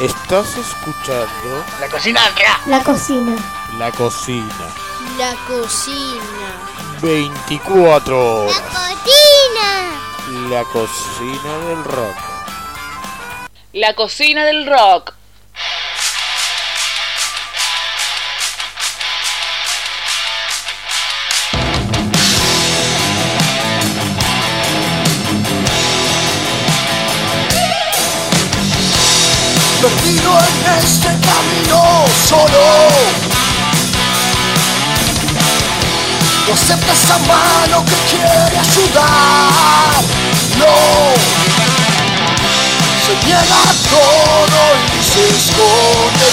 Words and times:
Estás 0.00 0.56
escuchando 0.56 1.62
La 1.78 1.86
cocina. 1.90 2.20
La 2.64 2.82
cocina. 2.82 3.36
La 3.78 3.92
Cocina. 3.92 4.74
La 5.18 5.34
cocina. 5.46 6.22
24 7.02 8.44
horas. 8.44 8.62
cocina! 8.62 10.48
La 10.48 10.64
Cocina 10.64 11.58
del 11.68 11.84
Rock. 11.84 12.16
La 13.74 13.94
cocina 13.94 14.46
del 14.46 14.66
rock. 14.66 15.19
Perdido 29.80 30.38
en 30.38 30.78
este 30.78 31.08
camino 31.08 32.04
solo. 32.28 32.64
No 36.46 36.52
acepta 36.52 36.92
esa 36.92 37.18
mano 37.20 37.84
que 37.86 37.96
quiere 38.10 38.58
ayudar. 38.58 40.02
No. 40.58 40.74
Se 43.06 43.26
niega 43.26 43.62
todo 43.88 44.60
y 44.92 45.02
se 45.02 45.22
esconde. 45.36 46.28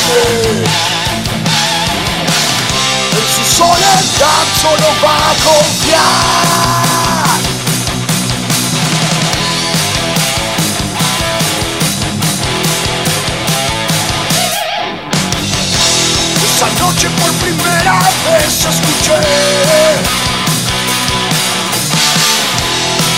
En 3.14 3.26
su 3.34 3.44
soledad 3.56 4.44
solo 4.62 4.88
va 5.04 5.16
a 5.16 5.36
confiar. 5.46 6.87
Noche 16.76 17.10
por 17.10 17.32
primera 17.34 18.00
vez 18.26 18.66
escuché 18.66 19.20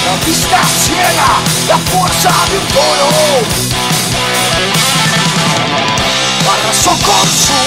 La 0.05 0.15
vista 0.25 0.59
ciega, 0.83 1.29
la 1.67 1.77
fuerza 1.77 2.31
de 2.49 2.57
un 2.57 2.67
toro. 2.67 3.09
Arrasó 6.53 6.91
con 6.91 7.27
su 7.27 7.59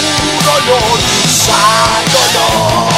dolor, 0.45 0.98
pisándolo 1.23 2.89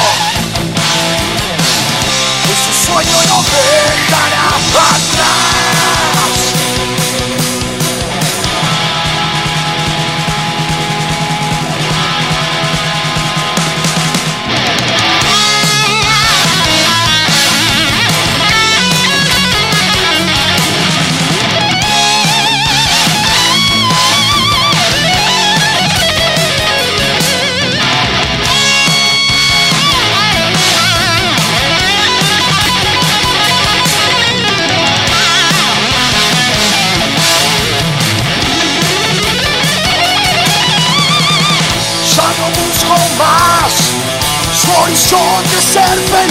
Y 2.43 2.53
su 2.63 2.71
sueño 2.85 3.17
no 3.27 3.43
dejará 3.43 4.47
atrás 4.47 5.64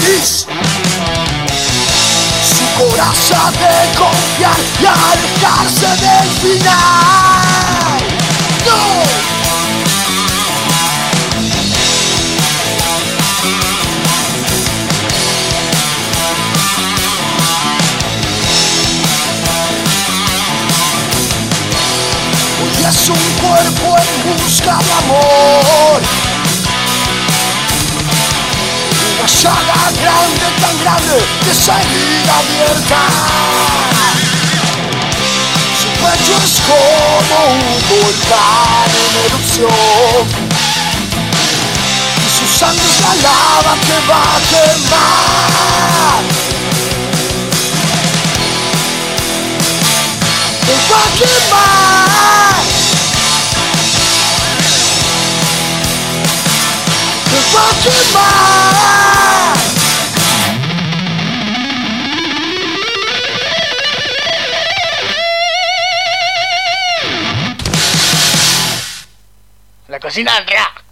Su 0.05 0.45
coraza 2.77 3.51
de 3.53 3.75
confiar 3.97 4.61
y 4.79 4.85
alejarse 4.85 5.87
del 5.87 6.29
final. 6.43 8.03
¡No! 8.67 9.25
Es 22.87 23.09
un 23.09 23.17
cuerpo 23.41 23.97
en 23.97 24.09
busca 24.43 24.75
de 24.77 24.93
amor. 24.93 26.24
Llaga 29.45 29.93
grande, 30.01 30.47
tan 30.59 30.75
grande, 30.81 31.19
que 31.45 31.53
seguirá 31.53 32.39
abierta. 32.39 33.01
Su 35.79 35.89
pecho 36.01 36.35
es 36.43 36.55
como 36.65 37.37
un 37.53 37.61
volcán 37.91 38.89
en 39.05 39.13
erupción. 39.27 40.25
Y 42.17 42.29
su 42.31 42.47
sangre 42.59 42.87
es 42.89 42.99
la 43.03 43.15
lava 43.23 43.75
que 43.85 43.97
va 44.09 44.23
a 44.23 44.41
quemar. 44.49 46.23
Que 50.65 50.75
va 50.91 51.01
a 51.01 51.09
quemar. 51.19 52.65
Que 57.29 57.39
va 57.55 57.63
a 57.63 57.73
quemar. 57.83 59.04
Cocina 70.05 70.33
rap. 70.33 70.85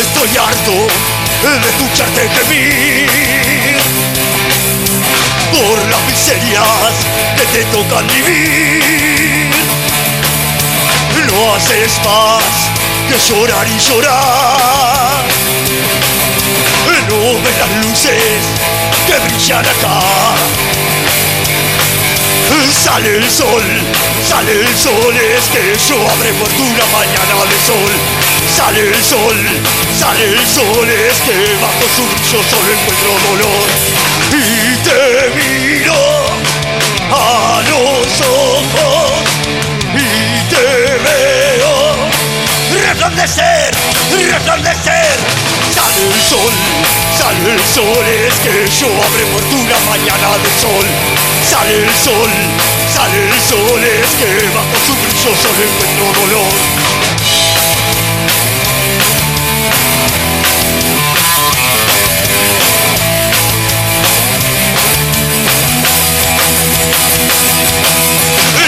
Estoy 0.00 0.36
harto 0.36 0.72
de 1.44 1.68
escucharte 1.68 2.28
gemir 2.28 3.78
por 5.52 5.78
las 5.88 6.02
miserias 6.08 6.94
que 7.36 7.44
te 7.56 7.64
tocan 7.66 8.08
vivir. 8.08 9.52
No 11.30 11.54
haces 11.54 12.00
más 12.04 12.77
que 13.08 13.18
llorar 13.32 13.66
y 13.66 13.78
llorar. 13.78 15.24
No 17.08 17.42
ves 17.42 17.56
las 17.58 17.86
luces 17.86 18.42
que 19.06 19.18
brillan 19.18 19.64
acá. 19.64 20.00
Sale 22.84 23.16
el 23.16 23.30
sol, 23.30 23.62
sale 24.28 24.52
el 24.52 24.76
sol, 24.76 25.14
es 25.16 25.44
que 25.46 25.76
yo 25.88 25.96
abre 26.10 26.32
por 26.34 26.48
una 26.60 26.86
mañana 26.92 27.44
de 27.48 27.58
sol. 27.66 27.92
Sale 28.56 28.80
el 28.80 29.04
sol, 29.04 29.36
sale 29.98 30.24
el 30.24 30.46
sol, 30.46 30.88
es 30.88 31.18
que 31.20 31.56
bajo 31.60 31.84
su 31.96 32.02
brillo 32.04 32.42
solo 32.50 32.68
encuentro 32.72 33.10
dolor. 33.28 33.68
Y 34.32 34.76
te 34.84 35.00
miro 35.38 36.00
a 37.10 37.62
los 37.68 38.20
ojos 38.20 39.22
y 39.94 40.54
te 40.54 40.64
veo 41.04 41.47
resplandecer, 43.08 43.72
resplandecer. 44.30 45.16
Sale 45.74 46.02
el 46.08 46.20
sol, 46.28 46.52
sale 47.16 47.52
el 47.54 47.60
sol, 47.74 48.04
es 48.06 48.34
que 48.40 48.68
yo 48.80 48.88
abre 48.88 49.24
por 49.32 49.42
una 49.44 49.78
mañana 49.88 50.36
de 50.38 50.50
sol. 50.60 50.86
Sale 51.48 51.74
el 51.84 51.94
sol, 52.04 52.30
sale 52.94 53.18
el 53.28 53.40
sol, 53.48 53.82
es 53.82 54.10
que 54.16 54.28
bajo 54.54 54.76
su 54.86 54.92
brillo 54.94 55.32
solo 55.40 55.60
encuentro 55.64 56.04
dolor. 56.20 56.52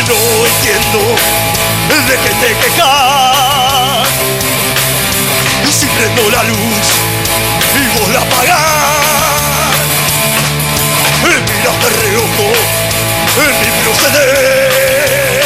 No 0.09 0.17
entiendo 0.45 1.01
de 2.09 2.15
qué 2.17 2.33
te 2.41 2.51
prendo 6.01 6.31
la 6.31 6.43
luz 6.45 6.87
y 7.77 7.99
vos 7.99 8.09
la 8.09 8.21
apagás 8.21 9.77
Miras 11.23 11.77
de 11.83 11.89
reojo 12.01 12.49
en 13.45 13.55
mi 13.61 13.71
proceder 13.83 15.45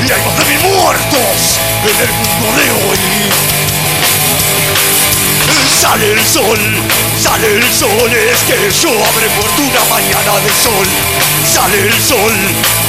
Y 0.00 0.10
hay 0.10 0.20
más 0.24 0.38
de 0.38 0.44
mil 0.46 0.60
muertos 0.72 1.38
en 1.84 1.96
el 2.00 2.12
mundo 2.12 2.46
de 2.56 2.66
hoy. 2.70 3.02
Sale 5.80 6.12
el 6.12 6.24
sol, 6.24 6.58
sale 7.22 7.46
el 7.56 7.64
sol, 7.72 8.10
es 8.12 8.40
que 8.48 8.70
yo 8.82 8.90
habré 8.90 9.28
muerto 9.36 9.62
una 9.62 9.84
mañana 9.90 10.32
de 10.40 10.50
sol. 10.64 10.88
Sale 11.52 11.78
el 11.88 11.92
sol, 12.02 12.34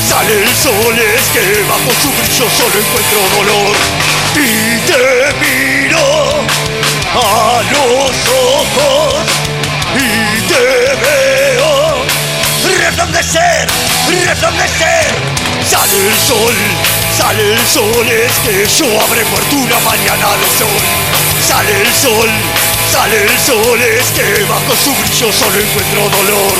sale 0.07 0.43
el 0.43 0.49
sol, 0.55 0.95
es 0.97 1.23
que 1.33 1.63
bajo 1.63 1.91
su 2.01 2.09
brillo 2.09 2.49
solo 2.57 2.75
encuentro 2.79 3.19
dolor. 3.37 4.18
Y 4.35 4.79
te 4.87 5.33
miro 5.39 6.45
a 7.13 7.61
los 7.71 8.11
ojos 8.29 9.25
y 9.95 10.41
te 10.47 10.95
veo 10.95 12.05
resplandecer, 12.89 13.67
resplandecer. 14.25 15.05
Sale 15.69 16.07
el 16.07 16.17
sol, 16.27 16.55
sale 17.15 17.53
el 17.53 17.67
sol, 17.67 18.07
es 18.09 18.31
que 18.39 18.67
yo 18.67 19.01
habré 19.01 19.23
muerto 19.25 19.55
una 19.55 19.79
mañana 19.79 20.27
de 20.37 20.57
sol. 20.57 20.83
Sale 21.47 21.81
el 21.81 21.93
sol, 21.93 22.29
sale 22.91 23.23
el 23.23 23.37
sol, 23.39 23.81
es 23.81 24.05
que 24.11 24.43
bajo 24.43 24.75
su 24.83 24.93
brillo 24.95 25.31
solo 25.31 25.59
encuentro 25.59 26.09
dolor. 26.09 26.53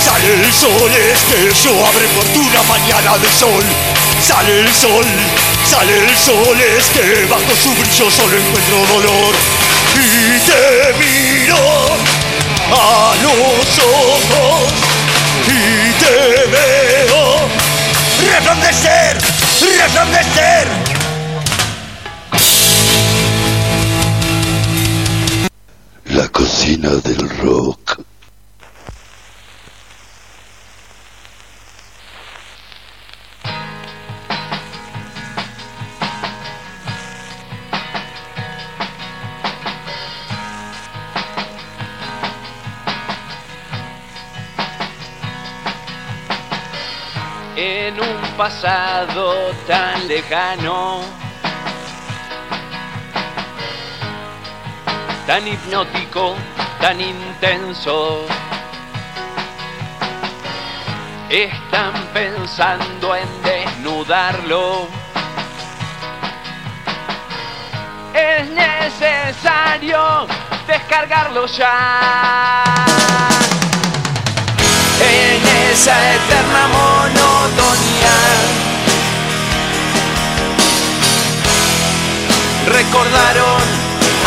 Sale 0.00 0.34
el 0.34 0.52
sol, 0.52 0.90
es 0.92 1.18
que 1.28 1.68
yo 1.68 1.86
habré 1.86 2.06
muerto 2.14 2.40
una 2.40 2.62
mañana 2.64 3.18
de 3.18 3.28
sol. 3.28 3.64
Sale 4.20 4.60
el 4.60 4.72
sol, 4.72 5.04
sale 5.68 5.92
el 6.04 6.16
sol, 6.16 6.60
es 6.60 6.86
que 6.86 7.24
bajo 7.26 7.54
su 7.62 7.70
brillo 7.74 8.10
solo 8.10 8.36
encuentro 8.36 8.86
dolor. 8.94 9.34
Y 9.94 10.38
te 10.46 10.94
miro 10.98 11.56
a 12.70 13.14
los 13.22 13.78
ojos 13.78 14.72
y 15.46 15.92
te 15.92 16.46
veo 16.50 17.48
resplandecer, 18.30 19.18
resplandecer. 19.78 20.68
La 26.04 26.28
cocina 26.28 26.90
del 27.04 27.28
rock. 27.40 27.87
Tan 49.66 50.08
lejano, 50.08 51.02
tan 55.24 55.46
hipnótico, 55.46 56.34
tan 56.80 57.00
intenso. 57.00 58.26
Están 61.28 61.92
pensando 62.12 63.14
en 63.14 63.28
desnudarlo. 63.42 64.88
Es 68.14 68.48
necesario 68.50 70.26
descargarlo 70.66 71.46
ya 71.46 72.74
en 75.00 75.46
esa 75.70 76.14
eterna 76.14 76.66
monotonía. 76.66 78.67
Recordaron 82.68 83.62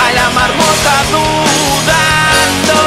a 0.03 0.11
la 0.13 0.29
marmota 0.31 1.03
dudando. 1.11 2.79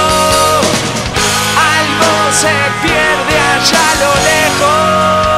Algo 1.79 2.33
se 2.33 2.55
pierde 2.83 3.39
allá 3.55 3.83
a 3.91 3.95
lo 4.03 4.13
lejos. 4.25 5.34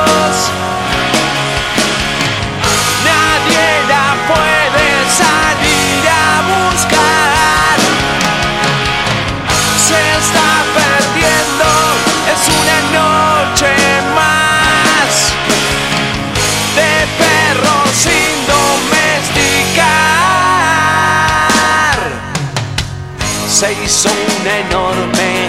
Se 23.56 23.73
hizo 23.73 24.11
una 24.38 24.58
enorme 24.58 25.49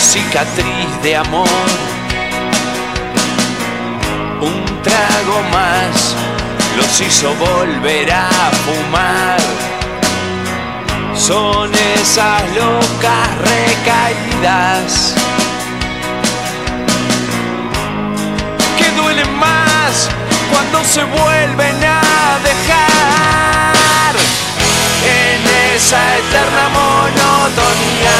cicatriz 0.00 1.02
de 1.02 1.16
amor. 1.16 1.46
Un 4.40 4.82
trago 4.82 5.42
más 5.52 6.16
los 6.78 7.00
hizo 7.02 7.34
volver 7.34 8.10
a 8.10 8.30
fumar 8.64 9.38
son 11.14 11.70
esas 12.00 12.42
locas 12.56 13.28
recaídas 13.38 15.14
que 18.78 18.90
duelen 18.96 19.38
más 19.38 20.08
cuando 20.50 20.82
se 20.84 21.04
vuelven 21.04 21.84
a 21.84 22.01
esa 25.74 26.18
eterna 26.18 26.68
monotonía. 26.68 28.18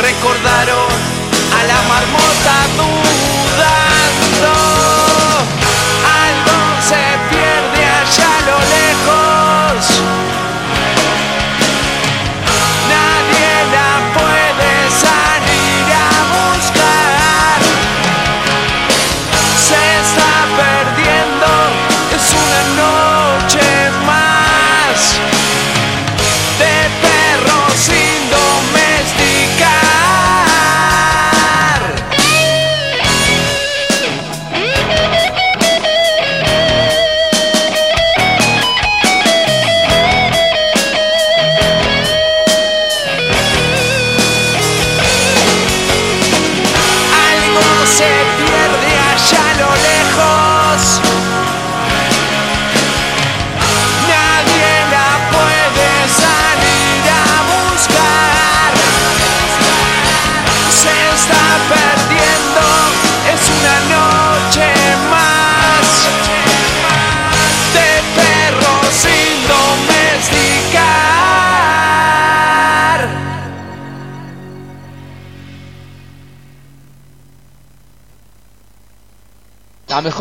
Recordaron 0.00 0.88
a 1.58 1.64
la 1.64 1.82
marmota. 1.88 3.41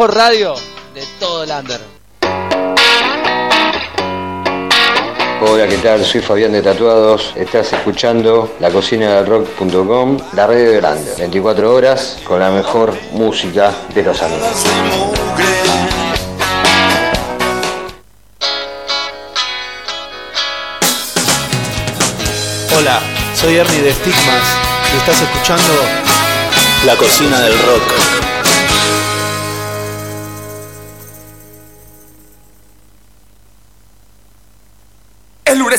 Mejor 0.02 0.18
radio 0.18 0.56
de 0.96 1.04
todo 1.20 1.44
el 1.44 1.52
under. 1.52 1.80
Hola, 5.42 5.68
¿qué 5.68 5.78
tal? 5.78 6.04
Soy 6.04 6.22
Fabián 6.22 6.54
de 6.54 6.64
Tatuados. 6.64 7.34
Estás 7.36 7.72
escuchando 7.72 8.56
la 8.60 8.72
cocina 8.72 9.18
del 9.18 9.28
rock.com, 9.28 10.18
la 10.34 10.48
radio 10.48 10.74
grande. 10.78 11.14
24 11.20 11.72
horas 11.72 12.18
con 12.24 12.40
la 12.40 12.50
mejor 12.50 12.96
música 13.12 13.76
de 13.94 14.02
los 14.02 14.20
años. 14.24 14.42
Hola, 22.76 23.00
soy 23.36 23.56
Ernie 23.58 23.84
de 23.84 23.94
Stigmas 23.94 24.58
y 24.96 24.98
estás 24.98 25.22
escuchando 25.22 25.74
La 26.88 26.96
cocina 26.96 27.40
del 27.42 27.54
rock. 27.54 28.21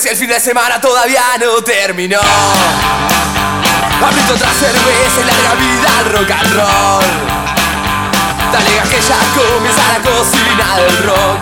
Y 0.04 0.08
el 0.08 0.16
fin 0.16 0.28
de 0.28 0.40
semana 0.40 0.80
todavía 0.80 1.22
no 1.38 1.62
terminó. 1.62 2.18
Abrito 4.04 4.34
otra 4.34 4.52
cerveza 4.52 5.20
y 5.20 5.24
larga 5.24 5.54
vida 5.54 5.98
al 5.98 6.12
rock 6.12 6.30
and 6.30 6.52
roll. 6.54 7.04
Dale 8.52 8.82
que 8.90 9.00
ya 9.00 9.18
comienza 9.36 9.82
la 9.92 10.00
cocina 10.02 10.76
del 10.78 10.96
rock. 11.04 11.38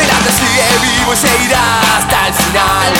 El 0.00 0.10
arte 0.10 0.32
sigue 0.32 0.64
vivo 0.80 1.12
y 1.12 1.16
seguirá 1.16 1.82
hasta 1.98 2.28
el 2.28 2.34
final. 2.34 2.94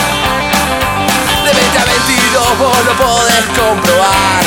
De 1.45 1.53
20 1.53 1.79
a 1.79 1.85
22 1.85 2.59
vos 2.59 2.85
lo 2.85 2.93
podés 2.93 3.45
comprobar. 3.57 4.45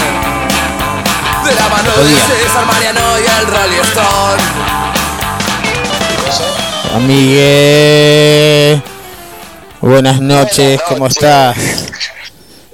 De 1.45 1.55
la 1.55 1.67
mano 1.69 1.91
de 2.03 2.15
César 2.15 2.65
Mariano 2.67 3.17
y 3.17 3.25
el 3.25 3.47
Rolling 3.47 3.81
Stone. 3.81 4.43
Amigue. 6.95 8.96
Buenas 9.81 10.19
noches, 10.21 10.81
¿cómo 10.89 11.07
estás? 11.07 11.55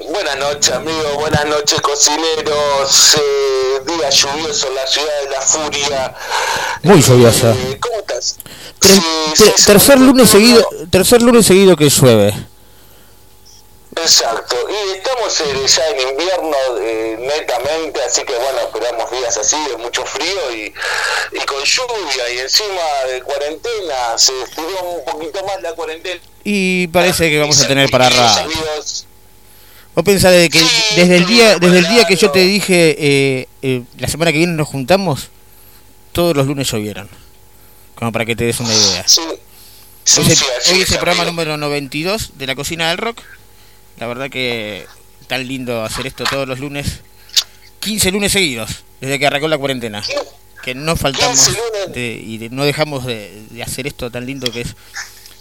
Buenas 0.10 0.38
noches, 0.38 0.72
amigos. 0.74 1.16
Buenas 1.20 1.46
noches, 1.46 1.82
cocineros. 1.82 3.16
Eh, 3.18 3.82
día 3.86 4.10
lluvioso 4.10 4.68
en 4.68 4.76
la 4.76 4.88
ciudad 4.88 5.22
de 5.24 5.30
la 5.30 5.42
furia. 5.42 6.16
Muy 6.84 7.02
lluviosa. 7.02 7.52
Eh, 7.52 7.78
¿Cómo 7.80 8.00
estás? 8.00 8.38
Ter- 8.80 9.02
ter- 9.38 9.54
tercer 9.66 10.00
lunes 10.00 10.30
seguido, 10.30 10.66
tercer 10.90 11.22
lunes 11.22 11.46
seguido 11.46 11.76
que 11.76 11.90
llueve. 11.90 12.34
Exacto. 13.96 14.56
Y 14.70 14.98
estamos 14.98 15.40
eh, 15.42 15.68
ya 15.68 15.88
en 15.90 16.10
invierno 16.10 16.58
eh, 16.82 17.18
netamente, 17.20 18.02
así 18.04 18.22
que 18.24 18.34
bueno, 18.34 18.60
esperamos 18.62 19.12
días 19.12 19.38
así 19.38 19.56
de 19.70 19.78
mucho 19.78 20.06
frío 20.06 20.56
y, 20.56 20.74
y 21.36 21.46
con 21.46 21.64
lluvia 21.64 22.34
y 22.36 22.40
encima 22.40 22.82
de 23.12 23.22
cuarentena. 23.22 24.18
Se 24.18 24.32
estiró 24.44 24.82
un 24.84 25.06
poquito 25.06 25.46
más 25.46 25.62
la 25.62 25.74
cuarentena. 25.74 26.20
Y 26.44 26.88
parece 26.88 27.30
que 27.30 27.40
vamos 27.40 27.62
a 27.62 27.68
tener 27.68 27.90
para 27.90 28.10
rato. 28.10 28.50
Vos 29.96 30.04
pensás 30.04 30.32
de 30.32 30.50
que 30.50 30.60
desde 30.96 31.18
el 31.18 31.28
día 31.28 31.60
desde 31.60 31.78
el 31.80 31.88
día 31.88 32.06
que 32.06 32.16
yo 32.16 32.32
te 32.32 32.40
dije 32.40 32.96
eh, 32.98 33.48
eh, 33.62 33.84
la 34.00 34.08
semana 34.08 34.32
que 34.32 34.40
viene 34.40 34.54
nos 34.54 34.68
juntamos, 34.68 35.30
todos 36.14 36.36
los 36.36 36.48
lunes 36.48 36.70
llovieron. 36.72 37.08
Como 37.96 38.12
para 38.12 38.26
que 38.26 38.36
te 38.36 38.44
des 38.46 38.60
una 38.60 38.74
idea. 38.74 39.08
Sí. 39.08 39.22
Hoy 39.22 39.38
Sí, 40.06 40.22
es 40.22 40.42
el- 40.42 40.74
hoy 40.76 40.82
es, 40.82 40.90
el 40.92 40.98
programa 40.98 41.24
número 41.26 41.56
92 41.58 42.32
de 42.36 42.48
la 42.48 42.56
cocina 42.56 42.90
del 42.90 42.98
rock. 42.98 43.22
La 43.98 44.08
verdad 44.08 44.30
que 44.30 44.86
tan 45.28 45.48
lindo 45.48 45.84
hacer 45.84 46.08
esto 46.08 46.24
todos 46.24 46.48
los 46.48 46.60
lunes. 46.60 47.02
15 47.80 48.12
lunes 48.12 48.32
seguidos, 48.32 48.84
desde 49.02 49.20
que 49.20 49.28
arrancó 49.28 49.48
la 49.48 49.58
cuarentena. 49.58 50.02
Que 50.64 50.74
no 50.74 50.96
faltamos 50.96 51.52
de- 51.94 52.22
y 52.26 52.38
de- 52.38 52.50
no 52.50 52.64
dejamos 52.64 53.06
de, 53.06 53.44
de 53.50 53.62
hacer 53.64 53.86
esto 53.88 54.10
tan 54.10 54.26
lindo 54.26 54.50
que 54.52 54.62
es 54.62 54.76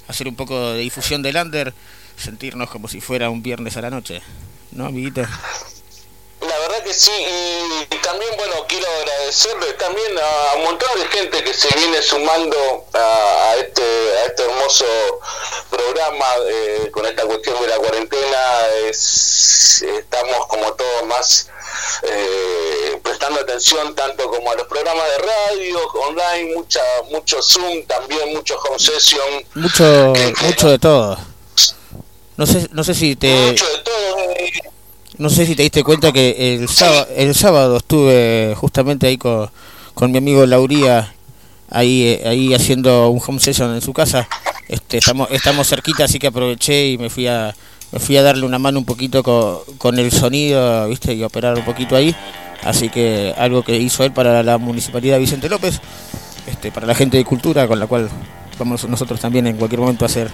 hacer 0.08 0.26
un 0.26 0.34
poco 0.34 0.72
de 0.72 0.80
difusión 0.80 1.22
del 1.22 1.36
under, 1.36 1.72
sentirnos 2.16 2.68
como 2.70 2.88
si 2.88 3.00
fuera 3.00 3.30
un 3.30 3.42
viernes 3.42 3.76
a 3.76 3.82
la 3.82 3.90
noche. 3.90 4.20
¿No, 4.72 4.86
amiguita? 4.86 5.28
Verdad 6.72 6.86
que 6.86 6.94
sí, 6.94 7.10
y 7.90 7.96
también, 7.96 8.30
bueno, 8.38 8.64
quiero 8.66 8.86
agradecerle 9.02 9.74
también 9.74 10.18
a 10.18 10.56
un 10.56 10.64
montón 10.64 10.88
de 10.98 11.06
gente 11.08 11.44
que 11.44 11.52
se 11.52 11.68
viene 11.76 12.00
sumando 12.00 12.86
a, 12.94 13.50
a 13.50 13.56
este, 13.56 13.82
a 13.82 14.24
este 14.24 14.44
hermoso 14.44 14.86
programa 15.68 16.24
eh, 16.48 16.88
con 16.90 17.04
esta 17.04 17.24
cuestión 17.24 17.60
de 17.60 17.68
la 17.68 17.76
cuarentena. 17.76 18.38
Es, 18.88 19.82
estamos 19.82 20.46
como 20.46 20.72
todos 20.72 21.04
más 21.08 21.50
eh, 22.04 22.98
prestando 23.02 23.40
atención 23.40 23.94
tanto 23.94 24.30
como 24.30 24.50
a 24.50 24.54
los 24.54 24.66
programas 24.66 25.04
de 25.08 25.18
radio, 25.18 25.78
online, 25.92 26.54
mucha, 26.54 26.80
mucho 27.10 27.42
Zoom, 27.42 27.84
también 27.86 28.32
mucho 28.32 28.56
home 28.58 28.78
session, 28.78 29.44
Mucho, 29.56 30.14
mucho 30.40 30.70
de 30.70 30.78
todo. 30.78 31.18
No 32.38 32.46
sé, 32.46 32.66
no 32.72 32.82
sé 32.82 32.94
si 32.94 33.14
te, 33.14 33.28
mucho 33.28 33.66
de 33.66 33.78
todo. 33.80 34.11
No 35.22 35.30
sé 35.30 35.46
si 35.46 35.54
te 35.54 35.62
diste 35.62 35.84
cuenta 35.84 36.10
que 36.10 36.56
el 36.56 36.68
sábado, 36.68 37.06
el 37.16 37.34
sábado 37.34 37.76
estuve 37.76 38.54
justamente 38.56 39.06
ahí 39.06 39.16
con, 39.16 39.48
con 39.94 40.10
mi 40.10 40.18
amigo 40.18 40.44
Lauría, 40.44 41.14
ahí, 41.70 42.02
eh, 42.02 42.22
ahí 42.26 42.52
haciendo 42.52 43.08
un 43.08 43.20
home 43.24 43.38
session 43.38 43.72
en 43.72 43.80
su 43.80 43.92
casa. 43.92 44.28
Este, 44.68 44.98
estamos, 44.98 45.28
estamos 45.30 45.68
cerquita, 45.68 46.04
así 46.04 46.18
que 46.18 46.26
aproveché 46.26 46.88
y 46.88 46.98
me 46.98 47.08
fui 47.08 47.28
a, 47.28 47.54
me 47.92 48.00
fui 48.00 48.16
a 48.16 48.22
darle 48.22 48.44
una 48.44 48.58
mano 48.58 48.80
un 48.80 48.84
poquito 48.84 49.22
con, 49.22 49.58
con 49.78 49.96
el 50.00 50.10
sonido, 50.10 50.88
viste, 50.88 51.14
y 51.14 51.22
operar 51.22 51.56
un 51.56 51.64
poquito 51.64 51.94
ahí. 51.94 52.14
Así 52.64 52.88
que 52.88 53.32
algo 53.38 53.62
que 53.62 53.76
hizo 53.76 54.02
él 54.02 54.12
para 54.12 54.42
la 54.42 54.58
municipalidad 54.58 55.20
Vicente 55.20 55.48
López, 55.48 55.80
este, 56.48 56.72
para 56.72 56.86
la 56.86 56.96
gente 56.96 57.16
de 57.16 57.24
cultura, 57.24 57.68
con 57.68 57.78
la 57.78 57.86
cual 57.86 58.10
vamos 58.58 58.88
nosotros 58.88 59.20
también 59.20 59.46
en 59.46 59.56
cualquier 59.56 59.80
momento 59.80 60.04
a 60.04 60.06
hacer 60.06 60.30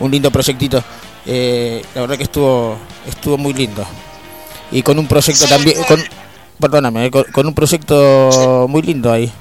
un 0.00 0.10
lindo 0.10 0.30
proyectito. 0.30 0.82
Eh, 1.26 1.84
la 1.94 2.00
verdad 2.00 2.16
que 2.16 2.24
estuvo 2.24 2.76
estuvo 3.06 3.38
muy 3.38 3.54
lindo 3.54 3.86
y 4.74 4.82
con 4.82 4.98
un 4.98 5.06
proyecto 5.06 5.46
también 5.46 5.82
con 5.84 6.04
perdóname 6.60 7.06
eh, 7.06 7.10
con, 7.10 7.22
con 7.24 7.46
un 7.46 7.54
proyecto 7.54 8.66
muy 8.68 8.82
lindo 8.82 9.10
ahí. 9.10 9.32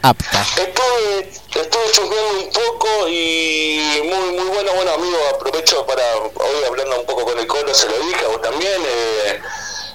Apta. 0.00 0.40
Estuve, 0.56 1.28
estuve 1.60 1.90
chusmeando 1.92 2.40
un 2.40 2.50
poco 2.50 3.08
y 3.08 4.00
muy 4.04 4.36
muy 4.38 4.48
bueno, 4.48 4.72
bueno 4.74 4.92
amigo, 4.92 5.16
aprovecho 5.34 5.84
para 5.86 6.02
hoy 6.16 6.64
hablando 6.66 7.00
un 7.00 7.06
poco 7.06 7.24
con 7.24 7.38
el 7.38 7.46
Colo, 7.46 7.74
se 7.74 7.86
lo 7.86 7.98
dije 7.98 8.24
a 8.24 8.28
vos 8.28 8.40
también, 8.40 8.82
eh, 8.82 9.40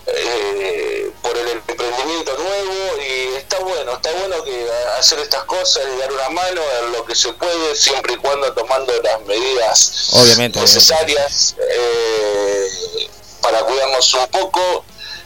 eh, 0.08 1.12
por 1.24 1.36
el 1.36 1.48
emprendimiento 1.50 2.38
nuevo 2.38 3.02
y 3.02 3.36
está 3.36 3.60
bueno, 3.60 3.94
está 3.94 4.12
bueno 4.14 4.44
que 4.44 4.68
hacer 5.00 5.20
estas 5.20 5.44
cosas 5.46 5.84
y 5.96 6.00
dar 6.00 6.12
una 6.12 6.30
mano 6.30 6.62
en 6.84 6.92
lo 6.92 7.06
que 7.06 7.16
se 7.16 7.34
puede, 7.34 7.76
siempre 7.76 8.14
y 8.14 8.18
cuando 8.18 8.52
tomando 8.54 8.94
las 9.02 9.22
medidas 9.26 10.10
Obviamente, 10.14 10.60
necesarias 10.60 11.56
eh, 11.60 13.10
para 13.42 13.60
cuidarnos 13.62 14.14
un 14.14 14.28
poco. 14.32 14.86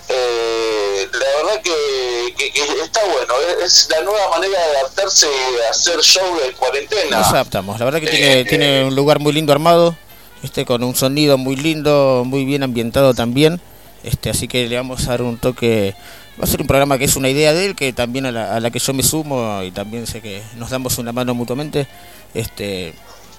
Eh, 0.10 1.08
la 1.14 1.44
verdad 1.44 1.62
que, 1.64 2.34
que- 2.38 2.52
que 2.52 2.62
está 2.84 3.02
bueno, 3.06 3.34
es 3.66 3.88
la 3.90 4.02
nueva 4.02 4.30
manera 4.32 4.60
de 4.60 4.78
adaptarse 4.78 5.28
a 5.68 5.72
hacer 5.72 6.00
show 6.02 6.24
en 6.46 6.54
cuarentena. 6.56 7.20
nos 7.20 7.28
adaptamos 7.30 7.80
la 7.80 7.86
verdad 7.86 8.02
que 8.02 8.08
tiene 8.08 8.44
tiene 8.46 8.84
un 8.84 8.96
lugar 8.96 9.20
muy 9.20 9.32
lindo 9.32 9.54
armado 9.54 9.96
este 10.44 10.66
con 10.66 10.84
un 10.84 10.94
sonido 10.94 11.38
muy 11.38 11.56
lindo 11.56 12.24
muy 12.26 12.44
bien 12.44 12.64
ambientado 12.64 13.14
también 13.14 13.62
este 14.04 14.30
así 14.30 14.50
que 14.50 14.68
le 14.68 14.76
vamos 14.76 15.08
a 15.08 15.12
dar 15.12 15.22
un 15.22 15.38
toque 15.38 15.96
va 16.40 16.44
a 16.44 16.48
ser 16.48 16.60
un 16.62 16.68
programa 16.68 16.98
que 16.98 17.06
es 17.06 17.16
una 17.16 17.30
idea 17.30 17.54
de 17.54 17.66
él 17.68 17.76
que 17.76 17.94
también 17.94 18.26
a 18.26 18.32
la, 18.34 18.54
a 18.56 18.60
la 18.60 18.72
que 18.72 18.80
yo 18.80 18.94
me 18.94 19.04
sumo 19.04 19.64
y 19.64 19.72
también 19.72 20.06
sé 20.06 20.20
que 20.22 20.44
nos 20.58 20.70
damos 20.70 20.98
una 20.98 21.14
mano 21.14 21.34
mutuamente 21.34 21.88
este 22.34 22.94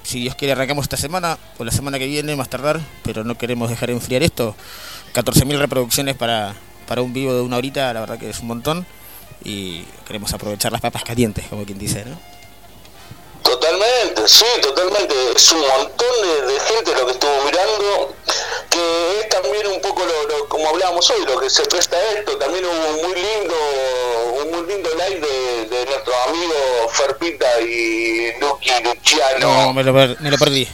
si 0.05 0.21
Dios 0.21 0.37
quiere 0.37 0.53
arrancamos 0.53 0.85
esta 0.85 0.97
semana 0.97 1.39
o 1.59 1.65
la 1.65 1.73
semana 1.73 1.99
que 1.99 2.07
viene 2.07 2.37
más 2.37 2.49
tardar 2.49 2.81
pero 3.03 3.25
no 3.25 3.37
queremos 3.37 3.69
dejar 3.71 3.91
enfriar 3.91 4.23
esto 4.23 4.55
14.000 5.15 5.59
reproducciones 5.59 6.15
para, 6.15 6.55
para 6.87 7.03
un 7.03 7.13
vivo 7.13 7.35
de 7.35 7.41
una 7.41 7.57
horita 7.57 7.93
la 7.93 8.01
verdad 8.01 8.19
que 8.19 8.31
es 8.31 8.41
un 8.41 8.49
montón 8.49 8.87
y 9.43 9.83
queremos 10.07 10.33
aprovechar 10.33 10.71
las 10.71 10.81
papas 10.81 11.03
calientes 11.03 11.47
como 11.49 11.65
quien 11.65 11.79
dice 11.79 12.05
¿no? 12.05 12.34
Totalmente, 13.45 14.27
sí, 14.27 14.45
totalmente. 14.63 15.15
Es 15.37 15.53
un 15.53 15.61
montón 15.61 16.09
de, 16.23 16.53
de 16.53 16.61
gente 16.61 16.93
lo 16.95 17.07
que 17.07 17.13
estuvo 17.13 17.45
mirando, 17.45 18.15
que 18.71 19.21
es 19.21 19.29
también 19.29 19.67
un 19.69 19.81
poco 19.81 20.03
lo, 20.05 20.23
lo- 20.29 20.49
como 20.49 20.69
hablábamos 20.71 21.09
hoy, 21.11 21.25
lo 21.27 21.39
que 21.39 21.49
se 21.51 21.63
presta 21.67 21.97
a 21.97 22.03
esto. 22.13 22.37
También 22.39 22.65
hubo 22.65 22.73
un 22.73 23.03
muy 23.07 23.15
lindo, 23.15 23.55
un 24.43 24.51
muy 24.51 24.67
lindo 24.75 24.91
live 24.95 25.21
de, 25.21 25.67
de 25.77 25.87
nuestro 25.87 26.15
amigo 26.29 26.55
Ferpita 26.91 27.61
y 27.61 28.33
Lucky 28.41 28.71
Luciano. 28.83 29.39
No, 29.67 29.73
me 29.73 29.85
lo, 29.85 29.93
per- 29.95 30.17
me 30.21 30.31
lo 30.31 30.39
perdí. 30.39 30.67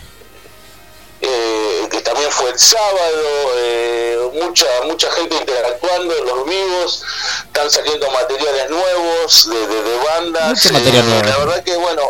eh, 1.22 1.88
que 1.90 2.00
también 2.00 2.30
fue 2.30 2.50
el 2.50 2.58
sábado, 2.58 3.22
eh, 3.58 4.30
mucha 4.34 4.66
mucha 4.86 5.10
gente 5.12 5.34
interactuando 5.36 6.16
en 6.16 6.24
los 6.24 6.44
vivos, 6.46 7.02
están 7.46 7.70
saliendo 7.70 8.10
materiales 8.10 8.70
nuevos 8.70 9.50
de, 9.50 9.66
de, 9.66 9.82
de 9.82 9.96
bandas. 9.98 10.50
Mucho 10.64 10.72
material 10.72 11.06
nuevo. 11.10 11.24
La 11.28 11.36
verdad 11.38 11.64
que 11.64 11.76
bueno, 11.76 12.02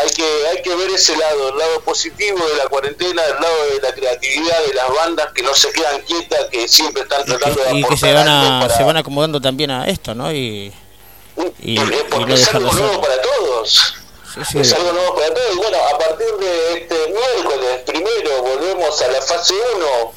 hay 0.00 0.10
que 0.10 0.24
hay 0.48 0.62
que 0.62 0.74
ver 0.74 0.90
ese 0.90 1.16
lado, 1.16 1.50
el 1.50 1.58
lado 1.58 1.80
positivo 1.82 2.38
de 2.46 2.56
la 2.56 2.66
cuarentena, 2.68 3.22
el 3.24 3.34
lado 3.40 3.66
de 3.72 3.80
la 3.80 3.94
creatividad 3.94 4.64
de 4.66 4.74
las 4.74 4.88
bandas 4.94 5.28
que 5.34 5.42
no 5.42 5.54
se 5.54 5.70
quedan 5.72 6.00
quietas, 6.02 6.46
que 6.50 6.66
siempre 6.68 7.02
están 7.02 7.24
tratando 7.24 7.62
de 7.62 7.70
y 7.72 7.80
que 7.80 7.86
aportar 7.86 7.98
se 8.08 8.14
van 8.14 8.28
a, 8.28 8.60
para- 8.62 8.76
se 8.76 8.82
van 8.84 8.96
acomodando 8.96 9.40
también 9.40 9.70
a 9.70 9.86
esto, 9.88 10.14
¿no? 10.14 10.32
Y, 10.32 10.72
y, 11.60 11.76
porque, 11.78 11.96
y 11.96 12.04
porque 12.10 12.26
no 12.26 12.34
es 12.34 12.54
algo 12.54 12.72
nuevo 12.72 13.00
para 13.00 13.20
todos. 13.22 13.94
Sí, 14.34 14.40
sí. 14.50 14.58
Es 14.60 14.72
algo 14.72 14.92
nuevo 14.92 15.14
para 15.14 15.28
todos. 15.34 15.48
Y 15.54 15.56
bueno, 15.58 15.78
a 15.92 15.98
partir 15.98 16.26
de 16.40 16.78
este 16.78 16.96
miércoles 17.12 17.80
primero 17.86 18.42
volvemos 18.42 19.00
a 19.02 19.08
la 19.08 19.22
fase 19.22 19.54
1. 19.76 20.12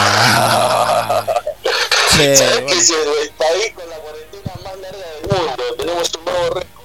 Ah. 0.00 1.24
¿Sabes 2.10 2.40
que 2.66 2.72
es 2.72 2.90
el, 2.90 3.08
el 3.22 3.30
país 3.30 3.72
con 3.74 3.88
la 3.88 3.96
cuarentena 3.96 4.52
más 4.64 4.76
larga 4.78 4.98
del 4.98 5.22
mundo? 5.38 5.62
Tenemos 5.76 6.10
un 6.16 6.24
nuevo 6.24 6.54
récord. 6.54 6.77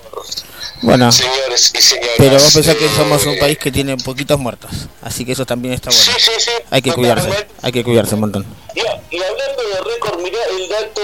Bueno, 0.84 1.12
Señores 1.12 1.72
y 1.78 1.82
señoras. 1.82 2.12
pero 2.18 2.34
vos 2.34 2.54
pensás 2.54 2.76
que 2.76 2.86
eh, 2.86 2.90
somos 2.96 3.26
un 3.26 3.40
país 3.40 3.58
que 3.58 3.72
tiene 3.72 3.96
poquitos 3.98 4.38
muertos, 4.38 4.70
así 5.02 5.24
que 5.26 5.32
eso 5.32 5.46
también 5.46 5.74
está 5.74 5.90
bueno. 5.90 6.04
Sí, 6.04 6.12
sí, 6.20 6.32
sí. 6.40 6.52
Hay 6.70 6.82
que 6.82 6.92
cuidarse, 6.92 7.30
hay 7.62 7.72
que 7.72 7.84
cuidarse 7.84 8.16
un 8.16 8.22
montón. 8.22 8.46
Y, 8.76 8.80
y 9.16 9.20
hablando 9.22 9.64
de 9.64 9.82
récord, 9.94 10.20
mirá 10.22 10.40
el 10.58 10.68
dato 10.70 11.02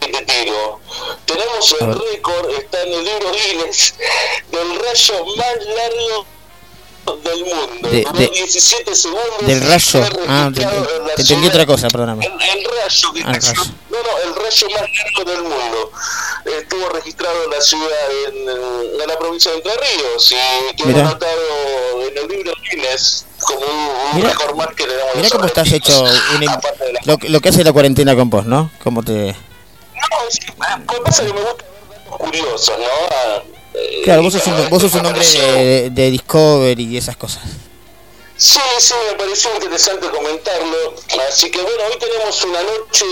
que 0.00 0.08
te 0.08 0.24
tiro. 0.24 0.80
Tenemos 1.26 1.76
el 1.80 1.86
récord, 2.12 2.50
está 2.58 2.82
en 2.82 2.92
el 2.94 3.04
libro 3.04 3.30
Guinness, 3.32 3.94
del 4.50 4.80
rayo 4.80 5.26
más 5.36 5.56
largo 5.76 6.26
del 7.22 7.44
mundo. 7.44 7.88
De- 7.88 8.06
de- 8.14 8.28
17 8.28 8.94
segundos. 8.94 9.24
Del 9.46 9.60
rayo, 9.66 10.00
ah, 10.28 10.50
te, 10.54 10.62
en 10.62 10.68
te 11.16 11.22
entendí 11.22 11.48
otra 11.48 11.66
cosa, 11.66 11.88
perdóname. 11.88 12.24
El, 12.26 12.32
el 12.32 12.64
rayo, 12.64 13.12
que 13.12 13.22
Ah, 13.24 13.32
el 13.34 13.42
rayo. 13.42 13.62
No, 13.90 13.98
no, 14.02 14.18
el 14.24 14.34
rayo 14.34 14.66
más 14.70 14.80
largo 14.90 15.30
del 15.30 15.42
mundo. 15.42 15.90
Estuvo 16.58 16.88
registrado 16.90 17.44
en 17.44 17.50
la 17.50 17.60
ciudad, 17.60 18.10
en, 18.28 19.00
en 19.00 19.08
la 19.08 19.18
provincia 19.18 19.50
de 19.50 19.56
Entre 19.58 19.72
Ríos, 19.72 20.32
y 20.32 20.76
quedó 20.76 21.00
anotado 21.00 21.32
en 22.08 22.18
el 22.18 22.28
libro 22.28 22.52
Guinness 22.70 23.26
como 23.40 23.60
un, 23.60 24.16
Mirá. 24.16 24.30
récord 24.30 24.56
más 24.56 24.68
que 24.74 24.86
le 24.86 24.96
damos 24.96 25.16
los 25.16 25.30
cómo 25.32 25.44
estás 25.46 25.72
hecho, 25.72 26.04
la- 26.40 26.60
lo, 27.04 27.18
que- 27.18 27.28
lo 27.28 27.40
que 27.40 27.48
hace 27.50 27.64
la 27.64 27.72
cuarentena 27.72 28.14
con 28.16 28.30
vos, 28.30 28.44
¿no? 28.46 28.70
Cómo 28.82 29.02
te... 29.02 29.12
No, 29.32 30.28
es 30.28 30.38
que, 30.38 30.46
que 30.46 31.00
pasa 31.02 31.24
que 31.26 31.32
me 31.32 31.40
gusta 31.40 31.64
ver 31.64 32.00
datos 32.04 32.18
curiosos, 32.18 32.74
¿no? 32.78 33.53
Claro, 34.04 34.22
vos 34.22 34.32
sos 34.32 34.46
un, 34.46 34.68
vos 34.70 34.82
sos 34.82 34.94
un 34.94 35.06
hombre 35.06 35.26
de, 35.26 35.90
de 35.90 36.10
Discovery 36.10 36.84
y 36.84 36.96
esas 36.96 37.16
cosas. 37.16 37.42
Sí, 38.36 38.58
sí, 38.78 38.94
me 39.10 39.16
pareció 39.16 39.54
interesante 39.54 40.08
comentarlo. 40.08 40.94
Así 41.28 41.50
que 41.50 41.58
bueno, 41.62 41.78
hoy 41.90 41.98
tenemos 41.98 42.44
una 42.44 42.60
noche 42.62 43.04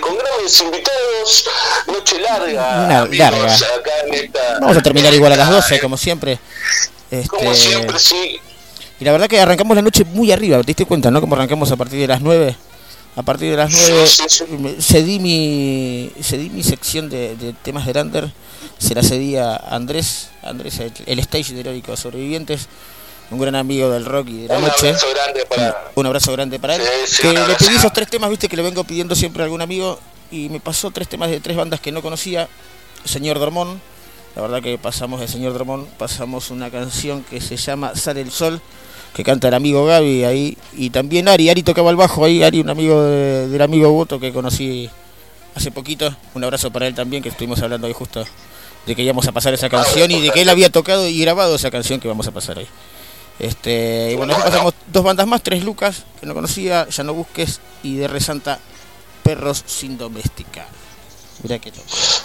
con 0.00 0.16
grandes 0.18 0.60
invitados, 0.60 1.44
noche 1.86 2.20
larga, 2.20 2.84
Una 2.84 2.98
amigos, 3.00 3.18
larga. 3.18 3.54
acá 3.54 3.90
en 4.06 4.14
esta... 4.14 4.58
Vamos 4.60 4.76
a 4.76 4.82
terminar 4.82 5.12
igual 5.14 5.32
a 5.32 5.36
las 5.36 5.50
12, 5.50 5.74
eh, 5.76 5.80
como 5.80 5.96
siempre. 5.96 6.38
Como 7.28 7.52
Este, 7.52 7.68
siempre, 7.68 7.98
sí. 7.98 8.38
y 9.00 9.04
la 9.04 9.12
verdad 9.12 9.28
que 9.28 9.40
arrancamos 9.40 9.74
la 9.76 9.82
noche 9.82 10.04
muy 10.04 10.30
arriba, 10.32 10.58
¿te 10.60 10.66
diste 10.66 10.84
cuenta, 10.84 11.10
no? 11.10 11.20
Como 11.20 11.34
arrancamos 11.36 11.70
a 11.72 11.76
partir 11.76 11.98
de 12.00 12.06
las 12.08 12.20
9. 12.20 12.54
A 13.16 13.22
partir 13.22 13.50
de 13.50 13.56
las 13.56 13.70
9 13.70 14.06
Sí, 14.06 14.22
sí, 14.28 14.44
sí. 14.46 14.56
me- 14.58 14.80
cedí 14.82 15.18
mi 15.20 16.10
cedí 16.22 16.50
mi 16.50 16.62
sección 16.64 17.08
de, 17.08 17.36
de 17.36 17.52
temas 17.52 17.86
de 17.86 17.94
Lander, 17.94 18.32
se 18.78 18.94
la 18.94 19.02
cedí 19.02 19.36
a 19.36 19.54
Andrés, 19.56 20.30
Andrés 20.42 20.80
el, 20.80 20.92
el 21.06 21.18
stage 21.20 21.54
de 21.54 21.60
Heroicos 21.60 22.00
Sobrevivientes, 22.00 22.66
un 23.30 23.38
gran 23.38 23.54
amigo 23.54 23.88
del 23.90 24.04
rock 24.04 24.28
y 24.30 24.42
de 24.42 24.48
la 24.48 24.58
Un 24.58 24.64
noche. 24.64 24.88
abrazo 24.88 25.06
grande 25.14 25.46
para... 25.46 25.92
Un 25.94 26.06
abrazo 26.06 26.32
grande 26.32 26.58
para 26.58 26.76
él. 26.76 26.82
Sí, 27.06 27.14
sí, 27.16 27.22
que 27.22 27.28
un 27.28 27.34
le 27.48 27.54
pedí 27.54 27.74
esos 27.76 27.92
tres 27.92 28.08
temas, 28.08 28.28
viste, 28.30 28.48
que 28.48 28.56
le 28.56 28.62
vengo 28.62 28.82
pidiendo 28.84 29.14
siempre 29.14 29.42
a 29.42 29.44
algún 29.44 29.62
amigo. 29.62 29.98
Y 30.30 30.48
me 30.48 30.58
pasó 30.60 30.90
tres 30.90 31.08
temas 31.08 31.30
de 31.30 31.38
tres 31.40 31.56
bandas 31.56 31.80
que 31.80 31.92
no 31.92 32.02
conocía. 32.02 32.48
Señor 33.04 33.38
Dormón. 33.38 33.80
La 34.36 34.42
verdad 34.42 34.60
que 34.60 34.76
pasamos 34.78 35.20
de 35.20 35.28
Señor 35.28 35.52
Dormón, 35.52 35.86
pasamos 35.96 36.50
una 36.50 36.68
canción 36.70 37.22
que 37.22 37.40
se 37.40 37.56
llama 37.56 37.94
Sale 37.94 38.20
el 38.20 38.32
Sol, 38.32 38.60
que 39.14 39.22
canta 39.24 39.48
el 39.48 39.54
amigo 39.54 39.84
Gaby 39.86 40.24
ahí. 40.24 40.58
Y 40.76 40.90
también 40.90 41.28
Ari, 41.28 41.48
Ari 41.48 41.62
tocaba 41.62 41.90
el 41.90 41.96
bajo 41.96 42.24
ahí, 42.24 42.42
Ari, 42.42 42.60
un 42.60 42.70
amigo 42.70 43.02
de- 43.02 43.48
del 43.48 43.62
amigo 43.62 43.90
Boto 43.92 44.18
que 44.20 44.32
conocí 44.32 44.90
hace 45.54 45.70
poquito. 45.70 46.14
Un 46.34 46.42
abrazo 46.44 46.70
para 46.72 46.86
él 46.86 46.94
también, 46.94 47.22
que 47.22 47.28
estuvimos 47.28 47.60
hablando 47.62 47.86
hoy 47.86 47.92
justo 47.92 48.24
de 48.86 48.94
que 48.94 49.02
íbamos 49.02 49.26
a 49.28 49.32
pasar 49.32 49.54
esa 49.54 49.70
canción 49.70 50.10
y 50.10 50.20
de 50.20 50.30
que 50.30 50.42
él 50.42 50.48
había 50.50 50.68
tocado 50.70 51.08
y 51.08 51.18
grabado 51.20 51.54
esa 51.54 51.70
canción 51.70 52.00
que 52.00 52.08
vamos 52.08 52.26
a 52.26 52.32
pasar 52.32 52.58
hoy. 52.58 52.66
Este, 53.38 54.10
y 54.12 54.16
bueno, 54.16 54.34
pasamos 54.36 54.74
dos 54.92 55.02
bandas 55.02 55.26
más, 55.26 55.42
tres 55.42 55.64
Lucas, 55.64 56.04
que 56.20 56.26
no 56.26 56.34
conocía, 56.34 56.86
Ya 56.88 57.02
no 57.02 57.14
busques, 57.14 57.60
y 57.82 57.96
de 57.96 58.08
Resanta, 58.08 58.58
Perros 59.22 59.62
sin 59.66 59.96
domesticar. 59.96 60.66
Mirá 61.42 61.58
que 61.58 61.70
loco. 61.70 61.82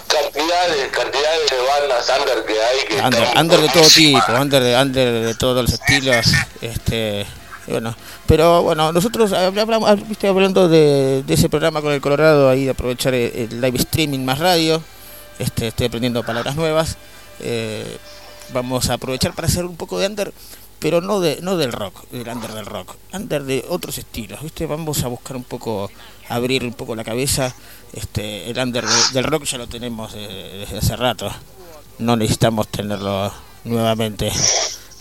Cantidades, 0.08 0.88
cantidades 0.92 1.50
de 1.50 1.56
bandas 1.58 2.12
under 2.18 2.44
que 2.46 2.52
hay 2.52 2.78
que 2.88 3.38
Under, 3.40 3.60
de 3.60 3.68
todo 3.68 3.88
tipo, 3.88 4.32
under 4.40 4.62
de, 4.62 4.76
under 4.76 5.26
de 5.26 5.34
todos 5.34 5.62
los 5.62 5.72
estilos, 5.72 6.26
este, 6.60 7.26
bueno, 7.66 7.94
pero 8.26 8.62
bueno, 8.62 8.92
nosotros 8.92 9.32
habla- 9.32 9.62
hablamos, 9.62 10.08
viste, 10.08 10.28
hablando 10.28 10.68
de, 10.68 11.22
de 11.24 11.34
ese 11.34 11.48
programa 11.48 11.82
con 11.82 11.92
el 11.92 12.00
Colorado, 12.00 12.48
ahí 12.48 12.64
de 12.64 12.70
aprovechar 12.70 13.14
el, 13.14 13.32
el 13.50 13.60
live 13.60 13.78
streaming 13.78 14.20
más 14.24 14.38
radio, 14.38 14.82
este, 15.38 15.68
estoy 15.68 15.86
aprendiendo 15.86 16.22
palabras 16.24 16.56
nuevas, 16.56 16.96
eh, 17.40 17.98
vamos 18.52 18.90
a 18.90 18.94
aprovechar 18.94 19.34
para 19.34 19.48
hacer 19.48 19.64
un 19.64 19.76
poco 19.76 19.98
de 19.98 20.06
under, 20.06 20.32
pero 20.78 21.00
no 21.00 21.20
de 21.20 21.38
no 21.42 21.56
del 21.56 21.72
rock, 21.72 22.08
del 22.10 22.28
under 22.28 22.52
del 22.52 22.66
rock, 22.66 22.96
under 23.12 23.42
de 23.44 23.64
otros 23.68 23.98
estilos, 23.98 24.42
viste, 24.42 24.66
vamos 24.66 25.02
a 25.04 25.08
buscar 25.08 25.36
un 25.36 25.44
poco, 25.44 25.90
abrir 26.28 26.64
un 26.64 26.72
poco 26.74 26.94
la 26.96 27.04
cabeza, 27.04 27.54
este, 27.92 28.50
el 28.50 28.58
under 28.58 28.84
de- 28.86 29.12
del 29.12 29.24
rock 29.24 29.44
ya 29.44 29.58
lo 29.58 29.66
tenemos 29.66 30.12
eh, 30.14 30.58
desde 30.60 30.78
hace 30.78 30.96
rato, 30.96 31.30
no 31.98 32.16
necesitamos 32.16 32.68
tenerlo 32.68 33.32
nuevamente. 33.64 34.32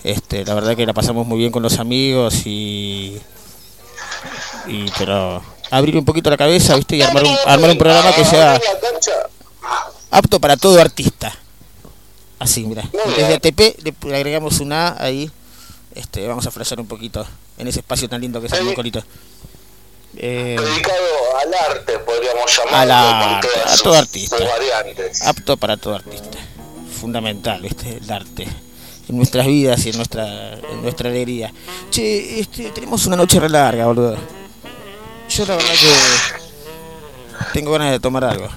Este, 0.03 0.45
la 0.45 0.53
verdad 0.53 0.75
que 0.77 0.85
la 0.85 0.93
pasamos 0.93 1.27
muy 1.27 1.37
bien 1.39 1.51
con 1.51 1.61
los 1.61 1.77
amigos 1.79 2.45
y, 2.45 3.19
y 4.67 4.85
pero 4.97 5.41
abrir 5.71 5.97
un 5.97 6.05
poquito 6.05 6.29
la 6.29 6.37
cabeza, 6.37 6.75
¿viste? 6.75 6.95
Y 6.95 7.01
armar 7.01 7.23
un, 7.23 7.35
armar 7.45 7.69
un 7.71 7.77
programa 7.77 8.13
que 8.13 8.23
sea 8.25 8.59
apto 10.11 10.39
para 10.39 10.57
todo 10.57 10.79
artista. 10.79 11.35
Así, 12.39 12.63
mira. 12.65 12.83
Desde. 13.17 13.33
ATP 13.35 13.83
le, 13.83 14.15
agregamos 14.15 14.59
una 14.61 14.87
A 14.89 15.03
ahí. 15.03 15.29
Este, 15.93 16.25
vamos 16.27 16.45
a 16.47 16.51
flashear 16.51 16.79
un 16.79 16.87
poquito 16.87 17.25
en 17.57 17.67
ese 17.67 17.79
espacio 17.79 18.07
tan 18.07 18.21
lindo 18.21 18.39
que 18.39 18.47
es 18.47 18.53
el 18.53 18.59
Sí. 18.69 19.03
Eh, 20.17 20.57
Dedicado 20.59 21.05
al 21.41 21.53
arte, 21.71 21.99
podríamos 21.99 22.57
llamarlo. 22.57 22.93
Arte, 22.93 23.47
a 23.65 23.77
todo 23.77 23.93
artista. 23.95 24.37
variantes. 24.37 25.21
apto 25.25 25.55
para 25.57 25.77
todo 25.77 25.95
artista. 25.95 26.37
Fundamental, 26.99 27.61
¿viste? 27.61 27.97
El 27.97 28.11
arte. 28.11 28.47
En 29.07 29.17
nuestras 29.17 29.45
vidas 29.47 29.85
y 29.85 29.89
en 29.89 29.97
nuestra, 29.97 30.53
en 30.53 30.81
nuestra 30.81 31.09
alegría. 31.09 31.51
Che, 31.89 32.39
este, 32.41 32.69
tenemos 32.71 33.05
una 33.05 33.15
noche 33.15 33.39
re 33.39 33.49
larga, 33.49 33.85
boludo. 33.85 34.17
Yo 35.29 35.45
la 35.45 35.55
verdad 35.55 35.71
que 35.73 35.93
tengo 37.53 37.71
ganas 37.71 37.91
de 37.91 37.99
tomar 37.99 38.23
algo. 38.25 38.47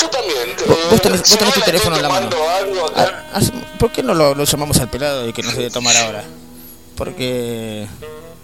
Yo 0.00 0.08
también. 0.10 0.56
Vos- 0.66 0.76
eh, 0.78 0.80
vos 0.90 1.00
tenés- 1.02 1.20
vos 1.20 1.38
tenés 1.38 1.54
tu 1.54 1.60
no, 1.60 1.66
teléfono 1.66 1.96
en 1.96 2.02
la 2.02 2.08
mano. 2.08 2.28
algo. 2.58 2.86
Ah, 2.96 3.24
hace- 3.34 3.52
¿Por 3.78 3.90
qué 3.90 4.02
no 4.02 4.14
lo, 4.14 4.34
lo 4.34 4.44
llamamos 4.44 4.78
al 4.78 4.88
pelado 4.90 5.26
y 5.28 5.32
que 5.32 5.42
nos 5.42 5.54
debe 5.56 5.70
tomar 5.70 5.96
ahora? 5.96 6.22
Porque 6.96 7.86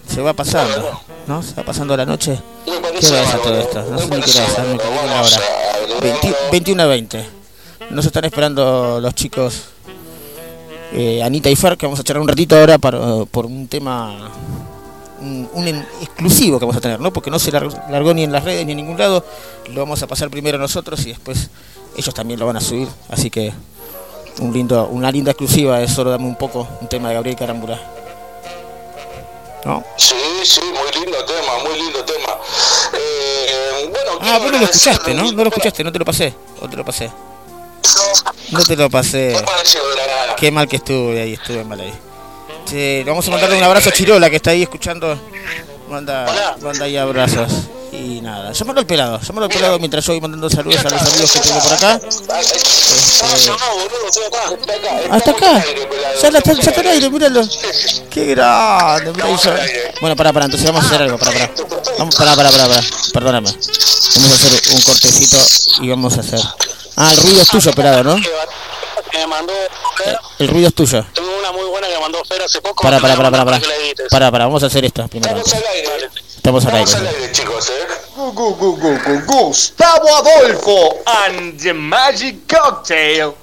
se 0.09 0.21
va 0.23 0.33
pasando, 0.33 1.01
¿no? 1.27 1.43
Se 1.43 1.55
va 1.55 1.63
pasando 1.65 1.97
la 1.97 2.07
noche. 2.07 2.39
¿Qué 2.65 3.07
hora 3.09 3.23
es 3.23 3.43
todo 3.43 3.59
esto? 3.59 3.83
No 3.91 3.99
sé 3.99 4.05
ni 4.09 4.21
qué 4.23 4.31
hora 4.31 4.47
es, 4.47 4.59
me 4.59 4.79
confundí 4.79 5.09
la 5.09 5.23
hora. 5.23 5.37
a 5.37 5.77
agregarlo. 5.77 6.01
20 6.01 6.35
21 6.53 6.83
a 6.83 6.87
20. 6.87 7.27
Nos 7.91 8.07
están 8.07 8.25
esperando 8.25 9.01
los 9.01 9.15
chicos 9.15 9.65
eh, 10.93 11.23
Anita 11.23 11.51
y 11.51 11.57
Fer, 11.57 11.77
que 11.77 11.87
vamos 11.87 12.01
a 12.01 12.05
charlar 12.05 12.23
un 12.23 12.29
ratito 12.29 12.57
ahora 12.57 12.79
para, 12.79 12.99
por 13.31 13.47
un 13.47 13.69
tema 13.69 14.31
un, 15.21 15.49
un 15.53 15.67
exclusivo 16.01 16.59
que 16.59 16.65
vamos 16.65 16.77
a 16.77 16.81
tener, 16.81 17.01
¿no? 17.01 17.13
Porque 17.13 17.31
no 17.31 17.39
se 17.39 17.51
lar- 17.53 17.91
largó 17.91 18.15
ni 18.15 18.23
en 18.25 18.33
las 18.33 18.45
redes 18.45 18.65
ni 18.67 18.73
en 18.73 18.79
ningún 18.79 18.99
lado. 18.99 19.25
Lo 19.73 19.81
vamos 19.81 20.03
a 20.03 20.07
pasar 20.07 20.31
primero 20.31 20.59
nosotros 20.59 21.05
y 21.07 21.11
después 21.11 21.51
ellos 21.97 22.15
también 22.15 22.39
lo 22.41 22.47
van 22.47 22.57
a 22.57 22.61
subir. 22.61 22.89
Así 23.09 23.31
que 23.31 23.53
un 24.41 24.53
lindo, 24.53 24.87
una 24.91 25.11
linda 25.11 25.31
exclusiva 25.33 25.81
es 25.83 25.93
solo 25.93 26.11
dame 26.11 26.25
un 26.27 26.37
poco 26.37 26.67
un 26.81 26.89
tema 26.89 27.09
de 27.09 27.15
Gabriel 27.15 27.37
Carambura. 27.37 27.81
¿No? 29.65 29.85
Sí, 29.97 30.15
sí, 30.45 30.61
muy 30.61 31.03
lindo 31.03 31.25
tema, 31.25 31.59
muy 31.65 31.77
lindo 31.79 32.05
tema. 32.05 32.39
Eh, 32.93 33.91
bueno, 33.91 34.19
Ah, 34.21 34.39
vos 34.39 34.53
no 34.53 34.59
lo 34.59 34.65
escuchaste, 34.65 35.15
¿no? 35.15 35.33
No 35.33 35.43
lo 35.43 35.49
escuchaste, 35.49 35.83
no 35.83 35.91
te 35.93 35.99
lo 35.99 36.05
pasé. 36.05 36.35
O 36.61 36.69
te 36.69 36.77
lo 36.77 36.85
pasé. 36.85 37.11
No 38.51 38.63
te 38.65 38.77
lo 38.77 38.89
pasé. 38.91 39.37
Qué 40.37 40.51
mal 40.51 40.69
que 40.69 40.77
estuve 40.77 41.21
ahí, 41.23 41.33
estuve 41.35 41.65
mal 41.65 41.81
ahí. 41.81 41.93
Le 42.73 43.05
vamos 43.05 43.27
a 43.27 43.31
mandarle 43.31 43.57
un 43.59 43.63
abrazo 43.65 43.89
a 43.89 43.93
Chirola 43.93 44.29
que 44.31 44.37
está 44.37 44.51
ahí 44.51 44.63
escuchando. 44.63 45.19
Manda, 45.89 46.27
manda 46.61 46.85
ahí 46.85 46.97
abrazos. 46.97 47.51
Y 47.93 48.21
nada, 48.21 48.53
llámalo 48.53 48.81
al 48.81 48.87
pelado, 48.87 49.21
llámalo 49.21 49.47
al 49.47 49.53
pelado 49.53 49.79
mientras 49.79 50.05
yo 50.05 50.13
voy 50.13 50.21
mandando 50.21 50.51
saludos 50.51 50.81
a 50.85 50.91
los 50.91 51.01
amigos 51.03 51.33
que 51.33 51.39
tengo 51.41 51.61
por 51.61 51.73
acá. 51.73 52.01
Este, 52.05 53.51
hasta 55.11 55.31
acá, 55.31 55.65
ya, 56.21 56.29
está- 56.29 56.53
ya 56.53 56.61
está 56.71 56.81
al 56.81 56.87
aire, 56.89 57.09
míralo. 57.11 57.43
Qué 58.11 58.25
grande, 58.27 59.13
eso. 59.33 59.55
Bueno, 60.01 60.17
pará, 60.17 60.33
pará, 60.33 60.45
entonces 60.47 60.67
vamos 60.69 60.85
a 60.85 60.87
hacer 60.89 61.03
algo, 61.03 61.17
pará, 61.19 61.33
pará. 61.33 61.51
Vamos, 61.99 62.15
pará, 62.17 62.35
pará, 62.37 62.51
pará, 62.51 62.67
pará. 62.69 62.81
Perdóname. 63.13 63.51
Vamos 63.51 64.31
a 64.31 64.35
hacer 64.35 64.75
un 64.75 64.83
cortecito 64.83 65.39
y 65.83 65.89
vamos 65.89 66.17
a 66.19 66.21
hacer. 66.21 66.41
Ah, 66.97 67.13
el 67.13 67.19
ruido 67.19 67.43
es 67.43 67.49
tuyo, 67.49 67.73
pelado, 67.73 68.03
¿no? 68.05 68.17
El 70.39 70.49
ruido 70.49 70.69
es 70.69 70.75
tuyo. 70.75 71.05
Una 71.51 71.59
muy 71.59 71.69
buena 71.71 71.89
que 71.89 71.99
mandó 71.99 72.25
Fer 72.25 72.43
hace 72.43 72.61
poco. 72.61 72.83
Que 72.83 72.91
la 72.91 72.99
edites. 73.77 74.09
Pará, 74.11 74.31
pará, 74.31 74.47
vamos 74.47 74.63
a 74.63 74.67
hacer 74.67 74.85
esto 74.85 75.07
primero. 75.09 75.37
Estamos 75.37 75.55
al 75.55 75.75
aire. 75.75 76.11
Estamos 76.37 76.67
al 76.67 76.75
aire. 76.75 76.85
Estamos 76.85 77.09
al 77.09 77.15
aire, 77.17 77.33
chicos, 77.33 77.71
eh. 77.71 77.87
Gustavo 79.27 80.17
Adolfo 80.17 80.99
and 81.07 81.61
the 81.61 81.73
Magic 81.73 82.47
Cocktail. 82.53 83.35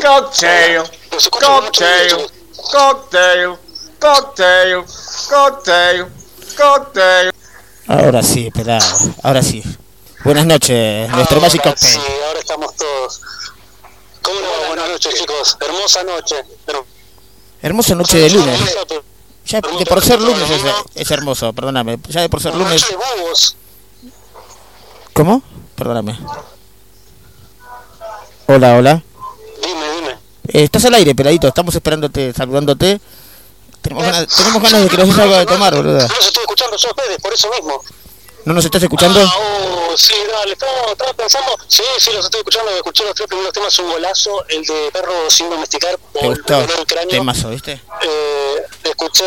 Cocktail. 0.00 0.82
Cocktail. 1.30 2.26
Cocktail. 2.72 3.58
Cocktail. 4.00 4.84
Cocktail. 5.28 6.06
Cocktail. 6.56 7.32
Ahora 7.86 8.22
sí, 8.22 8.50
pelado. 8.50 8.84
Ahora 9.22 9.42
sí. 9.42 9.62
Buenas 10.24 10.46
noches, 10.46 11.10
nuestro 11.10 11.40
Magic 11.40 11.62
Cocktail. 11.62 11.92
Sí, 11.92 12.00
ahora 12.26 12.38
estamos 12.38 12.74
todos. 12.76 13.20
¿Cómo 14.22 14.40
no? 14.40 14.68
Buenas 14.68 14.88
noches, 14.88 15.14
chicos. 15.14 15.56
Hermosa 15.60 16.02
noche. 16.02 16.36
Pero- 16.64 16.86
Hermosa 17.64 17.94
noche 17.94 18.18
de 18.18 18.28
lunes. 18.28 18.60
Ya 19.46 19.62
de 19.62 19.86
por 19.86 20.04
ser 20.04 20.20
lunes 20.20 20.50
es, 20.50 20.62
es 20.96 21.10
hermoso, 21.10 21.50
perdóname. 21.54 21.98
Ya 22.10 22.20
de 22.20 22.28
por 22.28 22.42
ser 22.42 22.54
lunes. 22.54 22.82
Noche 22.82 22.92
de 22.92 23.22
bobos. 23.22 23.56
¿Cómo? 25.14 25.42
Perdóname. 25.74 26.18
Hola, 28.48 28.76
hola. 28.76 29.02
Dime, 29.62 29.92
dime. 29.96 30.10
Eh, 30.48 30.64
estás 30.64 30.84
al 30.84 30.92
aire, 30.92 31.14
peladito. 31.14 31.48
Estamos 31.48 31.74
esperándote, 31.74 32.34
saludándote. 32.34 33.00
Tenemos 33.80 34.04
ganas, 34.04 34.26
tenemos 34.28 34.62
ganas 34.62 34.82
de 34.82 34.88
que 34.90 34.96
nos 34.98 35.08
des 35.08 35.18
algo 35.18 35.34
de 35.34 35.46
tomar, 35.46 35.74
boludo. 35.74 36.06
No 36.06 36.14
los 36.16 36.26
estoy 36.26 36.42
escuchando 36.42 36.76
yo 36.76 36.88
a 36.88 36.90
ustedes, 36.90 37.18
por 37.22 37.32
eso 37.32 37.48
mismo. 37.48 37.82
¿No 38.44 38.52
nos 38.52 38.64
estás 38.64 38.82
escuchando? 38.82 39.20
Ah, 39.20 39.34
oh, 39.38 39.96
sí, 39.96 40.12
dale, 40.30 40.52
estaba, 40.52 40.92
estaba 40.92 41.12
pensando. 41.14 41.56
Sí, 41.66 41.82
sí, 41.98 42.10
los 42.12 42.26
estoy 42.26 42.40
escuchando. 42.40 42.70
Escuché 42.72 43.04
los 43.04 43.14
tres 43.14 43.26
primeros 43.26 43.52
temas, 43.52 43.78
un 43.78 43.90
golazo. 43.90 44.44
El 44.48 44.64
de 44.66 44.90
Perro 44.92 45.30
sin 45.30 45.48
domesticar. 45.48 45.98
¿Te 46.12 46.26
gustó? 46.26 46.58
Del 46.60 46.86
cráneo. 46.86 47.10
Temazo, 47.10 47.48
¿viste? 47.48 47.80
Eh, 48.02 48.66
escuché. 48.84 49.24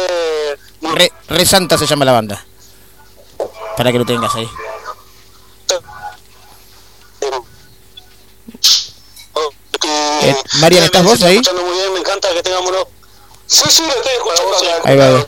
Re, 0.82 1.12
Re 1.30 1.46
Santa 1.46 1.78
se 1.78 1.88
llama 1.88 2.06
la 2.06 2.12
banda. 2.12 2.46
Para 3.76 3.92
que 3.92 3.98
lo 3.98 4.06
tengas 4.06 4.36
ahí. 4.36 4.48
Eh, 10.22 10.36
Marian, 10.60 10.84
¿estás 10.84 11.04
vos 11.04 11.22
ahí? 11.24 11.38
escuchando 11.38 11.64
muy 11.64 11.78
bien, 11.78 11.94
me 11.94 12.00
encanta 12.00 12.30
que 12.34 12.44
tengamos 12.44 12.70
unos... 12.70 12.88
Sí, 13.46 13.64
sí, 13.70 13.84
lo 13.84 13.94
estoy 13.94 14.14
escuchando. 14.14 14.58
Ahí 14.84 14.98
va. 14.98 15.26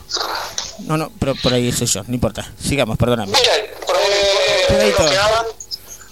No, 0.82 0.98
no, 0.98 1.12
pero 1.20 1.36
por 1.36 1.54
ahí 1.54 1.72
soy 1.72 1.88
yo, 1.88 2.04
no 2.08 2.14
importa. 2.14 2.52
Sigamos, 2.62 2.98
perdóname. 2.98 3.38
Peladito, 4.68 5.04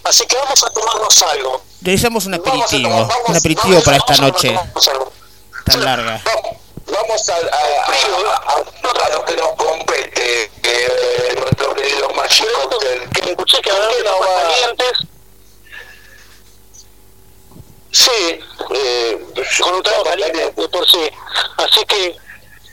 Así 0.03 0.25
que 0.25 0.35
vamos 0.37 0.63
a 0.63 0.69
tomarnos 0.69 1.21
algo. 1.23 1.61
realizamos 1.81 2.25
un 2.25 2.33
aperitivo. 2.35 3.09
Un 3.27 3.35
aperitivo 3.35 3.81
para 3.81 3.97
esta 3.97 4.15
noche 4.17 4.57
tan 5.65 5.83
larga. 5.83 6.21
Vamos 6.89 7.29
a, 7.29 7.33
a, 7.35 7.37
a, 7.37 9.05
a 9.05 9.09
lo 9.09 9.25
que 9.25 9.35
nos 9.35 9.49
compete, 9.57 10.43
eh, 10.63 11.35
nuestro 11.37 11.73
querido 11.73 12.09
Magic 12.11 12.45
Cocktail. 12.69 13.09
Que 13.09 13.31
escuché 13.31 13.61
que 13.61 13.69
hablaban 13.71 13.97
de 13.97 14.03
papas 14.03 14.29
calientes. 14.43 15.07
Sí, 17.91 18.39
eh, 18.75 19.25
con 19.61 19.73
un 19.75 19.83
trago 19.83 20.03
caliente 20.03 20.53
de 20.55 20.69
por 20.69 20.89
sí. 20.89 21.09
Así 21.57 21.85
que 21.85 22.15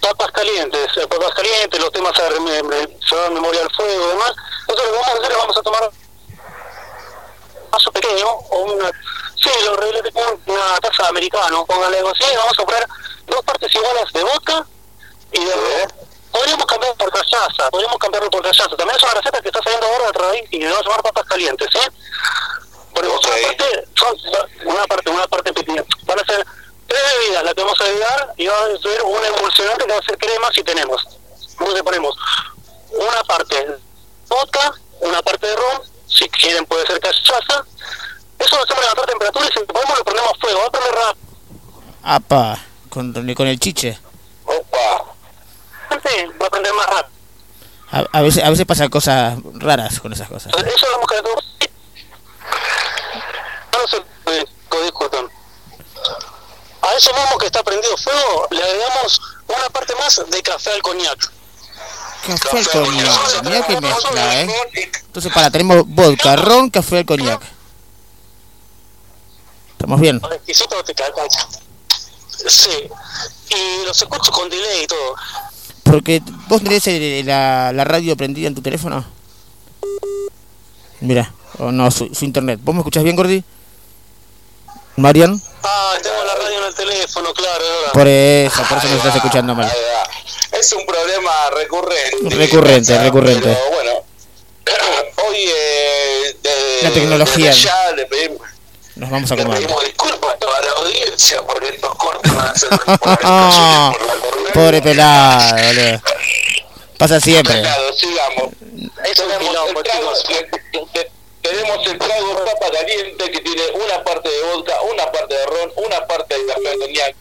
papas 0.04 0.30
calientes, 0.32 0.96
eh, 0.96 1.06
papas 1.06 1.34
calientes, 1.34 1.80
los 1.80 1.90
temas 1.90 2.12
a 2.18 2.28
llevar 2.28 3.32
memoria 3.32 3.62
al 3.62 3.74
fuego 3.74 4.04
y 4.04 4.08
demás. 4.08 4.32
Nosotros 4.68 4.86
lo 4.86 4.92
que 4.92 4.98
vamos 4.98 5.08
a 5.08 5.18
hacer 5.18 5.30
es 5.32 5.38
vamos 5.38 5.56
a 5.56 5.62
tomar 5.62 5.82
un 5.84 7.70
vaso 7.70 7.92
pequeño 7.92 8.26
o 8.28 8.58
una, 8.58 8.90
sí, 9.36 9.50
lo 9.64 9.76
relate 9.76 10.12
con 10.12 10.40
una 10.46 10.78
taza 10.80 11.04
de 11.04 11.08
americano, 11.08 11.64
póngale 11.64 11.98
algo 11.98 12.10
así, 12.10 12.24
y 12.30 12.36
vamos 12.36 12.58
a 12.58 12.64
poner 12.64 12.86
dos 13.26 13.44
partes 13.44 13.74
iguales 13.74 14.12
de 14.12 14.24
vodka 14.24 14.66
y 15.32 15.44
de 15.44 15.88
Podríamos 16.34 16.66
cambiarlo 16.66 16.96
por 16.96 17.12
cachaza, 17.12 17.70
podríamos 17.70 17.96
cambiarlo 17.98 18.28
por 18.28 18.42
cachaza. 18.42 18.76
También 18.76 18.96
es 18.96 19.02
una 19.04 19.14
receta 19.14 19.40
que 19.40 19.48
está 19.48 19.62
saliendo 19.62 19.86
ahora 19.86 20.08
a 20.08 20.12
través 20.12 20.42
y 20.50 20.58
le 20.58 20.66
vamos 20.66 20.80
a 20.80 20.84
llamar 20.88 21.02
papas 21.04 21.24
calientes, 21.26 21.68
¿eh? 21.76 21.88
Una 22.96 23.20
parte, 23.20 23.84
son 23.94 24.16
una 24.64 24.84
parte, 24.86 25.10
una 25.10 25.26
parte 25.28 25.52
pequeña. 25.52 25.84
Van 26.02 26.18
a 26.18 26.24
ser 26.24 26.44
tres 26.88 27.00
bebidas, 27.18 27.44
la 27.44 27.54
que 27.54 27.62
vamos 27.62 27.80
a 27.80 27.84
agregar 27.84 28.34
y 28.36 28.46
va 28.48 28.56
a 28.56 28.82
ser 28.82 29.02
un 29.04 29.24
emulsionante 29.24 29.86
que 30.18 30.26
crema 30.44 30.54
si 30.54 30.62
tenemos. 30.62 31.06
Entonces 31.58 31.82
ponemos 31.82 32.16
una 32.90 33.24
parte 33.24 33.78
vodka, 34.28 34.74
una 35.00 35.22
parte 35.22 35.46
de 35.46 35.56
ron, 35.56 35.82
si 36.06 36.28
quieren 36.28 36.66
puede 36.66 36.86
ser 36.86 37.00
cachaza. 37.00 37.64
Eso 38.38 38.56
lo 38.56 38.62
hacemos 38.62 38.82
levantar 38.82 39.06
temperatura 39.06 39.46
y 39.46 39.52
si 39.52 39.64
podemos 39.64 39.98
lo 39.98 40.04
prendemos 40.04 40.32
a 40.32 40.38
fuego, 40.40 40.60
va 40.60 40.66
a 40.66 40.70
prender 40.70 40.94
rápido. 40.94 41.24
Apa, 42.02 42.58
con, 42.90 43.34
con 43.34 43.46
el 43.46 43.58
chiche. 43.58 43.98
Sí, 46.04 46.26
va 46.40 46.46
a 46.46 46.50
prender 46.50 46.74
más 46.74 46.86
rápido. 46.86 47.14
A, 47.90 48.18
a 48.18 48.22
veces 48.22 48.42
a 48.44 48.50
veces 48.50 48.66
pasan 48.66 48.88
cosas 48.90 49.38
raras 49.54 50.00
con 50.00 50.12
esas 50.12 50.28
cosas. 50.28 50.52
Eso 50.52 50.86
lo 50.86 50.92
vamos 50.92 51.06
a 51.12 51.22
no 53.72 53.88
se 53.88 54.82
disculpen. 54.82 55.30
A 56.82 56.92
eso 56.94 57.14
mismo 57.14 57.38
que 57.38 57.46
está 57.46 57.62
prendido 57.62 57.96
fuego, 57.96 58.46
le 58.50 58.62
agregamos 58.62 59.20
de 60.30 60.42
café 60.42 60.70
al 60.72 60.82
coñac. 60.82 61.32
Café 62.26 62.58
al 62.58 62.68
coñac. 62.68 63.42
Mira 63.44 63.66
qué 63.66 63.80
mezcla, 63.80 64.40
¿eh? 64.42 64.48
Entonces, 65.06 65.32
para, 65.32 65.50
tenemos 65.50 65.84
vodka, 65.86 66.36
ron, 66.36 66.68
café 66.70 66.98
al 66.98 67.06
coñac. 67.06 67.40
¿Estamos 69.72 70.00
bien? 70.00 70.20
Sí. 72.46 72.88
Y 73.50 73.86
los 73.86 74.00
escucho 74.00 74.30
con 74.32 74.48
delay 74.50 74.84
y 74.84 74.86
todo. 74.86 75.14
Porque 75.84 76.22
vos 76.48 76.62
tenés 76.62 76.86
la, 77.24 77.72
la 77.72 77.84
radio 77.84 78.16
prendida 78.16 78.48
en 78.48 78.54
tu 78.54 78.62
teléfono. 78.62 79.04
Mira, 81.00 81.32
o 81.58 81.70
no, 81.72 81.90
su, 81.90 82.14
su 82.14 82.24
internet. 82.24 82.60
¿Vos 82.62 82.74
me 82.74 82.80
escuchás 82.80 83.04
bien, 83.04 83.16
Gordi? 83.16 83.44
Marian, 84.96 85.40
Ah, 85.64 85.94
tengo 86.02 86.22
la 86.24 86.34
radio 86.34 86.58
en 86.58 86.64
el 86.66 86.74
teléfono, 86.74 87.32
claro. 87.32 87.64
ahora. 87.64 87.92
por 87.92 88.06
eso, 88.06 88.62
por 88.68 88.78
eso 88.78 88.88
me 88.88 88.96
estás 88.96 89.16
escuchando 89.16 89.54
mal. 89.54 89.72
Es 90.64 90.72
un 90.72 90.86
problema 90.86 91.50
recurrente. 91.54 92.34
Recurrente, 92.36 92.98
recurrente. 92.98 93.42
Pero 93.48 93.70
bueno, 93.74 93.92
hoy 95.28 95.36
eh, 95.36 96.36
de- 96.42 96.78
La 96.82 96.90
tecnología. 96.90 97.50
desde 97.50 97.60
ya 97.64 97.92
le 97.92 98.06
pedimos, 98.06 98.40
Nos 98.96 99.10
vamos 99.10 99.30
a 99.30 99.36
le 99.36 99.42
comer. 99.44 99.58
pedimos 99.60 99.84
disculpas 99.84 100.30
a 100.34 100.36
toda 100.38 100.60
la 100.62 100.70
audiencia 100.70 101.42
por 101.42 101.62
estos 101.64 101.94
cortes 101.96 102.34
van 102.34 102.46
a 102.48 102.54
ser 102.54 102.70
Pobre 104.54 104.80
pelado, 104.80 105.54
boludo. 105.54 106.00
Pasa 106.96 107.20
siempre. 107.20 107.62
Sigamos. 107.98 108.54
Tenemos 109.14 109.68
el 109.68 109.82
trago, 109.82 110.12
que- 110.26 110.48
que- 110.94 111.10
tenemos 111.42 111.86
el 111.86 111.98
trago 111.98 112.44
papa 112.46 112.66
caliente 112.72 113.30
que 113.30 113.40
tiene 113.40 113.62
una 113.84 114.02
parte 114.02 114.30
de 114.30 114.42
vodka, 114.44 114.80
una 114.80 115.12
parte 115.12 115.34
de 115.34 115.44
ron, 115.44 115.72
una 115.76 116.06
parte 116.06 116.38
de 116.38 116.46
café 116.46 116.78
coñac. 116.78 117.14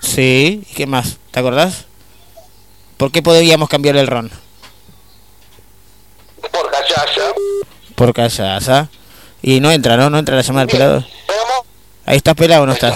Sí, 0.00 0.62
¿y 0.70 0.74
qué 0.74 0.86
más? 0.86 1.16
¿Te 1.32 1.40
acordás? 1.40 1.86
¿Por 2.96 3.10
qué 3.12 3.22
podríamos 3.22 3.68
cambiar 3.68 3.96
el 3.96 4.06
ron? 4.06 4.30
por 6.52 6.70
cachaza. 6.70 7.22
Por 7.94 8.14
callaza. 8.14 8.88
Y 9.42 9.60
no 9.60 9.70
entra, 9.72 9.96
¿no? 9.96 10.08
No 10.10 10.18
entra 10.18 10.36
la 10.36 10.42
llamada 10.42 10.66
del 10.66 10.72
pelado. 10.72 11.04
Ahí 12.06 12.16
estás 12.16 12.34
pelado 12.34 12.62
o 12.62 12.66
no 12.66 12.72
estás. 12.72 12.94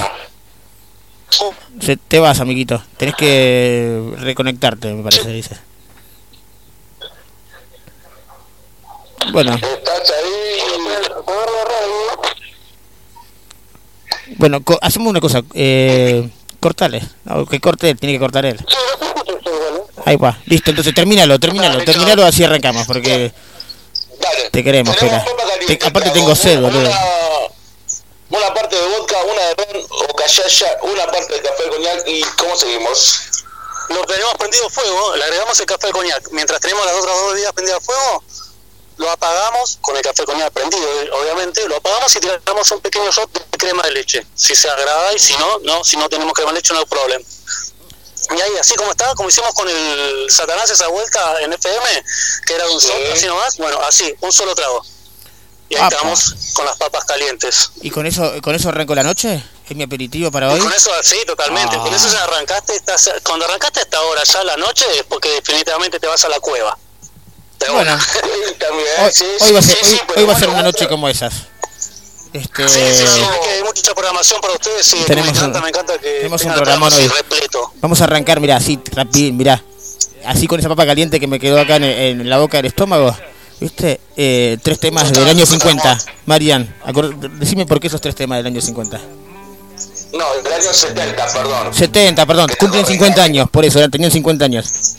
Se, 1.80 1.96
te 1.96 2.18
vas, 2.18 2.40
amiguito. 2.40 2.82
Tenés 2.96 3.14
que 3.16 4.12
reconectarte, 4.18 4.92
me 4.94 5.02
parece, 5.02 5.28
dice. 5.30 5.56
Bueno, 9.32 9.58
bueno, 14.36 14.62
co- 14.62 14.78
hacemos 14.80 15.08
una 15.10 15.20
cosa. 15.20 15.42
Eh, 15.54 16.28
cortale. 16.60 17.02
No, 17.24 17.44
que 17.46 17.60
corte 17.60 17.90
él, 17.90 17.98
tiene 17.98 18.14
que 18.14 18.18
cortar 18.20 18.46
él. 18.46 18.58
Ahí 20.04 20.16
va. 20.16 20.38
Listo, 20.46 20.70
entonces 20.70 20.94
termínalo, 20.94 21.38
termínalo, 21.38 21.84
termínalo 21.84 22.24
así 22.24 22.44
arrancamos, 22.44 22.86
porque 22.86 23.32
te 24.52 24.64
queremos, 24.64 24.94
espera. 24.96 25.24
Te- 25.66 25.78
aparte 25.86 26.10
tengo 26.10 26.34
sed, 26.34 26.60
boludo. 26.60 26.90
Una 28.30 28.52
parte 28.52 28.76
de 28.76 28.86
vodka, 28.88 29.16
una 29.24 29.42
de 29.42 29.54
ron 29.54 29.86
o 29.90 30.14
cachaza, 30.14 30.66
una 30.82 31.06
parte 31.06 31.32
de 31.34 31.40
café 31.42 31.68
coñac 31.70 32.06
y 32.06 32.20
¿cómo 32.36 32.56
seguimos? 32.56 33.20
Lo 33.88 34.04
tenemos 34.04 34.34
prendido 34.34 34.68
fuego, 34.68 35.16
le 35.16 35.24
agregamos 35.24 35.58
el 35.60 35.66
café 35.66 35.90
coñac. 35.90 36.28
Mientras 36.32 36.60
tenemos 36.60 36.84
las 36.84 36.94
otras 36.96 37.16
dos 37.16 37.32
bebidas 37.32 37.52
prendidas 37.54 37.78
a 37.80 37.84
fuego, 37.84 38.22
lo 38.98 39.10
apagamos 39.10 39.78
con 39.80 39.96
el 39.96 40.02
café 40.02 40.24
coñac 40.24 40.52
prendido, 40.52 40.82
eh, 41.02 41.10
obviamente, 41.22 41.66
lo 41.68 41.76
apagamos 41.76 42.14
y 42.16 42.20
tiramos 42.20 42.70
un 42.70 42.80
pequeño 42.80 43.10
shot 43.10 43.32
de 43.32 43.56
crema 43.58 43.82
de 43.84 43.92
leche. 43.92 44.26
Si 44.34 44.54
se 44.54 44.68
agrada 44.68 45.14
y 45.14 45.18
si 45.18 45.32
no, 45.38 45.58
no, 45.60 45.82
si 45.84 45.96
no 45.96 46.06
tenemos 46.10 46.34
crema 46.34 46.50
de 46.52 46.56
leche 46.58 46.74
no 46.74 46.80
hay 46.80 46.86
problema. 46.86 47.24
Y 48.36 48.40
ahí, 48.40 48.52
así 48.60 48.74
como 48.74 48.90
está, 48.90 49.14
como 49.14 49.28
hicimos 49.28 49.52
con 49.54 49.68
el 49.68 50.30
Satanás 50.30 50.70
esa 50.70 50.88
vuelta 50.88 51.40
en 51.40 51.52
FM, 51.52 52.04
que 52.46 52.54
era 52.54 52.68
un 52.68 52.78
shot, 52.78 53.12
así 53.12 53.26
nomás, 53.26 53.56
bueno, 53.56 53.80
así, 53.82 54.14
un 54.20 54.32
solo 54.32 54.54
trago. 54.54 54.84
Y 55.70 55.76
ahí 55.76 55.82
Apa. 55.82 55.96
estamos 55.96 56.34
con 56.54 56.64
las 56.64 56.76
papas 56.76 57.04
calientes. 57.04 57.70
¿Y 57.82 57.90
con 57.90 58.06
eso 58.06 58.32
con 58.42 58.54
eso 58.54 58.70
arranco 58.70 58.94
la 58.94 59.02
noche? 59.02 59.42
¿Es 59.68 59.76
mi 59.76 59.82
aperitivo 59.82 60.30
para 60.30 60.50
hoy? 60.50 60.60
Con 60.60 60.72
eso, 60.72 60.90
sí, 61.02 61.16
totalmente. 61.26 61.76
Ah. 61.76 61.80
Con 61.80 61.92
eso 61.92 62.08
ya 62.10 62.24
arrancaste, 62.24 62.76
estás, 62.76 63.10
cuando 63.22 63.44
arrancaste 63.44 63.80
a 63.80 63.82
esta 63.82 64.00
hora 64.00 64.22
ya 64.24 64.44
la 64.44 64.56
noche 64.56 64.86
es 64.96 65.04
porque 65.04 65.30
definitivamente 65.30 66.00
te 66.00 66.06
vas 66.06 66.24
a 66.24 66.28
la 66.28 66.40
cueva. 66.40 66.78
¿Te 67.58 67.70
Bueno, 67.70 67.92
hoy, 69.00 69.12
hoy 69.40 69.52
va 69.52 69.58
a 69.58 69.62
ser, 69.62 69.76
hoy, 69.82 70.00
hoy 70.16 70.24
va 70.24 70.32
a 70.32 70.38
ser 70.38 70.48
una 70.48 70.62
noche 70.62 70.88
como 70.88 71.08
esas. 71.08 71.34
Este, 72.32 72.68
Sí, 72.68 72.80
sí, 72.92 73.04
sí, 73.06 73.20
hay 73.56 73.62
mucha 73.62 73.94
programación 73.94 74.40
para 74.40 74.52
ustedes. 74.54 74.86
Sí, 74.86 74.98
Tenemos 75.06 75.32
me 75.32 75.38
encanta, 75.38 75.58
un- 75.58 75.62
me 75.64 75.68
encanta 75.70 75.98
que 75.98 76.08
tenemos 76.18 76.42
un 76.44 76.52
programa 76.52 76.86
hoy. 76.88 77.08
repleto. 77.08 77.72
Vamos 77.80 78.00
a 78.00 78.04
arrancar, 78.04 78.40
mira, 78.40 78.56
así, 78.56 78.78
rapidín, 78.92 79.36
mira. 79.36 79.62
Así 80.26 80.46
con 80.46 80.58
esa 80.60 80.68
papa 80.68 80.84
caliente 80.84 81.18
que 81.20 81.26
me 81.26 81.38
quedó 81.38 81.58
acá 81.60 81.76
en, 81.76 81.84
en 81.84 82.28
la 82.28 82.38
boca 82.38 82.58
del 82.58 82.66
estómago. 82.66 83.16
¿Viste? 83.60 84.00
Eh, 84.16 84.56
tres 84.62 84.78
temas 84.78 85.12
del 85.12 85.26
año 85.26 85.44
50. 85.46 85.98
Marian, 86.26 86.74
decime 87.40 87.66
por 87.66 87.80
qué 87.80 87.86
esos 87.88 88.00
tres 88.00 88.14
temas 88.14 88.38
del 88.38 88.46
año 88.46 88.60
50. 88.60 89.00
No, 90.12 90.24
del 90.42 90.52
año 90.52 90.72
70, 90.72 91.26
perdón. 91.32 91.74
70, 91.74 92.26
perdón, 92.26 92.50
cumplen 92.58 92.86
50 92.86 93.22
años, 93.22 93.50
por 93.50 93.64
eso, 93.64 93.86
tenían 93.90 94.10
50 94.10 94.44
años. 94.44 94.96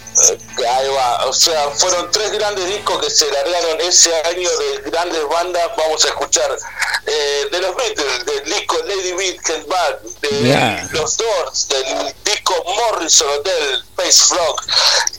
O 1.30 1.34
sea, 1.34 1.70
fueron 1.78 2.10
tres 2.12 2.32
grandes 2.32 2.66
discos 2.66 3.00
que 3.04 3.10
se 3.12 3.30
largaron 3.32 3.80
ese 3.82 4.10
año 4.24 4.50
de 4.50 4.90
grandes 4.90 5.22
bandas. 5.30 5.62
Vamos 5.78 6.04
a 6.04 6.08
escuchar 6.08 6.58
eh, 7.06 7.48
de 7.52 7.60
los 7.62 7.76
Beatles, 7.76 8.26
del 8.26 8.44
disco 8.46 8.78
Lady 8.88 9.12
Beat 9.14 9.38
Get 9.46 9.68
Back, 9.68 10.02
de 10.22 10.30
Yeah. 10.44 10.90
los 10.94 11.18
Doors, 11.18 11.68
del 11.68 12.16
disco 12.24 12.56
Morrison 12.66 13.28
Hotel, 13.30 13.84
Space 13.98 14.34
Rock, 14.36 14.66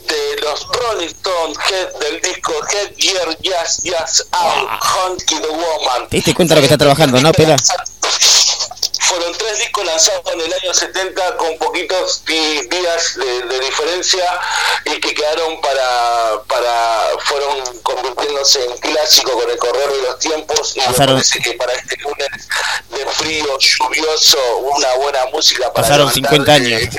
de 0.07 0.41
los 0.41 0.67
Rolling 0.67 1.07
Stones, 1.07 1.57
Head- 1.69 1.93
del 1.99 2.21
disco 2.21 2.53
Head 2.71 2.95
Year 2.97 3.37
Jazz 3.41 3.81
Jazz 3.83 4.25
Out, 4.31 4.69
Honky 4.83 5.35
the 5.39 5.47
Woman. 5.47 6.09
¿Te 6.09 6.17
diste 6.17 6.33
cuenta 6.33 6.55
de 6.55 6.61
lo 6.61 6.67
que 6.67 6.73
está 6.73 6.77
trabajando, 6.77 7.21
no, 7.21 7.31
Pela? 7.31 7.55
Fueron 9.11 9.33
tres 9.37 9.59
discos 9.59 9.85
lanzados 9.85 10.21
en 10.33 10.39
el 10.39 10.53
año 10.53 10.73
70 10.73 11.35
con 11.35 11.57
poquitos 11.57 12.23
días 12.25 13.17
de, 13.17 13.41
de 13.41 13.59
diferencia 13.59 14.39
y 14.85 15.01
que 15.01 15.13
quedaron 15.13 15.59
para, 15.59 16.41
para 16.47 17.01
fueron 17.25 17.61
convirtiéndose 17.83 18.63
en 18.63 18.77
clásico 18.77 19.33
con 19.33 19.49
el 19.51 19.57
correr 19.57 19.91
de 19.91 20.01
los 20.03 20.17
tiempos. 20.19 20.77
Y 20.77 20.79
me 20.79 20.85
Pasaron- 20.85 21.15
parece 21.17 21.39
que 21.39 21.53
para 21.55 21.73
este 21.73 21.97
lunes 21.97 22.29
de 22.89 23.05
frío, 23.07 23.57
lluvioso, 23.59 24.37
una 24.59 24.93
buena 24.93 25.25
música 25.33 25.73
para 25.73 25.85
Pasaron 25.87 26.07
levantar 26.07 26.31
50 26.31 26.59
de- 26.59 26.75
años. 26.75 26.95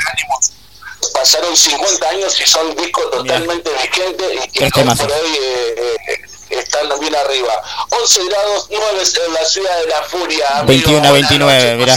Pasaron 1.15 1.57
50 1.57 2.09
años 2.11 2.41
y 2.41 2.47
son 2.47 2.77
discos 2.77 3.11
totalmente 3.11 3.71
vigentes 3.83 4.45
y 4.45 4.49
que 4.51 4.65
hoy 4.65 4.71
por 4.71 5.13
hoy 5.13 5.39
eh, 5.43 5.97
eh, 6.09 6.21
están 6.59 6.89
bien 7.01 7.15
arriba. 7.15 7.63
11 7.91 8.25
grados 8.29 8.67
9 8.71 9.03
en 9.27 9.35
la 9.35 9.45
ciudad 9.45 9.79
de 9.81 9.87
la 9.89 10.03
furia. 10.03 10.49
amigo. 10.59 10.67
21 10.67 10.97
a 10.97 11.11
Buenas 11.11 11.31
29, 11.31 11.77
noches, 11.77 11.79
mirá. 11.79 11.97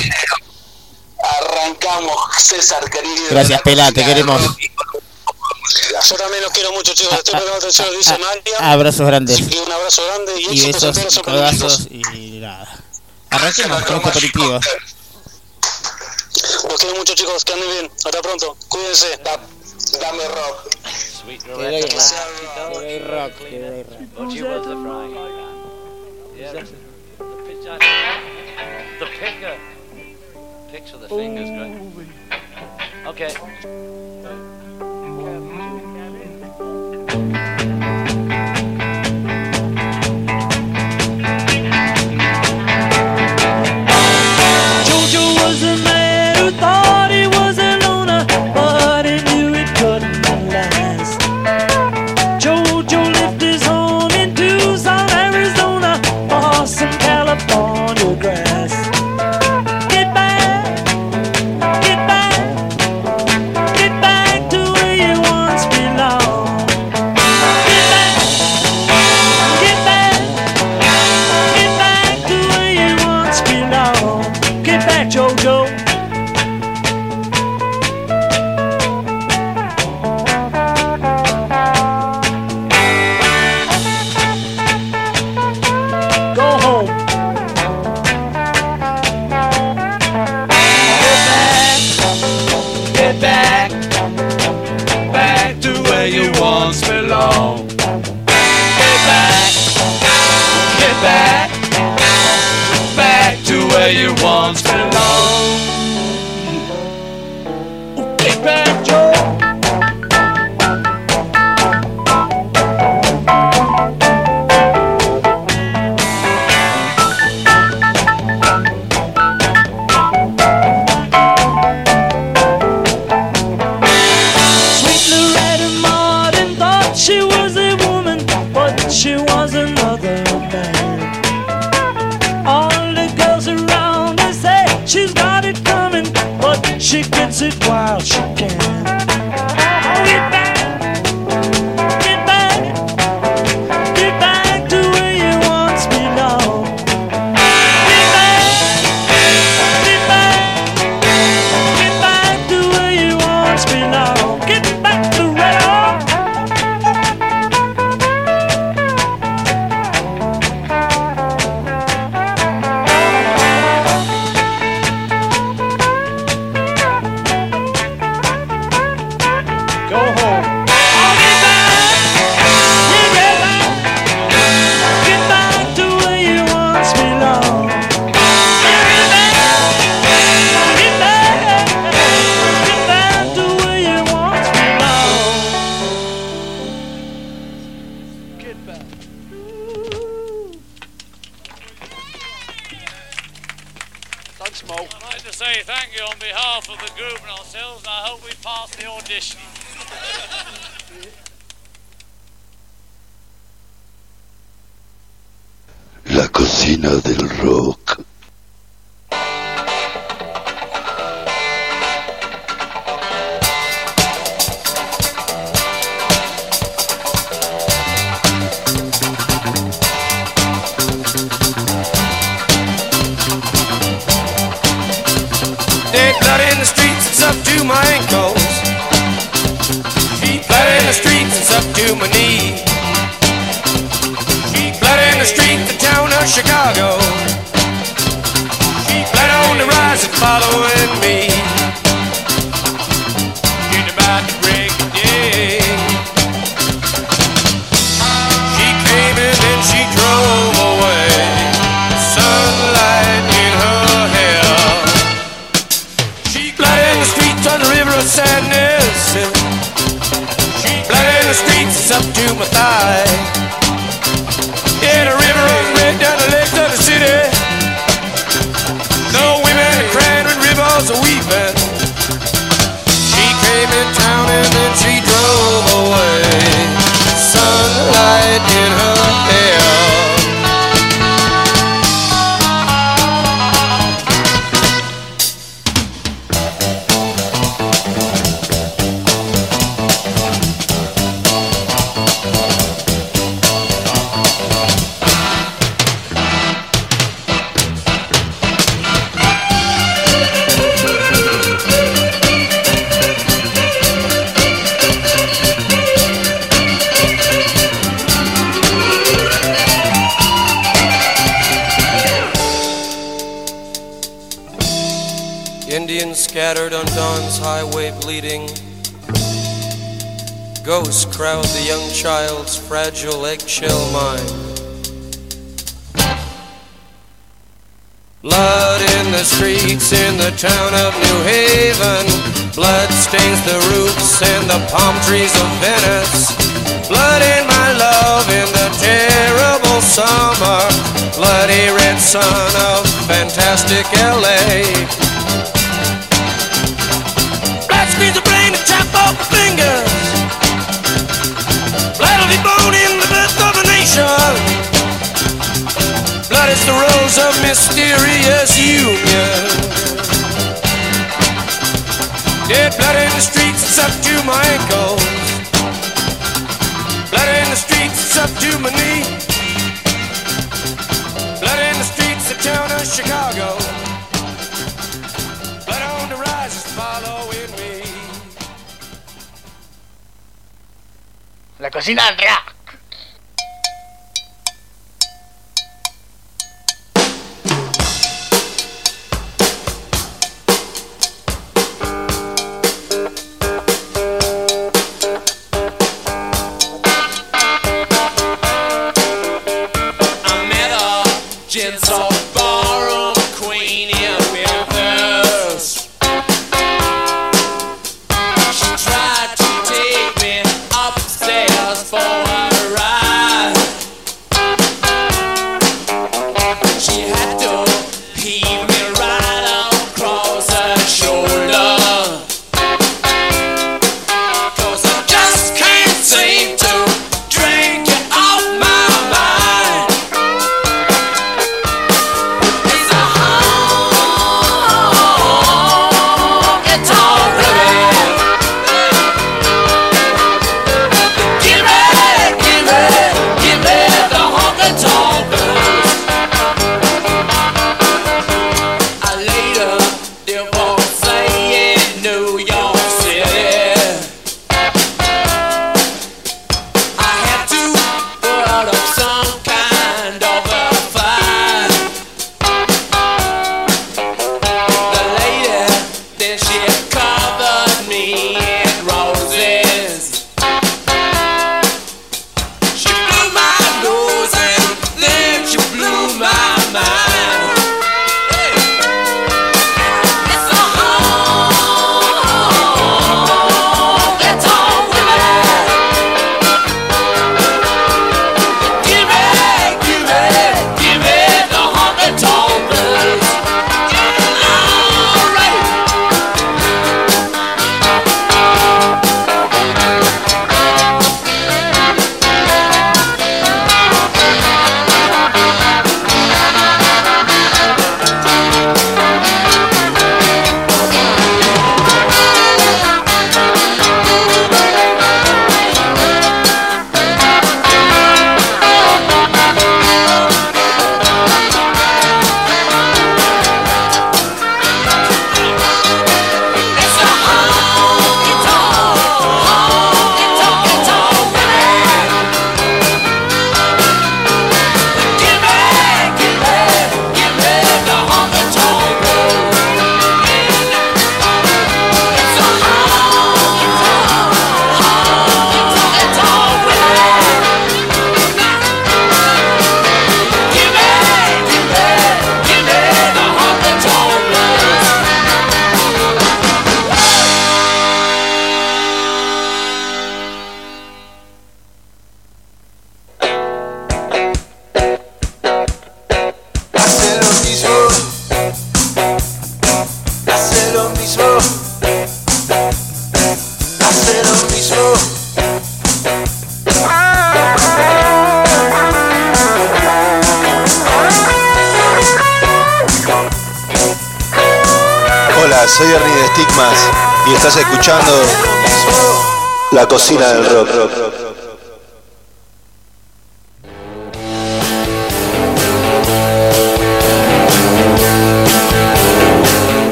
Arrancamos, 1.40 2.16
César 2.38 2.90
querido. 2.90 3.26
Gracias, 3.32 3.62
Pela, 3.62 3.92
te 3.92 4.04
queremos. 4.04 4.42
Yo 6.08 6.16
también 6.16 6.44
los 6.44 6.52
quiero 6.52 6.72
mucho, 6.74 6.94
chicos. 6.94 7.14
Estoy 7.14 7.32
prestando 7.34 7.58
atención 7.58 7.88
dice 7.98 8.18
María. 8.18 8.72
Abrazos 8.72 9.08
grandes. 9.08 9.40
Y 9.40 9.58
un 9.58 9.72
abrazo 9.72 10.06
grande 10.06 10.34
y, 10.40 10.60
Y 10.60 10.72
besos, 10.72 10.96
todos 11.24 11.60
los 11.60 11.88
y 11.90 12.40
nada. 12.40 12.84
Arranquemos 13.32 13.84
con 13.84 13.98
este. 13.98 14.40
Los 16.70 16.80
quiero 16.80 16.96
mucho, 16.96 17.16
chicos. 17.16 17.44
Que 17.44 17.54
anden 17.54 17.70
bien. 17.70 17.92
Hasta 18.06 18.22
pronto. 18.22 18.58
Cuídense. 18.68 19.20
Dame 20.00 20.28
rock. 20.28 20.70
Te 21.26 21.38
doy 21.38 21.82
rock, 21.82 22.14
te 22.38 22.46
doy 22.56 23.00
rock, 23.10 23.34
te 23.40 23.60
doy 23.60 23.84
rock. 23.84 24.10
But 24.16 24.32
you 24.36 24.46
was 24.46 24.68
the 24.68 24.76
frying 24.76 25.14
pan. 25.16 25.56
Yeah, 26.38 26.52
the, 26.52 26.60
the 27.18 27.36
pitch 27.48 27.66
I, 27.68 27.72
the 29.00 29.06
picker. 29.08 29.58
Picks 30.72 30.92
with 30.92 31.02
the 31.02 31.10
fingers, 31.10 31.50
great. 31.50 32.08
Okay. 33.08 34.05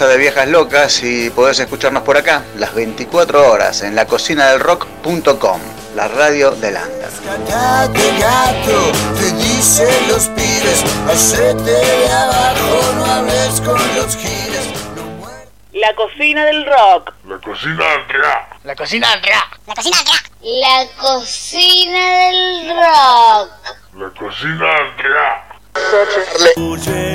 De 0.00 0.16
Viejas 0.16 0.48
Locas 0.48 1.02
y 1.02 1.28
podés 1.28 1.60
escucharnos 1.60 2.02
por 2.02 2.16
acá 2.16 2.42
las 2.56 2.74
24 2.74 3.52
horas 3.52 3.82
en 3.82 3.94
lacocinadelrock.com, 3.94 5.60
la 5.94 6.08
radio 6.08 6.50
del 6.52 6.76
Under. 6.76 7.10
de 7.90 8.18
gato, 8.18 8.92
te 9.20 9.32
dicen 9.32 10.08
los 10.08 10.28
pibes, 10.28 10.82
hacete 11.06 11.62
de 11.62 12.10
abajo, 12.10 12.92
no 12.96 13.04
hables 13.04 13.60
con 13.60 13.78
los 13.94 14.16
giles. 14.16 14.66
La 15.74 15.94
cocina 15.94 16.46
del 16.46 16.64
rock. 16.64 17.12
La 17.28 17.38
cocina 17.38 17.84
del 17.90 18.08
rock. 18.08 18.64
La 18.64 18.74
cocina 18.74 19.10
del 19.10 19.22
rock. 19.22 19.58
La 19.66 19.74
cocina 19.74 19.98
del 19.98 20.08
rock. 20.08 20.24
La 23.94 24.10
cocina 24.18 24.66
del 24.66 24.96
rock. 24.98 25.28
La 25.74 25.84
cocina 25.84 26.26
del 26.56 26.96
rock. 26.96 27.11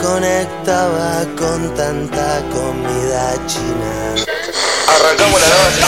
Conectaba 0.00 1.24
con 1.38 1.72
tanta 1.76 2.42
comida 2.50 3.34
china. 3.46 4.16
Arrancamos 4.88 5.40
la 5.40 5.46
noche. 5.46 5.82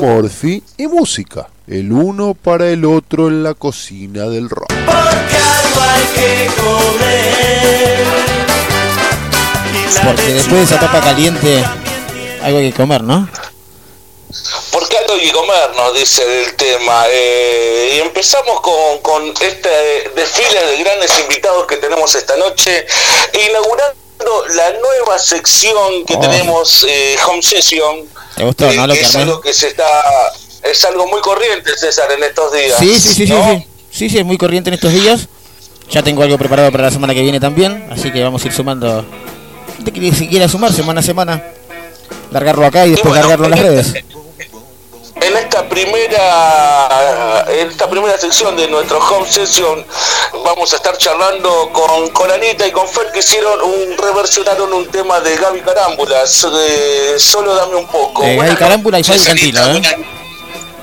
Morphy 0.00 0.62
y 0.76 0.86
música. 0.86 1.48
El 1.66 1.90
uno 1.92 2.34
para 2.34 2.68
el 2.68 2.84
otro 2.84 3.26
en 3.26 3.42
la 3.42 3.54
cocina 3.54 4.26
del 4.26 4.48
rock. 4.50 4.68
Porque 4.68 4.92
algo 4.94 5.80
hay 5.80 6.04
que 6.14 6.50
comer. 6.62 8.04
Porque 10.04 10.34
después 10.34 10.56
de 10.56 10.62
esa 10.62 10.78
tapa 10.78 11.00
caliente, 11.00 11.64
algo 12.44 12.58
hay 12.58 12.70
que 12.70 12.76
comer, 12.76 13.02
¿no? 13.02 13.28
Que 15.20 15.32
comer, 15.32 15.70
nos 15.76 15.94
dice 15.94 16.22
el 16.42 16.54
tema. 16.54 17.04
Eh, 17.08 17.94
y 17.96 18.00
empezamos 18.00 18.60
con, 18.60 18.98
con 19.00 19.28
este 19.40 19.68
desfile 20.14 20.66
de 20.66 20.82
grandes 20.82 21.18
invitados 21.20 21.66
que 21.66 21.76
tenemos 21.76 22.14
esta 22.14 22.36
noche, 22.36 22.84
inaugurando 23.48 23.94
la 24.54 24.72
nueva 24.72 25.18
sección 25.18 26.04
que 26.04 26.14
Oh. 26.16 26.20
tenemos, 26.20 26.84
eh, 26.88 27.16
Home 27.26 27.42
Session. 27.42 28.08
¿Te 28.36 28.44
gustó, 28.44 28.70
eh, 28.70 28.76
no? 28.76 28.86
Lo 28.86 28.92
que 28.94 29.00
que 29.00 29.06
es 29.06 29.16
algo 29.16 29.40
que 29.40 29.54
se 29.54 29.68
está. 29.68 29.84
Es 30.62 30.84
algo 30.84 31.06
muy 31.06 31.20
corriente, 31.20 31.76
César, 31.76 32.10
en 32.12 32.22
estos 32.22 32.52
días. 32.52 32.78
Sí, 32.78 32.98
sí, 32.98 33.08
sí, 33.14 33.26
sí, 33.26 33.32
¿no? 33.32 33.44
sí. 33.50 33.66
Sí, 33.90 34.10
sí, 34.10 34.18
es 34.18 34.24
muy 34.24 34.36
corriente 34.38 34.70
en 34.70 34.74
estos 34.74 34.92
días. 34.92 35.28
Ya 35.90 36.02
tengo 36.02 36.22
algo 36.22 36.36
preparado 36.38 36.72
para 36.72 36.84
la 36.84 36.90
semana 36.90 37.14
que 37.14 37.20
viene 37.22 37.38
también, 37.38 37.88
así 37.92 38.10
que 38.10 38.22
vamos 38.22 38.42
a 38.42 38.46
ir 38.48 38.52
sumando. 38.52 39.04
De 39.78 39.92
que 39.92 40.12
si 40.12 40.28
quiera 40.28 40.48
sumar 40.48 40.72
semana 40.72 41.00
a 41.00 41.02
semana, 41.02 41.44
largarlo 42.30 42.66
acá 42.66 42.86
y 42.86 42.90
después 42.90 43.10
bueno, 43.10 43.28
largarlo 43.28 43.44
en 43.44 43.50
las 43.50 43.60
redes. 43.60 43.94
En 45.24 45.34
esta 45.38 45.66
primera 45.66 47.44
en 47.48 47.70
esta 47.70 47.88
primera 47.88 48.18
sección 48.18 48.54
de 48.56 48.68
nuestro 48.68 48.98
home 48.98 49.26
session 49.26 49.82
vamos 50.44 50.70
a 50.74 50.76
estar 50.76 50.98
charlando 50.98 51.70
con, 51.72 52.10
con 52.10 52.30
Anita 52.30 52.66
y 52.66 52.70
con 52.70 52.86
Fer 52.86 53.10
que 53.10 53.20
hicieron 53.20 53.58
un 53.62 53.96
reversionaron 53.96 54.70
un 54.70 54.86
tema 54.88 55.20
de 55.20 55.34
Gaby 55.36 55.62
Carámbulas 55.62 56.42
de 56.42 57.18
Solo 57.18 57.54
dame 57.54 57.76
un 57.76 57.86
poco. 57.86 58.22
Eh, 58.22 58.36
Gaby 58.36 58.56
Carámbula 58.56 59.00
y 59.00 59.04
Fabi 59.04 59.20
Cantilo. 59.20 59.60
¿eh? 59.72 59.82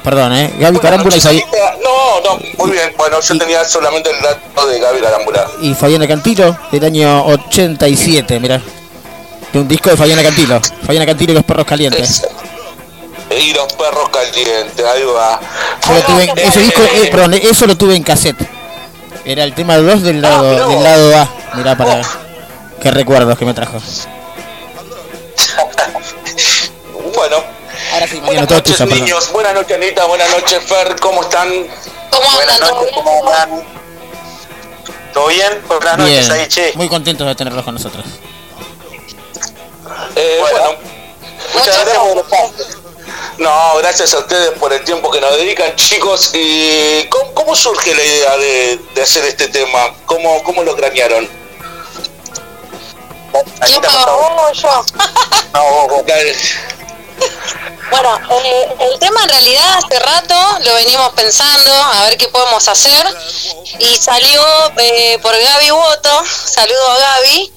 Perdón, 0.03 0.33
¿eh? 0.33 0.51
Gaby 0.57 0.79
Carámbula 0.79 1.17
y, 1.17 1.21
Fabi-. 1.21 1.45
No, 1.83 2.21
no, 2.21 2.39
muy 2.57 2.71
bien. 2.71 2.95
Bueno, 2.97 3.21
yo 3.21 3.37
tenía 3.37 3.63
solamente 3.63 4.09
el 4.09 4.21
dato 4.23 4.65
de 4.65 4.79
Gaby 4.79 5.01
Carámbula. 5.01 5.47
y 5.61 5.75
Fabiana 5.75 6.07
Cantilo 6.07 6.57
del 6.71 6.83
año 6.83 7.25
87, 7.27 8.39
mirá. 8.39 8.59
De 9.53 9.59
un 9.59 9.67
disco 9.67 9.91
de 9.91 9.97
Fabiana 9.97 10.23
Cantilo. 10.23 10.59
Fabiana 10.83 11.05
Cantilo 11.05 11.33
y 11.33 11.35
los 11.35 11.43
perros 11.43 11.67
calientes. 11.67 12.23
Y 13.39 13.53
los 13.53 13.71
perros 13.73 14.09
calientes, 14.09 14.85
ahí 14.85 15.03
va. 15.03 15.39
Lo 15.89 16.01
tuve 16.03 16.23
en- 16.25 16.37
ese 16.39 16.59
disco, 16.59 16.81
eh, 16.83 17.07
perdón, 17.11 17.33
eso 17.35 17.65
lo 17.65 17.77
tuve 17.77 17.95
en 17.95 18.03
cassette. 18.03 18.47
Era 19.23 19.43
el 19.43 19.53
tema 19.53 19.77
2 19.77 20.01
del 20.03 20.21
lado, 20.21 20.67
del 20.69 20.83
lado 20.83 21.17
A. 21.17 21.29
Mirá 21.55 21.75
para 21.77 22.01
qué 22.81 22.91
recuerdos 22.91 23.37
que 23.37 23.45
me 23.45 23.53
trajo. 23.53 23.77
Bueno. 27.15 27.43
Ahora 27.93 28.07
sí, 28.07 28.19
Buenas 28.21 28.49
noches, 28.49 28.63
tuyo, 28.63 28.77
perdón. 28.77 28.99
niños. 28.99 29.31
Buenas 29.31 29.53
noches, 29.53 29.75
Anita. 29.77 30.05
Buenas 30.05 30.29
noches, 30.31 30.63
Fer. 30.63 30.95
¿Cómo 30.99 31.21
están? 31.21 31.49
Buenas 32.35 32.59
noches, 32.59 32.91
¿cómo 32.93 33.11
andan? 33.33 33.63
¿Todo 35.13 35.27
bien? 35.27 35.61
Buenas 35.67 35.97
noches 35.97 36.27
Bien, 36.29 36.31
ahí, 36.41 36.47
che. 36.47 36.71
muy 36.75 36.87
contentos 36.87 37.27
de 37.27 37.35
tenerlos 37.35 37.65
con 37.65 37.73
nosotros. 37.75 38.05
Eh, 40.15 40.37
bueno. 40.39 40.75
Muchas 41.53 41.85
gracias. 41.85 42.80
No, 43.37 43.77
gracias 43.77 44.13
a 44.13 44.19
ustedes 44.19 44.51
por 44.59 44.71
el 44.73 44.83
tiempo 44.83 45.09
que 45.09 45.19
nos 45.19 45.35
dedican, 45.37 45.75
chicos. 45.75 46.31
¿Y 46.33 47.05
cómo, 47.09 47.33
cómo 47.33 47.55
surge 47.55 47.95
la 47.95 48.03
idea 48.03 48.37
de, 48.37 48.79
de 48.93 49.01
hacer 49.01 49.25
este 49.25 49.47
tema? 49.47 49.93
¿Cómo, 50.05 50.43
cómo 50.43 50.63
lo 50.63 50.75
cranearon? 50.75 51.27
¿Quién 53.65 53.81
pagó 53.81 54.51
yo? 54.53 54.85
Bueno, 57.89 58.19
eh, 58.43 58.67
el 58.91 58.99
tema 58.99 59.23
en 59.23 59.29
realidad 59.29 59.77
hace 59.77 59.99
rato 59.99 60.35
lo 60.63 60.73
venimos 60.75 61.09
pensando, 61.13 61.71
a 61.73 62.05
ver 62.05 62.17
qué 62.17 62.27
podemos 62.27 62.67
hacer. 62.67 63.05
Y 63.79 63.95
salió 63.97 64.41
eh, 64.77 65.19
por 65.21 65.33
Gaby 65.37 65.71
Woto, 65.71 66.23
saludo 66.45 66.91
a 66.91 66.97
Gaby. 66.99 67.53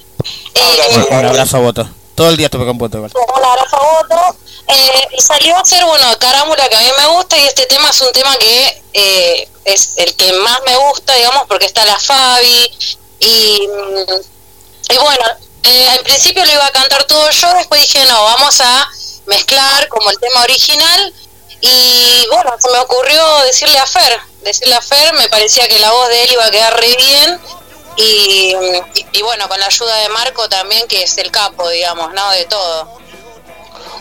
Eh, 0.55 1.07
Un 1.11 1.25
abrazo 1.27 1.57
a 1.59 1.61
Voto. 1.61 1.89
Todo 2.15 2.29
el 2.31 2.37
día 2.37 2.47
estuve 2.47 2.65
con 2.67 2.79
Voto 2.79 2.99
un 2.99 3.45
abrazo 3.45 3.77
a 3.77 3.83
Woto. 3.83 4.37
Eh, 4.67 5.09
y 5.13 5.21
salió 5.21 5.57
a 5.57 5.61
hacer, 5.61 5.85
bueno, 5.85 6.07
Carámbula 6.19 6.69
que 6.69 6.77
a 6.77 6.81
mí 6.81 6.91
me 6.99 7.07
gusta 7.09 7.37
y 7.37 7.43
este 7.43 7.67
tema 7.67 7.91
es 7.91 8.01
un 8.01 8.13
tema 8.13 8.35
que 8.39 8.83
eh, 8.95 9.49
es 9.65 9.93
el 9.97 10.17
que 10.17 10.33
más 10.33 10.59
me 10.65 10.75
gusta, 10.77 11.15
digamos, 11.15 11.45
porque 11.49 11.67
está 11.67 11.85
la 11.85 11.99
Fabi 11.99 12.71
y, 13.21 13.69
mm, 13.69 14.93
y 14.93 14.97
bueno, 14.99 15.25
eh, 15.65 15.89
al 15.91 16.01
principio 16.01 16.45
lo 16.45 16.53
iba 16.53 16.67
a 16.67 16.71
cantar 16.71 17.05
todo 17.05 17.31
yo, 17.31 17.55
después 17.55 17.83
dije, 17.83 18.05
no, 18.07 18.25
vamos 18.25 18.59
a 18.63 18.91
mezclar 19.27 19.89
como 19.89 20.11
el 20.11 20.19
tema 20.19 20.43
original 20.43 21.15
y 21.61 22.27
bueno, 22.31 22.55
se 22.59 22.71
me 22.71 22.79
ocurrió 22.79 23.39
decirle 23.45 23.79
a 23.79 23.87
Fer, 23.87 24.19
decirle 24.43 24.75
a 24.75 24.83
Fer, 24.83 25.13
me 25.15 25.29
parecía 25.29 25.69
que 25.69 25.79
la 25.79 25.93
voz 25.93 26.09
de 26.09 26.25
él 26.25 26.33
iba 26.33 26.45
a 26.47 26.51
quedar 26.51 26.81
re 26.81 26.97
bien 26.97 27.41
y, 27.97 28.55
y, 28.95 29.07
y 29.13 29.23
bueno, 29.23 29.49
con 29.49 29.61
la 29.61 29.67
ayuda 29.67 29.95
de 29.97 30.09
Marco 30.09 30.49
también, 30.49 30.87
que 30.89 31.03
es 31.03 31.17
el 31.19 31.31
capo, 31.31 31.69
digamos, 31.69 32.13
¿no? 32.13 32.31
De 32.33 32.45
todo. 32.47 33.04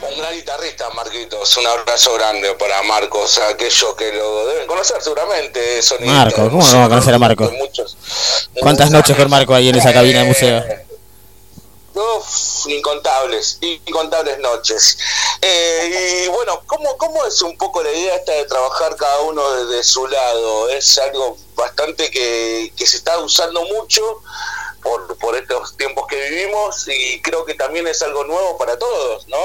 Un 0.09 0.17
gran 0.19 0.33
guitarrista, 0.33 0.89
Marquitos. 0.91 1.57
Un 1.57 1.67
abrazo 1.67 2.13
grande 2.15 2.53
para 2.55 2.81
Marcos, 2.83 3.37
aquellos 3.39 3.95
que 3.95 4.11
lo 4.13 4.47
deben 4.47 4.67
conocer 4.67 5.01
seguramente. 5.01 5.81
sonidista 5.81 6.13
Marco, 6.17 6.35
¿cómo 6.49 6.57
no 6.57 6.57
vamos 6.59 6.73
a 6.73 6.89
conocer 6.89 7.13
a 7.13 7.19
Marco? 7.19 7.51
muchos- 7.51 7.97
¿Cuántas 8.59 8.91
noches 8.91 9.15
con 9.15 9.29
Marco 9.29 9.53
ahí 9.53 9.69
en 9.69 9.75
esa 9.75 9.93
cabina 9.93 10.19
de 10.21 10.25
museo? 10.27 10.63
Uf, 11.95 12.65
incontables, 12.67 13.59
incontables 13.61 14.39
noches. 14.39 14.97
Eh, 15.41 16.23
y 16.25 16.27
bueno, 16.29 16.61
¿cómo, 16.65 16.97
¿cómo 16.97 17.23
es 17.25 17.39
un 17.43 17.55
poco 17.57 17.83
la 17.83 17.91
idea 17.91 18.15
esta 18.15 18.31
de 18.33 18.45
trabajar 18.45 18.95
cada 18.95 19.19
uno 19.21 19.47
desde 19.65 19.83
su 19.83 20.07
lado? 20.07 20.69
Es 20.69 20.97
algo 20.97 21.37
bastante 21.55 22.09
que, 22.09 22.73
que 22.75 22.87
se 22.87 22.97
está 22.97 23.19
usando 23.19 23.63
mucho 23.65 24.01
por, 24.81 25.15
por 25.19 25.35
estos 25.35 25.77
tiempos 25.77 26.07
que 26.07 26.29
vivimos 26.29 26.87
y 26.87 27.21
creo 27.21 27.45
que 27.45 27.53
también 27.53 27.87
es 27.87 28.01
algo 28.01 28.23
nuevo 28.23 28.57
para 28.57 28.77
todos, 28.77 29.27
¿no? 29.27 29.37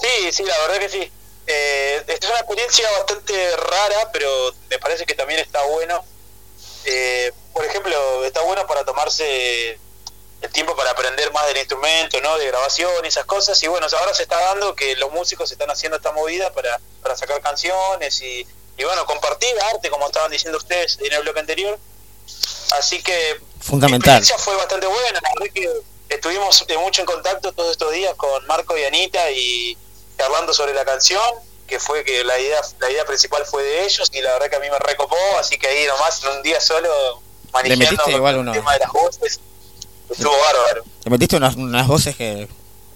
Sí, 0.00 0.32
sí, 0.32 0.44
la 0.44 0.58
verdad 0.58 0.78
que 0.78 0.88
sí. 0.88 1.12
Eh, 1.46 2.04
es 2.08 2.28
una 2.28 2.38
experiencia 2.38 2.90
bastante 2.92 3.56
rara, 3.56 4.10
pero 4.12 4.52
me 4.68 4.78
parece 4.78 5.06
que 5.06 5.14
también 5.14 5.40
está 5.40 5.62
bueno. 5.64 6.04
Eh, 6.84 7.32
por 7.52 7.64
ejemplo, 7.64 8.24
está 8.24 8.42
bueno 8.42 8.66
para 8.66 8.84
tomarse 8.84 9.78
el 10.42 10.52
tiempo 10.52 10.76
para 10.76 10.90
aprender 10.90 11.32
más 11.32 11.46
del 11.46 11.56
instrumento, 11.56 12.20
¿no? 12.20 12.36
De 12.38 12.46
grabación 12.46 13.04
y 13.04 13.08
esas 13.08 13.24
cosas. 13.24 13.62
Y 13.62 13.68
bueno, 13.68 13.86
ahora 13.98 14.12
se 14.12 14.24
está 14.24 14.38
dando 14.40 14.74
que 14.74 14.96
los 14.96 15.10
músicos 15.12 15.50
están 15.50 15.70
haciendo 15.70 15.96
esta 15.96 16.12
movida 16.12 16.52
para, 16.52 16.80
para 17.02 17.16
sacar 17.16 17.40
canciones 17.40 18.20
y, 18.20 18.46
y 18.76 18.84
bueno, 18.84 19.06
compartir 19.06 19.48
arte, 19.72 19.88
como 19.88 20.06
estaban 20.06 20.30
diciendo 20.30 20.58
ustedes 20.58 20.98
en 21.00 21.12
el 21.12 21.22
bloque 21.22 21.40
anterior. 21.40 21.78
Así 22.72 23.02
que 23.02 23.40
Fundamental. 23.60 24.14
la 24.14 24.18
experiencia 24.18 24.38
fue 24.38 24.56
bastante 24.56 24.86
buena. 24.86 25.20
La 25.22 25.30
verdad 25.38 25.54
que 25.54 25.70
estuvimos 26.08 26.64
mucho 26.78 27.02
en 27.02 27.06
contacto 27.06 27.52
todos 27.52 27.72
estos 27.72 27.92
días 27.92 28.14
con 28.16 28.44
Marco 28.46 28.76
y 28.76 28.84
Anita 28.84 29.30
y 29.30 29.78
hablando 30.24 30.52
sobre 30.54 30.74
la 30.74 30.84
canción, 30.84 31.22
que 31.66 31.80
fue 31.80 32.04
que 32.04 32.24
la 32.24 32.38
idea, 32.38 32.60
la 32.80 32.90
idea 32.90 33.04
principal 33.04 33.44
fue 33.44 33.62
de 33.62 33.84
ellos 33.84 34.10
y 34.12 34.20
la 34.20 34.32
verdad 34.32 34.50
que 34.50 34.56
a 34.56 34.60
mí 34.60 34.68
me 34.70 34.78
recopó, 34.78 35.16
así 35.38 35.58
que 35.58 35.66
ahí 35.66 35.86
nomás 35.86 36.22
en 36.22 36.30
un 36.30 36.42
día 36.42 36.60
solo 36.60 36.88
manejando 37.52 38.04
uno. 38.40 38.52
el 38.52 38.58
tema 38.58 38.72
de 38.74 38.78
las 38.78 38.92
voces. 38.92 39.40
Estuvo 40.10 40.30
bárbaro. 40.30 40.84
Le 41.04 41.10
metiste 41.10 41.36
unas, 41.36 41.56
unas 41.56 41.86
voces 41.86 42.14
que. 42.14 42.48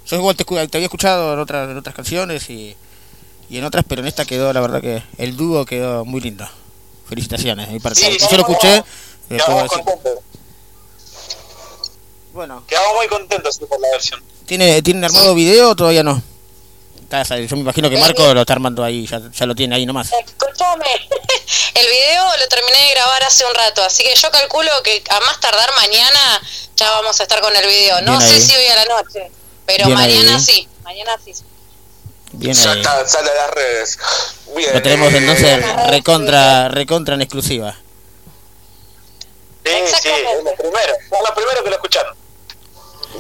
Yo 0.07 0.17
igual 0.17 0.37
te, 0.37 0.45
te 0.45 0.79
había 0.79 0.87
escuchado 0.87 1.35
en 1.35 1.39
otras, 1.41 1.69
en 1.69 1.77
otras 1.77 1.95
canciones 1.95 2.49
y, 2.51 2.77
y 3.49 3.59
en 3.59 3.65
otras, 3.65 3.85
pero 3.87 4.01
en 4.01 4.09
esta 4.09 4.25
quedó, 4.25 4.53
la 4.53 4.61
verdad 4.61 4.81
que 4.81 5.03
el 5.19 5.37
dúo 5.37 5.65
quedó 5.65 6.05
muy 6.05 6.21
lindo. 6.21 6.49
Felicitaciones, 7.09 7.69
mi 7.69 7.81
parte. 7.81 8.01
Sí, 8.01 8.19
yo 8.19 8.37
lo 8.37 8.43
escuché. 8.43 8.85
Quedamos 9.29 9.71
contentos. 9.71 10.19
Bueno. 12.33 12.63
Quedamos 12.67 12.95
muy 12.95 13.09
contentos 13.09 13.59
por 13.59 13.81
la 13.81 13.91
versión. 13.91 14.23
¿Tiene, 14.47 14.83
¿Tienen 14.83 15.05
armado 15.05 15.35
video 15.35 15.71
o 15.71 15.77
todavía 15.77 16.03
no? 16.03 16.23
Está, 17.13 17.37
yo 17.39 17.57
me 17.57 17.63
imagino 17.63 17.91
que 17.91 17.97
Marco 17.99 18.33
lo 18.35 18.41
está 18.43 18.53
armando 18.53 18.85
ahí, 18.85 19.05
ya, 19.07 19.21
ya 19.33 19.47
lo 19.47 19.55
tiene 19.55 19.75
ahí 19.75 19.85
nomás. 19.85 20.11
Escúchame, 20.13 20.85
el 21.75 21.87
video 21.87 22.25
lo 22.39 22.49
terminé 22.49 22.79
de 22.87 22.91
grabar 22.95 23.23
hace 23.25 23.45
un 23.45 23.55
rato, 23.55 23.83
así 23.83 24.05
que 24.05 24.15
yo 24.15 24.31
calculo 24.31 24.71
que 24.85 25.03
a 25.11 25.19
más 25.21 25.41
tardar 25.41 25.71
mañana 25.75 26.41
ya 26.77 26.89
vamos 26.93 27.19
a 27.19 27.25
estar 27.25 27.41
con 27.41 27.55
el 27.57 27.67
video. 27.67 28.01
No 28.03 28.17
Bien 28.19 28.29
sé 28.31 28.35
ahí. 28.37 28.41
si 28.41 28.55
hoy 28.55 28.67
a 28.67 28.77
la 28.77 28.85
noche, 28.85 29.31
pero 29.67 29.87
Bien 29.87 29.99
mañana 29.99 30.35
ahí. 30.37 30.41
sí, 30.41 30.69
mañana 30.85 31.13
sí. 31.25 31.33
Bien 32.33 32.55
Ya 32.55 32.71
ahí. 32.73 32.79
está, 32.81 33.09
sale 33.09 33.31
a 33.31 33.35
las 33.35 33.51
redes. 33.51 33.99
Bien. 34.57 34.73
Lo 34.75 34.83
tenemos 34.83 35.13
eh, 35.13 35.17
entonces 35.17 35.87
recontra, 35.89 36.69
recontra 36.69 37.17
en 37.17 37.23
exclusiva. 37.23 37.77
Sí, 39.65 39.73
sí, 40.03 40.09
es 40.09 40.45
lo 40.45 40.55
primero. 40.55 40.95
Es 40.95 41.29
lo 41.29 41.35
primero 41.35 41.65
que 41.65 41.71
lo 41.71 41.75
escucharon. 41.77 42.17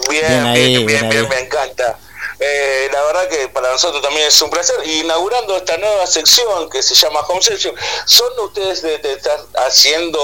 Bien, 0.08 0.24
Bien 0.28 0.52
bien, 0.54 0.54
bien, 0.54 0.86
bien 0.86 1.08
bien, 1.10 1.22
ahí. 1.24 1.28
me 1.28 1.40
encanta. 1.40 1.98
Eh, 2.42 2.88
la 2.90 3.02
verdad 3.04 3.28
que 3.28 3.48
para 3.48 3.70
nosotros 3.70 4.00
también 4.02 4.26
es 4.26 4.40
un 4.40 4.48
placer. 4.48 4.76
Inaugurando 4.86 5.56
esta 5.58 5.76
nueva 5.76 6.06
sección 6.06 6.70
que 6.70 6.82
se 6.82 6.94
llama 6.94 7.20
Home 7.20 7.42
Session, 7.42 7.74
¿son 8.06 8.28
ustedes 8.40 8.80
de, 8.80 8.96
de 8.98 9.12
estar 9.12 9.38
haciendo 9.66 10.18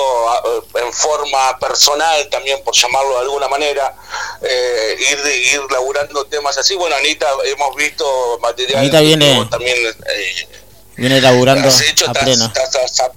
eh, 0.74 0.80
en 0.86 0.92
forma 0.94 1.58
personal, 1.58 2.26
también 2.30 2.64
por 2.64 2.74
llamarlo 2.74 3.14
de 3.16 3.20
alguna 3.20 3.48
manera, 3.48 3.94
eh, 4.40 4.96
ir, 5.10 5.22
de- 5.22 5.36
ir 5.36 5.60
laburando 5.70 6.24
temas 6.24 6.56
así? 6.56 6.74
Bueno, 6.74 6.96
Anita, 6.96 7.28
hemos 7.44 7.76
visto 7.76 8.38
material. 8.40 8.78
Anita 8.80 9.00
viene- 9.00 9.46
También, 9.50 9.76
eh, 9.86 10.48
Viene 10.96 11.20
laburando 11.20 11.68
has 11.68 11.82
hecho, 11.82 12.06
a 12.06 12.12
estás- 12.12 12.24
pleno. 12.24 12.46
estás- 12.46 13.10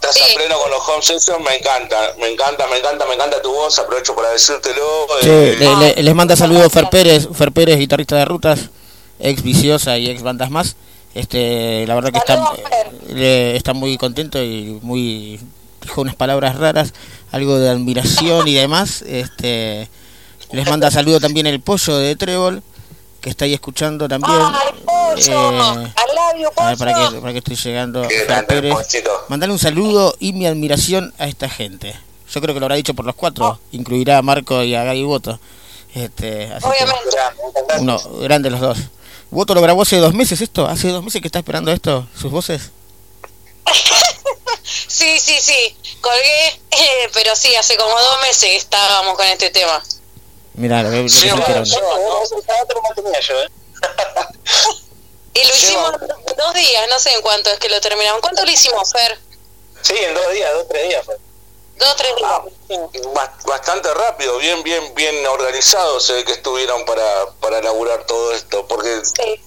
estás- 0.00 0.16
Estás 0.16 0.30
a 0.30 0.34
pleno 0.34 0.58
con 0.58 0.70
los 0.70 0.80
home 0.88 1.02
sessions, 1.02 1.38
me 1.44 1.56
encanta, 1.56 2.14
me 2.18 2.28
encanta, 2.32 2.66
me 2.68 2.78
encanta, 2.78 3.06
me 3.06 3.14
encanta 3.14 3.42
tu 3.42 3.52
voz, 3.52 3.78
aprovecho 3.78 4.14
para 4.14 4.30
decírtelo. 4.30 5.06
Sí, 5.20 5.28
eh, 5.28 5.56
le- 5.58 5.94
le- 5.96 6.02
les 6.02 6.14
manda 6.14 6.36
saludos 6.36 6.72
Fer 6.72 6.88
Pérez, 6.90 7.28
Fer 7.34 7.52
Pérez, 7.52 7.78
guitarrista 7.78 8.16
de 8.16 8.24
rutas, 8.24 8.70
ex 9.18 9.42
viciosa 9.42 9.98
y 9.98 10.08
ex 10.08 10.22
bandas 10.22 10.50
más. 10.50 10.76
Este, 11.14 11.86
la 11.86 11.94
verdad 11.96 12.12
que 12.12 12.18
está, 12.18 12.52
está 13.56 13.72
muy 13.74 13.96
contento 13.98 14.42
y 14.42 14.78
muy 14.82 15.40
dijo 15.82 16.00
unas 16.02 16.14
palabras 16.14 16.56
raras, 16.56 16.92
algo 17.32 17.58
de 17.58 17.68
admiración 17.68 18.46
y 18.48 18.54
demás. 18.54 19.02
Este, 19.02 19.88
les 20.52 20.68
manda 20.68 20.90
saludos 20.90 21.20
también 21.20 21.46
el 21.46 21.60
pollo 21.60 21.96
de 21.98 22.16
Trébol, 22.16 22.62
que 23.20 23.30
está 23.30 23.44
ahí 23.44 23.54
escuchando 23.54 24.08
también. 24.08 24.36
Eh, 25.16 25.92
a 26.56 26.66
ver, 26.68 26.78
para 26.78 26.94
que, 27.10 27.20
para 27.20 27.32
que 27.32 27.38
estoy 27.38 27.56
llegando. 27.56 28.06
Pérez. 28.48 28.74
Mandale 29.28 29.52
un 29.52 29.58
saludo 29.58 30.14
y 30.18 30.32
mi 30.32 30.46
admiración 30.46 31.12
a 31.18 31.26
esta 31.26 31.48
gente. 31.48 31.94
Yo 32.32 32.40
creo 32.40 32.54
que 32.54 32.60
lo 32.60 32.66
habrá 32.66 32.76
dicho 32.76 32.94
por 32.94 33.04
los 33.04 33.14
cuatro. 33.14 33.58
Incluirá 33.72 34.18
a 34.18 34.22
Marco 34.22 34.62
y 34.62 34.74
a 34.74 34.84
Gaby 34.84 35.02
Boto. 35.04 35.38
Este, 35.94 36.52
así 36.52 36.66
que- 36.78 37.80
uno, 37.80 37.98
grande 38.20 38.50
los 38.50 38.60
dos. 38.60 38.78
Boto 39.30 39.54
lo 39.54 39.60
grabó 39.60 39.82
hace 39.82 39.96
dos 39.98 40.14
meses 40.14 40.40
esto. 40.40 40.66
Hace 40.66 40.88
dos 40.88 41.04
meses 41.04 41.20
que 41.20 41.28
está 41.28 41.40
esperando 41.40 41.72
esto, 41.72 42.06
sus 42.18 42.30
voces. 42.30 42.70
Sí, 44.86 45.18
sí, 45.18 45.34
sí, 45.40 45.76
colgué, 46.00 46.48
eh, 46.72 47.10
pero 47.14 47.34
sí, 47.34 47.54
hace 47.56 47.76
como 47.76 47.90
dos 47.90 48.16
meses 48.22 48.42
que 48.42 48.56
estábamos 48.56 49.16
con 49.16 49.26
este 49.26 49.50
tema. 49.50 49.82
Mira, 50.54 50.82
lo 50.82 50.90
que, 50.90 50.96
lo 50.96 51.02
que 51.04 51.08
Sí, 51.08 51.30
bueno, 51.30 51.64
yo, 51.64 52.82
mantenía 52.82 53.20
yo, 53.20 53.40
¿eh? 53.42 53.48
Y 55.34 55.44
lo 55.46 55.54
hicimos 55.54 55.92
en 56.02 56.36
dos 56.36 56.54
días, 56.54 56.86
no 56.90 56.98
sé 56.98 57.14
en 57.14 57.22
cuánto 57.22 57.50
es 57.50 57.58
que 57.58 57.68
lo 57.68 57.80
terminamos. 57.80 58.20
¿Cuánto 58.20 58.44
lo 58.44 58.50
hicimos, 58.50 58.92
Fer? 58.92 59.18
Sí, 59.82 59.94
en 59.96 60.12
dos 60.14 60.30
días, 60.32 60.52
dos, 60.52 60.66
tres 60.68 60.88
días 60.88 61.04
fue. 61.04 61.16
Dos, 61.76 61.96
tres 61.96 62.14
días. 62.16 62.30
ba- 63.14 63.32
bastante 63.46 63.94
rápido, 63.94 64.36
bien, 64.38 64.62
bien, 64.62 64.94
bien 64.94 65.26
organizado 65.26 65.98
se 66.00 66.12
ve 66.14 66.24
que 66.24 66.32
estuvieron 66.32 66.84
para, 66.84 67.30
para 67.40 67.58
elaborar 67.58 68.04
todo 68.06 68.32
esto, 68.34 68.66
porque 68.68 69.00
se, 69.04 69.40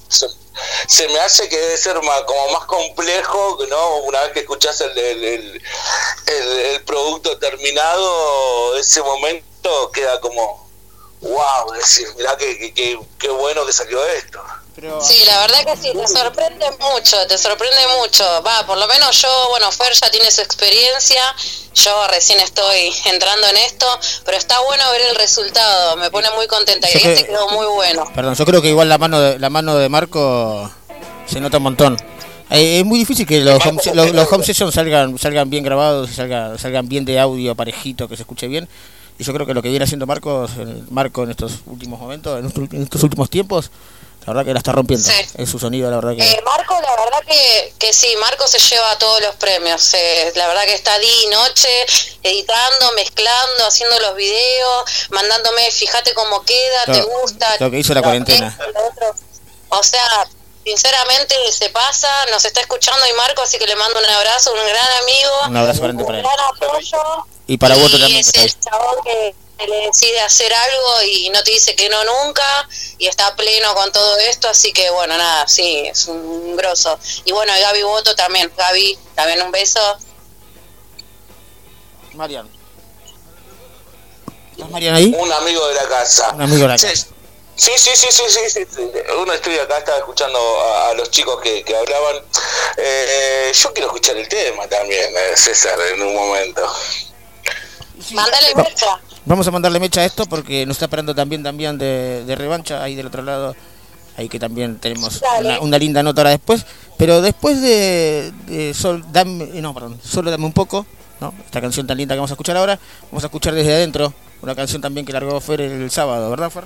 se 0.87 1.07
me 1.09 1.19
hace 1.19 1.47
que 1.49 1.57
debe 1.59 1.77
ser 1.77 2.01
más, 2.01 2.21
como 2.23 2.47
más 2.53 2.65
complejo, 2.65 3.59
¿no? 3.69 3.97
Una 3.97 4.21
vez 4.21 4.31
que 4.31 4.39
escuchás 4.39 4.81
el, 4.81 4.97
el, 4.97 5.23
el, 5.23 5.61
el- 6.27 6.59
el 6.59 6.83
producto 6.85 7.37
terminado, 7.37 8.77
ese 8.77 9.03
momento 9.03 9.91
queda 9.91 10.19
como, 10.19 10.62
wow, 11.24 11.71
decir, 11.74 12.07
mirá 12.17 12.36
que, 12.38 12.57
que, 12.57 12.74
que- 12.74 12.99
qué 13.17 13.30
bueno 13.30 13.65
que 13.65 13.74
salió 13.74 14.03
esto. 14.05 14.39
Sí, 15.01 15.24
la 15.26 15.39
verdad 15.41 15.63
que 15.65 15.78
sí, 15.78 15.91
te 15.95 16.07
sorprende 16.07 16.65
mucho, 16.80 17.15
te 17.28 17.38
sorprende 17.38 17.78
mucho. 18.01 18.24
Va, 18.45 18.65
por 18.65 18.78
lo 18.78 18.88
menos 18.88 19.21
yo, 19.21 19.30
bueno, 19.51 19.71
Fer 19.71 19.93
ya 19.93 20.09
tiene 20.09 20.32
su 20.32 20.41
experiencia, 20.41 21.21
yo 21.76 22.07
recién 22.07 22.39
estoy 22.39 22.91
entrando 23.05 23.47
en 23.47 23.57
esto, 23.57 23.86
pero 24.26 24.36
está 24.36 24.59
bueno 24.61 24.84
ver 24.91 25.01
el 25.09 25.15
resultado, 25.15 25.95
me 25.97 26.09
pone 26.09 26.28
muy 26.36 26.47
contenta 26.47 26.88
y 26.89 26.97
este 26.97 27.15
que- 27.15 27.26
quedó 27.28 27.47
muy 27.49 27.67
bueno. 27.67 28.11
Perdón, 28.15 28.34
yo 28.36 28.45
creo 28.45 28.61
que 28.63 28.69
igual 28.69 28.89
la 28.89 28.97
mano 28.97 29.19
de, 29.21 29.38
la 29.39 29.49
mano 29.51 29.76
de 29.78 29.89
Marco 29.89 30.69
se 31.28 31.39
nota 31.39 31.57
un 31.57 31.63
montón. 31.63 31.97
Eh, 32.49 32.80
es 32.80 32.86
muy 32.86 32.97
difícil 32.99 33.26
que 33.28 33.39
los 33.41 33.63
home, 33.65 33.80
los, 33.93 34.11
los 34.11 34.32
home 34.32 34.43
sessions 34.43 34.74
salgan 34.74 35.17
salgan 35.17 35.49
bien 35.49 35.63
grabados 35.63 36.09
y 36.09 36.13
salgan, 36.15 36.57
salgan 36.59 36.89
bien 36.89 37.05
de 37.05 37.19
audio 37.19 37.55
parejito, 37.55 38.07
que 38.09 38.15
se 38.15 38.24
escuche 38.24 38.47
bien. 38.47 38.67
Y 39.20 39.24
yo 39.24 39.34
creo 39.34 39.45
que 39.45 39.53
lo 39.53 39.61
que 39.61 39.70
viene 39.70 39.86
haciendo 39.86 40.05
Marco, 40.05 40.45
eh, 40.45 40.84
Marco 40.89 41.24
en 41.24 41.32
estos 41.32 41.59
últimos 41.66 41.99
momentos, 41.99 42.39
en 42.39 42.82
estos, 42.82 43.03
últimos 43.03 43.30
tiempos, 43.30 43.70
la 44.26 44.34
verdad 44.34 44.45
que 44.45 44.53
la 44.53 44.59
está 44.59 44.72
rompiendo. 44.72 45.07
En 45.36 45.45
su 45.45 45.59
sonido, 45.59 45.89
la 45.91 45.97
verdad 45.97 46.16
que... 46.16 46.24
Eh, 46.24 46.41
Marco, 46.43 46.74
la 46.82 46.95
verdad 46.95 47.20
que, 47.28 47.74
que 47.78 47.93
sí, 47.93 48.07
Marco 48.20 48.47
se 48.47 48.57
lleva 48.57 48.97
todos 48.97 49.22
los 49.22 49.36
premios. 49.36 49.93
eh, 49.93 50.32
la 50.36 50.47
verdad 50.47 50.64
que 50.64 50.74
está 50.74 50.97
día 50.97 51.24
y 51.26 51.28
noche 51.28 51.70
editando, 52.24 52.91
mezclando, 52.95 53.68
haciendo 53.68 53.99
los 53.99 54.16
videos, 54.16 54.84
mandándome, 55.11 55.70
fíjate 55.72 56.14
cómo 56.14 56.43
queda, 56.43 56.86
te 56.86 57.01
gusta. 57.01 57.57
lo 57.59 57.70
que 57.70 57.80
hizo 57.80 57.93
la 57.93 58.01
cuarentena. 58.01 58.57
otro. 58.89 59.14
O 59.70 59.84
sea, 59.84 60.28
sinceramente 60.64 61.36
se 61.51 61.70
pasa, 61.70 62.07
nos 62.32 62.45
está 62.45 62.61
escuchando 62.61 63.05
y 63.07 63.14
Marco, 63.14 63.41
así 63.41 63.57
que 63.57 63.68
le 63.68 63.76
mando 63.76 63.99
un 63.99 64.05
abrazo, 64.05 64.53
un 64.53 64.59
gran 64.66 64.89
amigo. 65.01 65.32
Un 65.49 65.57
abrazo 65.57 65.82
grande 65.82 66.03
para 66.03 66.20
un 66.20 66.26
él. 66.26 66.32
gran 66.32 66.72
apoyo. 66.72 67.32
Y 67.47 67.57
para 67.57 67.75
Boto 67.75 67.97
y 67.97 67.99
también, 67.99 68.19
es 68.21 68.33
el 68.35 68.59
chabón 68.59 69.03
que 69.03 69.35
le 69.67 69.85
decide 69.87 70.19
hacer 70.21 70.53
algo 70.53 71.03
y 71.05 71.29
no 71.29 71.43
te 71.43 71.51
dice 71.51 71.75
que 71.75 71.89
no 71.89 72.03
nunca 72.03 72.67
y 72.97 73.07
está 73.07 73.35
pleno 73.35 73.73
con 73.75 73.91
todo 73.91 74.17
esto, 74.17 74.49
así 74.49 74.73
que 74.73 74.89
bueno, 74.89 75.17
nada, 75.17 75.47
sí, 75.47 75.87
es 75.87 76.07
un 76.07 76.55
grosso. 76.55 76.97
Y 77.25 77.31
bueno, 77.31 77.55
y 77.57 77.61
Gaby 77.61 77.83
Boto 77.83 78.15
también, 78.15 78.51
Gaby, 78.55 78.97
también 79.15 79.41
un 79.41 79.51
beso. 79.51 79.79
Marian. 82.13 82.49
¿Estás 84.51 84.69
Marian 84.69 84.95
ahí? 84.95 85.13
Un 85.17 85.31
amigo 85.31 85.67
de 85.67 85.75
la 85.75 85.87
casa. 85.87 86.31
Un 86.33 86.41
amigo 86.43 86.61
de 86.63 86.67
la 86.69 86.77
Sí, 86.77 86.87
casa. 86.87 87.07
Sí, 87.55 87.71
sí, 87.77 87.91
sí, 87.93 88.07
sí, 88.11 88.23
sí, 88.29 88.39
sí, 88.49 88.65
sí. 88.75 88.91
Uno 89.19 89.31
estoy 89.33 89.57
acá, 89.59 89.77
estaba 89.77 89.99
escuchando 89.99 90.39
a, 90.39 90.89
a 90.89 90.93
los 90.95 91.09
chicos 91.11 91.39
que, 91.41 91.63
que 91.63 91.75
hablaban. 91.75 92.17
Eh, 92.77 93.51
yo 93.53 93.73
quiero 93.73 93.87
escuchar 93.87 94.17
el 94.17 94.27
tema 94.27 94.67
también, 94.67 95.13
eh, 95.15 95.37
César, 95.37 95.79
en 95.93 96.01
un 96.01 96.15
momento. 96.15 96.67
Mándale 98.11 98.55
mecha. 98.55 98.99
Vamos 99.25 99.47
a 99.47 99.51
mandarle 99.51 99.79
mecha 99.79 100.01
a 100.01 100.05
esto 100.05 100.25
porque 100.25 100.65
nos 100.65 100.75
está 100.75 100.85
esperando 100.85 101.15
también 101.15 101.43
también 101.43 101.77
de, 101.77 102.23
de 102.25 102.35
revancha 102.35 102.83
ahí 102.83 102.95
del 102.95 103.07
otro 103.07 103.21
lado. 103.21 103.55
Ahí 104.17 104.29
que 104.29 104.37
también 104.39 104.77
tenemos 104.77 105.21
una, 105.39 105.59
una 105.61 105.77
linda 105.77 106.03
nota 106.03 106.21
ahora 106.21 106.29
después. 106.31 106.65
Pero 106.97 107.21
después 107.21 107.61
de, 107.61 108.31
de 108.45 108.73
Sol, 108.73 109.03
dame, 109.11 109.45
eh, 109.45 109.61
no, 109.61 109.73
perdón, 109.73 109.99
solo 110.03 110.29
dame 110.29 110.45
un 110.45 110.53
poco, 110.53 110.85
¿no? 111.19 111.33
Esta 111.45 111.59
canción 111.61 111.87
tan 111.87 111.97
linda 111.97 112.13
que 112.13 112.19
vamos 112.19 112.29
a 112.29 112.35
escuchar 112.35 112.55
ahora, 112.57 112.77
vamos 113.09 113.23
a 113.23 113.27
escuchar 113.27 113.55
desde 113.55 113.73
adentro 113.73 114.13
una 114.41 114.53
canción 114.55 114.81
también 114.81 115.05
que 115.05 115.13
largó 115.13 115.39
Fer 115.41 115.61
el 115.61 115.89
sábado, 115.89 116.29
¿verdad, 116.29 116.51
Fer? 116.51 116.65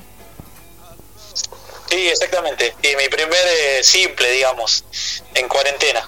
Sí, 1.89 1.95
exactamente. 2.09 2.73
Y 2.83 2.97
mi 2.97 3.07
primer 3.07 3.31
eh, 3.33 3.83
simple, 3.83 4.29
digamos, 4.31 4.83
en 5.33 5.47
cuarentena. 5.47 6.01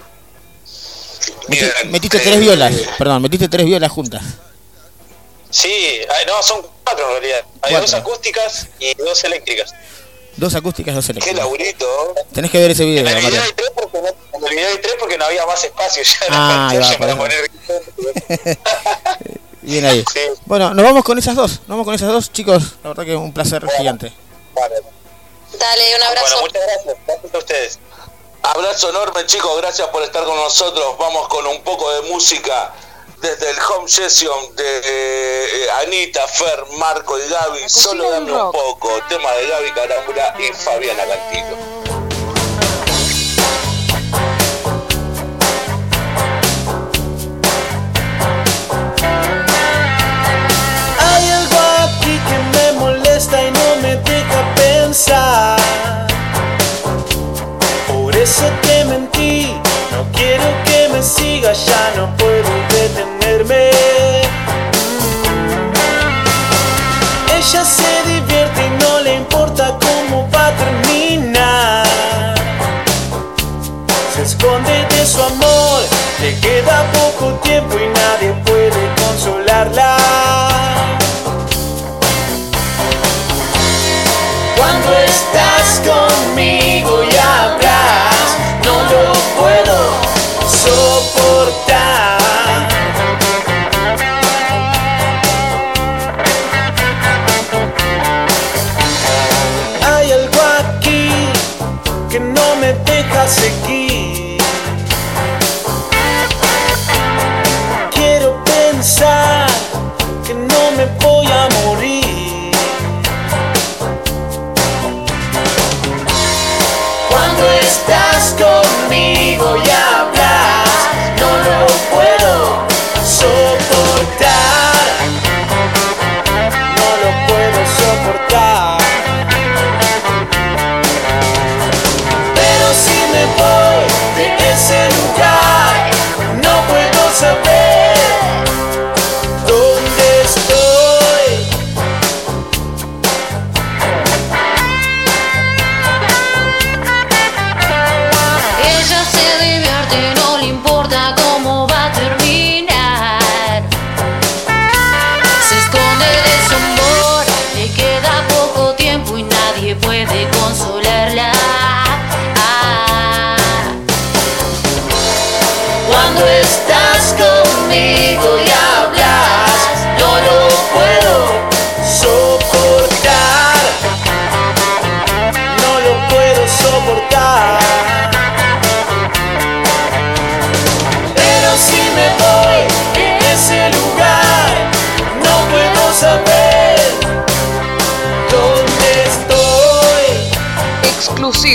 Meti- 1.47 1.89
metiste 1.89 2.19
tres 2.19 2.39
violas, 2.39 2.73
perdón, 2.97 3.21
metiste 3.21 3.47
tres 3.47 3.65
violas 3.65 3.91
juntas. 3.91 4.21
Sí, 5.49 6.01
ay, 6.15 6.25
no, 6.27 6.41
son 6.43 6.65
cuatro 6.83 7.05
en 7.07 7.11
realidad. 7.21 7.39
Hay 7.61 7.71
Cuatro. 7.71 7.81
dos 7.81 7.93
acústicas 7.93 8.67
y 8.79 8.93
dos 8.95 9.23
eléctricas. 9.23 9.73
Dos 10.37 10.55
acústicas, 10.55 10.95
dos 10.95 11.05
Qué 11.05 11.11
eléctricas. 11.13 11.39
laburito. 11.39 12.15
Tenés 12.33 12.51
que 12.51 12.59
ver 12.59 12.71
ese 12.71 12.85
video, 12.85 13.05
En 13.07 13.17
el 13.17 13.25
video 13.25 13.41
hay 13.41 13.51
tres 13.53 13.71
porque 13.75 14.01
no, 14.01 14.07
en 14.07 14.43
el 14.45 14.49
video 14.55 14.69
hay 14.69 14.77
tres 14.77 14.95
porque 14.99 15.17
no 15.17 15.25
había 15.25 15.45
más 15.45 15.63
espacio 15.63 16.03
ya 16.19 16.25
en 16.27 16.33
Ah, 16.33 16.69
la 16.73 16.79
pantalla 16.79 16.97
para 16.99 17.17
poner. 17.17 17.51
Bien 19.61 19.85
ahí. 19.85 20.03
Bueno, 20.45 20.73
nos 20.73 20.85
vamos 20.85 21.03
con 21.03 21.17
esas 21.17 21.35
dos, 21.35 21.51
nos 21.61 21.67
vamos 21.69 21.85
con 21.85 21.93
esas 21.95 22.09
dos, 22.09 22.31
chicos. 22.31 22.75
La 22.83 22.89
verdad 22.89 23.03
que 23.05 23.11
es 23.13 23.17
un 23.17 23.33
placer 23.33 23.65
gigante. 23.77 24.13
Dale, 25.59 25.95
un 25.97 26.03
abrazo. 26.03 26.39
Bueno, 26.39 26.41
muchas 26.41 26.61
gracias. 26.65 26.95
Gracias 27.07 27.33
a 27.33 27.37
ustedes. 27.37 27.79
Abrazo 28.43 28.89
enorme, 28.91 29.25
chicos. 29.25 29.57
Gracias 29.57 29.87
por 29.89 30.01
estar 30.03 30.23
con 30.23 30.35
nosotros. 30.37 30.95
Vamos 30.97 31.27
con 31.27 31.45
un 31.47 31.61
poco 31.63 31.91
de 31.91 32.09
música 32.09 32.73
desde 33.21 33.49
el 33.49 33.57
home 33.59 33.89
session 33.89 34.55
de 34.55 34.81
eh, 34.83 35.69
Anita, 35.85 36.27
Fer, 36.27 36.65
Marco 36.77 37.17
y 37.17 37.27
Gaby, 37.27 37.69
solo 37.69 38.09
dame 38.09 38.31
un 38.31 38.51
poco, 38.51 38.89
tema 39.09 39.31
de 39.33 39.47
Gaby 39.47 39.71
Carambula 39.71 40.35
y 40.39 40.53
Fabiana 40.53 41.03
Cantillo. 41.05 41.79
y 53.19 53.51
no 53.51 53.75
me 53.81 53.95
deja 53.97 54.55
pensar. 54.55 55.59
Por 57.87 58.15
eso 58.15 58.45
te 58.61 58.85
mentí, 58.85 59.53
no 59.91 60.09
quiero 60.13 60.45
que 60.63 60.89
me 60.93 61.03
sigas, 61.03 61.65
ya 61.65 61.93
no 61.97 62.15
puedo 62.15 62.68
detenerme. 62.89 63.71
Ella 67.37 67.65
se 67.65 68.09
divierte 68.09 68.65
y 68.65 68.83
no 68.83 68.99
le 69.01 69.15
importa 69.15 69.77
cómo 69.79 70.29
va 70.33 70.47
a 70.47 70.51
terminar. 70.51 71.85
Se 74.15 74.23
esconde 74.23 74.85
de 74.89 75.05
su 75.05 75.21
amor, 75.21 75.81
le 76.21 76.39
queda 76.39 76.85
poco 76.91 77.33
tiempo 77.43 77.75
y 77.77 77.87
nadie 77.87 78.33
puede 78.45 78.95
consolarla. 78.95 79.98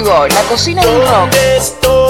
la 0.03 0.43
cocina 0.49 0.85
del 0.85 1.01
rock. 1.07 2.04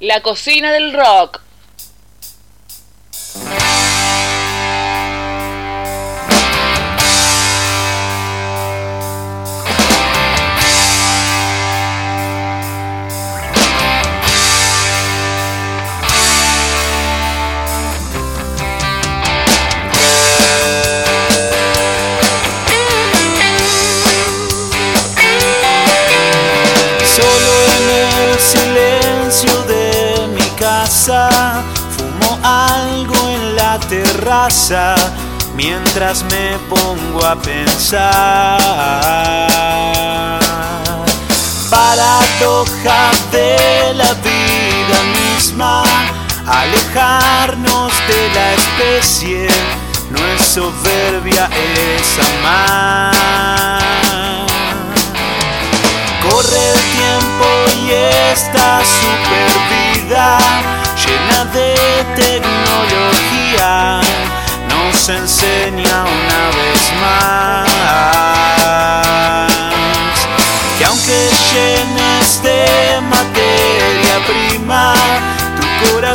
La 0.00 0.22
cocina 0.22 0.72
del 0.72 0.94
rock. 0.94 1.42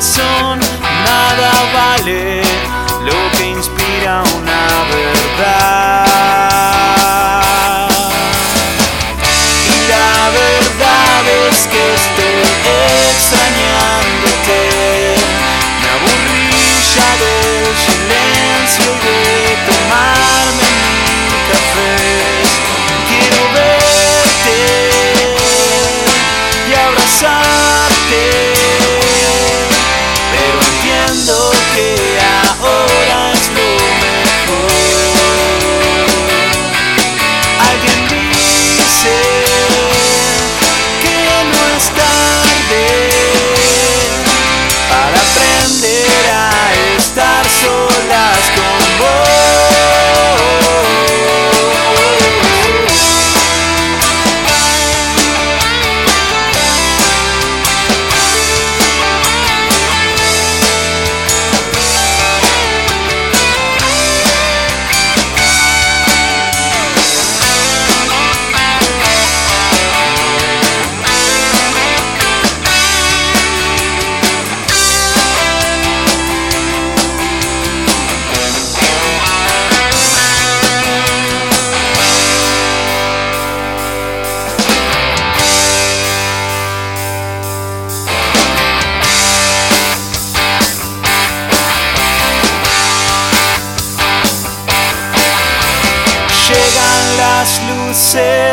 corazón 0.06 0.60
nada 1.04 1.52
vale. 1.74 2.45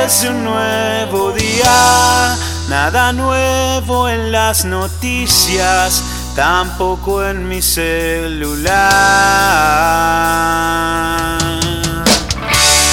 De 0.03 0.29
un 0.31 0.43
nuevo 0.43 1.31
día, 1.31 2.37
nada 2.69 3.13
nuevo 3.13 4.09
en 4.09 4.33
las 4.33 4.65
noticias, 4.65 6.03
tampoco 6.35 7.25
en 7.25 7.49
mi 7.49 7.63
celular. 7.63 8.73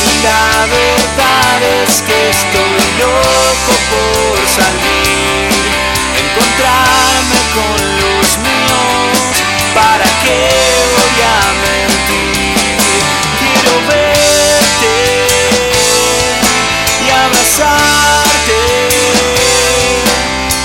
Y 0.06 0.22
la 0.22 0.68
verdad 0.70 1.64
es 1.82 2.04
que 2.04 2.30
estoy 2.30 2.78
loco 3.00 3.74
por 3.90 4.38
salir, 4.48 5.50
encontrarme 6.16 7.40
con 7.56 7.80
los 8.02 8.38
míos, 8.38 9.34
¿para 9.74 10.06
qué 10.22 10.38
voy 10.94 11.18
a 11.26 11.42
mentir? 11.64 11.99
Y 17.50 17.62
abrazarte, 17.62 18.62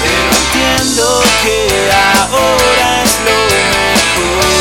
pero 0.03 0.29
entiendo 0.37 1.23
que 1.43 1.57
ahora 1.93 3.03
es 3.03 3.15
lo 3.25 3.37
mejor. 3.55 4.55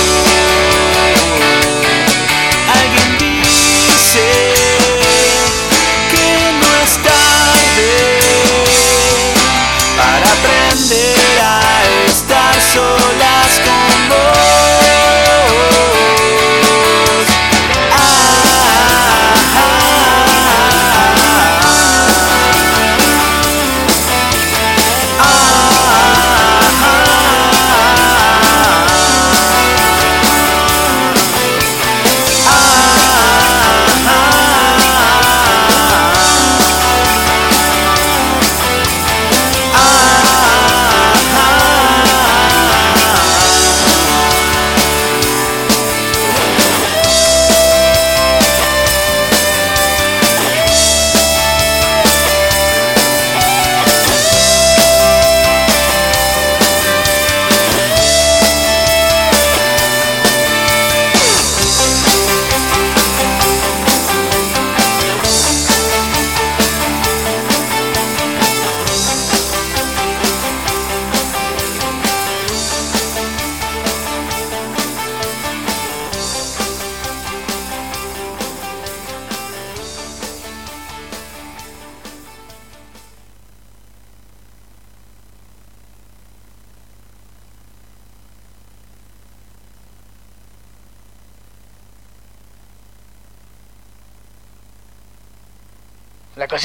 Alguien 2.80 3.12
dice 3.18 4.28
que 6.12 6.28
no 6.60 6.70
es 6.84 6.94
tarde 7.04 7.94
para 9.98 10.26
aprender 10.32 11.40
a 11.42 11.52
estar 12.08 12.56
solas 12.74 13.03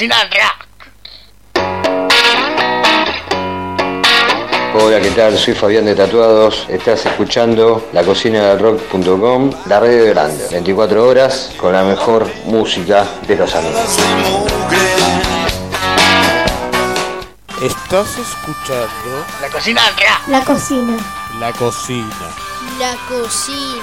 La. 0.07 0.55
Hola, 4.73 5.01
¿qué 5.01 5.11
tal? 5.11 5.37
Soy 5.37 5.53
Fabián 5.53 5.83
de 5.83 5.93
Tatuados. 5.93 6.67
Estás 6.69 7.05
escuchando 7.05 7.89
la 7.91 8.01
cocina 8.03 8.47
del 8.47 8.59
rock.com, 8.59 9.51
la 9.65 9.81
radio 9.81 10.05
grande. 10.05 10.47
24 10.51 11.05
horas 11.05 11.51
con 11.57 11.73
la 11.73 11.83
mejor 11.83 12.31
música 12.45 13.05
de 13.27 13.35
los 13.35 13.53
amigos. 13.53 13.97
Estás 17.61 18.17
escuchando 18.17 19.25
La 19.41 19.49
cocina 19.49 19.81
del 19.83 19.95
rock. 19.95 20.27
La 20.29 20.45
cocina. 20.45 20.97
la 21.41 21.51
cocina. 21.51 22.07
La 22.79 22.95
cocina. 23.09 23.81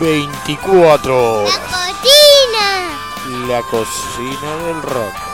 24 0.00 1.42
horas. 1.42 1.58
Cocina. 1.58 3.46
La 3.48 3.60
cocina 3.62 4.56
del 4.64 4.80
rock. 4.82 5.25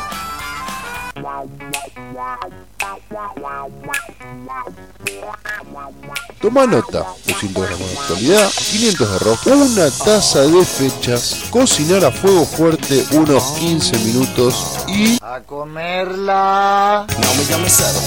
Toma 6.40 6.66
nota, 6.66 7.06
200 7.26 7.66
gramos 7.66 7.90
de 7.90 7.98
actualidad, 7.98 8.50
500 8.50 9.12
de 9.12 9.18
rock, 9.20 9.46
una 9.46 9.90
taza 9.90 10.40
de 10.40 10.64
fechas, 10.64 11.44
cocinar 11.50 12.04
a 12.04 12.10
fuego 12.10 12.44
fuerte 12.44 13.06
unos 13.12 13.42
15 13.58 13.98
minutos 13.98 14.76
y... 14.88 15.18
A 15.22 15.40
comerla. 15.40 17.06
No 17.08 17.34
me 17.34 17.44
llames 17.44 17.72
cerdo. 17.72 18.00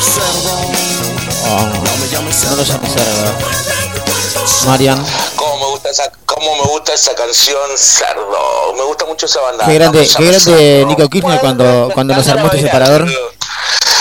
Cerdo. 0.00 0.70
Oh, 1.48 1.66
no 1.66 1.96
lo 1.96 2.06
llames 2.12 2.36
cerdo. 2.36 2.64
Marian, 4.66 5.02
¿Cómo 5.36 5.49
me 5.49 5.49
gusta 5.80 5.90
esa, 5.90 6.12
cómo 6.26 6.56
me 6.56 6.62
gusta 6.62 6.92
esa 6.94 7.14
canción, 7.14 7.58
Cerdo? 7.76 8.72
Me 8.76 8.82
gusta 8.82 9.04
mucho 9.06 9.26
esa 9.26 9.40
banda. 9.40 9.64
qué 9.66 9.74
grande, 9.74 10.06
qué 10.16 10.24
grande. 10.24 10.84
Nico 10.86 11.08
Kirchner 11.08 11.40
cuando, 11.40 11.90
cuando 11.94 12.14
nos 12.14 12.28
armó 12.28 12.46
este 12.46 12.62
separador. 12.62 13.06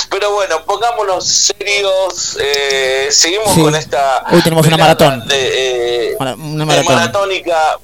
Pero 0.09 0.31
bueno, 0.31 0.65
pongámonos 0.65 1.25
serios. 1.25 2.37
eh, 2.39 3.09
seguimos 3.11 3.53
Sí. 3.53 3.61
con 3.61 3.75
esta. 3.75 4.23
Hoy 4.31 4.41
tenemos 4.41 4.65
una 4.67 4.77
maratón. 4.77 5.27
De, 5.27 6.09
eh, 6.11 6.15
Mara- 6.19 6.33
Una 6.35 6.75
de 6.75 6.83
maratónica 6.83 7.77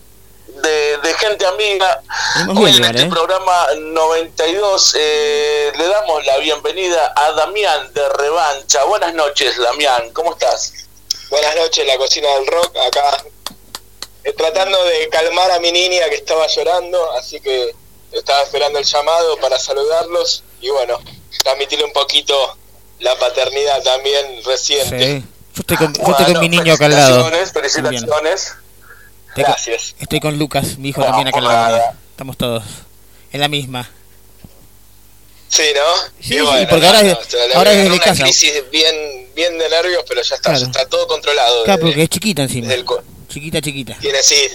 de, 0.48 0.98
de 0.98 1.14
gente 1.14 1.46
amiga. 1.46 2.02
Hoy 2.50 2.72
bien 2.72 2.84
en 2.84 2.96
este 2.96 3.02
¿eh? 3.04 3.10
programa 3.10 3.68
92 3.78 4.96
eh, 4.98 5.72
le 5.78 5.88
damos 5.88 6.26
la 6.26 6.38
bienvenida 6.38 7.14
a 7.16 7.32
Damián 7.34 7.94
de 7.94 8.10
Revancha. 8.10 8.84
Buenas 8.86 9.14
noches, 9.14 9.58
Damián. 9.58 10.10
¿Cómo 10.14 10.34
estás? 10.34 10.74
Buenas 11.30 11.56
noches, 11.56 11.86
la 11.86 11.98
cocina 11.98 12.28
del 12.36 12.48
rock, 12.48 12.76
acá 12.88 13.24
tratando 14.34 14.84
de 14.86 15.08
calmar 15.10 15.52
a 15.52 15.60
mi 15.60 15.72
niña 15.72 16.10
que 16.10 16.16
estaba 16.16 16.48
llorando, 16.48 17.12
así 17.14 17.40
que 17.40 17.74
estaba 18.12 18.42
esperando 18.44 18.80
el 18.80 18.86
llamado 18.86 19.38
para 19.38 19.60
saludarlos 19.60 20.44
y 20.62 20.70
bueno, 20.70 21.00
transmitirle 21.44 21.86
un 21.86 21.94
poquito 21.94 22.58
la 23.00 23.18
paternidad 23.20 23.84
también 23.84 24.42
reciente. 24.46 25.20
Sí. 25.20 25.26
Yo 25.56 25.62
estoy 25.62 25.78
con, 25.78 25.94
yo 25.94 26.02
Bueno, 26.02 26.18
estoy 26.18 26.34
con 26.34 26.42
mi 26.42 26.50
niño 26.50 26.74
acá 26.74 26.86
al 26.86 26.92
lado. 26.92 27.30
felicitaciones. 27.54 28.42
Estoy 29.28 29.44
con- 29.44 29.52
Gracias. 29.54 29.96
Estoy 30.00 30.20
con 30.22 30.38
Lucas, 30.40 30.78
mi 30.78 30.90
hijo 30.90 31.02
No, 31.02 31.08
también 31.08 31.28
acá 31.28 31.38
al 31.40 31.44
lado. 31.44 31.82
Estamos 32.12 32.38
todos 32.38 32.64
en 33.32 33.40
la 33.42 33.48
misma. 33.48 33.90
Sí, 35.48 35.64
¿no? 35.76 35.82
Sí, 36.20 36.36
Y 36.36 36.40
sí, 36.40 36.66
porque 36.70 36.86
ahora 36.88 37.02
es- 37.02 37.34
le 37.34 37.54
ahora 37.56 37.72
es 37.72 37.78
desde 37.78 37.92
una 37.92 38.04
casa. 38.04 38.24
crisis 38.24 38.64
bien, 38.72 39.30
bien 39.36 39.58
de 39.58 39.70
nervios, 39.70 40.04
pero 40.08 40.22
ya 40.22 40.36
está, 40.36 40.50
Claro. 40.50 40.60
ya 40.60 40.66
está 40.66 40.86
todo 40.90 41.08
controlado. 41.08 41.64
Claro, 41.64 41.78
desde- 41.78 41.92
porque 41.92 42.04
es 42.04 42.10
chiquita 42.10 42.42
encima. 42.44 42.68
desde 42.68 42.80
el 42.80 42.86
co- 42.86 43.04
Chiquita, 43.36 43.60
chiquita. 43.60 43.98
Tiene, 44.00 44.24
sí, 44.24 44.48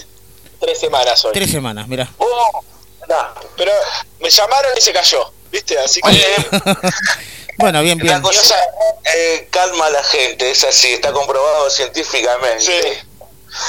tres 0.59 0.79
semanas 0.79 1.23
hoy. 1.23 1.33
Tres 1.33 1.51
semanas, 1.51 1.87
mira. 1.87 2.09
Oh, 2.17 2.63
nah, 3.07 3.27
pero 3.55 3.71
me 4.19 4.27
llamaron 4.27 4.71
y 4.75 4.81
se 4.81 4.91
cayó, 4.91 5.31
¿viste? 5.51 5.77
Así 5.77 6.01
que... 6.01 6.09
Bueno, 7.57 7.83
bien, 7.83 7.99
La 7.99 8.03
bien. 8.05 8.21
cosa 8.23 8.55
eh, 9.03 9.47
calma 9.51 9.85
a 9.85 9.89
la 9.91 10.03
gente, 10.03 10.49
es 10.49 10.63
así, 10.63 10.93
está 10.93 11.13
comprobado 11.13 11.69
científicamente. 11.69 12.59
Sí. 12.59 12.97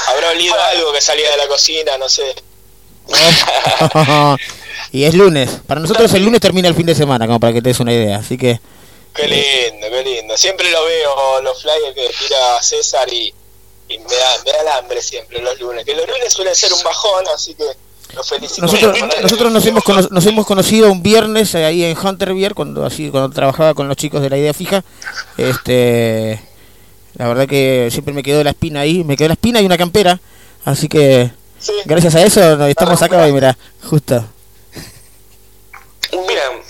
Habrá 0.07 0.31
olido 0.31 0.55
algo 0.59 0.95
que 0.95 1.03
salía 1.03 1.31
de 1.31 1.37
la 1.37 1.47
cocina, 1.47 1.99
no 1.99 2.09
sé. 2.09 2.35
y 4.93 5.05
es 5.05 5.13
lunes. 5.13 5.51
Para 5.67 5.83
nosotros 5.83 6.11
el 6.15 6.25
lunes 6.25 6.41
termina 6.41 6.69
el 6.69 6.75
fin 6.75 6.87
de 6.87 6.95
semana, 6.95 7.27
como 7.27 7.39
para 7.39 7.53
que 7.53 7.61
te 7.61 7.69
des 7.69 7.81
una 7.81 7.93
idea. 7.93 8.17
Así 8.17 8.39
que 8.39 8.61
Qué 9.15 9.29
lindo, 9.29 9.91
qué 9.91 10.03
lindo. 10.05 10.39
Siempre 10.39 10.71
lo 10.71 10.87
veo, 10.87 11.43
los 11.43 11.61
flyers 11.61 11.95
que 11.95 12.09
tira 12.19 12.63
César 12.63 13.13
y, 13.13 13.35
y 13.95 13.99
me, 13.99 14.05
da, 14.05 14.43
me 14.45 14.53
da 14.53 14.61
el 14.63 14.69
hambre 14.69 15.03
siempre 15.03 15.41
los 15.41 15.59
lunes. 15.61 15.85
Que 15.85 15.95
los 15.95 16.07
lunes 16.07 16.33
suelen 16.33 16.55
ser 16.55 16.73
un 16.73 16.83
bajón, 16.83 17.25
así 17.35 17.55
que 17.55 17.65
los 18.15 18.29
felicito. 18.29 18.63
nosotros, 18.63 18.99
nosotros 19.23 19.53
nos 19.53 19.67
hemos 19.67 19.83
cono- 19.85 20.09
nos 20.11 20.27
hemos 20.27 20.47
conocido 20.47 20.91
un 20.93 21.03
viernes 21.03 21.55
eh, 21.55 21.65
ahí 21.65 21.85
en 21.85 21.97
Hunter 21.97 22.35
Beer 22.35 22.55
cuando 22.55 22.85
así 22.85 23.11
cuando 23.11 23.31
trabajaba 23.31 23.75
con 23.75 23.89
los 23.89 23.97
chicos 23.97 24.21
de 24.23 24.31
la 24.31 24.37
idea 24.39 24.53
fija. 24.55 24.85
Este, 25.39 26.41
la 27.15 27.29
verdad 27.29 27.47
que 27.47 27.89
siempre 27.91 28.13
me 28.15 28.23
quedó 28.23 28.43
la 28.45 28.51
espina 28.51 28.81
ahí, 28.81 29.05
me 29.05 29.17
quedó 29.17 29.29
la 29.29 29.35
espina 29.35 29.61
y 29.61 29.67
una 29.67 29.79
campera. 29.79 30.21
Así 30.65 30.89
que 30.89 31.31
gracias 31.85 32.15
a 32.15 32.23
eso 32.23 32.57
no, 32.57 32.67
estamos 32.67 33.01
acá 33.03 33.27
y 33.29 33.33
mira, 33.33 33.57
justo. 33.89 34.25
Bien, 36.11 36.63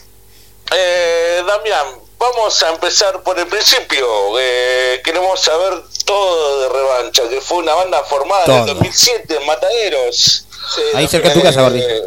eh, 0.75 1.43
Damián, 1.47 1.87
vamos 2.23 2.63
a 2.63 2.71
empezar 2.71 3.23
por 3.23 3.39
el 3.39 3.47
principio. 3.47 4.07
Eh, 4.39 5.01
queremos 5.05 5.41
saber 5.41 5.83
todo 6.05 6.61
de 6.61 6.69
Revancha, 6.69 7.29
que 7.29 7.41
fue 7.41 7.59
una 7.59 7.75
banda 7.75 8.03
formada 8.05 8.45
en 8.45 8.53
el 8.53 8.65
Todo. 8.67 8.75
2007 8.75 9.37
en 9.41 9.47
Mataderos. 9.47 10.47
Ahí 10.95 11.09
cerca 11.09 11.29
de 11.31 11.35
tu 11.35 11.43
casa, 11.43 11.63
Gordi. 11.63 11.81
Eh, 11.81 12.07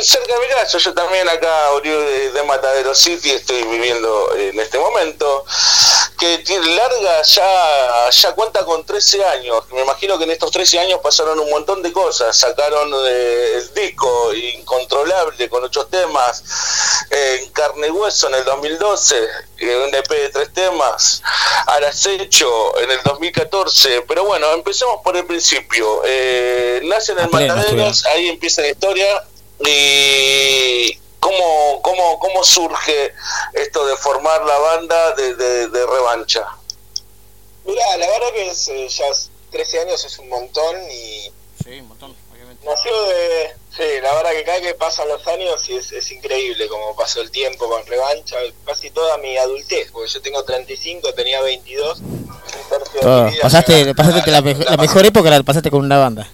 cerca 0.00 0.34
de 0.34 0.40
mi 0.40 0.48
casa, 0.48 0.78
yo 0.78 0.94
también 0.94 1.28
acá, 1.28 1.72
oriundo 1.72 2.08
de, 2.08 2.30
de 2.30 2.42
Matadero 2.44 2.94
City, 2.94 3.30
estoy 3.30 3.62
viviendo 3.64 4.34
en 4.36 4.58
este 4.58 4.78
momento, 4.78 5.44
que 6.20 6.38
tiene 6.38 6.74
larga 6.76 7.22
ya, 7.22 8.10
ya 8.10 8.32
cuenta 8.34 8.62
con 8.64 8.84
13 8.84 9.24
años. 9.24 9.64
Me 9.72 9.80
imagino 9.80 10.18
que 10.18 10.24
en 10.24 10.30
estos 10.32 10.50
13 10.50 10.78
años 10.78 11.00
pasaron 11.02 11.40
un 11.40 11.48
montón 11.48 11.82
de 11.82 11.92
cosas. 11.92 12.36
Sacaron 12.36 12.92
eh, 13.08 13.52
el 13.56 13.74
disco 13.74 14.34
Incontrolable 14.34 15.48
con 15.48 15.64
ocho 15.64 15.86
temas, 15.86 16.44
eh, 17.10 17.40
en 17.42 17.50
carne 17.52 17.86
y 17.86 17.90
hueso 17.90 18.28
en 18.28 18.34
el 18.34 18.44
2012, 18.44 19.28
eh, 19.58 19.84
un 19.88 19.94
EP 19.94 20.08
de 20.08 20.28
tres 20.28 20.52
temas, 20.52 21.22
al 21.66 21.84
acecho 21.84 22.78
en 22.80 22.90
el 22.90 23.02
2014. 23.02 24.02
Pero 24.06 24.24
bueno, 24.24 24.52
empecemos 24.52 25.00
por 25.02 25.16
el 25.16 25.24
principio. 25.24 26.02
Eh, 26.04 26.80
nacen 26.84 27.18
en 27.18 27.30
Mataderos, 27.30 28.04
ahí 28.06 28.28
empieza 28.28 28.60
la 28.60 28.68
historia. 28.68 29.24
Y 29.66 30.98
cómo, 31.18 31.80
cómo, 31.82 32.18
cómo 32.18 32.44
surge 32.44 33.12
esto 33.54 33.86
de 33.86 33.96
formar 33.96 34.44
la 34.44 34.58
banda 34.58 35.12
de, 35.14 35.34
de, 35.34 35.68
de 35.68 35.86
revancha. 35.86 36.46
Mirá, 37.64 37.96
la 37.98 38.06
verdad 38.06 38.28
que 38.34 38.48
es, 38.50 38.68
eh, 38.68 38.88
ya 38.88 39.06
es 39.08 39.30
13 39.50 39.80
años 39.80 40.04
es 40.04 40.18
un 40.18 40.28
montón 40.28 40.76
y 40.90 41.30
Sí, 41.62 41.78
un 41.80 41.88
montón, 41.88 42.16
obviamente. 42.32 42.66
nació 42.66 43.02
de... 43.04 43.54
Sí, 43.76 43.82
la 44.02 44.12
verdad 44.14 44.30
que 44.32 44.44
cada 44.44 44.60
que 44.60 44.74
pasan 44.74 45.06
los 45.08 45.24
años 45.28 45.68
y 45.68 45.76
es, 45.76 45.92
es 45.92 46.10
increíble 46.10 46.66
como 46.68 46.96
pasó 46.96 47.20
el 47.20 47.30
tiempo 47.30 47.68
con 47.68 47.86
revancha, 47.86 48.36
casi 48.66 48.90
toda 48.90 49.16
mi 49.18 49.36
adultez, 49.36 49.90
porque 49.92 50.10
yo 50.10 50.20
tengo 50.22 50.42
35, 50.42 51.12
tenía 51.14 51.40
22. 51.42 52.00
un 52.00 52.28
tercio 52.68 52.92
de 52.94 53.00
Todo. 53.00 53.24
mi 53.26 53.30
vida 53.32 53.42
Pasaste, 53.42 53.84
ya- 53.84 53.94
pasaste 53.94 54.30
la, 54.30 54.40
mejo- 54.42 54.64
la 54.64 54.76
mejor 54.76 55.06
época 55.06 55.30
la 55.30 55.42
pasaste 55.44 55.70
con 55.70 55.80
una 55.84 55.98
banda. 55.98 56.28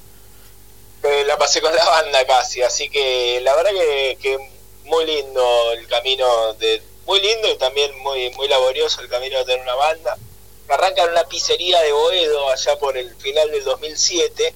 Eh, 1.07 1.24
la 1.26 1.36
pasé 1.38 1.61
con 1.61 1.74
la 1.74 1.84
banda 1.90 2.24
casi, 2.26 2.62
así 2.62 2.88
que 2.88 3.40
la 3.42 3.54
verdad 3.54 3.70
que, 3.72 4.18
que 4.20 4.38
muy 4.84 5.04
lindo 5.04 5.72
el 5.72 5.86
camino 5.86 6.54
de 6.54 6.82
muy 7.07 7.20
lindo 7.20 7.48
y 7.52 7.57
también 7.59 7.90
muy 8.02 8.30
muy 8.30 8.48
laborioso 8.48 9.00
el 9.00 9.09
camino 9.09 9.38
de 9.38 9.44
tener 9.44 9.61
una 9.62 9.74
banda. 9.74 10.16
Arranca 10.68 11.04
en 11.04 11.11
una 11.11 11.22
pizzería 11.24 11.80
de 11.82 11.92
Boedo 11.92 12.50
allá 12.50 12.76
por 12.78 12.96
el 12.96 13.14
final 13.16 13.50
del 13.52 13.62
2007 13.64 14.54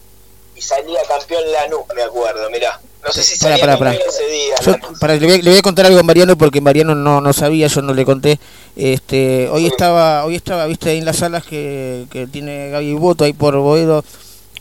y 0.57 0.61
salía 0.61 1.01
campeón 1.07 1.51
Lanús, 1.53 1.83
me 1.95 2.03
acuerdo, 2.03 2.51
mirá. 2.51 2.81
No 3.05 3.13
sé 3.13 3.23
si 3.23 3.37
salía 3.37 3.59
pará, 3.59 3.79
pará. 3.79 3.91
campeón 3.93 4.09
ese 4.11 4.27
día. 4.27 4.55
Yo, 4.61 4.75
para, 4.99 5.15
le, 5.15 5.25
voy, 5.27 5.37
a- 5.37 5.43
le 5.43 5.51
voy 5.51 5.59
a 5.59 5.63
contar 5.63 5.87
algo 5.87 6.01
a 6.01 6.03
Mariano 6.03 6.37
porque 6.37 6.61
Mariano 6.61 6.95
no, 6.97 7.21
no 7.21 7.33
sabía, 7.33 7.69
yo 7.69 7.81
no 7.83 7.95
le 7.95 8.05
conté. 8.05 8.39
Este, 8.77 9.49
hoy 9.51 9.67
estaba, 9.67 10.25
hoy 10.25 10.35
estaba, 10.35 10.67
viste, 10.67 10.91
ahí 10.91 10.99
en 10.99 11.05
las 11.05 11.19
salas 11.19 11.45
que, 11.47 12.07
que 12.11 12.27
tiene 12.27 12.71
Gaby 12.71 12.95
Boto 12.95 13.23
ahí 13.25 13.33
por 13.33 13.57
Boedo. 13.57 14.05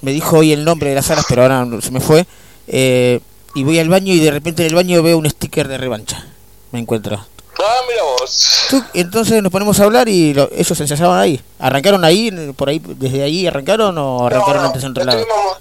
Me 0.02 0.12
dijo 0.12 0.38
hoy 0.38 0.54
el 0.54 0.64
nombre 0.66 0.90
de 0.90 0.96
las 0.96 1.06
salas, 1.08 1.26
pero 1.28 1.42
ahora 1.44 1.66
se 1.82 1.92
me 1.92 2.00
fue. 2.00 2.26
Eh, 2.68 3.20
y 3.56 3.64
voy 3.64 3.80
al 3.80 3.90
baño 3.90 4.14
y 4.14 4.20
de 4.20 4.32
repente 4.32 4.62
en 4.64 4.70
el 4.70 4.76
baño 4.76 5.02
veo 5.04 5.18
un 5.18 5.30
sticker 5.30 5.68
de 5.68 5.78
revancha. 5.78 6.26
Me 6.72 6.80
encuentro. 6.80 7.16
Ah, 7.62 7.82
mira 7.90 8.04
vos. 8.04 8.70
Entonces 8.94 9.42
nos 9.44 9.52
ponemos 9.52 9.78
a 9.80 9.84
hablar 9.84 10.08
y 10.08 10.34
lo- 10.34 10.50
ellos 10.56 10.80
ensayaban 10.80 11.20
ahí. 11.20 11.42
¿Arrancaron 11.60 12.06
ahí, 12.06 12.32
por 12.56 12.70
ahí, 12.70 12.80
desde 12.86 13.24
ahí 13.24 13.46
arrancaron 13.48 13.98
o 13.98 14.28
arrancaron 14.28 14.66
antes 14.66 14.82
en 14.84 14.92
otro 14.92 15.04
lado? 15.04 15.20
Estuvimos, 15.20 15.58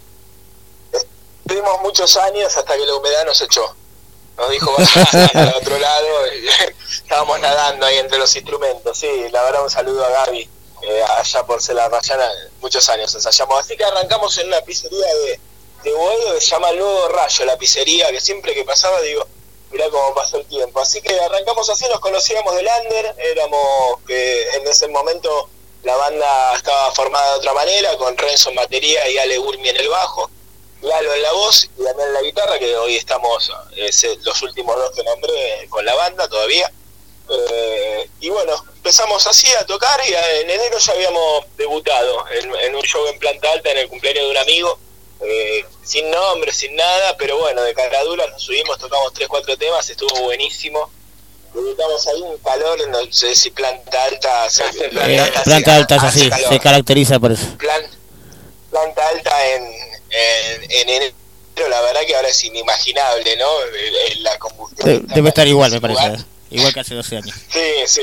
estuvimos 1.45 1.83
muchos 1.83 2.17
años 2.19 2.57
hasta 2.57 2.77
que 2.77 2.87
la 2.87 2.95
humedad 2.95 3.25
nos 3.27 3.41
echó. 3.43 3.63
Nos 4.37 4.51
dijo, 4.51 4.71
vamos 4.77 5.15
al 5.35 5.55
otro 5.57 5.79
lado. 5.79 6.07
y 6.37 6.93
estábamos 6.95 7.41
nadando 7.41 7.87
ahí 7.87 7.97
entre 7.97 8.19
los 8.19 8.35
instrumentos. 8.37 8.97
Sí, 8.97 9.09
la 9.33 9.43
verdad, 9.43 9.65
un 9.65 9.71
saludo 9.71 10.05
a 10.05 10.11
Gaby. 10.27 10.49
Eh, 10.83 11.03
allá 11.03 11.45
por 11.45 11.63
Cela 11.63 11.89
Rayana, 11.89 12.31
muchos 12.61 12.89
años 12.89 13.15
ensayamos. 13.15 13.61
Así 13.61 13.77
que 13.77 13.85
arrancamos 13.85 14.37
en 14.39 14.49
una 14.49 14.61
pizzería 14.63 15.07
de, 15.07 15.41
de 15.85 15.93
Boedo 15.93 16.35
que 16.35 16.41
se 16.41 16.51
llama 16.51 16.73
Luego 16.73 17.09
Rayo, 17.09 17.45
la 17.45 17.57
pizzería, 17.57 18.11
que 18.11 18.21
siempre 18.21 18.55
que 18.55 18.65
pasaba 18.65 19.01
digo, 19.01 19.27
mirá 19.71 19.89
cómo 19.91 20.15
pasó 20.15 20.39
el 20.39 20.47
tiempo. 20.47 20.81
Así 20.81 21.01
que 21.01 21.19
arrancamos 21.21 21.69
así, 21.71 21.87
nos 21.89 22.01
conocíamos 22.01 22.55
del 22.55 22.65
Lander, 22.65 23.15
éramos 23.19 24.01
que 24.07 24.49
en 24.51 24.67
ese 24.67 24.89
momento 24.89 25.49
la 25.83 25.97
banda 25.97 26.55
estaba 26.55 26.93
formada 26.93 27.33
de 27.33 27.39
otra 27.39 27.53
manera, 27.55 27.97
con 27.97 28.17
Renzo 28.17 28.51
en 28.51 28.57
batería 28.57 29.09
y 29.09 29.19
Ale 29.19 29.39
Urmi 29.39 29.69
en 29.69 29.77
el 29.77 29.89
bajo, 29.89 30.31
Lalo 30.81 31.13
en 31.13 31.23
la 31.23 31.33
voz 31.33 31.69
y 31.77 31.83
Daniel 31.83 32.09
en 32.09 32.15
la 32.15 32.23
guitarra, 32.23 32.59
que 32.59 32.77
hoy 32.77 32.97
estamos, 32.97 33.51
eh, 33.77 33.91
los 34.23 34.43
últimos 34.43 34.77
dos 34.77 34.93
que 34.93 35.03
nombré, 35.03 35.67
con 35.69 35.85
la 35.85 35.95
banda 35.95 36.29
todavía. 36.29 36.71
Eh, 37.31 38.09
y 38.21 38.29
bueno, 38.31 38.55
empezamos 38.77 39.27
así 39.27 39.47
a 39.61 39.67
tocar 39.67 40.01
y 40.09 40.13
en 40.43 40.51
enero 40.51 40.79
ya 40.79 40.93
habíamos 40.93 41.45
debutado 41.57 42.25
en, 42.31 42.55
en 42.55 42.75
un 42.77 42.83
show 42.83 43.07
en 43.07 43.19
planta 43.19 43.53
alta 43.53 43.71
en 43.71 43.79
el 43.79 43.89
cumpleaños 43.89 44.25
de 44.25 44.31
un 44.31 44.37
amigo, 44.39 44.79
eh, 45.21 45.65
sin 45.85 46.11
nombre, 46.11 46.53
sin 46.53 46.75
nada, 46.75 47.17
pero 47.19 47.39
bueno, 47.39 47.63
de 47.63 47.75
caradura 47.75 48.27
nos 48.29 48.43
subimos, 48.43 48.79
tocamos 48.79 49.13
tres, 49.13 49.29
cuatro 49.29 49.57
temas, 49.57 49.89
estuvo 49.91 50.23
buenísimo. 50.23 50.91
Debutamos 51.55 52.07
ahí 52.07 52.21
un 52.23 52.39
calor, 52.39 52.89
no 52.89 52.99
sé 53.13 53.35
si 53.35 53.51
planta 53.51 54.05
alta, 54.05 54.49
se- 54.51 54.65
planta 54.89 55.11
Eh, 55.11 55.19
alta, 55.21 55.43
planta 55.43 55.77
alta 55.77 55.97
es 55.97 56.03
así, 56.05 56.31
calor. 56.31 56.49
se 56.49 56.61
caracteriza 56.61 57.19
por 57.19 57.33
eso. 57.33 57.47
Plan- 57.59 57.91
planta 58.71 59.07
alta 59.09 59.49
en, 59.55 59.65
en, 59.65 60.71
en 60.71 60.89
enero, 60.89 61.15
la 61.69 61.81
verdad 61.83 62.01
que 62.07 62.15
ahora 62.17 62.29
es 62.29 62.45
inimaginable, 62.45 63.37
¿no? 63.37 63.47
La 64.21 64.39
combustión. 64.39 65.07
De- 65.07 65.15
debe 65.15 65.29
estar 65.31 65.47
igual, 65.47 65.71
me 65.73 65.81
parece. 65.81 66.07
lugar. 66.07 66.25
Igual 66.51 66.73
que 66.73 66.81
hace 66.81 66.95
12 66.95 67.17
años. 67.19 67.37
Sí, 67.53 67.61
sí, 67.87 68.03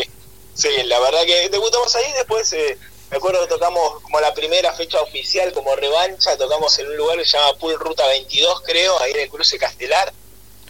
sí, 0.54 0.70
la 0.86 1.00
verdad 1.00 1.24
que 1.26 1.50
debutamos 1.50 1.96
ahí, 1.96 2.12
después 2.14 2.52
eh, 2.54 2.78
me 3.12 3.18
acuerdo 3.18 3.42
que 3.42 3.48
tocamos 3.48 4.02
como 4.02 4.20
la 4.20 4.34
primera 4.34 4.74
fecha 4.74 5.02
oficial 5.02 5.52
como 5.54 5.76
revancha, 5.76 6.38
tocamos 6.38 6.78
en 6.80 6.88
un 6.88 6.98
lugar 6.98 7.18
que 7.18 7.26
se 7.26 7.38
llama 7.38 7.58
Pool 7.58 7.80
Ruta 7.80 8.06
22 8.08 8.62
creo, 8.62 9.00
ahí 9.02 9.12
en 9.14 9.20
el 9.22 9.30
cruce 9.30 9.58
Castelar, 9.58 10.14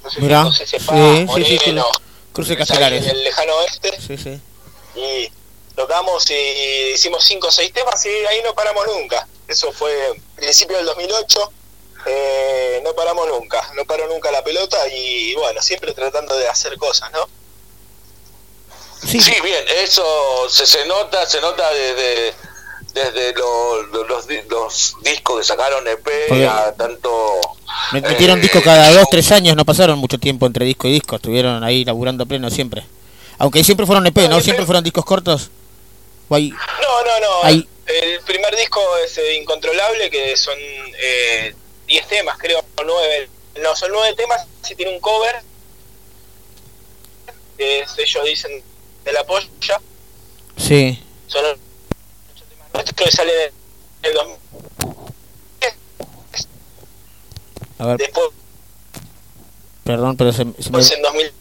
no 0.03 0.09
sé 0.09 0.21
Mirá, 0.21 0.45
si 0.51 0.65
sí, 0.65 0.65
sepa, 0.79 0.93
sí, 0.93 1.17
sí, 1.17 1.25
Moreno, 1.25 1.89
cru- 1.91 2.01
cruce 2.33 2.51
ahí 2.53 2.57
Castelares. 2.57 3.03
en 3.03 3.09
el 3.09 3.23
lejano 3.23 3.55
oeste, 3.57 3.99
Sí, 3.99 4.17
sí. 4.17 4.39
y 4.95 5.29
tocamos 5.75 6.29
y 6.29 6.33
hicimos 6.93 7.23
cinco 7.25 7.47
o 7.47 7.51
seis 7.51 7.73
temas 7.73 8.05
y 8.05 8.09
ahí 8.09 8.41
no 8.43 8.53
paramos 8.53 8.85
nunca. 8.87 9.27
Eso 9.47 9.71
fue 9.73 10.13
principio 10.35 10.77
del 10.77 10.85
2008. 10.85 11.51
eh, 12.07 12.81
no 12.83 12.93
paramos 12.93 13.27
nunca, 13.27 13.67
no 13.75 13.83
paró 13.85 14.07
nunca 14.07 14.31
la 14.31 14.43
pelota 14.43 14.87
y 14.87 15.33
bueno, 15.35 15.61
siempre 15.61 15.91
tratando 15.93 16.35
de 16.37 16.47
hacer 16.47 16.77
cosas, 16.77 17.11
¿no? 17.11 17.27
Sí, 19.05 19.19
bien, 19.43 19.63
eso 19.83 20.03
se, 20.49 20.65
se 20.65 20.85
nota, 20.85 21.25
se 21.25 21.39
nota 21.41 21.69
desde, 21.71 22.33
desde 22.93 23.33
lo- 23.33 23.83
lo- 23.83 24.03
los, 24.05 24.25
los 24.49 24.95
discos 25.01 25.37
que 25.39 25.43
sacaron 25.43 25.87
EP 25.87 26.07
a 26.49 26.73
tanto... 26.73 27.39
Me- 27.91 28.01
Metieron 28.01 28.39
eh, 28.39 28.41
disco 28.41 28.61
cada 28.63 28.91
dos, 28.91 29.07
tres 29.11 29.31
años, 29.31 29.55
no 29.55 29.63
pasaron 29.65 29.99
mucho 29.99 30.17
tiempo 30.17 30.45
entre 30.47 30.65
disco 30.65 30.87
y 30.87 30.93
disco, 30.93 31.17
estuvieron 31.17 31.63
ahí 31.63 31.85
laburando 31.85 32.25
pleno 32.25 32.49
siempre. 32.49 32.83
Aunque 33.37 33.63
siempre 33.63 33.85
fueron 33.85 34.05
EP, 34.07 34.17
¿no? 34.29 34.39
Siempre 34.41 34.65
fueron 34.65 34.83
discos 34.83 35.05
cortos. 35.05 35.49
O 36.29 36.35
hay- 36.35 36.49
No, 36.49 37.03
no, 37.05 37.19
no. 37.19 37.43
Ahí. 37.43 37.67
El 37.85 38.19
primer 38.21 38.55
disco 38.55 38.81
es 39.05 39.15
eh, 39.19 39.35
Incontrolable, 39.35 40.09
que 40.09 40.35
son 40.35 40.55
10 41.87 42.07
temas, 42.07 42.37
creo, 42.39 42.59
o 42.77 42.83
9. 42.83 43.29
No, 43.61 43.75
son 43.75 43.91
9 43.91 44.15
temas, 44.17 44.41
si 44.63 44.73
tiene 44.75 44.91
un 44.93 44.99
cover. 44.99 45.35
que 47.57 47.79
es, 47.81 47.97
ellos 47.99 48.25
dicen 48.25 48.63
de 49.05 49.13
la 49.13 49.23
polla. 49.25 49.81
Sí. 50.57 51.01
Son 51.27 51.43
8 51.45 51.57
temas 52.49 52.71
nuestros 52.73 52.95
que 52.95 53.11
sale 53.11 53.45
en 53.45 53.51
el 54.03 54.13
2000. 54.13 54.35
A 57.77 57.85
ver, 57.87 57.97
Después, 57.97 58.27
perdón, 59.83 60.15
pero 60.15 60.31
se, 60.31 60.37
se 60.37 60.43
me, 60.45 60.53
pues, 60.71 60.91
en 60.91 61.01
2012 61.01 61.33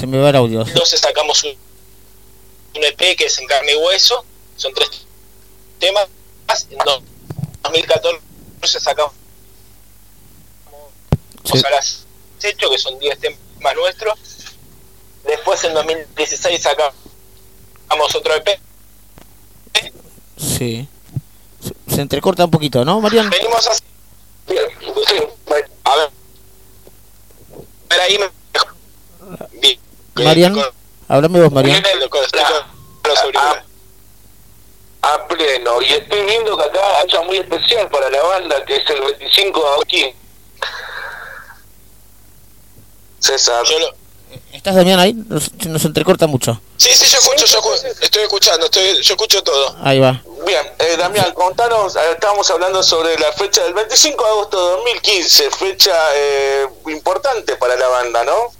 se 0.00 0.06
me 0.06 0.18
va 0.18 0.30
el 0.30 0.36
audio. 0.36 0.64
sacamos 0.96 1.42
un, 1.42 1.50
un 2.76 2.84
EP 2.84 3.16
que 3.16 3.24
es 3.26 3.38
en 3.38 3.46
carne 3.46 3.72
y 3.72 3.76
hueso. 3.76 4.24
Son 4.56 4.72
3 4.72 4.88
temas. 5.80 6.06
En 6.70 6.78
do- 6.78 7.02
2014 7.64 8.80
sacamos 8.80 9.14
Sí. 11.44 11.60
a 11.66 11.70
las 11.70 12.06
hecho 12.42 12.70
que 12.70 12.78
son 12.78 12.96
10 13.00 13.18
temas 13.18 13.38
nuestros. 13.74 14.18
Después 15.30 15.62
en 15.62 15.74
2016 15.74 16.60
sacamos 16.60 18.14
otro 18.16 18.34
EP. 18.34 18.58
Sí. 20.36 20.88
Se, 21.86 22.00
entrecorta 22.00 22.44
un 22.46 22.50
poquito, 22.50 22.84
¿no, 22.84 23.00
Marian? 23.00 23.30
Venimos 23.30 23.64
así. 23.68 23.84
A 24.48 25.54
ver. 25.54 25.70
A 25.84 25.94
ver 27.90 28.00
ahí 28.00 28.18
me. 28.18 28.28
Bien. 29.60 29.78
Marian, 30.16 30.56
háblame 31.06 31.42
vos, 31.42 31.52
Marian. 31.52 31.80
Bien, 31.80 32.00
loco, 32.00 32.20
estoy 32.24 32.40
con 32.40 33.10
los 33.10 33.18
auriculares. 33.20 33.64
a 35.02 35.28
pleno. 35.28 35.82
Y 35.82 35.92
estoy 35.92 36.24
viendo 36.24 36.56
que 36.56 36.64
acá 36.64 36.80
hay 36.98 37.08
algo 37.08 37.24
muy 37.26 37.36
especial 37.36 37.88
para 37.88 38.10
la 38.10 38.20
banda, 38.20 38.64
que 38.64 38.76
es 38.76 38.90
el 38.90 39.00
25 39.00 39.60
de 39.60 39.68
agosto. 39.68 39.96
César. 43.20 43.64
¿Estás, 44.52 44.74
Damián, 44.74 44.98
ahí? 45.00 45.14
Nos, 45.14 45.52
nos 45.66 45.84
entrecorta 45.84 46.26
mucho. 46.26 46.60
Sí, 46.76 46.90
sí, 46.92 47.06
yo 47.06 47.18
escucho, 47.18 47.46
yo 47.46 47.60
escu- 47.60 47.96
estoy 48.02 48.22
escuchando, 48.22 48.66
estoy, 48.66 49.02
yo 49.02 49.14
escucho 49.14 49.42
todo. 49.42 49.76
Ahí 49.82 49.98
va. 49.98 50.22
Bien, 50.46 50.66
eh, 50.78 50.96
Damián, 50.98 51.32
contanos, 51.34 51.96
eh, 51.96 52.00
estábamos 52.12 52.50
hablando 52.50 52.82
sobre 52.82 53.18
la 53.18 53.32
fecha 53.32 53.62
del 53.64 53.74
25 53.74 54.22
de 54.24 54.30
agosto 54.30 54.64
de 54.64 54.70
2015, 54.76 55.50
fecha 55.50 55.94
eh, 56.14 56.66
importante 56.88 57.56
para 57.56 57.76
la 57.76 57.88
banda, 57.88 58.24
¿no? 58.24 58.52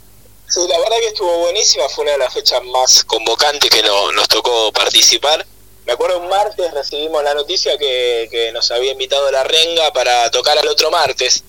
Sí, 0.48 0.60
la 0.68 0.78
verdad 0.78 0.96
que 1.00 1.08
estuvo 1.08 1.38
buenísima, 1.38 1.88
fue 1.88 2.02
una 2.04 2.12
de 2.12 2.18
las 2.18 2.32
fechas 2.34 2.60
más 2.64 3.04
convocantes 3.04 3.70
que 3.70 3.82
no- 3.82 4.12
nos 4.12 4.26
tocó 4.28 4.72
participar. 4.72 5.46
Me 5.86 5.92
acuerdo 5.94 6.18
un 6.18 6.28
martes 6.28 6.72
recibimos 6.72 7.22
la 7.24 7.34
noticia 7.34 7.76
que, 7.78 8.28
que 8.30 8.52
nos 8.52 8.70
había 8.70 8.92
invitado 8.92 9.30
la 9.30 9.42
Renga 9.44 9.92
para 9.92 10.30
tocar 10.30 10.56
al 10.58 10.68
otro 10.68 10.90
martes. 10.90 11.42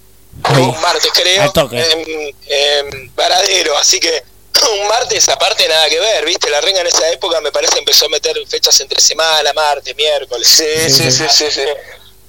Un 0.49 0.81
martes 0.81 1.11
creo, 1.13 1.53
en, 1.71 2.35
en 2.47 3.15
Varadero, 3.15 3.77
así 3.77 3.99
que 3.99 4.23
un 4.81 4.87
martes 4.87 5.29
aparte 5.29 5.67
nada 5.67 5.89
que 5.89 5.99
ver, 5.99 6.25
¿viste? 6.25 6.49
La 6.49 6.61
Renga 6.61 6.81
en 6.81 6.87
esa 6.87 7.09
época 7.11 7.39
me 7.41 7.51
parece 7.51 7.79
empezó 7.79 8.05
a 8.05 8.09
meter 8.09 8.35
fechas 8.47 8.79
entre 8.81 8.99
semana, 9.01 9.53
martes, 9.53 9.95
miércoles. 9.95 10.47
Sí, 10.47 10.89
sí, 10.89 11.11
sí, 11.11 11.25
sí, 11.29 11.51
sí. 11.51 11.61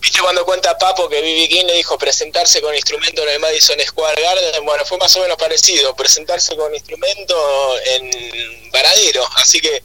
¿Viste 0.01 0.21
cuando 0.21 0.45
cuenta 0.45 0.77
Papo 0.77 1.09
que 1.09 1.21
B.B. 1.21 1.49
King 1.49 1.65
le 1.65 1.75
dijo 1.75 1.97
presentarse 1.97 2.61
con 2.61 2.75
instrumento 2.75 3.23
en 3.23 3.29
el 3.29 3.39
Madison 3.39 3.79
Square 3.87 4.21
Garden? 4.21 4.65
Bueno, 4.65 4.85
fue 4.85 4.99
más 4.99 5.15
o 5.15 5.21
menos 5.21 5.37
parecido, 5.37 5.95
presentarse 5.95 6.57
con 6.57 6.75
instrumento 6.75 7.37
en 7.87 8.71
Varadero. 8.73 9.25
Así 9.37 9.61
que 9.61 9.83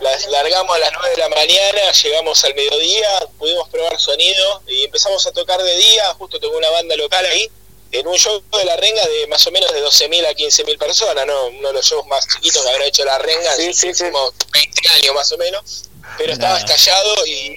las 0.00 0.26
largamos 0.28 0.74
a 0.74 0.78
las 0.80 0.90
9 0.92 1.10
de 1.10 1.16
la 1.16 1.28
mañana, 1.28 1.92
llegamos 1.92 2.44
al 2.44 2.54
mediodía, 2.54 3.08
pudimos 3.38 3.68
probar 3.68 3.98
sonido 4.00 4.62
y 4.66 4.84
empezamos 4.84 5.24
a 5.26 5.32
tocar 5.32 5.62
de 5.62 5.76
día, 5.76 6.12
justo 6.14 6.40
tocó 6.40 6.56
una 6.56 6.70
banda 6.70 6.96
local 6.96 7.24
ahí, 7.26 7.50
en 7.92 8.06
un 8.06 8.16
show 8.16 8.42
de 8.58 8.64
la 8.64 8.76
renga 8.76 9.04
de 9.06 9.26
más 9.28 9.46
o 9.46 9.50
menos 9.52 9.70
de 9.72 9.84
12.000 9.84 10.26
a 10.26 10.32
15.000 10.32 10.78
personas, 10.78 11.26
¿no? 11.26 11.46
uno 11.48 11.68
de 11.68 11.74
los 11.74 11.86
shows 11.86 12.06
más 12.06 12.26
chiquitos 12.26 12.62
que 12.62 12.68
habrá 12.70 12.86
hecho 12.86 13.04
la 13.04 13.18
renga 13.18 13.54
en 13.56 13.68
los 13.68 13.82
últimos 13.84 14.32
20 14.52 14.88
años 14.94 15.14
más 15.14 15.30
o 15.32 15.36
menos, 15.38 15.84
pero 16.18 16.32
estaba 16.32 16.58
estallado 16.58 17.26
y 17.26 17.54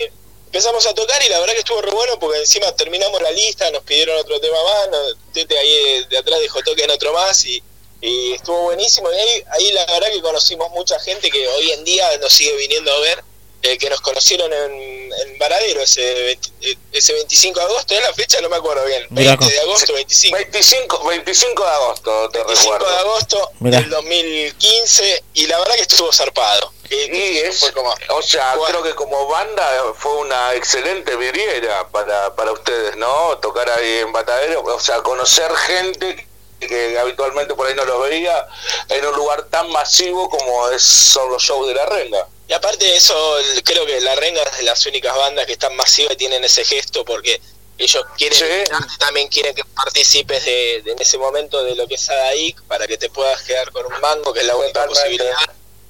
empezamos 0.48 0.86
a 0.88 0.94
tocar 0.94 1.24
y 1.24 1.30
la 1.30 1.40
verdad 1.40 1.54
que 1.54 1.60
estuvo 1.60 1.82
re 1.82 1.92
bueno 1.92 2.20
porque 2.20 2.40
encima 2.40 2.72
terminamos 2.76 3.22
la 3.22 3.32
lista, 3.32 3.72
nos 3.72 3.84
pidieron 3.84 4.18
otro 4.18 4.40
tema 4.40 4.58
más, 4.64 4.90
nos- 4.90 5.16
Tete 5.34 5.58
ahí 5.58 5.84
de, 5.84 6.06
de 6.06 6.18
atrás 6.18 6.40
dijo 6.42 6.62
toquen 6.64 6.90
otro 6.92 7.12
más 7.14 7.44
y, 7.46 7.62
y 8.06 8.34
estuvo 8.34 8.62
buenísimo 8.64 9.12
y 9.12 9.16
ahí, 9.16 9.44
ahí 9.52 9.72
la 9.72 9.86
verdad 9.86 10.10
que 10.12 10.22
conocimos 10.22 10.70
mucha 10.72 11.00
gente 11.00 11.30
que 11.32 11.48
hoy 11.48 11.72
en 11.72 11.84
día 11.84 12.06
nos 12.20 12.32
sigue 12.32 12.56
viniendo 12.56 12.94
a 12.94 13.00
ver, 13.00 13.24
eh, 13.64 13.78
que 13.80 13.90
nos 13.90 14.00
conocieron 14.02 14.54
en, 14.54 15.12
en 15.12 15.40
Varadero 15.40 15.82
ese, 15.82 16.14
20 16.14 16.50
eh, 16.62 16.78
ese 16.92 17.14
25 17.14 17.60
de 17.60 17.66
agosto, 17.66 17.96
¿es 17.96 18.02
la 18.04 18.14
fecha? 18.14 18.40
No 18.42 18.50
me 18.50 18.58
acuerdo 18.58 18.86
bien, 18.86 19.08
20 19.10 19.44
Mirá, 19.44 19.54
de 19.54 19.60
agosto, 19.62 19.94
25. 19.94 20.38
25, 20.38 21.04
25 21.08 21.64
de 21.64 21.70
agosto, 21.70 22.30
te 22.30 22.44
25 22.44 22.74
recuerdo. 22.74 22.94
de 22.94 23.00
agosto 23.00 23.52
Mirá. 23.60 23.80
del 23.80 23.90
2015 23.90 25.24
y 25.34 25.48
la 25.48 25.58
verdad 25.60 25.76
que 25.76 25.82
estuvo 25.82 26.14
zarpado. 26.14 26.72
Y 26.88 27.40
es, 27.40 27.64
o 28.10 28.22
sea, 28.22 28.54
creo 28.68 28.84
que 28.84 28.94
como 28.94 29.26
banda 29.26 29.68
fue 29.98 30.18
una 30.18 30.54
excelente 30.54 31.16
vidriera 31.16 31.88
para, 31.90 32.36
para 32.36 32.52
ustedes, 32.52 32.96
¿no? 32.98 33.40
Tocar 33.40 33.68
ahí 33.72 34.00
en 34.02 34.12
Batadero, 34.12 34.62
o 34.62 34.80
sea, 34.80 35.02
conocer 35.02 35.52
gente 35.56 36.25
que 36.68 36.98
habitualmente 37.00 37.54
por 37.56 37.68
ahí 37.68 37.74
no 37.76 37.86
los 37.86 38.02
veía 38.10 38.46
en 38.90 39.06
un 39.06 39.16
lugar 39.16 39.44
tan 39.46 39.70
masivo 39.72 40.30
como 40.30 40.70
es, 40.70 40.82
son 40.84 41.30
los 41.32 41.42
shows 41.44 41.68
de 41.68 41.74
la 41.76 41.86
renga. 41.86 42.28
Y 42.48 42.54
aparte 42.54 42.86
de 42.86 42.96
eso, 42.96 43.40
el- 43.40 43.64
creo 43.64 43.86
que 43.88 44.00
La 44.02 44.14
Renga 44.16 44.44
es 44.44 44.58
de 44.58 44.64
las 44.64 44.86
únicas 44.86 45.16
bandas 45.18 45.46
que 45.48 45.54
están 45.54 45.76
masivas 45.76 46.14
y 46.14 46.18
tienen 46.18 46.44
ese 46.44 46.64
gesto 46.64 47.04
porque 47.04 47.42
ellos 47.80 48.06
quieren, 48.18 48.38
invitarte, 48.58 48.98
también 49.00 49.28
quieren 49.30 49.56
que 49.56 49.64
participes 49.66 50.46
de, 50.46 50.82
de 50.86 50.92
en 50.92 51.02
ese 51.02 51.18
momento 51.18 51.64
de 51.64 51.74
lo 51.76 51.88
que 51.88 51.96
es 51.96 52.08
Adaic 52.10 52.62
para 52.68 52.86
que 52.88 52.98
te 52.98 53.10
puedas 53.10 53.42
quedar 53.42 53.72
con 53.72 53.86
un 53.92 54.00
mango, 54.00 54.32
que 54.32 54.42
es 54.42 54.46
la 54.46 54.56
única 54.56 54.86
posibilidad. 54.86 55.34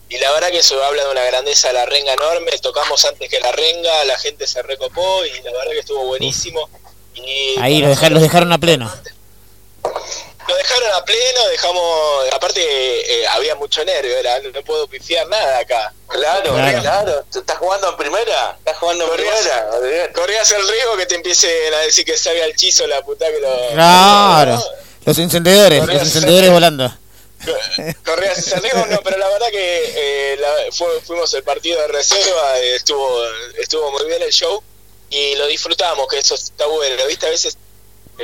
Y 0.07 0.17
la 0.17 0.31
verdad 0.31 0.49
que 0.49 0.59
eso 0.59 0.81
habla 0.83 1.03
de 1.03 1.11
una 1.11 1.25
grandeza 1.25 1.67
de 1.67 1.73
La 1.73 1.85
Renga 1.85 2.13
enorme. 2.13 2.51
Tocamos 2.59 3.03
antes 3.03 3.29
que 3.29 3.39
La 3.41 3.51
Renga, 3.51 4.05
la 4.05 4.17
gente 4.17 4.47
se 4.47 4.61
recopó 4.61 5.25
y 5.25 5.31
la 5.41 5.51
verdad 5.51 5.71
que 5.71 5.79
estuvo 5.79 6.05
buenísimo. 6.05 6.69
Y 7.15 7.55
Ahí 7.59 7.79
los 7.79 7.89
dejaron, 7.89 8.13
los 8.13 8.23
dejaron 8.23 8.53
a 8.53 8.57
pleno. 8.59 8.93
Nos 10.47 10.57
dejaron 10.57 10.91
a 10.93 11.03
pleno, 11.05 11.47
dejamos, 11.49 12.33
aparte 12.33 12.61
eh, 12.61 13.27
había 13.27 13.55
mucho 13.55 13.83
nervio, 13.83 14.15
era, 14.17 14.39
no 14.39 14.61
puedo 14.63 14.87
pifiar 14.87 15.27
nada 15.27 15.59
acá. 15.59 15.91
Claro, 16.07 16.53
Claro. 16.53 16.81
claro. 16.81 17.25
¿Estás 17.33 17.57
jugando 17.57 17.89
en 17.89 17.97
primera? 17.97 18.55
¿Estás 18.59 18.77
jugando 18.77 19.05
en 19.05 19.09
Corrías, 19.09 19.39
primera? 19.79 20.13
corrías 20.13 20.51
el 20.51 20.67
riesgo 20.67 20.97
que 20.97 21.05
te 21.07 21.15
empiecen 21.15 21.73
a 21.73 21.79
decir 21.79 22.05
que 22.05 22.15
salga 22.17 22.45
el 22.45 22.55
chizo 22.55 22.85
la 22.85 23.01
puta 23.03 23.25
que 23.31 23.39
lo... 23.39 23.69
Claro. 23.73 24.63
Los 25.05 25.17
encendedores, 25.17 25.85
los 25.85 26.01
encendedores 26.01 26.51
volando. 26.51 26.95
Corrías 28.03 28.37
ese 28.37 28.59
riesgo, 28.59 28.85
no, 28.87 29.01
pero 29.03 29.17
la 29.17 29.27
verdad 29.29 29.47
que 29.51 29.93
eh, 30.33 30.37
la- 30.37 30.71
fue- 30.71 31.01
fuimos 31.01 31.33
el 31.33 31.43
partido 31.43 31.79
de 31.81 31.87
reserva, 31.89 32.57
estuvo 32.59 33.23
estuvo 33.59 33.91
muy 33.91 34.05
bien 34.05 34.21
el 34.21 34.31
show 34.31 34.63
y 35.09 35.35
lo 35.35 35.45
disfrutamos, 35.47 36.07
que 36.07 36.17
eso 36.19 36.35
está 36.35 36.65
bueno, 36.67 37.05
¿viste? 37.07 37.27
A 37.27 37.29
veces 37.29 37.57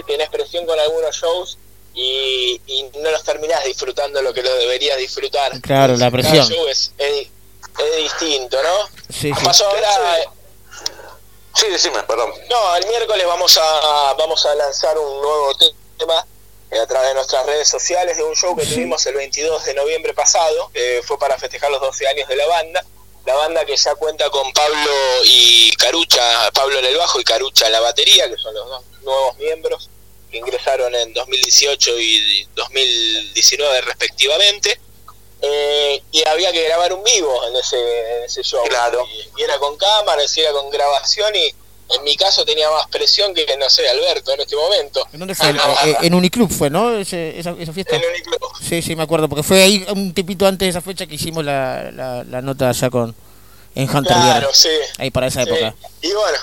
tienes 0.08 0.30
presión 0.30 0.66
con 0.66 0.80
algunos 0.80 1.16
shows 1.16 1.58
y, 1.94 2.62
y 2.68 2.84
no 3.00 3.12
los 3.12 3.24
terminás 3.24 3.64
disfrutando 3.66 4.22
lo 4.22 4.34
que 4.34 4.42
lo 4.44 4.54
deberías 4.56 4.98
disfrutar. 4.98 5.60
Claro, 5.62 5.94
la 5.94 6.00
Cada 6.00 6.12
presión. 6.12 6.48
show 6.50 6.68
es, 6.68 6.92
es, 6.98 7.28
es 7.80 7.96
distinto, 7.98 8.62
¿no? 8.64 8.88
Sí, 9.14 9.34
sí. 9.34 9.44
Pasó 9.44 9.66
ahora... 9.68 9.90
Sí, 11.54 11.68
decime, 11.70 12.02
perdón. 12.04 12.32
No, 12.50 12.76
el 12.78 12.88
miércoles 12.88 13.26
vamos 13.28 13.58
a 13.62 14.14
vamos 14.18 14.46
a 14.46 14.56
lanzar 14.56 14.98
un 14.98 15.22
nuevo 15.22 15.54
tema 15.98 16.26
eh, 16.72 16.80
a 16.80 16.88
través 16.88 17.10
de 17.10 17.16
nuestras 17.16 17.46
redes 17.46 17.68
sociales 17.68 18.16
de 18.16 18.24
un 18.24 18.34
show 18.36 18.56
que 18.56 18.66
tuvimos 18.66 19.06
el 19.06 19.16
22 19.16 19.66
de 19.66 19.74
noviembre 19.74 20.14
pasado, 20.14 20.72
eh, 20.74 21.02
fue 21.06 21.20
para 21.20 21.38
festejar 21.38 21.70
los 21.70 21.82
12 21.82 22.08
años 22.08 22.28
de 22.30 22.36
la 22.38 22.48
banda. 22.48 22.86
La 23.26 23.36
banda 23.36 23.66
que 23.66 23.76
ya 23.78 23.94
cuenta 23.96 24.30
con 24.32 24.52
Pablo 24.54 24.92
y 25.26 25.72
Carucha, 25.74 26.50
Pablo 26.54 26.80
en 26.80 26.86
el 26.86 26.98
bajo 26.98 27.20
y 27.20 27.24
Carucha 27.24 27.68
en 27.68 27.74
la 27.74 27.80
batería, 27.82 28.28
que 28.30 28.38
son 28.38 28.54
los 28.56 28.68
dos 28.68 28.84
nuevos 29.04 29.38
miembros 29.38 29.90
que 30.32 30.38
ingresaron 30.38 30.94
en 30.96 31.14
2018 31.14 32.00
y 32.00 32.48
2019 32.56 33.82
respectivamente. 33.82 34.80
eh, 35.44 36.02
y 36.12 36.24
había 36.28 36.52
que 36.52 36.64
grabar 36.64 36.94
un 36.94 37.04
vivo 37.04 37.48
en 37.48 37.56
ese, 37.56 37.78
en 38.18 38.24
ese 38.26 38.44
show. 38.44 38.64
Claro. 38.70 39.04
Y, 39.36 39.42
y 39.42 39.44
era 39.44 39.58
con 39.58 39.76
cámara, 39.78 40.22
y 40.36 40.40
era 40.40 40.52
con 40.52 40.70
grabación 40.70 41.36
y 41.36 41.48
en 41.96 42.04
mi 42.04 42.16
caso 42.16 42.46
tenía 42.46 42.70
más 42.70 42.88
presión 42.88 43.34
que, 43.34 43.46
no 43.58 43.70
sé, 43.70 43.90
Alberto 43.90 44.32
en 44.34 44.40
este 44.42 44.56
momento. 44.56 45.06
¿En 45.12 45.20
dónde 45.20 45.34
fue? 45.36 45.50
Eh, 45.50 45.98
en 46.04 46.14
Uniclub 46.14 46.50
fue, 46.50 46.70
¿no? 46.70 46.96
Ese- 46.98 47.38
esa, 47.38 47.54
esa 47.60 47.74
fiesta. 47.74 47.96
En 47.98 48.04
Uniclub. 48.08 48.40
Sí, 48.62 48.82
sí, 48.82 48.96
me 48.96 49.04
acuerdo, 49.04 49.28
porque 49.28 49.44
fue 49.44 49.62
ahí 49.64 49.86
un 49.90 50.14
tipito 50.14 50.46
antes 50.48 50.68
de 50.68 50.70
esa 50.70 50.82
fecha 50.82 51.06
que 51.08 51.16
hicimos 51.16 51.44
la, 51.44 51.92
la, 51.92 52.24
la 52.24 52.42
nota 52.42 52.70
allá 52.70 52.90
con 52.90 53.14
en 53.76 53.84
Hunter 53.90 54.14
Claro, 54.14 54.40
Viera. 54.40 54.54
sí. 54.54 54.70
Ahí 55.00 55.10
para 55.12 55.28
esa 55.28 55.44
Sí. 55.44 55.50
época. 55.50 55.74
Y 56.02 56.12
bueno, 56.14 56.38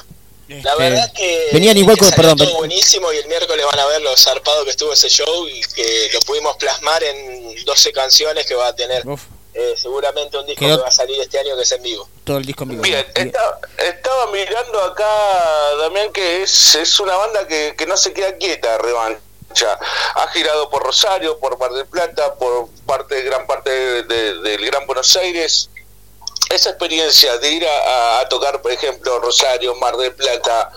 la 0.49 0.57
Este, 0.73 0.77
verdad 0.83 1.05
es 1.07 1.13
que, 1.13 1.49
venían 1.53 1.77
igual 1.77 1.97
que 1.99 2.07
perdón, 2.17 2.39
todo 2.39 2.49
ven- 2.49 2.57
buenísimo 2.57 3.13
y 3.13 3.19
el 3.19 3.27
miércoles 3.29 3.65
van 3.67 3.79
a 3.79 3.87
ver 3.87 4.01
lo 4.01 4.17
zarpado 4.17 4.65
que 4.65 4.71
estuvo 4.71 4.93
ese 4.93 5.09
show 5.11 5.47
y 5.47 5.61
que 5.61 6.11
lo 6.13 6.21
pudimos 6.21 6.57
plasmar 6.57 7.03
en 7.05 7.65
12 7.65 7.93
canciones 7.93 8.47
que 8.47 8.55
va 8.55 8.69
a 8.69 8.75
tener 8.75 9.03
eh, 9.55 9.75
seguramente 9.77 10.39
un 10.39 10.47
disco 10.47 10.61
Quedó- 10.65 10.77
que 10.77 10.83
va 10.83 10.89
a 10.89 10.93
salir 10.93 11.21
este 11.21 11.39
año 11.39 11.57
que 11.57 11.63
es 11.63 11.73
en 11.73 11.83
vivo. 11.83 12.09
Todo 12.25 12.39
el 12.39 12.45
disco 12.47 12.63
en 12.65 12.71
vivo. 12.71 12.83
Bien, 12.83 13.05
está- 13.15 13.59
estaba 13.79 14.31
mirando 14.31 14.81
acá, 14.81 15.07
Damián, 15.81 16.13
que 16.13 16.43
es, 16.43 16.75
es 16.77 16.99
una 17.01 17.17
banda 17.17 17.47
que, 17.47 17.75
que 17.77 17.87
no 17.87 17.97
se 17.97 18.13
queda 18.13 18.37
quieta, 18.37 18.79
Revancha. 18.79 19.79
Ha 20.15 20.29
girado 20.29 20.69
por 20.71 20.83
Rosario, 20.85 21.39
por 21.39 21.59
Mar 21.59 21.73
del 21.73 21.87
Plata, 21.87 22.35
por 22.37 22.69
parte 22.87 23.23
gran 23.23 23.47
parte 23.47 23.71
de- 23.71 24.03
de- 24.05 24.35
del 24.41 24.65
Gran 24.67 24.87
Buenos 24.87 25.17
Aires. 25.17 25.71
Esa 26.51 26.71
experiencia 26.71 27.37
de 27.39 27.51
ir 27.51 27.67
a, 27.67 28.21
a 28.21 28.29
tocar, 28.29 28.63
por 28.63 28.73
ejemplo, 28.73 29.19
Rosario, 29.21 29.75
Mar 29.75 29.97
del 29.97 30.15
Plata, 30.15 30.71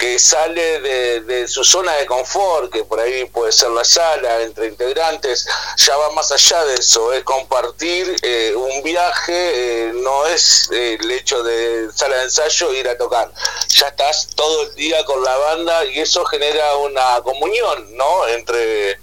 que 0.00 0.18
sale 0.18 0.80
de, 0.80 1.46
su 1.46 1.62
zona 1.62 1.92
de 1.96 2.06
confort, 2.06 2.72
que 2.72 2.84
por 2.84 2.98
ahí 2.98 3.26
puede 3.26 3.52
ser 3.52 3.68
la 3.70 3.84
sala 3.84 4.40
entre 4.40 4.68
integrantes, 4.68 5.46
ya 5.76 5.94
va 5.98 6.10
más 6.12 6.32
allá 6.32 6.64
de 6.64 6.76
eso, 6.76 7.12
es 7.12 7.22
compartir 7.22 8.16
eh, 8.22 8.54
un 8.56 8.82
viaje, 8.82 9.88
eh, 9.88 9.92
no 9.92 10.26
es 10.26 10.70
eh, 10.72 10.96
el 10.98 11.10
hecho 11.10 11.42
de 11.42 11.90
sala 11.94 12.16
de 12.16 12.22
ensayo 12.24 12.72
e 12.72 12.78
ir 12.78 12.88
a 12.88 12.96
tocar, 12.96 13.30
ya 13.68 13.88
estás 13.88 14.28
todo 14.34 14.62
el 14.62 14.74
día 14.74 15.04
con 15.04 15.22
la 15.22 15.36
banda 15.36 15.84
y 15.84 16.00
eso 16.00 16.24
genera 16.24 16.76
una 16.76 17.20
comunión, 17.22 17.94
¿no? 17.94 18.26
Entre 18.28 18.98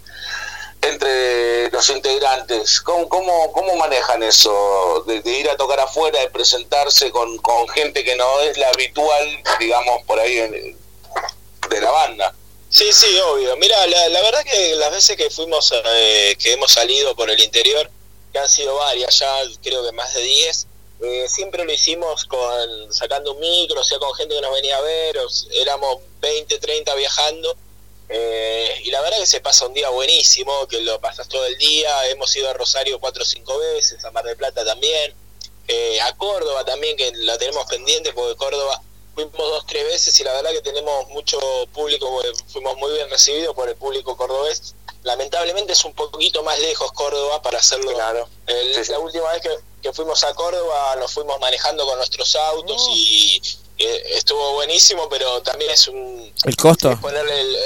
entre 0.87 1.69
los 1.71 1.89
integrantes. 1.89 2.81
¿Cómo, 2.81 3.75
manejan 3.77 4.23
eso? 4.23 5.03
De, 5.05 5.21
ir 5.31 5.49
a 5.49 5.57
tocar 5.57 5.79
afuera, 5.79 6.19
de 6.19 6.29
presentarse 6.29 7.11
con, 7.11 7.39
gente 7.69 8.03
que 8.03 8.15
no 8.15 8.41
es 8.41 8.57
la 8.57 8.69
habitual, 8.69 9.43
digamos, 9.59 10.03
por 10.03 10.19
ahí 10.19 10.37
en- 10.37 10.77
de 11.69 11.81
la 11.81 11.91
banda. 11.91 12.33
Sí, 12.69 12.91
sí, 12.91 13.17
obvio. 13.19 13.55
Mira, 13.57 13.85
la, 13.87 14.21
verdad 14.21 14.43
que 14.43 14.75
las 14.75 14.91
veces 14.91 15.15
que 15.15 15.29
fuimos, 15.29 15.73
eh, 15.85 16.35
que 16.39 16.53
hemos 16.53 16.71
salido 16.71 17.15
por 17.15 17.29
el 17.29 17.39
interior, 17.39 17.89
que 18.31 18.39
han 18.39 18.49
sido 18.49 18.75
varias, 18.75 19.19
ya 19.19 19.33
creo 19.63 19.83
que 19.83 19.91
más 19.93 20.13
de 20.13 20.21
10, 20.21 20.67
eh, 21.01 21.25
siempre 21.29 21.63
lo 21.63 21.71
hicimos 21.71 22.25
con 22.25 22.93
sacando 22.93 23.33
un 23.33 23.39
micro, 23.39 23.79
o 23.79 23.83
sea, 23.83 23.99
con 23.99 24.13
gente 24.15 24.35
que 24.35 24.41
nos 24.41 24.53
venía 24.53 24.77
a 24.77 24.81
ver, 24.81 25.17
éramos 25.51 25.97
20, 26.19 26.59
30 26.59 26.93
viajando, 26.95 27.55
eh, 28.09 28.81
y 28.83 28.91
la 28.91 29.01
verdad 29.01 29.17
que 29.19 29.25
se 29.27 29.41
pasa 29.41 29.65
un 29.67 29.73
día 29.73 29.89
buenísimo, 29.89 30.67
que 30.67 30.81
lo 30.81 30.99
pasas 30.99 31.27
todo 31.27 31.45
el 31.45 31.57
día, 31.57 32.07
hemos 32.09 32.35
ido 32.35 32.49
a 32.49 32.53
Rosario 32.53 32.99
cuatro 32.99 33.23
o 33.23 33.25
cinco 33.25 33.57
veces, 33.59 34.03
a 34.05 34.11
Mar 34.11 34.23
del 34.23 34.37
Plata 34.37 34.63
también, 34.65 35.13
eh, 35.67 35.99
a 36.01 36.15
Córdoba 36.15 36.63
también, 36.63 36.95
que 36.95 37.11
la 37.15 37.37
tenemos 37.37 37.65
pendiente, 37.67 38.13
porque 38.13 38.35
Córdoba 38.37 38.81
fuimos 39.13 39.35
dos, 39.37 39.65
tres 39.65 39.83
veces 39.85 40.17
y 40.19 40.23
la 40.23 40.31
verdad 40.33 40.51
que 40.51 40.61
tenemos 40.61 41.07
mucho 41.09 41.39
público, 41.73 42.21
fuimos 42.47 42.77
muy 42.77 42.91
bien 42.93 43.09
recibidos 43.09 43.53
por 43.55 43.67
el 43.67 43.75
público 43.75 44.15
cordobés. 44.15 44.75
Lamentablemente 45.03 45.73
es 45.73 45.83
un 45.85 45.93
poquito 45.93 46.43
más 46.43 46.59
lejos 46.59 46.91
Córdoba 46.91 47.41
para 47.41 47.59
hacerlo. 47.59 47.91
Claro. 47.93 48.27
El- 48.45 48.73
La 48.89 48.99
última 48.99 49.31
vez 49.31 49.41
que, 49.41 49.49
que 49.81 49.93
fuimos 49.93 50.23
a 50.23 50.33
Córdoba 50.33 50.95
nos 50.97 51.11
fuimos 51.13 51.39
manejando 51.39 51.85
con 51.85 51.97
nuestros 51.97 52.35
autos 52.35 52.87
y 52.91 53.41
eh, 53.77 54.03
estuvo 54.15 54.53
buenísimo, 54.53 55.07
pero 55.09 55.41
también 55.43 55.71
es 55.71 55.87
un... 55.87 56.33
¿El 56.43 56.55
costo? 56.55 56.91
es 56.91 56.99
ponerle 56.99 57.39
el, 57.41 57.57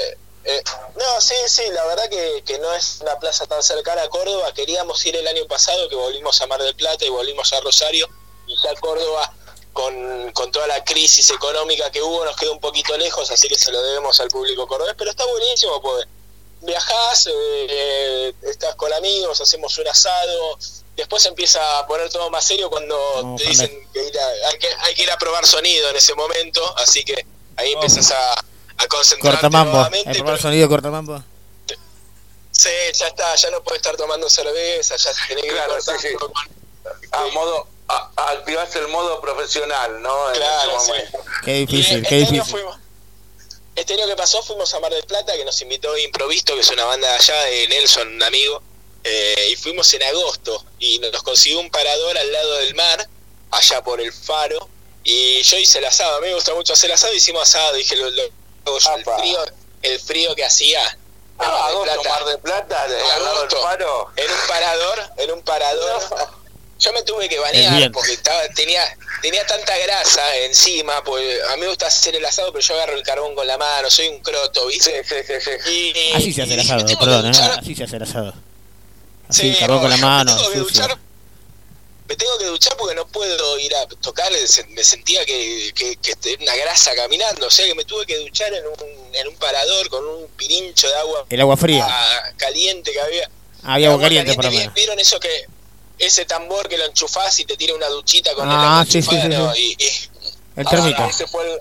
eh, 0.44 0.62
no, 0.96 1.20
sí, 1.20 1.34
sí, 1.46 1.62
la 1.70 1.84
verdad 1.86 2.08
que, 2.08 2.42
que 2.44 2.58
no 2.58 2.72
es 2.74 2.98
una 3.00 3.18
plaza 3.18 3.46
tan 3.46 3.62
cercana 3.62 4.02
a 4.02 4.08
Córdoba. 4.08 4.52
Queríamos 4.54 5.04
ir 5.06 5.16
el 5.16 5.26
año 5.26 5.46
pasado, 5.46 5.88
que 5.88 5.94
volvimos 5.96 6.40
a 6.40 6.46
Mar 6.46 6.62
del 6.62 6.74
Plata 6.74 7.04
y 7.04 7.08
volvimos 7.10 7.52
a 7.52 7.60
Rosario, 7.60 8.08
y 8.46 8.56
ya 8.62 8.74
Córdoba, 8.80 9.32
con, 9.72 10.32
con 10.32 10.50
toda 10.52 10.66
la 10.66 10.84
crisis 10.84 11.30
económica 11.30 11.90
que 11.90 12.02
hubo, 12.02 12.24
nos 12.24 12.36
quedó 12.36 12.52
un 12.52 12.60
poquito 12.60 12.96
lejos, 12.98 13.30
así 13.30 13.48
que 13.48 13.58
se 13.58 13.70
lo 13.72 13.82
debemos 13.82 14.20
al 14.20 14.28
público 14.28 14.66
cordobés. 14.66 14.94
Pero 14.98 15.10
está 15.10 15.24
buenísimo, 15.26 15.80
pues 15.80 16.06
viajás, 16.60 17.28
eh, 17.30 18.32
estás 18.42 18.74
con 18.76 18.92
amigos, 18.92 19.40
hacemos 19.40 19.76
un 19.78 19.88
asado. 19.88 20.58
Después 20.96 21.24
empieza 21.24 21.78
a 21.78 21.86
poner 21.86 22.10
todo 22.10 22.28
más 22.30 22.44
serio 22.44 22.68
cuando 22.68 22.94
No, 23.22 23.36
te 23.36 23.44
dicen 23.44 23.88
que, 23.94 24.02
ir 24.06 24.18
a- 24.18 24.48
hay, 24.48 24.58
que 24.58 24.68
hay 24.80 24.94
que 24.94 25.02
ir 25.04 25.10
a 25.10 25.16
probar 25.16 25.46
sonido 25.46 25.88
en 25.88 25.96
ese 25.96 26.14
momento, 26.14 26.62
así 26.78 27.02
que 27.04 27.24
ahí 27.56 27.72
empiezas 27.72 28.10
a, 28.10 28.44
a 28.82 28.86
concentrarte 28.88 29.40
Cortamambo. 29.40 29.88
El 30.06 30.22
pero- 30.24 30.38
sonido 30.38 30.68
cortamambo. 30.68 31.22
Sí, 32.50 32.68
ya 32.94 33.06
está, 33.08 33.34
ya 33.34 33.50
no 33.50 33.62
puedes 33.62 33.78
estar 33.80 33.96
tomando 33.96 34.28
cerveza, 34.28 34.96
ya 34.96 35.10
tenés 35.28 35.44
que 35.44 35.50
Claro, 35.50 35.80
sí, 35.80 35.90
sí. 36.00 36.08
A 37.12 37.26
modo, 37.32 37.66
a, 37.88 38.10
a 38.16 38.30
activarse 38.32 38.78
el 38.78 38.88
modo 38.88 39.20
profesional, 39.20 40.00
¿no? 40.02 40.28
En 40.30 40.36
Claro, 40.36 40.76
ese 40.76 40.84
sí. 40.84 40.90
momento. 40.92 41.18
Qué 41.44 41.52
difícil, 41.54 41.98
Y 41.98 42.02
qué 42.02 42.20
este 42.20 42.34
año 42.34 42.42
difícil. 42.44 42.52
fuimos- 42.60 42.78
este 43.74 43.94
año 43.94 44.06
que 44.06 44.16
pasó 44.16 44.42
fuimos 44.42 44.72
a 44.74 44.80
Mar 44.80 44.92
del 44.92 45.04
Plata, 45.04 45.32
que 45.34 45.44
nos 45.46 45.60
invitó 45.62 45.96
Improvisto, 45.96 46.54
que 46.54 46.60
es 46.60 46.68
una 46.70 46.84
banda 46.84 47.08
de 47.08 47.14
allá 47.14 47.34
de 47.44 47.68
Nelson, 47.68 48.06
un 48.08 48.22
amigo, 48.22 48.62
eh, 49.02 49.48
y 49.50 49.56
fuimos 49.56 49.92
en 49.94 50.02
agosto, 50.02 50.62
y 50.78 50.98
nos 50.98 51.22
consiguió 51.22 51.58
un 51.58 51.70
parador 51.70 52.16
al 52.18 52.30
lado 52.32 52.58
del 52.58 52.74
mar, 52.74 53.08
allá 53.50 53.82
por 53.82 54.00
el 54.00 54.12
faro, 54.12 54.68
y 55.04 55.42
yo 55.42 55.56
hice 55.56 55.78
el 55.78 55.86
asado, 55.86 56.18
a 56.18 56.20
mí 56.20 56.26
me 56.28 56.34
gusta 56.34 56.52
mucho 56.54 56.74
hacer 56.74 56.92
asado, 56.92 57.14
hicimos 57.14 57.42
asado, 57.42 57.74
dije, 57.74 57.96
lo, 57.96 58.10
lo- 58.10 58.41
el 58.66 59.04
frío, 59.04 59.38
el 59.82 60.00
frío 60.00 60.34
que 60.34 60.44
hacía. 60.44 60.80
en 60.82 60.98
Ah, 61.38 61.48
Mar 61.48 61.70
agosto, 61.70 62.02
Plata. 62.02 62.24
Mar 62.24 62.38
Plata, 62.40 62.88
de- 62.88 63.00
Agosto. 63.02 64.10
En 64.16 64.30
un 64.30 64.38
parador, 64.48 64.98
en 65.16 65.30
un 65.32 65.42
parador. 65.42 66.02
Yo 66.78 66.92
me 66.92 67.02
tuve 67.02 67.28
que 67.28 67.36
El 67.36 67.40
bañar 67.42 67.92
porque 67.92 68.12
estaba, 68.12 68.40
tenía, 68.56 68.82
tenía 69.22 69.46
tanta 69.46 69.76
grasa 69.78 70.36
encima, 70.38 71.02
pues 71.04 71.40
a 71.50 71.54
mí 71.54 71.60
me 71.62 71.68
gusta 71.68 71.86
hacer 71.86 72.16
el 72.16 72.24
asado, 72.24 72.52
pero 72.52 72.60
yo 72.64 72.74
agarro 72.74 72.94
el 72.96 73.02
carbón 73.04 73.34
con 73.36 73.46
la 73.46 73.56
mano, 73.56 73.88
soy 73.88 74.08
un 74.08 74.18
croto, 74.20 74.66
¿viste? 74.66 75.02
Sí, 75.04 75.14
sí, 75.26 75.34
sí, 75.40 75.50
sí. 75.64 75.92
Y, 75.94 76.12
Así 76.12 76.32
se 76.32 76.42
hace 76.42 76.54
el 76.54 76.60
asado, 76.60 76.80
"Me 76.80 76.86
tengo 76.86 76.98
que 77.00 77.04
perdón, 77.06 77.24
¿eh? 77.26 77.28
duchar". 77.28 77.58
Así 77.60 77.74
se 77.76 77.84
hace 77.84 77.96
el 77.96 78.02
asado. 78.02 78.32
Sí, 79.30 79.50
Así, 79.50 79.60
carbón 79.60 79.80
con 79.80 79.90
la 79.90 79.96
no, 79.96 80.06
mano, 80.08 80.32
me 80.34 80.38
tengo 80.40 80.52
que 80.52 80.58
sucio. 80.58 80.82
duchar, 80.82 80.98
me 82.12 82.16
tengo 82.16 82.36
que 82.36 82.44
duchar 82.44 82.76
porque 82.76 82.94
no 82.94 83.06
puedo 83.06 83.58
ir 83.58 83.74
a 83.74 83.86
tocar, 84.02 84.30
me 84.68 84.84
sentía 84.84 85.24
que, 85.24 85.72
que, 85.74 85.96
que 85.96 86.14
tenía 86.16 86.52
una 86.52 86.56
grasa 86.56 86.94
caminando, 86.94 87.46
o 87.46 87.50
sea 87.50 87.64
que 87.66 87.74
me 87.74 87.86
tuve 87.86 88.04
que 88.04 88.18
duchar 88.18 88.52
en 88.52 88.66
un, 88.66 89.14
en 89.14 89.28
un 89.28 89.36
parador 89.36 89.88
con 89.88 90.06
un 90.06 90.26
pirincho 90.36 90.88
de 90.88 90.94
agua 90.96 91.24
El 91.30 91.40
agua 91.40 91.56
fría. 91.56 91.86
ah, 91.88 92.32
caliente 92.36 92.92
que 92.92 93.00
había. 93.00 93.30
Había 93.62 93.88
agua 93.88 94.02
caliente, 94.02 94.36
¿vi- 94.36 94.56
menos. 94.58 94.74
¿Vieron 94.74 94.98
eso 95.00 95.18
que 95.20 95.46
ese 95.98 96.26
tambor 96.26 96.68
que 96.68 96.76
lo 96.76 96.84
enchufás 96.84 97.38
y 97.40 97.46
te 97.46 97.56
tira 97.56 97.74
una 97.74 97.88
duchita 97.88 98.34
con 98.34 98.46
Ah, 98.46 98.52
el 98.52 98.58
agua 98.60 98.84
sí, 98.84 99.00
sí, 99.00 99.08
sí. 99.56 99.78
Y, 99.78 99.84
y- 99.84 100.10
El 100.60 100.66
Ah, 100.66 100.70
térmico. 100.70 101.04
ese 101.06 101.26
fue, 101.26 101.50
el- 101.50 101.60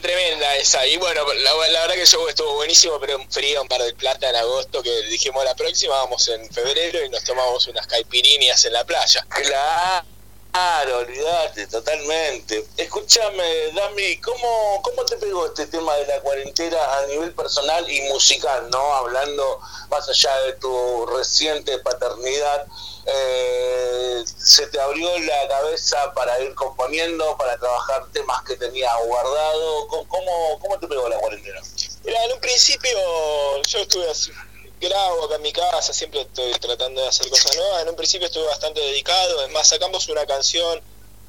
tremenda 0.00 0.56
esa. 0.56 0.86
Y 0.86 0.96
bueno, 0.96 1.24
la, 1.34 1.68
la 1.68 1.80
verdad 1.80 1.94
que 1.94 2.02
el 2.02 2.28
estuvo 2.28 2.54
buenísimo, 2.54 2.98
pero 3.00 3.18
frío, 3.30 3.62
un 3.62 3.68
par 3.68 3.82
de 3.82 3.94
plata 3.94 4.28
en 4.28 4.36
agosto, 4.36 4.82
que 4.82 5.02
dijimos 5.02 5.44
la 5.44 5.54
próxima, 5.54 5.94
vamos 5.94 6.28
en 6.28 6.48
febrero 6.50 7.04
y 7.04 7.08
nos 7.08 7.24
tomamos 7.24 7.66
unas 7.66 7.86
caipiriñas 7.86 8.64
en 8.64 8.72
la 8.72 8.84
playa. 8.84 9.26
Claro, 10.54 10.98
olvídate, 10.98 11.66
totalmente. 11.66 12.64
Escúchame, 12.76 13.72
Dami, 13.74 14.18
¿cómo, 14.18 14.80
¿cómo 14.84 15.04
te 15.04 15.16
pegó 15.16 15.46
este 15.46 15.66
tema 15.66 15.96
de 15.96 16.06
la 16.06 16.20
cuarentena 16.20 16.78
a 16.96 17.06
nivel 17.06 17.34
personal 17.34 17.90
y 17.90 18.02
musical, 18.02 18.70
no? 18.70 18.94
Hablando 18.94 19.58
más 19.90 20.08
allá 20.08 20.32
de 20.42 20.52
tu 20.52 21.06
reciente 21.06 21.76
paternidad, 21.78 22.68
eh, 23.04 24.22
¿se 24.24 24.68
te 24.68 24.80
abrió 24.80 25.18
la 25.18 25.48
cabeza 25.48 26.14
para 26.14 26.38
ir 26.40 26.54
componiendo, 26.54 27.36
para 27.36 27.58
trabajar 27.58 28.06
temas 28.12 28.40
que 28.44 28.54
tenías 28.54 28.94
guardado? 29.06 29.88
¿Cómo, 29.88 30.06
cómo, 30.06 30.58
cómo 30.60 30.78
te 30.78 30.86
pegó 30.86 31.08
la 31.08 31.18
cuarentena? 31.18 31.60
Mira, 32.04 32.24
en 32.26 32.32
un 32.32 32.40
principio 32.40 32.96
yo 33.66 33.80
estuve 33.80 34.08
así, 34.08 34.30
grabo 34.84 35.24
acá 35.24 35.36
en 35.36 35.42
mi 35.42 35.52
casa, 35.52 35.92
siempre 35.92 36.20
estoy 36.20 36.52
tratando 36.60 37.00
de 37.00 37.08
hacer 37.08 37.28
cosas 37.28 37.56
nuevas. 37.56 37.82
En 37.82 37.88
un 37.88 37.96
principio 37.96 38.26
estuve 38.26 38.46
bastante 38.46 38.80
dedicado, 38.80 39.44
es 39.44 39.50
más, 39.52 39.68
sacamos 39.68 40.08
una 40.08 40.24
canción 40.26 40.80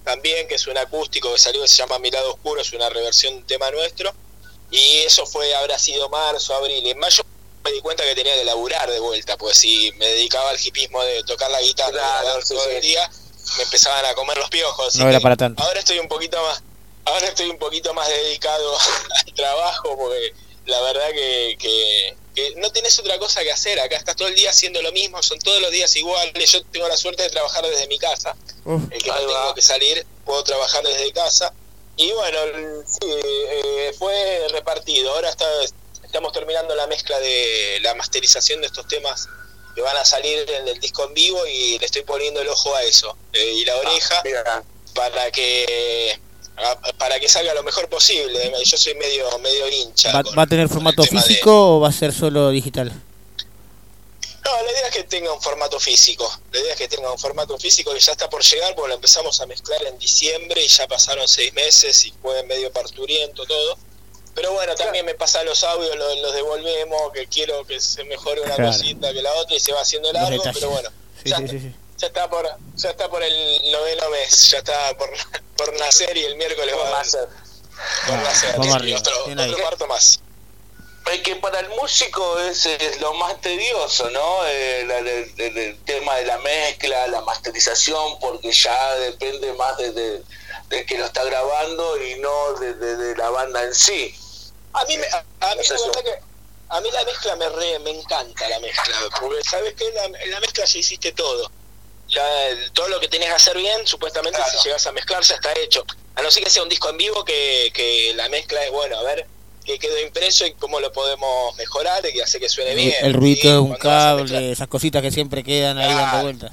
también 0.04 0.48
que 0.48 0.56
es 0.56 0.68
un 0.68 0.78
acústico 0.78 1.32
que 1.32 1.40
salió 1.40 1.62
que 1.62 1.68
se 1.68 1.78
llama 1.78 1.98
Mi 2.00 2.12
lado 2.12 2.34
oscuro, 2.34 2.62
es 2.62 2.72
una 2.74 2.90
reversión 2.90 3.34
de 3.34 3.40
un 3.40 3.48
tema 3.48 3.72
nuestro. 3.72 4.14
Y 4.72 4.98
eso 5.00 5.26
fue, 5.26 5.54
habrá 5.56 5.80
sido 5.80 6.10
marzo, 6.10 6.54
abril. 6.54 6.86
En 6.86 7.00
mayo 7.00 7.24
me 7.64 7.72
di 7.72 7.82
cuenta 7.82 8.04
que 8.04 8.14
tenía 8.14 8.36
que 8.36 8.46
laburar 8.46 8.90
de 8.90 9.00
vuelta, 9.00 9.38
pues 9.38 9.58
si 9.58 9.92
me 9.98 10.06
dedicaba 10.06 10.52
al 10.52 10.60
hipismo 10.64 11.04
de 11.04 11.24
tocar 11.24 11.50
la 11.50 11.62
guitarra 11.62 11.92
Claro, 11.92 12.40
todo 12.48 12.64
sí. 12.64 12.70
el 12.76 12.82
día, 12.82 13.10
me 13.58 13.64
empezaban 13.64 14.06
a 14.06 14.14
comer 14.14 14.38
los 14.38 14.50
piojos. 14.50 14.96
No 14.98 15.10
era 15.10 15.20
para 15.20 15.36
tanto. 15.36 15.64
Ahora 15.64 15.80
estoy 15.80 15.98
un 15.98 16.08
poquito 16.08 16.42
más, 16.44 16.62
ahora 17.06 17.28
estoy 17.28 17.50
un 17.50 17.58
poquito 17.58 17.94
más 17.94 18.08
dedicado 18.08 18.78
al 19.26 19.34
trabajo 19.34 19.98
porque 19.98 20.34
la 20.66 20.82
verdad 20.82 21.10
que, 21.12 21.58
que, 21.60 22.16
que 22.36 22.54
no 22.58 22.70
tenés 22.72 23.00
otra 23.00 23.18
cosa 23.18 23.42
que 23.42 23.52
hacer, 23.52 23.80
acá 23.80 23.96
estás 23.96 24.16
todo 24.16 24.28
el 24.28 24.36
día 24.36 24.50
haciendo 24.50 24.82
lo 24.82 24.92
mismo, 24.92 25.24
son 25.24 25.40
todos 25.40 25.62
los 25.62 25.72
días 25.72 25.96
iguales, 25.96 26.52
yo 26.52 26.64
tengo 26.66 26.88
la 26.88 26.98
suerte 26.98 27.24
de 27.24 27.30
trabajar 27.30 27.66
desde 27.66 27.88
mi 27.88 27.98
casa, 27.98 28.36
el 28.92 29.02
que 29.02 29.10
no 29.10 29.18
tengo 29.18 29.54
que 29.56 29.62
salir, 29.62 30.06
puedo 30.26 30.44
trabajar 30.44 30.84
desde 30.84 31.12
casa, 31.14 31.54
y 31.96 32.12
bueno, 32.12 32.40
sí, 32.86 33.08
eh, 33.08 33.96
fue 33.98 34.48
repartido, 34.50 35.12
ahora 35.12 35.30
está, 35.30 35.48
estamos 36.04 36.34
terminando 36.34 36.76
la 36.76 36.88
mezcla 36.88 37.18
de 37.20 37.80
la 37.82 37.96
masterización 37.96 38.60
de 38.60 38.68
estos 38.68 38.86
temas 38.88 39.28
que 39.74 39.82
van 39.82 39.96
a 39.96 40.06
salir 40.06 40.50
en 40.50 40.68
el 40.68 40.80
disco 40.80 41.06
en 41.06 41.14
vivo 41.14 41.46
y 41.48 41.80
le 41.80 41.86
estoy 41.86 42.04
poniendo 42.04 42.42
el 42.42 42.50
ojo 42.50 42.76
a 42.76 42.84
eso, 42.84 43.18
eh, 43.32 43.54
y 43.56 43.66
la 43.66 43.78
oreja, 43.78 44.24
para 44.94 45.32
que 45.32 46.20
para 46.98 47.20
que 47.20 47.28
salga 47.28 47.54
lo 47.54 47.64
mejor 47.64 47.90
posible, 47.90 48.52
yo 48.64 48.78
soy 48.78 48.96
medio 48.96 49.26
medio 49.40 49.68
hincha. 49.70 50.12
¿Va, 50.14 50.24
con- 50.24 50.38
va 50.38 50.44
a 50.44 50.48
tener 50.48 50.70
formato 50.70 51.02
de- 51.04 51.10
físico 51.10 51.78
o 51.78 51.80
va 51.82 51.90
a 51.90 51.92
ser 51.92 52.14
solo 52.14 52.50
digital? 52.50 52.92
No, 54.46 54.52
la 54.64 54.72
idea 54.72 54.88
es 54.90 54.94
que 54.96 55.04
tenga 55.04 55.34
un 55.34 55.42
formato 55.42 55.80
físico. 55.80 56.32
La 56.52 56.60
idea 56.60 56.74
es 56.74 56.78
que 56.78 56.88
tenga 56.88 57.12
un 57.12 57.18
formato 57.18 57.58
físico 57.58 57.92
que 57.94 58.00
ya 58.00 58.12
está 58.12 58.30
por 58.30 58.44
llegar, 58.44 58.76
porque 58.76 58.90
lo 58.90 58.96
empezamos 58.96 59.42
a 59.42 59.48
mezclar 59.48 59.84
en 59.86 59.98
diciembre 59.98 60.64
y 60.64 60.68
ya 60.68 60.88
pasaron 60.88 61.28
seis 61.28 61.52
meses 61.54 62.06
y 62.06 62.14
fue 62.22 62.44
medio 62.44 62.72
parturiento 62.72 63.44
todo. 63.46 63.78
Pero 64.36 64.52
bueno, 64.54 64.76
también 64.76 65.06
me 65.06 65.16
pasan 65.16 65.46
los 65.46 65.64
audios, 65.64 65.96
los, 65.96 66.20
los 66.20 66.34
devolvemos, 66.34 67.12
que 67.14 67.26
quiero 67.28 67.66
que 67.66 67.80
se 67.80 68.04
mejore 68.04 68.42
una 68.42 68.56
Claro. 68.56 68.72
cosita 68.72 69.12
que 69.14 69.22
la 69.22 69.34
otra 69.34 69.56
y 69.56 69.60
se 69.60 69.72
va 69.74 69.82
haciendo 69.82 70.12
largo, 70.14 70.44
pero 70.54 70.70
bueno, 70.70 70.90
Sí, 71.24 71.30
ya, 71.30 71.38
sí, 71.38 71.48
sí, 71.48 71.60
sí. 71.60 71.72
Ya 71.98 72.08
está 72.08 72.30
por 72.30 72.46
ya 72.76 72.90
está 72.90 73.10
por 73.10 73.24
el 73.24 73.72
noveno 73.72 74.10
mes, 74.10 74.50
ya 74.52 74.58
está 74.60 74.98
por, 74.98 75.10
por 75.58 75.80
nacer 75.80 76.16
y 76.18 76.26
el 76.26 76.36
miércoles 76.36 76.76
va 76.78 76.88
a 76.88 76.92
nacer. 77.04 77.28
Por 78.08 78.18
nacer, 78.18 78.52
vamos 78.58 78.68
y 78.68 78.72
arriba, 78.72 79.00
otro, 79.00 79.58
parto 79.64 79.88
más. 79.88 80.20
Es 81.12 81.22
que 81.22 81.36
para 81.36 81.60
el 81.60 81.70
músico 81.70 82.40
es, 82.40 82.66
es 82.66 83.00
lo 83.00 83.14
más 83.14 83.40
tedioso, 83.40 84.10
¿no? 84.10 84.44
El, 84.46 84.90
el- 84.90 85.08
el- 85.38 85.58
el 85.58 85.78
tema 85.86 86.16
de 86.16 86.26
la 86.26 86.38
mezcla, 86.40 87.06
la 87.08 87.22
masterización, 87.22 88.20
porque 88.20 88.52
ya 88.52 88.96
depende 88.96 89.54
más 89.54 89.78
de, 89.78 89.92
de- 89.92 90.24
del 90.70 90.86
que 90.88 90.98
lo 90.98 91.06
está 91.06 91.24
grabando 91.24 92.02
y 92.02 92.16
no 92.20 92.54
de, 92.54 92.74
de- 92.74 92.96
de 92.98 93.16
la 93.18 93.30
banda 93.30 93.64
en 93.64 93.76
sí. 93.76 94.16
A 94.74 94.84
mí, 94.86 94.98
me, 94.98 95.06
a, 95.08 95.24
a 95.52 95.56
mí 95.56 95.62
Es 95.62 95.70
la 95.70 95.78
verdad 95.86 96.02
que 96.04 96.20
a 96.70 96.82
mí 96.82 96.90
la 96.92 97.04
mezcla 97.06 97.36
me 97.36 97.50
re, 97.50 97.80
me 97.80 97.92
encanta 97.92 98.50
la 98.50 98.60
mezcla, 98.60 98.96
porque 99.22 99.44
sabes 99.44 99.76
que 99.76 99.92
la, 99.92 100.06
en 100.06 100.32
la 100.32 100.40
mezcla 100.40 100.66
ya 100.66 100.80
hiciste 100.80 101.12
todo. 101.12 101.52
Ya 102.16 102.72
todo 102.74 102.88
lo 102.88 103.00
que 103.00 103.08
tenés 103.08 103.28
que 103.28 103.36
hacer 103.36 103.58
bien, 103.58 103.86
supuestamente 103.86 104.40
si 104.52 104.68
llegas 104.68 104.86
a 104.88 104.92
mezclar 104.94 105.22
ya 105.24 105.36
está 105.36 105.52
hecho. 105.60 105.84
A 106.16 106.22
no 106.22 106.32
ser 106.32 106.44
que 106.44 106.50
sea 106.50 106.64
un 106.64 106.70
disco 106.70 106.90
en 106.90 106.98
vivo 106.98 107.26
que, 107.26 107.72
que 107.74 108.14
la 108.16 108.30
mezcla 108.30 108.64
es 108.64 108.72
bueno, 108.72 108.98
a 108.98 109.04
ver 109.04 109.28
qué 109.66 109.80
quedó 109.80 110.00
impreso 110.00 110.46
y 110.46 110.54
cómo 110.54 110.80
lo 110.80 110.94
podemos 110.94 111.56
mejorar 111.58 112.06
y 112.06 112.22
hacer 112.22 112.40
que 112.40 112.48
suene 112.48 112.72
El, 112.72 112.78
bien. 112.78 112.94
el 113.02 113.14
ruido 113.14 113.52
de 113.52 113.60
un 113.60 113.74
cable, 113.76 114.52
esas 114.52 114.68
cositas 114.68 115.02
que 115.02 115.12
siempre 115.12 115.44
quedan 115.44 115.78
ahí 115.78 115.94
dando 115.94 116.22
vueltas. 116.24 116.52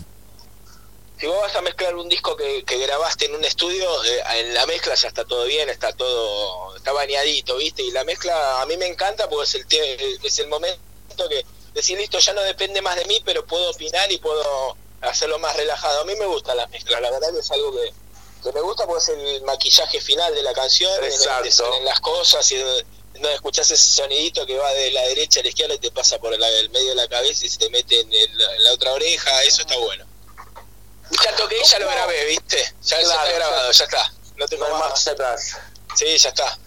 si 1.20 1.26
vos 1.26 1.36
vas 1.43 1.55
a 1.55 1.60
mezclar 1.62 1.94
un 1.94 2.09
disco 2.09 2.34
que, 2.36 2.64
que 2.64 2.78
grabaste 2.78 3.26
en 3.26 3.36
un 3.36 3.44
estudio, 3.44 3.86
eh, 4.05 4.22
en 4.40 4.55
la 4.55 4.66
mezcla 4.66 4.94
ya 4.94 5.09
está 5.09 5.24
todo 5.24 5.44
bien, 5.44 5.68
está 5.68 5.93
todo, 5.93 6.74
está 6.74 6.93
bañadito, 6.93 7.59
¿viste? 7.59 7.82
Y 7.82 7.90
la 7.90 8.02
mezcla 8.05 8.62
a 8.62 8.66
mí 8.66 8.76
me 8.78 8.86
encanta 8.86 9.28
porque 9.28 9.44
es 9.44 9.55
el, 9.55 10.18
es 10.24 10.39
el 10.39 10.48
momento 10.48 10.80
que 11.28 11.44
decir, 11.74 11.98
listo, 11.98 12.18
ya 12.18 12.32
no 12.32 12.43
depende 12.43 12.80
más 12.82 12.97
de 12.97 13.05
mí, 13.05 13.20
pero 13.24 13.44
puedo 13.44 13.70
opinar 13.70 14.10
y 14.10 14.18
puedo 14.18 14.76
hacerlo 15.03 15.39
más 15.39 15.55
relajado. 15.57 16.01
A 16.01 16.05
mí 16.05 16.15
me 16.16 16.27
gusta 16.27 16.55
la 16.55 16.66
mezcla, 16.69 17.01
la 17.01 17.11
verdad 17.11 17.33
que 17.33 17.41
es 17.41 17.51
algo 17.51 17.73
que, 17.73 17.93
que 18.43 18.53
me 18.53 18.61
gusta 18.61 18.87
porque 18.87 19.03
es 19.03 19.09
el 19.11 19.43
maquillaje 19.43 20.01
final 20.01 20.35
de 20.35 20.43
la 20.43 20.53
canción, 20.53 20.93
en 21.05 21.12
salen 21.53 21.85
las 21.85 22.01
cosas 22.01 22.51
y 22.53 22.57
donde 22.57 23.35
escuchás 23.35 23.70
ese 23.70 23.87
sonidito 24.03 24.47
que 24.47 24.57
va 24.57 24.73
de 24.73 24.91
la 24.91 25.03
derecha 25.03 25.41
a 25.41 25.43
la 25.43 25.49
izquierda 25.51 25.74
y 25.74 25.79
te 25.79 25.91
pasa 25.91 26.19
por 26.19 26.33
el 26.33 26.70
medio 26.70 26.89
de 26.91 26.95
la 26.95 27.09
cabeza 27.09 27.45
y 27.45 27.49
se 27.49 27.59
te 27.59 27.69
mete 27.70 28.01
en, 28.01 28.12
el- 28.12 28.41
en 28.41 28.65
la 28.65 28.73
otra 28.73 28.93
oreja, 28.93 29.43
eso 29.45 29.61
está 29.62 29.77
bueno. 29.79 30.05
Ya 31.23 31.37
toqué 31.37 31.59
y 31.61 31.65
ya 31.65 31.79
lo 31.79 31.89
grabé, 31.89 32.24
¿viste? 32.24 32.74
Ya, 32.85 32.99
está 33.01 33.31
grabado, 33.33 33.70
ya- 33.70 33.85
está. 33.85 34.12
No 34.37 34.49
tengo 34.49 34.66
No 34.66 34.79
más. 34.79 34.89
marcha 34.91 35.11
atrás. 35.11 35.57
Sí, 35.95 36.16
ya 36.16 36.31
está. 36.31 36.59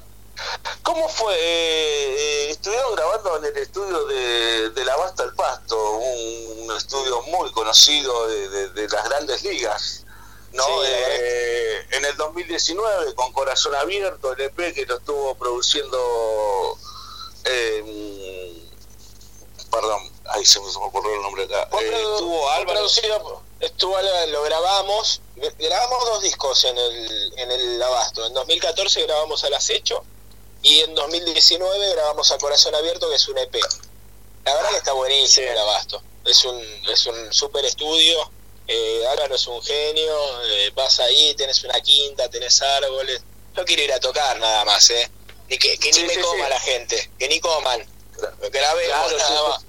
¿Cómo 0.84 1.08
fue? 1.10 1.34
Eh, 1.36 2.16
eh, 2.18 2.50
estuvieron 2.52 2.94
grabando 2.96 3.38
en 3.38 3.46
el 3.46 3.58
estudio 3.58 4.06
de, 4.06 4.70
de 4.72 4.86
La 4.86 4.96
Basta 4.98 5.24
al 5.24 5.34
Pasto, 5.36 5.78
un, 5.98 6.70
un 6.70 6.78
estudio 6.78 7.22
muy 7.24 7.52
conocido 7.52 8.28
de, 8.28 8.50
de- 8.50 8.70
de 8.70 8.88
las 8.90 9.06
grandes 9.10 9.44
ligas. 9.44 10.04
¿no? 10.52 10.64
Sí, 10.64 10.72
Eh, 10.86 11.86
en 11.92 12.06
el 12.06 12.16
2019, 12.18 13.14
con 13.16 13.32
Corazón 13.34 13.76
Abierto, 13.76 14.34
el 14.34 14.42
EP 14.42 14.74
que 14.74 14.86
lo 14.86 14.98
estuvo 14.98 15.36
produciendo. 15.36 16.78
eh, 17.46 18.62
perdón, 19.72 20.10
ahí 20.30 20.46
se 20.46 20.60
me 20.62 20.68
ocurrió 20.68 21.14
el 21.16 21.22
nombre 21.22 21.44
acá. 21.46 21.68
Eh, 21.82 21.90
estuvo 22.14 22.50
Álvaro. 22.52 22.86
estuvo, 23.60 23.98
lo 24.28 24.44
grabamos, 24.44 25.22
grabamos 25.60 26.06
dos 26.06 26.22
discos 26.22 26.64
en 26.66 26.78
el, 26.78 27.34
en 27.38 27.52
el 27.52 27.82
Abasto. 27.84 28.26
En 28.26 28.34
2014 28.34 29.04
grabamos 29.04 29.44
Al 29.44 29.54
Acecho 29.54 30.04
y 30.66 30.80
en 30.80 30.96
2019 30.96 31.90
grabamos 31.94 32.32
A 32.32 32.40
Corazón 32.40 32.74
Abierto, 32.74 33.08
que 33.08 33.16
es 33.18 33.28
un 33.28 33.38
EP. 33.38 33.56
La 34.46 34.56
verdad 34.56 34.72
que 34.72 34.78
está 34.78 34.94
buenísimo 34.94 35.48
el 35.48 35.58
Abasto. 35.60 36.02
Es 36.26 36.44
un, 36.44 36.60
es 36.92 37.06
un 37.06 37.32
super 37.32 37.64
estudio. 37.66 38.32
Eh, 38.68 39.06
Álvaro 39.12 39.36
es 39.36 39.46
un 39.46 39.62
genio. 39.62 40.44
eh, 40.46 40.72
vas 40.74 41.00
ahí, 41.02 41.36
tenés 41.36 41.64
una 41.64 41.80
quinta, 41.82 42.28
tenés 42.30 42.60
árboles. 42.64 43.22
Yo 43.56 43.64
quiero 43.64 43.84
ir 43.84 43.94
a 43.94 44.00
tocar 44.00 44.40
nada 44.40 44.66
más, 44.66 44.90
¿eh? 44.90 45.12
Ni 45.50 45.58
que, 45.60 45.78
que 45.78 45.90
ni 45.90 45.94
Sí, 45.94 46.04
me 46.04 46.20
coma 46.20 46.46
sí. 46.46 46.50
la 46.50 46.60
gente, 46.60 47.12
que 47.20 47.28
ni 47.28 47.40
coman. 47.40 47.86
Grabemos 48.52 49.14
Claro, 49.14 49.18
nada 49.20 49.50
más. 49.50 49.66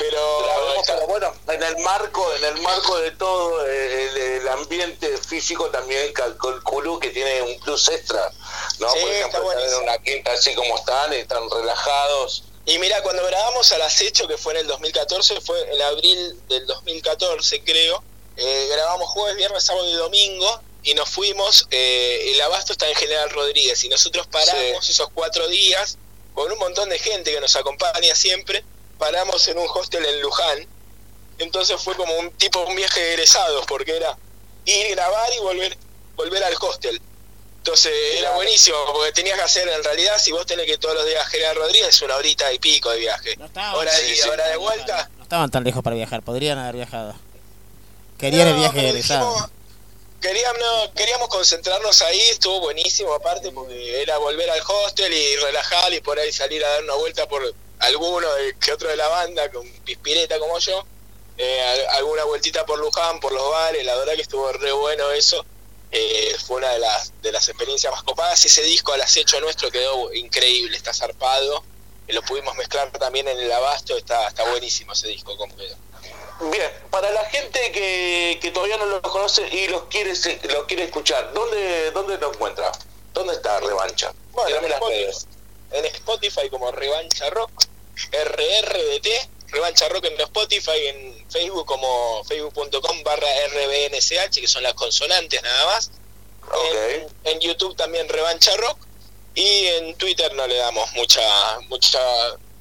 Pero, 0.00 1.06
bueno, 1.08 1.34
en 1.48 1.62
el 1.62 1.76
marco, 1.78 2.34
en 2.34 2.44
el 2.44 2.62
marco 2.62 2.98
de 3.00 3.10
todo, 3.12 3.66
el, 3.66 4.16
el 4.16 4.48
ambiente 4.48 5.18
físico 5.18 5.68
también 5.68 6.10
calculo 6.14 6.98
que 6.98 7.10
tiene 7.10 7.42
un 7.42 7.60
plus 7.60 7.86
extra, 7.90 8.32
¿no? 8.78 8.90
Sí, 8.90 8.98
Por 9.00 9.10
está 9.10 9.18
ejemplo, 9.18 9.42
buenísimo. 9.42 9.78
tener 9.78 9.82
una 9.90 9.98
quinta 10.02 10.32
así 10.32 10.54
como 10.54 10.76
están, 10.78 11.12
están 11.12 11.42
relajados. 11.50 12.44
Y 12.64 12.78
mira, 12.78 13.02
cuando 13.02 13.22
grabamos 13.26 13.70
al 13.72 13.82
acecho, 13.82 14.26
que 14.26 14.38
fue 14.38 14.54
en 14.54 14.60
el 14.60 14.66
2014, 14.68 15.40
fue 15.42 15.60
en 15.70 15.82
abril 15.82 16.40
del 16.48 16.66
2014, 16.66 17.62
creo, 17.62 18.02
eh, 18.38 18.68
grabamos 18.70 19.08
jueves, 19.10 19.36
viernes, 19.36 19.64
sábado 19.64 19.86
y 19.86 19.92
domingo, 19.94 20.62
y 20.82 20.94
nos 20.94 21.10
fuimos, 21.10 21.66
eh, 21.70 22.30
el 22.32 22.40
abasto 22.40 22.72
está 22.72 22.88
en 22.88 22.94
General 22.94 23.28
Rodríguez, 23.28 23.84
y 23.84 23.90
nosotros 23.90 24.26
paramos 24.28 24.88
esos 24.88 25.08
cuatro 25.12 25.46
días 25.48 25.98
con 26.32 26.50
un 26.50 26.58
montón 26.58 26.88
de 26.88 26.98
gente 26.98 27.32
que 27.32 27.40
nos 27.40 27.54
acompaña 27.56 28.14
siempre, 28.14 28.64
paramos 29.00 29.48
en 29.48 29.58
un 29.58 29.66
hostel 29.74 30.04
en 30.06 30.20
Luján, 30.20 30.66
entonces 31.38 31.80
fue 31.82 31.96
como 31.96 32.14
un 32.18 32.30
tipo, 32.32 32.60
un 32.60 32.76
viaje 32.76 33.00
de 33.00 33.14
egresados, 33.14 33.64
porque 33.66 33.96
era 33.96 34.16
ir, 34.66 34.90
grabar 34.94 35.28
y 35.34 35.38
volver, 35.40 35.76
volver 36.14 36.44
al 36.44 36.54
hostel. 36.60 37.00
Entonces 37.56 37.92
era 38.18 38.30
buenísimo, 38.32 38.76
porque 38.92 39.12
tenías 39.12 39.36
que 39.36 39.44
hacer, 39.44 39.68
en 39.68 39.82
realidad, 39.82 40.18
si 40.18 40.32
vos 40.32 40.46
tenés 40.46 40.66
que 40.66 40.78
todos 40.78 40.94
los 40.94 41.06
días 41.06 41.26
General 41.28 41.56
Rodríguez, 41.56 41.88
es 41.88 42.02
una 42.02 42.16
horita 42.16 42.52
y 42.52 42.58
pico 42.58 42.90
de 42.90 42.98
viaje. 43.00 43.36
hora 43.74 43.92
de 43.92 44.14
Sí, 44.16 44.28
hora 44.28 44.46
de 44.48 44.56
vuelta. 44.56 45.10
No 45.16 45.22
estaban 45.24 45.50
tan 45.50 45.64
lejos 45.64 45.82
para 45.82 45.96
viajar, 45.96 46.22
podrían 46.22 46.58
haber 46.58 46.76
viajado. 46.76 47.14
Querían 48.18 48.48
el 48.48 48.54
No, 48.54 48.60
viaje 48.60 48.92
dijimos, 48.92 49.46
Queríamos, 50.20 50.60
no, 50.60 50.92
queríamos 50.92 51.28
concentrarnos 51.28 52.02
ahí, 52.02 52.20
estuvo 52.28 52.60
buenísimo 52.60 53.14
aparte 53.14 53.50
porque 53.52 54.02
era 54.02 54.18
volver 54.18 54.50
al 54.50 54.60
hostel 54.60 55.10
y 55.10 55.36
relajar 55.36 55.90
y 55.94 56.00
por 56.02 56.18
ahí 56.18 56.30
salir 56.30 56.62
a 56.62 56.68
dar 56.68 56.84
una 56.84 56.94
vuelta 56.96 57.26
por 57.26 57.54
alguno 57.80 58.32
de- 58.34 58.56
que 58.58 58.72
otro 58.72 58.88
de 58.88 58.96
la 58.96 59.08
banda, 59.08 59.50
con 59.50 59.66
pispireta 59.84 60.38
como 60.38 60.58
yo, 60.58 60.84
eh, 61.38 61.62
al- 61.62 61.86
alguna 61.98 62.24
vueltita 62.24 62.64
por 62.66 62.78
Luján, 62.78 63.20
por 63.20 63.32
los 63.32 63.50
bares, 63.50 63.84
la 63.84 63.96
verdad 63.96 64.14
que 64.14 64.22
estuvo 64.22 64.50
re 64.52 64.72
bueno 64.72 65.10
eso. 65.10 65.44
Eh, 65.92 66.36
fue 66.46 66.58
una 66.58 66.70
de 66.72 66.78
las, 66.78 67.12
de 67.20 67.32
las 67.32 67.48
experiencias 67.48 67.92
más 67.92 68.02
copadas. 68.04 68.44
Ese 68.44 68.62
disco 68.62 68.92
al 68.92 69.00
acecho 69.00 69.40
nuestro 69.40 69.70
quedó 69.72 70.12
increíble, 70.14 70.76
está 70.76 70.94
zarpado. 70.94 71.64
Eh, 72.06 72.12
lo 72.12 72.22
pudimos 72.22 72.54
mezclar 72.56 72.90
también 72.92 73.26
en 73.26 73.38
el 73.38 73.50
abasto, 73.50 73.96
está, 73.96 74.28
está 74.28 74.48
buenísimo 74.50 74.92
ese 74.92 75.08
disco 75.08 75.36
como 75.36 75.56
quedó. 75.56 75.74
Bien, 76.50 76.70
para 76.90 77.10
la 77.10 77.24
gente 77.26 77.72
que, 77.72 78.38
que 78.40 78.50
todavía 78.50 78.76
no 78.78 78.86
lo 78.86 79.02
conoce 79.02 79.46
y 79.48 79.66
los 79.68 79.84
quiere 79.84 80.14
se- 80.14 80.40
lo 80.48 80.66
quiere 80.66 80.84
escuchar, 80.84 81.32
¿dónde, 81.34 81.90
dónde 81.90 82.16
lo 82.18 82.32
encuentra? 82.32 82.70
¿Dónde 83.12 83.34
está 83.34 83.58
Revancha? 83.60 84.14
Bueno, 84.32 84.56
en 84.58 84.64
Spotify, 84.72 85.26
en 85.72 85.84
Spotify 85.86 86.48
como 86.50 86.70
Revancha 86.70 87.28
Rock, 87.30 87.50
RRDT, 88.12 89.08
Revancha 89.48 89.88
Rock 89.88 90.04
en 90.06 90.20
Spotify, 90.20 90.86
en 90.88 91.26
Facebook 91.30 91.66
como 91.66 92.22
facebook.com 92.24 93.02
barra 93.02 93.28
RBNCH, 93.48 94.40
que 94.40 94.48
son 94.48 94.62
las 94.62 94.74
consonantes 94.74 95.42
nada 95.42 95.66
más. 95.66 95.90
En, 96.64 97.08
en 97.24 97.40
YouTube 97.40 97.76
también 97.76 98.08
Revancha 98.08 98.56
Rock 98.56 98.78
y 99.34 99.66
en 99.66 99.94
Twitter 99.96 100.32
no 100.34 100.46
le 100.46 100.56
damos 100.56 100.90
mucha 100.92 101.60
mucha 101.68 102.00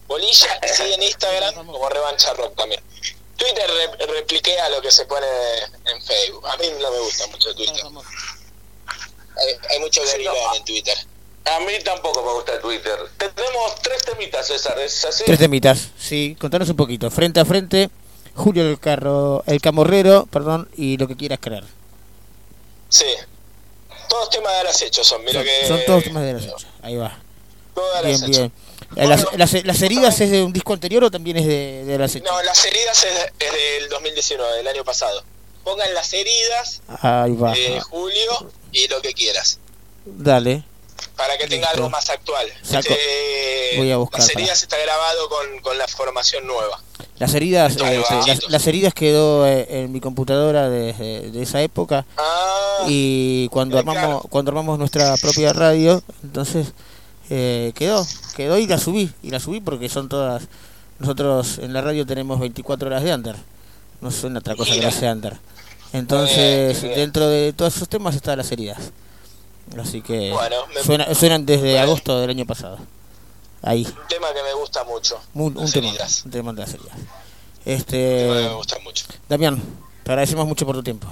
bolilla, 0.07 0.59
sí 0.75 0.93
en 0.93 1.01
Instagram 1.03 1.55
como 1.55 1.89
Revancha 1.89 2.33
Rock 2.33 2.55
también. 2.55 2.81
Twitter 3.37 3.69
re- 3.69 4.05
repliqué 4.07 4.59
a 4.59 4.69
lo 4.69 4.81
que 4.81 4.91
se 4.91 5.05
pone 5.05 5.25
en 5.85 6.01
Facebook. 6.03 6.45
A 6.47 6.57
mí 6.57 6.67
no 6.79 6.91
me 6.91 6.99
gusta 6.99 7.25
mucho 7.27 7.55
Twitter. 7.55 7.81
Hay, 9.37 9.55
hay 9.69 9.79
mucho 9.79 10.05
Sí, 10.05 10.23
no, 10.25 10.55
en 10.55 10.65
Twitter. 10.65 10.97
A 11.45 11.59
mí 11.61 11.73
tampoco 11.83 12.23
me 12.23 12.31
gusta 12.33 12.59
Twitter. 12.61 12.97
Tenemos 13.17 13.75
tres 13.81 14.03
temitas, 14.03 14.47
César, 14.47 14.77
¿es 14.79 15.03
así? 15.05 15.23
Tres 15.25 15.39
temitas, 15.39 15.89
sí, 15.97 16.35
contanos 16.39 16.69
un 16.69 16.75
poquito. 16.75 17.09
Frente 17.09 17.39
a 17.39 17.45
frente, 17.45 17.89
Julio 18.35 18.67
el 18.69 18.79
carro, 18.79 19.43
el 19.47 19.59
camorrero, 19.59 20.27
perdón, 20.31 20.69
y 20.77 20.97
lo 20.97 21.07
que 21.07 21.15
quieras 21.17 21.39
creer. 21.41 21.63
Sí. 22.89 23.05
Todos 24.07 24.29
temas 24.29 24.57
de 24.57 24.63
las 24.63 24.81
hechos 24.81 25.05
son, 25.07 25.23
mira 25.23 25.33
Son, 25.33 25.43
que. 25.43 25.67
son 25.67 25.79
todos 25.85 26.03
temas 26.03 26.23
de 26.23 26.33
las 26.33 26.43
hechas. 26.43 26.65
Ahí 26.81 26.95
va. 26.95 27.17
Todas 27.75 28.03
Bien, 28.03 28.19
las 28.21 28.29
bien. 28.29 28.51
Eh, 28.95 29.07
Las, 29.07 29.25
las, 29.37 29.65
las 29.65 29.81
heridas 29.81 30.19
es 30.21 30.31
de 30.31 30.41
un 30.43 30.51
disco 30.53 30.73
anterior 30.73 31.03
o 31.03 31.11
también 31.11 31.37
es 31.37 31.45
de, 31.45 31.83
de 31.85 31.97
las 31.97 32.15
hechas? 32.15 32.29
No, 32.31 32.41
las 32.43 32.63
heridas 32.65 33.03
es, 33.03 33.31
es 33.39 33.51
del 33.79 33.89
2019, 33.89 34.57
del 34.57 34.67
año 34.67 34.83
pasado. 34.83 35.23
Pongan 35.63 35.93
las 35.93 36.11
heridas 36.13 36.81
Ahí 37.01 37.35
va. 37.35 37.51
de 37.51 37.79
Julio 37.81 38.51
y 38.71 38.87
lo 38.87 39.01
que 39.01 39.13
quieras. 39.13 39.59
Dale. 40.05 40.63
Para 41.15 41.37
que 41.37 41.47
tenga 41.47 41.69
algo 41.69 41.89
más 41.89 42.09
actual. 42.09 42.47
Saco- 42.63 42.79
Este, 42.89 43.77
Voy 43.77 43.91
a 43.91 43.97
buscar, 43.97 44.19
Las 44.21 44.29
heridas 44.31 44.61
está 44.63 44.77
grabado 44.77 45.29
con, 45.29 45.59
con 45.61 45.77
la 45.77 45.87
formación 45.87 46.45
nueva. 46.47 46.81
Las 47.17 47.33
heridas, 47.33 47.75
eh, 47.77 48.01
va. 48.09 48.25
las, 48.27 48.49
las 48.49 48.67
heridas 48.67 48.93
quedó 48.93 49.45
eh, 49.45 49.67
en 49.83 49.91
mi 49.91 49.99
computadora 49.99 50.69
de, 50.69 50.93
de 50.93 51.41
esa 51.41 51.61
época 51.61 52.05
Ah, 52.17 52.85
y 52.87 53.49
cuando 53.49 53.77
armamos 53.77 54.23
cuando 54.29 54.51
armamos 54.51 54.79
nuestra 54.79 55.15
propia 55.17 55.51
radio, 55.51 56.01
entonces 56.23 56.67
eh, 57.29 57.73
quedó, 57.75 58.07
quedó 58.37 58.57
y 58.57 58.67
la 58.67 58.77
subí 58.77 59.11
y 59.21 59.31
la 59.31 59.39
subí 59.41 59.59
porque 59.59 59.89
son 59.89 60.07
todas 60.07 60.43
nosotros 60.99 61.57
en 61.59 61.73
la 61.73 61.81
radio 61.81 62.05
tenemos 62.05 62.39
24 62.39 62.87
horas 62.87 63.03
de 63.03 63.13
under, 63.13 63.35
no 63.99 64.11
suena 64.11 64.39
otra 64.39 64.55
cosa 64.55 64.71
que 64.71 64.77
Mira. 64.77 64.89
la 64.91 64.95
sea 64.97 65.11
under. 65.11 65.37
Entonces 65.91 66.81
Bien, 66.81 66.93
bien. 66.93 66.99
dentro 67.05 67.27
de 67.27 67.51
todos 67.53 67.75
esos 67.75 67.89
temas 67.89 68.15
están 68.15 68.37
las 68.37 68.51
heridas, 68.51 68.77
así 69.79 70.01
que 70.01 70.31
Bueno, 70.31 70.65
me- 70.73 70.83
suena- 70.83 71.13
suenan 71.15 71.45
desde 71.45 71.79
agosto 71.79 72.19
del 72.19 72.29
año 72.31 72.45
pasado. 72.45 72.77
Ahí, 73.61 73.85
Un 73.85 74.07
tema 74.07 74.33
que 74.33 74.41
me 74.41 74.53
gusta 74.53 74.83
mucho. 74.85 75.19
un, 75.33 75.53
tema, 75.71 75.87
heridas. 75.89 76.23
un 76.25 76.31
tema 76.31 76.53
de 76.53 76.61
las 76.61 76.73
heridas. 76.73 76.93
Un 76.95 77.03
tema 77.03 77.09
que 77.65 77.65
me 77.65 77.73
Este, 77.75 78.49
gusta 78.55 78.79
mucho. 78.79 79.05
Damián, 79.27 79.61
te 80.03 80.11
agradecemos 80.11 80.47
mucho 80.47 80.65
por 80.65 80.75
tu 80.75 80.83
tiempo. 80.83 81.07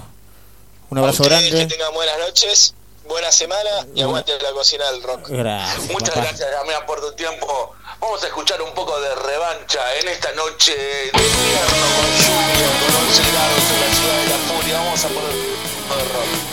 Un 0.90 0.98
abrazo 0.98 1.22
grande. 1.24 1.50
Que 1.50 1.66
tengan 1.66 1.92
buenas 1.92 2.18
noches, 2.18 2.74
buena 3.06 3.30
semana 3.30 3.68
y 3.94 4.00
aguante 4.00 4.32
la 4.42 4.52
cocina 4.52 4.90
del 4.92 5.02
rock. 5.02 5.28
Gracias. 5.28 5.90
Muchas 5.92 6.08
papá. 6.10 6.22
gracias, 6.22 6.50
Damián, 6.50 6.82
por 6.86 7.00
tu 7.02 7.12
tiempo. 7.12 7.74
Vamos 8.00 8.22
a 8.22 8.26
escuchar 8.28 8.62
un 8.62 8.72
poco 8.74 8.98
de 9.00 9.14
revancha 9.14 9.80
en 10.00 10.08
esta 10.08 10.32
noche 10.32 10.72
de 10.72 11.06
invierno 11.08 11.86
con 11.98 12.08
lluvia, 12.16 12.68
con 12.80 13.06
11 13.06 13.22
grados 13.30 13.64
en 13.74 13.80
la 13.80 13.94
ciudad 13.94 14.18
de 14.22 14.28
la 14.28 14.38
furia. 14.48 14.78
Vamos 14.78 15.04
a 15.04 15.08
poner 15.08 15.30
un 15.30 15.88
poco 15.88 15.96
de 15.98 16.04
rock. 16.14 16.47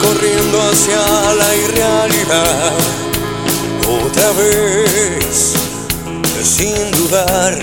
Corriendo 0.00 0.62
hacia 0.62 1.34
la 1.34 1.54
irrealidad 1.56 2.97
otra 4.28 4.42
vez, 4.42 5.54
sin 6.42 6.90
dudar. 6.92 7.58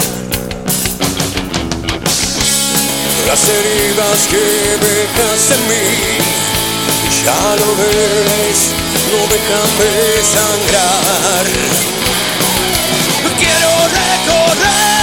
Las 3.28 3.50
heridas 3.50 4.28
que 4.30 4.38
dejas 4.38 5.52
en 5.52 5.68
mí, 5.68 6.18
ya 7.24 7.56
lo 7.56 7.76
ves, 7.76 8.58
no 9.12 9.20
dejan 9.34 9.70
de 9.80 9.94
sangrar. 10.34 11.46
Quiero 13.40 13.72
recorrer 13.88 14.95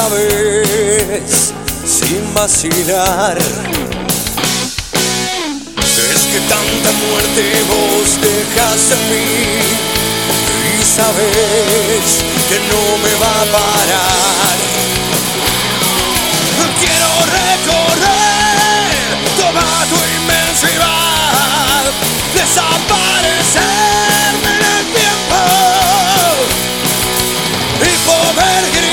vez 0.00 1.52
sin 1.84 2.32
vacilar. 2.34 3.36
Es 5.76 6.22
que 6.32 6.40
tanta 6.48 6.92
muerte 6.92 7.62
vos 7.68 8.18
dejas 8.20 8.90
en 8.92 9.10
mí 9.10 9.28
y 10.64 10.82
sabes 10.82 12.24
que 12.48 12.58
no 12.70 12.82
me 13.04 13.12
va 13.20 13.28
a 13.28 13.44
parar. 13.52 14.56
Quiero 16.80 17.10
recorrer 17.26 19.06
toda 19.36 19.68
tu 19.90 19.98
inmensidad, 20.16 21.84
desaparecerme 22.34 24.50
en 24.56 24.62
el 24.64 24.84
tiempo 24.96 25.40
y 27.82 27.84
poder 28.08 28.62
gritar, 28.72 28.91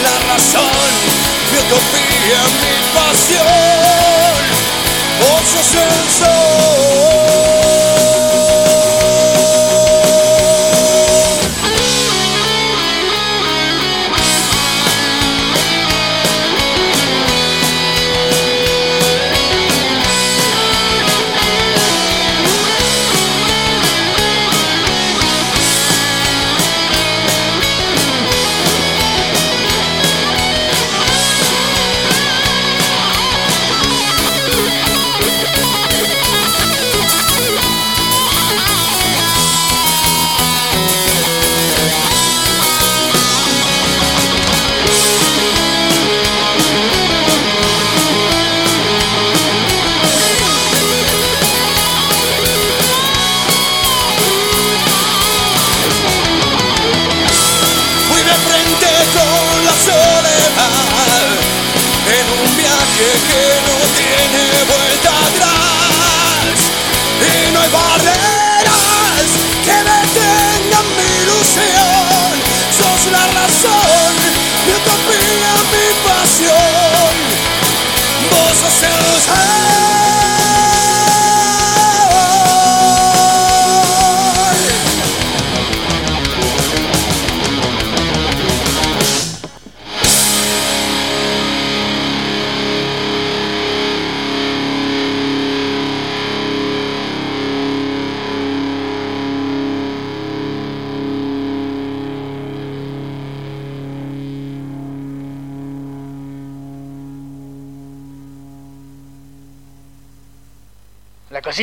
la 0.00 0.32
razón. 0.32 0.92
Mi 1.50 1.58
utopía 1.58 2.40
mi 2.62 2.74
pasión. 2.94 4.42
Vos 5.20 5.42
sos 5.50 5.74
el 5.74 6.10
sol 6.18 7.41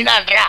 Sinatra. 0.00 0.46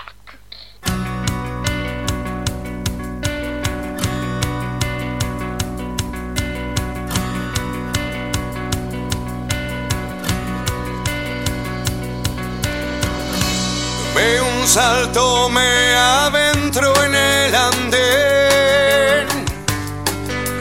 Un 14.61 14.67
salto 14.67 15.49
me 15.49 15.95
adentro 15.95 16.93
en 17.03 17.15
el 17.15 17.55
andén. 17.55 19.27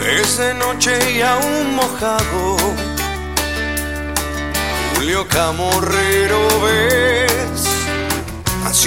Es 0.01 0.41
noche 0.57 0.99
y 1.13 1.21
aún 1.21 1.77
mojado. 1.77 2.57
Julio 4.95 5.29
Camorrero 5.29 6.41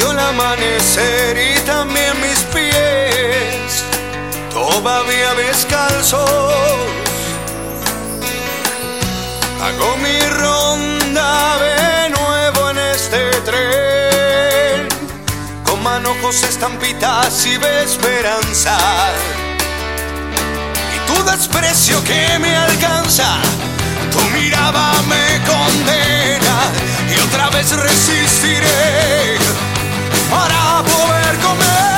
vio 0.04 0.12
el 0.12 0.20
amanecer 0.20 1.38
y 1.38 1.60
también 1.62 2.14
mis 2.22 2.40
pies, 2.54 3.84
todavía 4.52 5.34
descalzos. 5.36 6.54
Hago 9.62 9.98
mi 9.98 10.20
ronda 10.40 11.58
de 11.58 12.10
nuevo 12.10 12.70
en 12.72 12.78
este 12.80 13.30
tren, 13.42 14.88
con 15.64 15.82
manojos, 15.82 16.44
estampitas 16.44 17.46
y 17.46 17.58
de 17.58 17.84
esperanza. 17.84 18.78
Y 20.96 21.12
tu 21.12 21.24
desprecio 21.24 22.04
que 22.04 22.40
me 22.40 22.56
alcanza, 22.56 23.38
tu 24.12 24.20
mirada 24.38 25.02
me 25.04 25.42
condena 25.46 26.58
y 27.16 27.20
otra 27.20 27.50
vez 27.50 27.72
resistiré 27.72 29.73
para 30.34 30.84
poder 30.84 31.38
comer. 31.46 31.93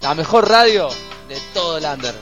La 0.00 0.14
mejor 0.14 0.48
radio 0.48 0.88
de 1.28 1.38
todo 1.52 1.76
el 1.76 1.84
under. 1.84 2.14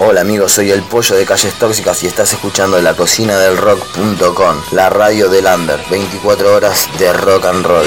Hola 0.00 0.22
amigos, 0.22 0.50
soy 0.50 0.72
el 0.72 0.82
pollo 0.82 1.14
de 1.14 1.24
Calles 1.24 1.54
Tóxicas 1.54 2.02
y 2.02 2.08
estás 2.08 2.32
escuchando 2.32 2.82
la 2.82 2.94
cocina 2.94 3.38
del 3.38 3.56
rock.com, 3.56 4.56
la 4.72 4.90
radio 4.90 5.28
del 5.28 5.46
under, 5.46 5.78
24 5.88 6.56
horas 6.56 6.88
de 6.98 7.12
rock 7.12 7.44
and 7.44 7.64
roll. 7.64 7.86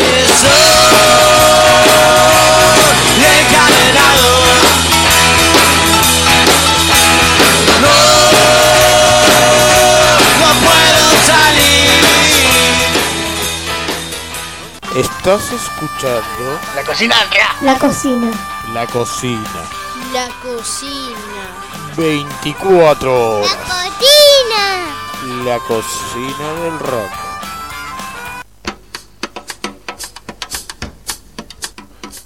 Estás 14.97 15.51
escuchando 15.51 16.59
La 16.75 16.83
cocina 16.83 17.15
La 17.61 17.77
cocina. 17.77 18.31
la 18.73 18.87
cocina. 18.87 19.69
La 20.11 20.27
cocina. 20.41 21.93
24 21.95 23.39
horas. 23.41 23.57
Cocina. 23.99 25.43
La 25.45 25.59
cocina 25.59 26.53
del 26.63 26.79
rock. 26.79 27.11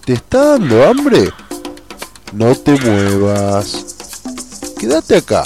¿Te 0.06 0.14
está 0.14 0.52
dando 0.52 0.88
hambre? 0.88 1.34
No 2.32 2.56
te 2.56 2.80
muevas. 2.80 3.98
Quédate 4.80 5.18
acá. 5.18 5.44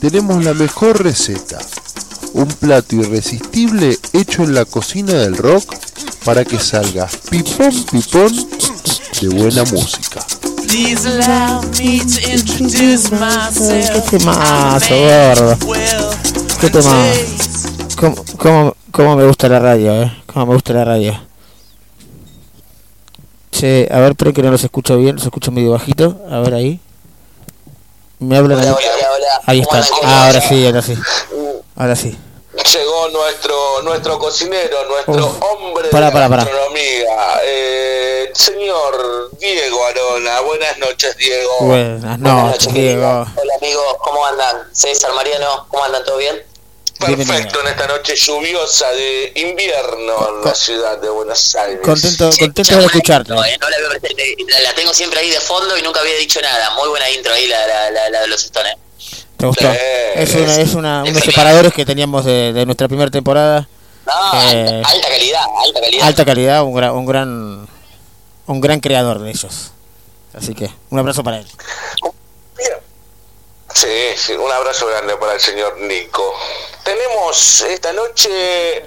Tenemos 0.00 0.42
la 0.42 0.54
mejor 0.54 1.02
receta. 1.02 1.58
Un 2.32 2.48
plato 2.48 2.96
irresistible 2.96 3.98
hecho 4.14 4.44
en 4.44 4.54
la 4.54 4.64
cocina 4.64 5.12
del 5.12 5.36
rock 5.36 5.85
para 6.26 6.44
que 6.44 6.58
salgas 6.58 7.16
pipón 7.30 7.72
pipón 7.84 8.32
de 9.20 9.28
buena 9.28 9.62
música. 9.62 10.20
Please 10.66 11.06
allow 11.06 11.62
me 11.78 12.00
to 12.00 12.18
introduce 12.28 13.12
myself. 13.12 14.10
Qué 14.10 14.18
temazo, 14.18 14.94
gordo. 14.96 15.56
Qué 16.60 16.68
temazo. 16.68 17.96
¿Cómo, 17.96 18.24
cómo, 18.36 18.76
cómo 18.90 19.16
me 19.16 19.24
gusta 19.24 19.48
la 19.48 19.60
radio, 19.60 20.02
eh? 20.02 20.12
Cómo 20.26 20.46
me 20.46 20.54
gusta 20.54 20.72
la 20.72 20.84
radio. 20.84 21.16
Che, 23.52 23.88
a 23.88 24.00
ver, 24.00 24.10
esperen 24.10 24.34
que 24.34 24.42
no 24.42 24.50
los 24.50 24.64
escucho 24.64 24.98
bien, 24.98 25.14
los 25.14 25.24
escucho 25.24 25.52
medio 25.52 25.70
bajito. 25.70 26.26
A 26.28 26.40
ver 26.40 26.54
ahí. 26.54 26.80
Me 28.18 28.36
hablan 28.36 28.58
ahí. 28.58 28.74
Ahí 29.46 29.60
están. 29.60 29.84
Ah, 30.02 30.26
ahora 30.26 30.40
sí, 30.40 30.66
ahora 30.66 30.82
sí. 30.82 30.94
Ahora 31.76 31.94
sí. 31.94 32.18
Llegó 32.72 33.08
nuestro 33.10 33.82
nuestro 33.82 34.18
cocinero, 34.18 34.84
nuestro 34.86 35.26
Uf. 35.26 35.42
hombre 35.42 35.88
Pará, 35.90 36.06
de 36.06 36.12
pará, 36.12 36.28
pará. 36.28 36.44
gastronomía, 36.44 37.40
eh, 37.44 38.32
señor 38.34 39.30
Diego 39.38 39.84
Arona. 39.86 40.40
Buenas 40.40 40.78
noches, 40.78 41.16
Diego. 41.16 41.58
Buenas 41.60 42.18
noches, 42.18 42.72
Diego. 42.74 43.26
Hola 43.36 43.54
amigos, 43.60 43.96
¿cómo 44.00 44.26
andan? 44.26 44.68
César, 44.72 45.12
Mariano, 45.12 45.66
¿cómo 45.70 45.84
andan? 45.84 46.04
¿Todo 46.04 46.16
bien? 46.16 46.42
Perfecto 46.98 47.60
en 47.60 47.66
esta 47.68 47.86
noche 47.88 48.16
lluviosa 48.16 48.90
de 48.92 49.30
invierno 49.36 50.28
en 50.38 50.44
la 50.44 50.54
ciudad 50.54 50.98
de 50.98 51.10
Buenos 51.10 51.54
Aires. 51.54 51.80
Contento, 51.84 52.30
contento 52.38 52.76
de 52.78 52.84
escucharte. 52.86 53.32
Eh, 53.34 53.58
no 53.60 53.68
la, 53.68 54.74
tengo 54.74 54.94
siempre 54.94 55.20
ahí 55.20 55.28
de 55.30 55.40
fondo 55.40 55.76
y 55.76 55.82
nunca 55.82 56.00
había 56.00 56.16
dicho 56.16 56.40
nada. 56.40 56.70
Muy 56.70 56.88
buena 56.88 57.08
intro 57.10 57.34
ahí 57.34 57.46
la, 57.48 57.66
la, 57.66 57.90
la, 57.90 58.08
la 58.10 58.20
de 58.22 58.28
los 58.28 58.42
Stones. 58.44 58.74
¿Te 59.36 59.46
gustó? 59.46 59.70
Es, 60.14 60.34
una, 60.34 60.54
es 60.56 60.74
una, 60.74 61.02
unos 61.04 61.22
separadores 61.22 61.72
que 61.72 61.84
teníamos 61.84 62.24
de, 62.24 62.52
de 62.52 62.64
nuestra 62.64 62.88
primera 62.88 63.10
temporada. 63.10 63.68
No, 64.06 64.12
Eh, 64.52 64.82
alta, 64.84 64.88
alta 64.90 65.08
calidad, 65.08 65.40
alta 65.66 65.80
calidad. 65.80 66.06
alta 66.06 66.24
calidad, 66.24 66.62
un 66.64 66.74
gran, 66.74 66.90
un 66.92 67.06
gran, 67.06 67.66
un 68.46 68.60
gran 68.60 68.80
creador 68.80 69.18
de 69.20 69.30
ellos. 69.30 69.72
Así 70.32 70.54
que 70.54 70.70
un 70.90 70.98
abrazo 70.98 71.22
para 71.24 71.38
él. 71.38 71.46
Sí, 73.76 74.14
sí, 74.16 74.32
un 74.32 74.50
abrazo 74.50 74.86
grande 74.86 75.18
para 75.18 75.34
el 75.34 75.40
señor 75.40 75.76
Nico. 75.80 76.34
Tenemos 76.82 77.60
esta 77.60 77.92
noche. 77.92 78.82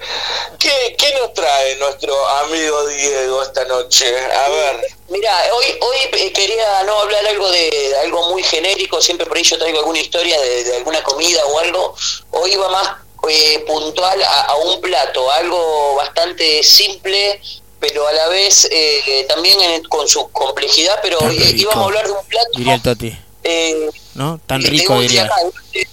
¿Qué, 0.58 0.96
qué 0.98 1.14
nos 1.14 1.32
trae 1.32 1.76
nuestro 1.76 2.26
amigo 2.28 2.86
Diego 2.88 3.40
esta 3.40 3.64
noche? 3.66 4.06
A 4.18 4.48
ver. 4.48 4.80
Mira, 5.08 5.32
hoy 5.54 5.64
hoy 5.80 5.96
eh, 6.20 6.32
quería 6.32 6.82
no 6.82 6.98
hablar 7.02 7.24
algo 7.24 7.48
de 7.50 7.94
algo 8.02 8.30
muy 8.30 8.42
genérico, 8.42 9.00
siempre 9.00 9.26
por 9.26 9.36
ahí 9.36 9.44
yo 9.44 9.58
traigo 9.58 9.78
alguna 9.78 10.00
historia 10.00 10.40
de, 10.40 10.64
de 10.64 10.76
alguna 10.78 11.02
comida 11.04 11.44
o 11.46 11.58
algo. 11.60 11.94
Hoy 12.32 12.52
iba 12.54 12.68
más 12.70 12.96
eh, 13.28 13.62
puntual 13.68 14.20
a, 14.24 14.40
a 14.46 14.56
un 14.56 14.80
plato, 14.80 15.30
algo 15.30 15.94
bastante 15.94 16.64
simple, 16.64 17.40
pero 17.78 18.08
a 18.08 18.12
la 18.12 18.26
vez 18.26 18.66
eh, 18.72 19.24
también 19.28 19.60
en- 19.60 19.84
con 19.84 20.08
su 20.08 20.28
complejidad, 20.32 20.98
pero 21.00 21.18
eh, 21.30 21.52
íbamos 21.54 21.82
a 21.82 21.84
hablar 21.86 22.06
de 22.06 22.12
un 22.12 22.24
plato 22.26 22.48
Diría 22.56 22.74
el 22.74 22.82
Toti. 22.82 23.16
Eh, 23.44 23.90
¿No? 24.14 24.40
Tan 24.46 24.62
rico, 24.62 24.94
de, 24.94 25.00
diría. 25.02 25.24
acá, 25.24 25.34
de, 25.72 25.88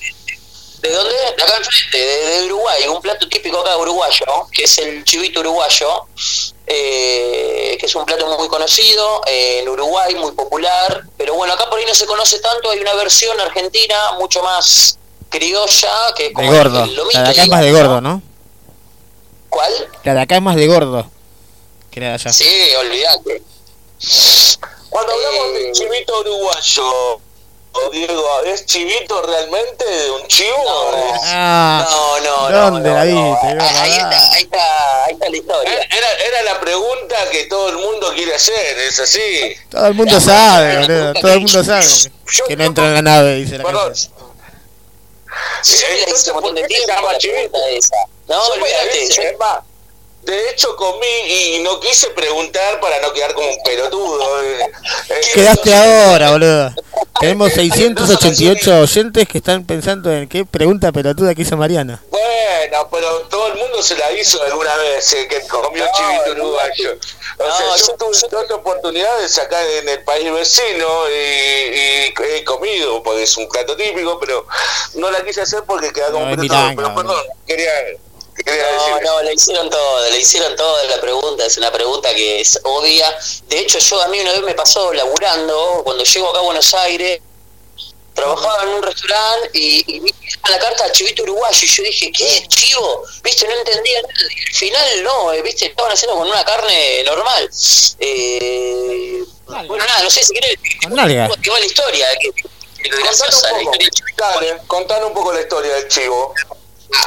¿De 0.82 0.90
dónde? 0.94 1.14
De 1.38 1.44
acá 1.44 1.57
enfrente, 1.57 1.98
de, 1.98 2.28
de 2.41 2.45
Uruguay, 2.45 2.88
un 2.88 3.02
plato 3.02 3.28
típico 3.28 3.60
acá 3.60 3.78
uruguayo, 3.78 4.26
que 4.52 4.64
es 4.65 4.78
el 4.78 5.03
chivito 5.03 5.40
uruguayo, 5.40 6.06
eh, 6.68 7.76
que 7.80 7.86
es 7.86 7.95
un 7.95 8.06
plato 8.06 8.28
muy 8.38 8.48
conocido 8.48 9.22
eh, 9.28 9.60
en 9.61 9.69
Uruguay, 9.69 10.14
muy 10.15 10.32
popular, 10.34 11.03
pero 11.18 11.34
bueno, 11.36 11.53
acá 11.53 11.69
por 11.69 11.80
ahí 11.80 11.86
no 11.86 11.95
se 11.95 12.06
conoce 12.06 12.40
tanto, 12.40 12.69
hay 12.69 12.80
una 12.80 12.94
versión 12.94 13.40
argentina 13.40 13.95
mucho 14.19 14.44
más 14.44 14.99
criolla, 15.30 15.91
que 16.15 16.24
es 16.24 16.30
De 16.30 16.34
como 16.34 16.52
gordo. 16.52 16.84
el 16.84 16.95
lomito, 16.95 17.18
La 17.19 17.24
de 17.26 17.30
acá 17.32 17.44
es 17.44 17.49
más 17.49 17.61
de 17.61 17.72
gordo, 17.72 18.02
¿no? 18.02 18.22
¿Cuál? 19.49 19.90
La 20.03 20.14
de 20.14 20.22
acá 20.22 20.36
es 20.36 20.41
más 20.41 20.56
de 20.56 20.68
gordo. 20.68 21.10
Que 21.90 21.99
la 22.02 22.07
de 22.10 22.14
allá. 22.14 22.32
Sí, 22.34 22.49
olvidate. 22.80 23.41
Cuando 24.90 25.11
hablamos 25.14 25.48
Eh, 25.48 25.60
de 25.64 25.72
chivito 25.72 26.19
uruguayo, 26.19 27.22
Diego, 27.91 28.44
¿es 28.45 28.66
chivito 28.66 29.22
realmente 29.22 29.86
de 29.86 30.12
un 30.12 30.28
chivo? 30.28 30.91
Ah, 31.24 31.86
no, 31.90 32.20
no, 32.20 32.49
no, 32.49 32.72
¿Dónde 32.72 32.90
no, 32.90 32.95
la 32.95 33.04
viste? 33.04 33.48
Ahí 33.48 33.91
está, 33.91 34.32
ahí 34.34 34.41
está, 34.44 35.04
ahí 35.06 35.14
está 35.14 35.30
la 35.30 35.38
historia. 35.38 35.72
Era, 35.74 36.08
era 36.28 36.41
la 36.54 36.60
pregunta 36.60 37.16
que 37.32 37.45
todo 37.45 37.70
el 37.70 37.78
mundo 37.78 38.12
quiere 38.14 38.36
hacer, 38.36 38.78
¿es 38.80 38.99
así? 38.99 39.56
Todo 39.70 39.88
el 39.88 39.94
mundo 39.94 40.20
sabe, 40.20 40.78
boludo. 40.80 41.14
Todo 41.14 41.34
el 41.34 41.40
mundo 41.41 41.64
sabe 41.64 41.86
que 42.48 42.56
no 42.56 42.64
entra 42.66 42.86
en 42.88 42.94
la 42.95 43.02
nave, 43.02 43.36
dice 43.36 43.58
la. 43.58 43.64
Sí, 45.62 45.76
Eh, 45.76 45.88
la 45.88 45.95
hice 45.95 46.04
entonces, 46.04 46.28
un 46.28 46.34
¿por 46.34 46.41
montón 46.44 46.56
de 46.56 46.68
qué 46.68 46.76
se 46.80 46.86
tiempo 46.86 47.08
chivito? 47.18 47.58
esa. 47.70 47.95
No, 48.28 48.36
Yo 48.48 48.54
olvídate. 48.54 49.10
yo- 49.10 49.38
más, 49.40 49.60
de 50.28 50.49
hecho 50.49 50.76
comí 50.76 51.08
y 51.28 51.60
no 51.64 51.80
quise 51.80 52.10
preguntar 52.10 52.80
para 52.80 52.99
no 53.02 53.14
quedar 53.14 53.34
como 53.34 53.48
un 53.49 53.64
pelotudo. 53.64 54.44
eh. 54.44 54.60
Eh, 55.10 55.22
Quedaste 55.34 55.74
ahora, 55.74 56.32
boludo. 56.32 56.72
Tenemos 57.20 57.52
688 57.54 58.80
oyentes 58.82 59.28
que 59.28 59.38
están 59.40 59.66
pensando 59.66 60.12
en 60.12 60.28
qué 60.28 60.45
pregunta 60.45 60.91
pelotuda 60.91 61.34
que 61.34 61.41
hizo 61.41 61.58
Mariana. 61.58 62.04
Bueno, 62.12 62.88
pero 62.91 63.22
todo 63.30 63.48
el 63.48 63.56
mundo 63.58 63.82
se 63.82 63.95
la 63.98 64.12
hizo 64.12 64.41
alguna 64.44 64.76
vez, 64.76 65.14
eh, 65.14 65.28
que 65.28 65.41
comió 65.48 65.86
chivito 65.95 66.32
uruguayo. 66.34 66.98
O 67.40 67.44
sea, 67.58 67.76
yo 67.88 67.94
tuve 67.98 68.18
dos 68.30 68.52
oportunidades 68.52 69.38
acá 69.40 69.58
en 69.80 69.90
el 69.90 70.04
país 70.04 70.32
vecino 70.32 70.88
y, 71.10 71.14
y 71.14 72.14
he 72.36 72.44
comido, 72.44 73.02
porque 73.02 73.24
es 73.24 73.38
un 73.38 73.48
plato 73.48 73.76
típico, 73.76 74.20
pero 74.20 74.45
no 74.95 75.10
la 75.10 75.24
quise 75.24 75.41
hacer 75.41 75.64
porque 75.66 75.91
queda 75.91 76.12
como 76.12 76.26
No, 76.26 76.32
es 76.32 76.38
pelotudo. 76.38 76.76
Pero 76.76 76.95
perdón, 76.95 77.24
quería, 77.48 77.72
No, 78.45 78.99
no, 79.01 79.22
le 79.23 79.34
hicieron 79.34 79.69
todo, 79.69 80.09
le 80.09 80.19
hicieron 80.19 80.55
todo 80.55 80.84
la 80.85 81.01
pregunta, 81.01 81.45
es 81.45 81.57
una 81.57 81.72
pregunta 81.72 82.14
que 82.14 82.41
es 82.41 82.59
obvia. 82.64 83.18
De 83.47 83.59
hecho, 83.59 83.80
yo 83.80 84.01
a 84.01 84.07
mí 84.07 84.19
una 84.19 84.31
vez 84.31 84.41
me 84.41 84.53
pasó 84.53 84.93
laburando, 84.93 85.81
cuando 85.84 86.03
llego 86.03 86.30
acá 86.30 86.39
a 86.39 86.43
Buenos 86.43 86.73
Aires, 86.73 87.19
trabajaba 88.14 88.64
en 88.64 88.69
un 88.69 88.84
restaurante 88.84 89.49
y, 89.53 89.84
y 89.88 89.99
vi 89.99 90.14
a 90.41 90.51
la 90.51 90.59
carta 90.59 90.91
chivito 90.91 91.23
uruguayo 91.23 91.59
y 91.61 91.68
yo 91.68 91.84
dije, 91.84 92.11
¿qué? 92.11 92.47
¿Chivo? 92.47 93.03
¿Viste? 93.23 93.47
No 93.47 93.53
entendía 93.53 94.01
nada. 94.01 94.14
Y 94.35 94.47
al 94.47 94.55
final 94.55 95.03
no, 95.03 95.34
eh, 95.34 95.41
¿viste? 95.43 95.68
Estaban 95.68 95.91
haciendo 95.91 96.18
con 96.18 96.27
una 96.27 96.43
carne 96.43 97.03
normal. 97.05 97.49
Eh, 97.99 99.23
bueno, 99.45 99.85
nada, 99.85 100.03
no 100.03 100.09
sé 100.09 100.23
si 100.23 100.34
querés. 100.34 100.57
Con 100.84 100.93
nalga. 100.93 101.30
¿Qué 101.41 101.49
va 101.49 101.59
la. 101.59 101.68
Dale, 104.18 104.57
contanos 104.68 105.09
un 105.09 105.14
poco 105.14 105.34
la 105.34 105.41
historia 105.41 105.76
del 105.76 105.88
chivo. 105.88 106.34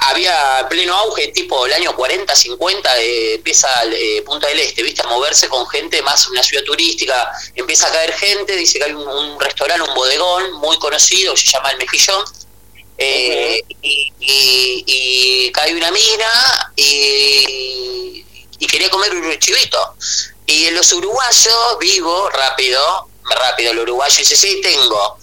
Había 0.02 0.66
pleno 0.68 0.94
auge, 0.94 1.28
tipo 1.28 1.64
el 1.66 1.72
año 1.72 1.94
40, 1.96 2.34
50, 2.36 3.00
eh, 3.00 3.34
empieza 3.34 3.68
eh, 3.84 4.22
Punta 4.24 4.46
del 4.48 4.60
Este, 4.60 4.82
¿viste? 4.82 5.02
A 5.02 5.06
moverse 5.08 5.48
con 5.48 5.66
gente 5.68 6.02
más 6.02 6.26
una 6.28 6.42
ciudad 6.42 6.64
turística, 6.64 7.30
empieza 7.54 7.88
a 7.88 7.92
caer 7.92 8.12
gente, 8.12 8.56
dice 8.56 8.78
que 8.78 8.84
hay 8.84 8.92
un, 8.92 9.06
un 9.06 9.40
restaurante, 9.40 9.88
un 9.88 9.94
bodegón 9.94 10.52
muy 10.54 10.78
conocido, 10.78 11.36
se 11.36 11.46
llama 11.46 11.70
El 11.70 11.78
Mejillón, 11.78 12.24
eh, 12.98 13.62
y, 13.80 14.12
y- 14.20 14.84
y 14.86 15.52
cae 15.52 15.74
una 15.74 15.90
mina 15.90 16.72
y, 16.76 18.24
y 18.58 18.66
quería 18.66 18.90
comer 18.90 19.14
un 19.14 19.38
chivito. 19.38 19.94
Y 20.46 20.66
en 20.66 20.74
los 20.74 20.92
uruguayos, 20.92 21.78
vivo, 21.78 22.28
rápido, 22.30 23.08
rápido 23.24 23.72
el 23.72 23.78
uruguayo 23.80 24.16
dice, 24.18 24.36
sí, 24.36 24.60
tengo. 24.62 25.16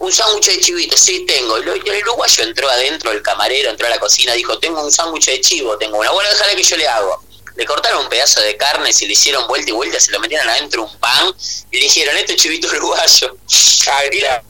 Un 0.00 0.10
sándwich 0.10 0.46
de 0.46 0.60
chivito, 0.60 0.96
sí, 0.96 1.26
tengo. 1.26 1.58
Y 1.58 1.88
el 1.90 2.02
uruguayo 2.02 2.44
entró 2.44 2.70
adentro, 2.70 3.12
el 3.12 3.22
camarero 3.22 3.68
entró 3.68 3.86
a 3.86 3.90
la 3.90 3.98
cocina, 3.98 4.32
dijo, 4.32 4.58
tengo 4.58 4.82
un 4.82 4.90
sándwich 4.90 5.26
de 5.26 5.40
chivo, 5.42 5.76
tengo 5.76 5.98
una. 5.98 6.10
Bueno, 6.10 6.30
déjale 6.30 6.56
que 6.56 6.62
yo 6.62 6.76
le 6.78 6.88
hago. 6.88 7.22
Le 7.54 7.66
cortaron 7.66 8.04
un 8.04 8.08
pedazo 8.08 8.40
de 8.40 8.56
carne, 8.56 8.94
se 8.94 9.04
le 9.04 9.12
hicieron 9.12 9.46
vuelta 9.46 9.70
y 9.70 9.74
vuelta, 9.74 10.00
se 10.00 10.10
lo 10.10 10.18
metieron 10.18 10.48
adentro 10.48 10.84
un 10.84 10.98
pan 10.98 11.34
y 11.70 11.76
le 11.76 11.82
dijeron, 11.82 12.16
esto 12.16 12.32
es 12.32 12.38
chivito 12.38 12.68
uruguayo. 12.68 13.36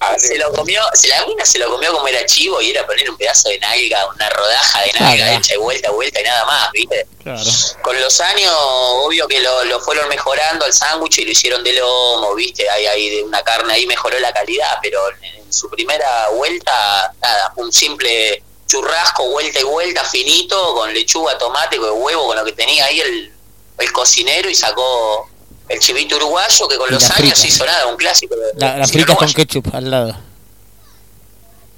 Mira, 0.00 0.18
se 0.18 0.36
lo 0.36 0.52
comió, 0.52 0.82
se 0.94 1.08
la 1.08 1.24
mina 1.26 1.44
se 1.44 1.58
lo 1.58 1.70
comió 1.70 1.92
como 1.92 2.06
era 2.08 2.24
chivo 2.26 2.60
y 2.60 2.70
era 2.70 2.86
poner 2.86 3.10
un 3.10 3.16
pedazo 3.16 3.48
de 3.48 3.58
nalga, 3.58 4.06
una 4.14 4.28
rodaja 4.30 4.82
de 4.82 4.92
nalga 4.92 5.16
Claro. 5.24 5.38
hecha 5.38 5.54
y 5.54 5.56
vuelta, 5.56 5.90
vuelta 5.90 6.20
y 6.20 6.24
nada 6.24 6.44
más, 6.44 6.70
¿viste? 6.72 7.06
Claro. 7.22 7.42
Con 7.82 8.00
los 8.00 8.20
años, 8.20 8.52
obvio 8.56 9.26
que 9.26 9.40
lo, 9.40 9.64
lo 9.64 9.80
fueron 9.80 10.08
mejorando 10.08 10.64
al 10.64 10.72
sándwich 10.72 11.18
y 11.18 11.24
lo 11.24 11.30
hicieron 11.32 11.64
de 11.64 11.72
lomo, 11.72 12.34
¿viste? 12.34 12.68
Hay, 12.68 12.86
hay 12.86 13.10
de 13.16 13.22
una 13.22 13.42
carne 13.42 13.72
ahí 13.72 13.86
mejoró 13.86 14.18
la 14.20 14.32
calidad, 14.32 14.78
pero 14.82 15.00
en 15.22 15.52
su 15.52 15.68
primera 15.70 16.28
vuelta, 16.30 17.12
nada, 17.22 17.52
un 17.56 17.72
simple 17.72 18.42
churrasco, 18.66 19.28
vuelta 19.30 19.60
y 19.60 19.64
vuelta, 19.64 20.04
finito, 20.04 20.74
con 20.74 20.92
lechuga, 20.92 21.38
tomate, 21.38 21.78
con 21.78 21.90
huevo, 22.02 22.26
con 22.26 22.36
lo 22.36 22.44
que 22.44 22.52
tenía 22.52 22.84
ahí 22.84 23.00
el, 23.00 23.32
el 23.78 23.92
cocinero 23.92 24.50
y 24.50 24.54
sacó 24.54 25.28
el 25.68 25.80
chivito 25.80 26.16
uruguayo 26.16 26.68
que 26.68 26.76
con 26.76 26.90
los 26.90 27.02
años 27.04 27.16
fritas. 27.16 27.44
hizo 27.44 27.64
nada, 27.66 27.86
un 27.86 27.96
clásico. 27.96 28.34
de- 28.36 28.52
La- 28.56 28.76
las 28.78 28.90
fritas 28.92 29.16
con 29.16 29.32
ketchup 29.32 29.74
al 29.74 29.90
lado. 29.90 30.16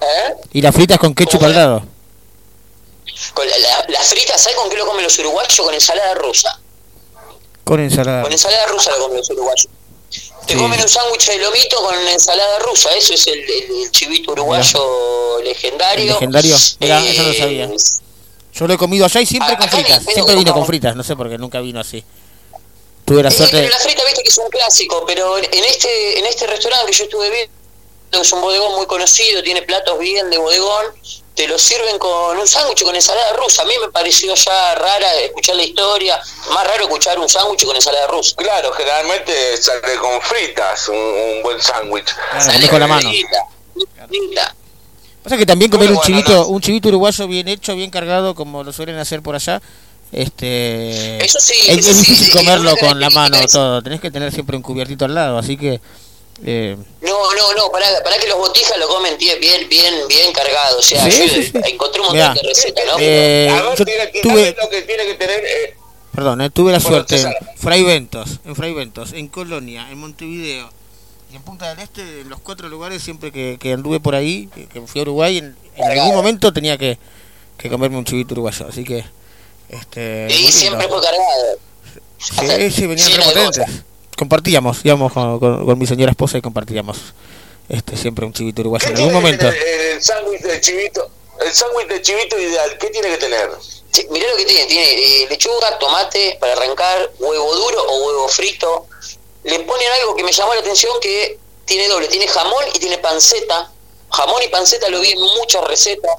¿Eh? 0.00 0.34
Y 0.52 0.62
las 0.62 0.74
fritas 0.74 0.98
con 0.98 1.14
ketchup 1.14 1.42
al 1.44 1.54
lado. 1.54 1.82
Con 3.34 3.48
la- 3.48 3.58
la- 3.58 3.84
las 3.88 4.06
fritas, 4.08 4.40
¿sabes 4.40 4.56
con 4.56 4.68
qué 4.70 4.76
lo 4.76 4.86
comen 4.86 5.02
los 5.04 5.18
uruguayos? 5.18 5.56
Con 5.60 5.74
ensalada 5.74 6.14
rusa. 6.14 6.60
Con 7.64 7.80
ensalada. 7.80 8.22
Con 8.22 8.32
ensalada 8.32 8.66
rusa 8.66 8.90
lo 8.92 8.98
comen 9.04 9.18
los 9.18 9.30
uruguayos. 9.30 9.68
Te 10.46 10.54
Sí. 10.54 10.58
comen 10.58 10.80
un 10.80 10.88
sándwich 10.88 11.26
de 11.26 11.38
lomito 11.38 11.76
con 11.82 11.94
ensalada 12.08 12.58
rusa, 12.60 12.90
eso 12.96 13.12
es 13.12 13.26
el, 13.26 13.90
chivito 13.90 14.32
uruguayo 14.32 15.42
legendario. 15.42 16.12
¿Legendario? 16.14 16.56
Mirá, 16.80 17.04
eso 17.04 17.22
no 17.22 17.28
Eh, 17.30 17.38
sabía. 17.38 17.70
Yo 18.54 18.66
lo 18.66 18.74
he 18.74 18.78
comido 18.78 19.04
allá 19.04 19.20
y 19.20 19.26
siempre 19.26 19.56
con 19.58 19.68
fritas. 19.68 20.02
Siempre 20.04 20.34
vino 20.36 20.50
no. 20.50 20.54
con 20.54 20.66
fritas, 20.66 20.96
no 20.96 21.02
sé 21.02 21.14
por 21.16 21.28
qué 21.28 21.36
nunca 21.38 21.60
vino 21.60 21.80
así. 21.80 22.02
Tuve 23.08 23.22
la 23.22 23.30
eh, 23.30 23.32
suerte. 23.32 23.56
pero 23.56 23.68
la 23.70 23.78
frita, 23.78 24.04
viste 24.04 24.22
que 24.22 24.28
es 24.28 24.38
un 24.38 24.48
clásico, 24.50 25.04
pero 25.06 25.38
en 25.38 25.64
este 25.64 26.18
en 26.18 26.26
este 26.26 26.46
restaurante 26.46 26.86
que 26.86 26.92
yo 26.92 27.04
estuve 27.04 27.30
viendo, 27.30 27.52
es 28.22 28.32
un 28.32 28.40
bodegón 28.42 28.74
muy 28.76 28.86
conocido, 28.86 29.42
tiene 29.42 29.62
platos 29.62 29.98
bien 29.98 30.30
de 30.30 30.38
bodegón, 30.38 30.86
te 31.34 31.46
lo 31.48 31.58
sirven 31.58 31.98
con 31.98 32.36
un 32.38 32.46
sándwich 32.46 32.82
con 32.82 32.94
ensalada 32.94 33.32
rusa. 33.34 33.62
A 33.62 33.64
mí 33.64 33.72
me 33.80 33.90
pareció 33.90 34.34
ya 34.34 34.74
rara 34.74 35.14
escuchar 35.22 35.56
la 35.56 35.62
historia, 35.62 36.20
más 36.52 36.66
raro 36.66 36.82
escuchar 36.84 37.18
un 37.18 37.28
sándwich 37.28 37.64
con 37.64 37.76
ensalada 37.76 38.06
rusa. 38.08 38.34
Claro, 38.36 38.72
generalmente 38.72 39.56
sale 39.56 39.96
con 40.00 40.20
fritas 40.20 40.88
un, 40.88 40.96
un 40.96 41.42
buen 41.42 41.60
sándwich. 41.62 42.14
Claro, 42.14 42.68
con 42.68 42.80
la 42.80 42.86
mano. 42.86 43.08
Frita, 43.08 43.46
frita. 44.08 44.54
Pasa 45.22 45.36
que 45.36 45.46
también 45.46 45.70
comer 45.70 45.88
un 45.90 45.96
Bueno, 45.96 46.06
chivito, 46.06 46.32
no. 46.32 46.46
un 46.48 46.60
chivito 46.60 46.88
uruguayo 46.88 47.26
bien 47.28 47.48
hecho, 47.48 47.74
bien 47.74 47.90
cargado, 47.90 48.34
como 48.34 48.64
lo 48.64 48.72
suelen 48.72 48.96
hacer 48.98 49.20
por 49.22 49.34
allá, 49.34 49.60
este 50.12 51.24
Eso 51.24 51.38
sí, 51.40 51.54
es, 51.68 51.78
eso 51.78 51.90
es 51.90 51.96
sí, 51.96 52.02
difícil 52.12 52.26
sí, 52.26 52.38
comerlo 52.38 52.76
con 52.76 52.98
la 53.00 53.10
mano 53.10 53.36
es- 53.38 53.52
todo, 53.52 53.82
tenés 53.82 54.00
que 54.00 54.10
tener 54.10 54.32
siempre 54.32 54.56
un 54.56 54.62
cubiertito 54.62 55.04
al 55.04 55.14
lado, 55.14 55.38
así 55.38 55.56
que 55.56 55.80
eh, 56.44 56.76
No, 57.02 57.34
no, 57.34 57.54
no, 57.54 57.70
para, 57.72 57.86
para 58.04 58.16
que 58.18 58.28
los 58.28 58.38
botijas 58.38 58.78
lo 58.78 58.86
comen 58.88 59.16
bien, 59.18 59.38
bien, 59.68 59.94
bien 60.08 60.32
cargado. 60.32 60.78
O 60.78 60.82
sea, 60.82 61.10
Sí, 61.10 61.26
yo 61.28 61.34
sí, 61.34 61.42
sí. 61.44 61.52
encontré 61.64 62.00
un 62.00 62.06
montón 62.08 62.12
Mirá. 62.14 62.34
de 62.34 62.42
recetas, 62.48 62.84
¿no? 62.86 62.96
Eh, 63.00 63.48
a 63.50 63.62
ver, 63.62 63.78
yo 63.78 63.84
tiene 63.84 64.10
que- 64.12 64.18
a 64.20 64.22
tuve- 64.22 64.42
ver 64.44 64.56
lo 64.62 64.70
que 64.70 64.82
tiene 64.82 65.04
que 65.04 65.14
tener. 65.14 65.40
eh, 65.44 65.74
Perdón, 66.14 66.40
eh, 66.40 66.50
tuve 66.50 66.72
la 66.72 66.78
Bueno, 66.78 66.96
suerte 66.96 67.20
en. 67.20 67.32
Fray 67.56 67.82
Ventos, 67.82 68.38
en 68.44 68.54
Fray 68.56 68.72
Ventos, 68.72 69.12
en 69.12 69.26
Colonia, 69.28 69.90
en 69.90 69.98
Montevideo 69.98 70.70
y 71.32 71.36
en 71.36 71.42
Punta 71.42 71.68
del 71.70 71.80
Este, 71.80 72.20
en 72.22 72.28
los 72.28 72.40
cuatro 72.40 72.68
lugares 72.68 73.02
siempre 73.02 73.30
que, 73.32 73.56
que 73.60 73.72
anduve 73.72 73.98
por 74.00 74.14
ahí, 74.14 74.48
que, 74.54 74.66
que 74.66 74.80
fui 74.82 75.00
a 75.00 75.02
Uruguay, 75.02 75.38
en, 75.38 75.56
en 75.76 75.84
algún 75.98 76.14
momento 76.14 76.52
tenía 76.52 76.78
que, 76.78 76.98
que 77.56 77.68
comerme 77.68 77.98
un 77.98 78.04
chivito 78.04 78.34
uruguayo, 78.34 78.66
así 78.68 78.84
que 78.84 79.04
este 79.68 80.26
y 80.30 80.50
siempre 80.52 80.88
fue 80.88 81.00
cargado. 81.02 81.58
Sí, 82.18 82.70
sí, 82.70 82.86
venían 82.86 83.08
Lleno 83.08 83.24
de 83.24 83.34
repotentes. 83.34 83.74
Compartíamos, 84.16 84.78
íbamos 84.84 85.12
con, 85.12 85.38
con- 85.38 85.64
con 85.66 85.78
mi 85.78 85.86
señora 85.86 86.10
esposa 86.10 86.38
y 86.38 86.42
compartíamos 86.42 86.96
este 87.68 87.96
siempre 87.96 88.24
un 88.26 88.32
chivito 88.32 88.62
uruguayo 88.62 88.86
¿Qué 88.86 88.92
en 88.92 88.96
algún 88.98 89.12
momento. 89.12 89.46
el 89.48 90.02
sándwich 90.02 90.40
de 90.42 90.60
chivito? 90.60 91.10
El 91.44 91.52
sándwich 91.52 91.86
de 91.86 92.02
chivito 92.02 92.38
ideal, 92.38 92.76
¿qué 92.78 92.90
tiene 92.90 93.08
que 93.10 93.18
tener? 93.18 93.48
Sí, 93.92 94.06
mirá 94.10 94.28
lo 94.30 94.36
que 94.36 94.44
tiene, 94.44 94.64
tiene 94.66 95.22
eh, 95.22 95.26
lechuga, 95.30 95.78
tomate 95.78 96.36
para 96.40 96.52
arrancar, 96.54 97.10
huevo 97.20 97.54
duro 97.54 97.80
o 97.88 98.06
huevo 98.06 98.28
frito. 98.28 98.86
Le 99.44 99.60
ponen 99.60 99.88
algo 100.00 100.16
que 100.16 100.24
me 100.24 100.32
llamó 100.32 100.52
la 100.54 100.60
atención 100.60 100.92
que 101.00 101.38
tiene 101.64 101.86
doble, 101.88 102.08
tiene 102.08 102.26
jamón 102.26 102.64
y 102.74 102.78
tiene 102.80 102.98
panceta. 102.98 103.70
Jamón 104.10 104.42
y 104.42 104.48
panceta 104.48 104.88
lo 104.88 105.00
vi 105.00 105.12
en 105.12 105.20
muchas 105.20 105.62
recetas. 105.64 106.10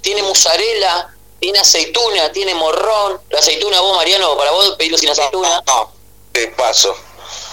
Tiene 0.00 0.22
mozzarella, 0.22 1.08
tiene 1.40 1.58
aceituna, 1.58 2.32
tiene 2.32 2.54
morrón. 2.54 3.20
La 3.30 3.38
aceituna 3.38 3.80
vos, 3.80 3.96
Mariano, 3.96 4.36
para 4.36 4.50
vos 4.50 4.74
pedilo 4.76 4.98
sin 4.98 5.10
aceituna. 5.10 5.62
No, 5.66 5.92
te 6.32 6.48
paso. 6.48 6.94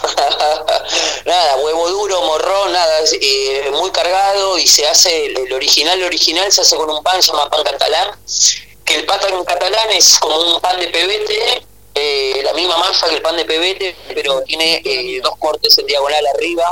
nada, 1.25 1.55
huevo 1.57 1.89
duro, 1.89 2.21
morrón, 2.21 2.71
nada, 2.71 2.99
eh, 3.19 3.69
muy 3.71 3.91
cargado 3.91 4.57
y 4.57 4.67
se 4.67 4.87
hace, 4.87 5.25
el, 5.25 5.37
el 5.37 5.53
original, 5.53 5.99
el 5.99 6.05
original 6.05 6.51
se 6.51 6.61
hace 6.61 6.75
con 6.75 6.89
un 6.89 7.03
pan, 7.03 7.21
se 7.21 7.31
llama 7.31 7.49
pan 7.49 7.63
catalán, 7.63 8.11
que 8.83 8.95
el 8.95 9.05
pan 9.05 9.19
catalán 9.45 9.89
es 9.91 10.19
como 10.19 10.37
un 10.37 10.61
pan 10.61 10.79
de 10.79 10.87
pebete, 10.87 11.65
eh, 11.95 12.41
la 12.43 12.53
misma 12.53 12.77
masa 12.77 13.07
que 13.09 13.15
el 13.15 13.21
pan 13.21 13.35
de 13.35 13.45
pebete, 13.45 13.95
pero 14.13 14.41
tiene 14.41 14.81
eh, 14.85 15.19
dos 15.23 15.33
cortes 15.39 15.77
en 15.77 15.87
diagonal 15.87 16.25
arriba, 16.35 16.65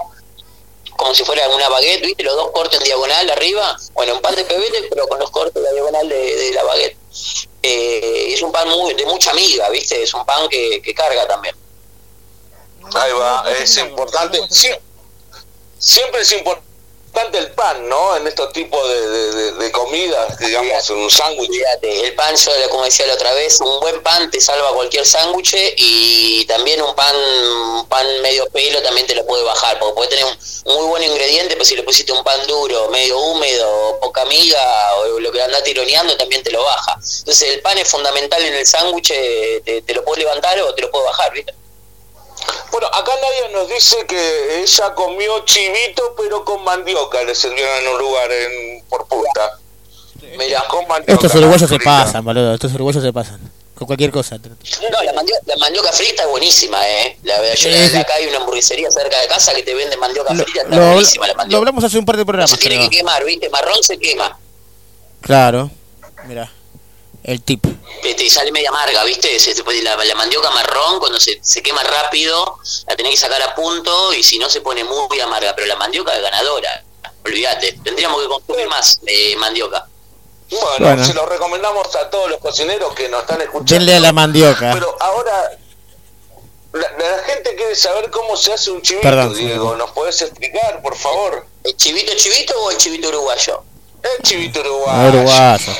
como 0.98 1.14
si 1.15 1.24
fuera 1.26 1.48
una 1.49 1.70
baguette, 1.70 2.06
¿viste? 2.06 2.24
Los 2.24 2.36
dos 2.36 2.52
cortes 2.52 2.80
en 2.80 2.86
diagonal 2.86 3.30
arriba, 3.30 3.78
bueno, 3.94 4.15
un 4.15 4.22
pan 4.22 4.36
de 4.36 4.45
pebete, 4.45 4.88
pero 4.90 5.07
con 5.07 5.20
los 5.20 5.30
cortes 5.32 5.56
en 5.57 5.64
la 5.64 5.72
diagonal 5.72 6.07
de, 6.10 6.36
de 6.36 6.52
la 6.53 6.64
baguette. 6.64 6.98
Eh, 7.61 8.34
es 8.34 8.41
un 8.41 8.52
pan 8.52 8.68
muy, 8.70 8.94
de 8.94 9.06
mucha 9.06 9.34
miga, 9.34 9.70
¿viste? 9.70 10.02
Es 10.03 10.14
un 10.14 10.26
pan 10.26 10.48
que, 10.49 10.82
que 10.82 10.94
carga 10.94 11.28
también. 11.28 11.56
Ahí 12.94 13.11
va, 13.14 13.45
es 13.60 13.78
importante. 13.78 14.40
Sie- 14.49 14.80
Siempre 15.80 16.22
es 16.22 16.32
importante 16.32 16.68
el 17.34 17.52
pan, 17.52 17.88
¿no? 17.88 18.15
En 18.18 18.27
estos 18.27 18.52
tipos 18.53 18.88
de, 18.88 19.07
de, 19.10 19.52
de- 19.53 19.72
comidas, 19.72 20.38
digamos, 20.40 20.90
un 20.90 21.10
sándwich. 21.10 21.49
El 21.81 22.14
pan, 22.15 22.35
yo 22.35 22.52
como 22.69 22.84
decía 22.84 23.07
la 23.07 23.14
otra 23.14 23.34
vez, 23.34 23.60
un 23.61 23.80
buen 23.80 24.02
pan 24.03 24.30
te 24.30 24.40
salva 24.40 24.72
cualquier 24.73 25.06
sándwich 25.06 25.56
y 25.77 26.45
también 26.45 26.81
un 26.81 26.94
pan 26.95 27.15
un 27.15 27.85
pan 27.88 28.06
medio 28.22 28.45
pelo 28.48 28.81
también 28.81 29.07
te 29.07 29.15
lo 29.15 29.26
puede 29.26 29.44
bajar, 29.44 29.80
porque 29.80 29.95
puede 29.95 30.10
tener 30.10 30.26
un 30.26 30.76
muy 30.76 30.88
buen 30.88 31.03
ingrediente, 31.03 31.53
pero 31.56 31.65
si 31.65 31.76
le 31.76 31.84
pusiste 31.84 32.11
un 32.11 32.23
pan 32.23 32.45
duro, 32.48 32.90
medio 32.90 33.18
húmedo, 33.19 33.99
poca 33.99 34.26
miga 34.26 34.95
o 34.98 35.19
lo 35.19 35.31
que 35.31 35.41
andás 35.41 35.64
tironeando 35.64 36.15
también 36.18 36.44
te 36.44 36.52
lo 36.52 36.64
baja. 36.64 36.94
Entonces 37.19 37.49
el 37.49 37.61
pan 37.61 37.77
es 37.77 37.88
fundamental 37.88 38.41
en 38.44 38.53
el 38.53 38.65
sándwich, 38.65 39.11
eh, 39.11 39.61
te, 39.65 39.81
te 39.81 39.94
lo 39.94 40.03
puede 40.03 40.22
levantar 40.22 40.60
o 40.61 40.73
te 40.76 40.81
lo 40.84 40.91
puede 40.91 41.06
bajar, 41.06 41.31
¿viste? 41.34 41.53
Bueno, 42.72 42.88
acá 42.88 43.11
nadie 43.22 43.53
nos 43.53 43.68
dice 43.70 44.06
que 44.07 44.61
ella 44.64 44.94
comió 44.95 45.44
chivito, 45.45 46.15
pero 46.18 46.44
con 46.44 46.64
mandioca 46.64 47.24
le 47.24 47.36
sirvieron 47.36 47.78
en 47.82 47.88
un 47.90 47.98
lugar 47.99 48.32
en, 48.32 48.84
por 48.90 49.07
punta. 49.07 49.60
Mira, 50.38 50.64
con 50.68 50.88
mandioca. 50.88 51.14
Estos 51.14 51.36
uruguayos 51.36 51.70
se 51.70 51.80
pasan, 51.80 52.24
boludo. 52.24 52.53
Estos 52.56 52.74
uruguayos 52.74 53.03
se 53.03 53.14
pasan. 53.14 53.40
Con 53.76 53.88
cualquier 53.88 54.11
cosa. 54.11 54.38
No, 54.38 55.03
la 55.03 55.14
mandioca, 55.14 55.41
la 55.45 55.57
mandioca 55.57 55.91
frita 55.91 56.24
es 56.24 56.30
buenísima, 56.30 56.88
¿eh? 56.88 57.18
La, 57.24 57.38
yo, 57.53 57.56
Sí, 57.56 57.70
la- 57.72 57.90
sí. 57.90 57.98
acá 57.98 58.14
hay 58.15 58.28
una 58.28 58.38
hamburguesería 58.38 58.90
cerca 58.91 59.20
de 59.20 59.28
casa 59.28 59.53
que 59.53 59.64
te 59.64 59.74
vende 59.74 59.98
mandioca 59.98 60.34
Lo, 60.34 60.44
frita, 60.44 60.61
está 60.61 60.76
lo- 60.76 60.86
buenísima 60.91 61.26
la 61.28 61.34
lo 61.34 61.38
mandioca. 61.38 61.57
hablamos 61.60 61.84
hace 61.84 61.98
un 61.98 62.06
par 62.06 62.15
de 62.18 62.24
programas, 62.26 62.52
Se 62.52 62.57
tiene 62.57 62.76
creo. 62.78 62.90
que 62.90 62.98
quemar, 62.98 63.24
¿viste? 63.26 63.49
Marrón 63.49 63.82
se 63.84 63.98
quema. 63.98 64.38
Claro. 65.22 65.72
Mira. 66.26 66.52
El 67.24 67.41
tip. 67.41 67.66
Este, 68.04 68.26
y 68.26 68.30
sale 68.30 68.52
media 68.52 68.70
amarga, 68.70 69.04
¿viste? 69.06 69.40
Se, 69.40 69.56
se 69.56 69.64
puede- 69.64 69.82
la, 69.82 69.95
la 69.95 70.16
mandioca 70.16 70.52
marrón, 70.52 71.00
cuando 71.00 71.20
se, 71.20 71.40
se 71.41 71.62
quema 71.64 71.82
rápido, 71.84 72.58
la 72.88 72.95
tenés 72.98 73.14
que 73.14 73.18
sacar 73.18 73.41
a 73.41 73.56
punto 73.56 74.14
y 74.14 74.22
si 74.24 74.38
no 74.40 74.50
se 74.50 74.60
pone 74.62 74.84
muy 74.84 75.20
amarga. 75.22 75.56
Pero 75.56 75.68
la 75.68 75.76
mandioca 75.78 76.14
es 76.16 76.22
ganadora. 76.22 76.84
Olvídate. 77.26 77.80
Tendríamos 77.84 78.22
que 78.22 78.28
consumir 78.28 78.68
más 78.68 79.00
eh, 79.06 79.36
mandioca. 79.38 79.88
Bueno, 80.52 80.68
Bueno. 80.80 81.06
se 81.06 81.14
lo 81.14 81.26
recomendamos 81.26 81.95
a 81.95 82.10
todos 82.10 82.30
los 82.30 82.40
cocineros 82.40 82.94
que 82.94 83.08
nos 83.08 83.22
están 83.22 83.41
escuchando. 83.41 83.74
Denle 83.74 83.95
a 83.95 84.00
la 84.02 84.12
mandioca. 84.12 84.72
Pero 84.74 84.95
ahora, 85.00 85.52
la, 86.74 86.91
la 87.00 87.24
gente 87.24 87.56
quiere 87.56 87.76
saber 87.76 88.10
cómo 88.12 88.36
se 88.36 88.52
hace 88.54 88.70
un 88.70 88.82
chivito, 88.82 89.04
Perdón, 89.08 89.34
Diego. 89.34 89.76
¿Nos 89.78 89.91
podés 89.91 90.22
explicar, 90.22 90.82
por 90.82 90.95
favor? 90.98 91.45
¿El 91.64 91.76
chivito 91.78 92.14
chivito 92.16 92.54
o 92.62 92.70
el 92.72 92.78
chivito 92.78 93.08
uruguayo? 93.08 93.64
El 94.03 94.21
chivito 94.23 94.59
uruguayo. 94.59 95.09
uruguayo. 95.19 95.73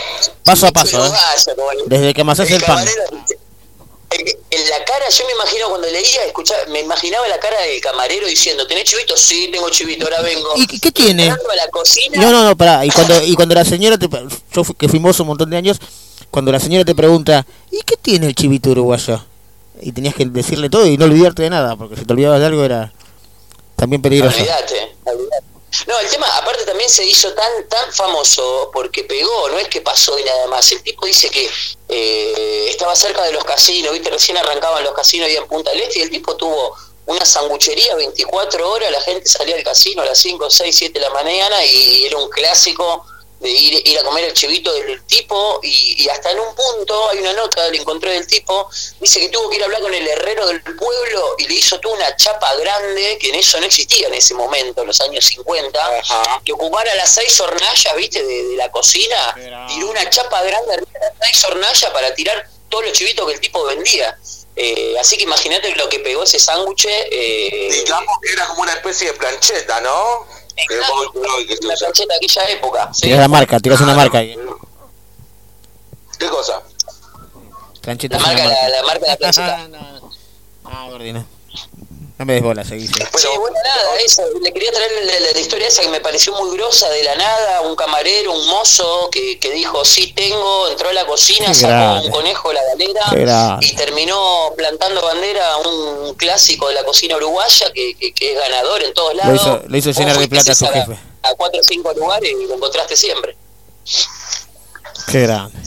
Paso 0.44 0.68
a 0.68 0.72
paso, 0.72 0.98
¿eh? 0.98 1.02
Uruguayo, 1.02 1.84
el- 1.84 1.90
Desde 1.90 2.14
que 2.14 2.22
amasás 2.22 2.50
el 2.50 2.60
pan. 2.62 2.68
camarero, 2.78 3.02
el- 3.12 4.38
En 4.52 4.70
la 4.70 4.86
cara, 4.86 5.10
yo 5.10 5.26
me 5.26 5.32
imagino 5.34 5.70
cuando 5.70 5.88
leía, 5.88 6.24
escuchaba, 6.26 6.60
me 6.70 6.82
imaginaba 6.82 7.28
la 7.28 7.40
cara 7.40 7.60
del 7.62 7.82
camarero 7.82 8.28
diciendo, 8.28 8.68
¿tenés 8.68 8.84
chivito? 8.84 9.18
Sí, 9.18 9.50
tengo 9.52 9.68
chivito, 9.72 10.06
ahora 10.06 10.22
vengo. 10.22 10.50
¿Y 10.56 10.68
qué 10.80 10.92
tiene? 10.92 11.32
A 11.32 11.36
la 11.56 11.68
cocina, 11.72 12.22
No, 12.22 12.32
no, 12.32 12.44
no, 12.44 12.56
pará. 12.56 12.86
Y 12.86 12.92
cuando, 12.92 13.24
y 13.24 13.34
cuando 13.34 13.56
la 13.56 13.66
señora 13.66 13.98
te. 13.98 14.08
Yo 14.54 14.64
fui- 14.64 14.76
que 14.76 14.88
fuimos 14.88 15.20
un 15.20 15.28
montón 15.28 15.50
de 15.50 15.58
años. 15.58 15.80
Cuando 16.30 16.52
la 16.52 16.60
señora 16.60 16.86
te 16.86 16.94
pregunta, 16.94 17.44
¿y 17.72 17.82
qué 17.82 17.98
tiene 17.98 18.28
el 18.28 18.36
chivito 18.36 18.70
uruguayo? 18.70 19.26
Y 19.82 19.92
tenías 19.92 20.14
que 20.14 20.26
decirle 20.26 20.70
todo 20.70 20.86
y 20.86 20.96
no 20.96 21.06
olvidarte 21.06 21.42
de 21.42 21.50
nada, 21.50 21.76
porque 21.76 21.96
si 21.96 22.06
te 22.06 22.14
olvidabas 22.14 22.40
de 22.40 22.46
algo 22.46 22.64
era 22.64 22.94
también 23.76 24.02
peligroso. 24.04 24.38
Olvídate, 24.38 24.96
olvídate. 25.06 25.44
No, 25.88 26.00
el 26.00 26.08
tema, 26.10 26.28
aparte 26.38 26.66
también 26.66 26.90
se 26.90 27.04
hizo 27.04 27.34
tan 27.34 27.68
tan 27.68 27.92
famoso 27.92 28.70
porque 28.74 29.04
pegó, 29.04 29.50
no 29.50 29.58
es 29.58 29.68
que 29.68 29.82
pasó 29.82 30.18
y 30.20 30.24
nada 30.24 30.48
más. 30.48 30.72
El 30.72 30.84
tipo 30.84 31.06
dice 31.06 31.30
que 31.30 31.50
eh, 31.90 32.68
estaba 32.70 32.96
cerca 32.96 33.24
de 33.24 33.34
los 33.34 33.44
casinos, 33.44 33.92
viste, 33.92 34.10
recién 34.10 34.38
arrancaban 34.38 34.84
los 34.84 34.94
casinos 34.94 35.28
ahí 35.28 35.36
en 35.36 35.48
Punta 35.48 35.72
del 35.72 35.82
Este 35.82 36.00
y 36.00 36.02
el 36.04 36.10
tipo 36.10 36.36
tuvo 36.36 36.76
una 37.06 37.26
sanguchería 37.26 37.96
24 37.96 38.70
horas, 38.70 38.92
la 38.92 39.02
gente 39.02 39.28
salía 39.28 39.56
al 39.56 39.64
casino 39.64 40.04
a 40.04 40.06
las 40.06 40.18
5, 40.20 40.50
6, 40.50 40.76
7 40.76 41.00
de 41.00 41.06
la 41.06 41.12
mañana 41.12 41.66
y 41.66 42.06
era 42.06 42.18
un 42.18 42.30
clásico 42.30 43.06
de 43.44 43.52
ir, 43.52 43.88
ir 43.88 44.00
a 44.00 44.04
comer 44.04 44.26
el 44.26 44.34
chivito 44.34 44.74
del 44.74 45.04
tipo 45.04 45.60
y, 45.62 46.04
y 46.04 46.10
hasta 46.10 46.32
en 46.32 46.40
un 46.40 46.56
punto 46.56 47.10
hay 47.10 47.20
una 47.20 47.34
nota 47.34 47.68
le 47.70 47.78
encontré 47.78 48.14
del 48.14 48.26
tipo 48.26 48.70
dice 49.00 49.20
que 49.20 49.30
tuvo 49.30 49.50
que 49.50 49.58
ir 49.58 49.62
a 49.62 49.66
hablar 49.66 49.82
con 49.82 49.94
el 49.94 50.08
herrero 50.08 50.48
del 50.48 50.62
pueblo 50.62 51.36
y 51.38 51.48
le 51.48 51.54
hizo 51.56 51.80
toda 51.80 51.96
una 51.96 52.16
chapa 52.16 52.56
grande 52.56 53.18
que 53.20 53.30
en 53.30 53.36
eso 53.36 53.60
no 53.60 53.66
existía 53.66 54.08
en 54.08 54.14
ese 54.14 54.34
momento 54.34 54.82
en 54.82 54.88
los 54.88 55.02
años 55.02 55.26
50 55.26 56.04
que 56.46 56.54
ocupara 56.54 56.96
las 56.96 57.14
seis 57.14 57.40
hornallas 57.40 57.96
viste 57.98 58.24
de, 58.24 58.44
de 58.44 58.56
la 58.56 58.72
cocina 58.72 59.36
tiró 59.68 59.90
una 59.90 60.10
chapa 60.10 60.42
grande 60.42 60.74
arriba 60.74 60.92
de 60.94 61.00
las 61.00 61.14
seis 61.22 61.46
hornallas 61.46 61.92
para 61.92 62.16
tirar 62.16 62.48
todos 62.74 62.86
los 62.86 62.94
chivitos 62.94 63.28
que 63.28 63.34
el 63.34 63.40
tipo 63.40 63.64
vendía. 63.66 64.18
Eh, 64.56 64.96
así 65.00 65.16
que 65.18 65.24
imagínate 65.24 65.76
lo 65.76 65.90
que 65.90 66.00
pegó 66.00 66.24
ese 66.24 66.38
sándwich 66.38 66.86
eh, 66.86 67.70
Digamos 67.72 68.18
que 68.22 68.34
era 68.34 68.46
como 68.48 68.62
una 68.62 68.74
especie 68.74 69.08
de 69.08 69.14
plancheta, 69.14 69.82
¿no? 69.82 70.28
Que 70.56 70.76
la 70.76 71.76
de 71.76 72.16
aquella 72.16 72.44
época 72.50 72.94
¿sí? 72.94 73.02
Tirás 73.02 73.20
la 73.20 73.28
marca, 73.28 73.60
tirás 73.60 73.82
una 73.82 73.96
marca 73.96 74.20
ahí. 74.20 74.36
¿Qué 76.20 76.30
cosa? 76.30 76.62
Plancheta 77.82 78.18
la 78.18 78.24
marca, 78.24 78.44
la, 78.44 78.50
marca. 78.50 78.70
la 78.70 78.84
marca 78.84 79.00
de 79.00 79.08
la 79.08 79.18
plancheta 79.18 79.70
Ah, 80.66 80.88
gordino. 80.90 81.20
No 81.20 81.26
me 82.26 82.34
des 82.34 82.44
bola, 82.44 82.64
seguí. 82.64 82.88
seguí. 82.88 83.06
Sí, 83.18 83.28
bueno, 83.40 83.56
nada, 83.64 83.96
eso, 84.06 84.24
le 84.42 84.52
quería 84.54 84.72
traer 84.72 84.92
la, 85.06 85.20
la- 85.20 85.32
la 85.34 85.40
historia 85.40 85.68
esa 85.68 85.82
que 85.82 85.90
me 85.90 86.00
pareció 86.02 86.34
muy 86.36 86.56
grosa 86.58 86.90
de 86.90 87.04
la 87.04 87.16
nada, 87.16 87.62
un 87.62 87.76
camarero, 87.76 88.32
un 88.34 88.48
mozo 88.48 89.10
que, 89.12 89.40
que 89.40 89.52
dijo, 89.52 89.84
sí 89.86 90.14
tengo, 90.14 90.68
entró 90.70 90.90
a 90.90 90.94
la 90.94 91.06
cocina, 91.06 91.48
Qué 91.48 91.54
sacó 91.56 91.68
grande. 91.74 92.06
un 92.08 92.12
conejo 92.12 92.50
de 92.50 92.54
la 92.56 92.62
galera 92.74 93.58
y 93.62 93.76
terminó 93.76 94.54
plantando 94.58 95.02
bandera 95.02 95.54
a 95.54 95.58
un 95.58 96.14
clásico 96.16 96.68
de 96.68 96.74
la 96.76 96.84
cocina 96.84 97.16
uruguaya 97.18 97.72
que, 97.74 97.96
que, 97.96 98.14
que 98.14 98.34
es 98.34 98.40
ganador 98.40 98.84
en 98.84 98.94
todos 98.94 99.14
Lo 99.14 99.24
lados. 99.24 99.42
hizo, 99.42 99.62
lo 99.68 99.78
hizo 99.78 99.92
llenar 99.92 100.18
de 100.18 100.28
plata 100.28 100.52
a 100.52 100.56
su 100.56 100.66
jefe. 100.68 100.98
A, 101.24 101.30
a 101.30 101.36
cuatro 101.36 101.60
o 101.62 101.64
cinco 101.64 101.94
lugares 101.94 102.32
y 102.32 102.46
lo 102.48 102.56
encontraste 102.56 102.96
siempre. 102.96 103.36
Qué 105.12 105.22
grande. 105.22 105.58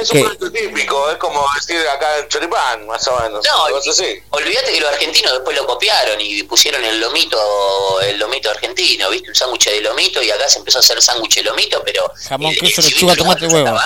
Es 0.00 0.10
un 0.10 0.20
plato 0.22 0.50
típico, 0.50 1.10
es 1.10 1.16
como 1.18 1.44
decir 1.54 1.76
acá 1.88 2.18
en 2.18 2.28
Choripán, 2.28 2.86
más 2.86 3.06
o 3.08 3.18
menos. 3.20 3.44
No, 3.46 3.64
algo 3.64 3.78
así. 3.78 4.22
Olvídate 4.30 4.72
que 4.72 4.80
los 4.80 4.90
argentinos 4.90 5.32
después 5.32 5.56
lo 5.56 5.66
copiaron 5.66 6.20
y 6.20 6.42
pusieron 6.44 6.84
el 6.84 7.00
lomito, 7.00 8.00
el 8.02 8.18
lomito 8.18 8.50
argentino, 8.50 9.08
¿viste? 9.10 9.28
Un 9.28 9.34
sándwich 9.34 9.66
de 9.70 9.80
lomito 9.80 10.22
y 10.22 10.30
acá 10.30 10.48
se 10.48 10.58
empezó 10.58 10.78
a 10.78 10.80
hacer 10.80 11.00
sándwich 11.00 11.36
de 11.36 11.42
lomito, 11.44 11.82
pero 11.84 12.10
Jamón, 12.28 12.52
el- 12.52 12.58
queso, 12.58 12.80
el 12.80 12.86
lechuga, 12.88 13.14
tomate, 13.16 13.46
huevo. 13.46 13.78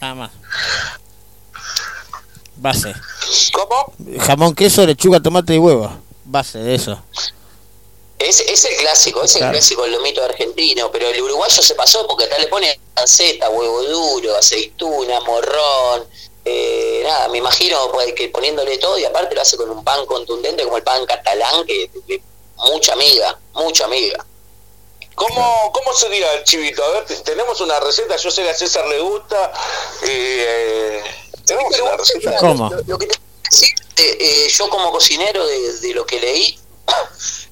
Nada 0.00 0.14
más. 0.14 0.30
Base. 2.56 2.94
¿Cómo? 3.52 3.92
Jamón, 4.24 4.54
queso, 4.54 4.86
lechuga, 4.86 5.20
tomate 5.20 5.54
y 5.54 5.58
huevo. 5.58 5.90
Base 6.24 6.58
de 6.58 6.74
eso. 6.74 7.02
Es, 8.24 8.40
es 8.40 8.64
el 8.64 8.76
clásico, 8.76 9.22
es 9.22 9.32
Claro. 9.32 9.46
el 9.46 9.52
clásico 9.58 9.84
el 9.84 9.92
lomito 9.92 10.22
argentino, 10.24 10.90
pero 10.90 11.08
el 11.08 11.20
uruguayo 11.20 11.62
se 11.62 11.74
pasó 11.74 12.06
porque 12.06 12.24
acá 12.24 12.38
le 12.38 12.46
pone 12.48 12.80
panceta, 12.94 13.50
huevo 13.50 13.82
duro, 13.82 14.36
aceituna, 14.36 15.20
morrón, 15.20 16.08
eh, 16.44 17.00
nada, 17.04 17.28
me 17.28 17.38
imagino 17.38 17.90
pues, 17.92 18.12
que 18.14 18.28
poniéndole 18.28 18.78
todo 18.78 18.98
y 18.98 19.04
aparte 19.04 19.34
lo 19.34 19.42
hace 19.42 19.56
con 19.56 19.70
un 19.70 19.82
pan 19.84 20.04
contundente 20.06 20.64
como 20.64 20.76
el 20.76 20.82
pan 20.82 21.04
catalán, 21.06 21.64
que 21.66 21.90
que- 22.06 22.22
mucha 22.56 22.92
amiga, 22.92 23.38
mucha 23.54 23.84
amiga. 23.84 24.24
¿Cómo, 25.14 25.70
¿Cómo 25.72 25.92
sería 25.94 26.32
el 26.34 26.44
chivito? 26.44 26.82
A 26.84 26.88
ver, 26.90 27.04
tenemos 27.22 27.60
una 27.60 27.78
receta, 27.78 28.16
yo 28.16 28.30
sé 28.30 28.42
que 28.42 28.50
a 28.50 28.54
César 28.54 28.86
le 28.88 28.98
gusta. 29.00 29.52
y, 30.02 30.06
eh, 30.10 31.02
tenemos 31.46 31.78
una 31.78 31.96
receta. 31.96 32.36
¿Cómo? 32.38 32.70
Lo, 32.70 32.82
lo 32.86 32.98
que 32.98 33.06
te 33.06 33.18
decir, 33.50 33.68
eh, 33.98 34.16
eh, 34.18 34.48
yo 34.48 34.68
como 34.68 34.90
cocinero 34.90 35.46
de, 35.46 35.72
de 35.78 35.94
lo 35.94 36.04
que 36.04 36.18
leí, 36.20 36.58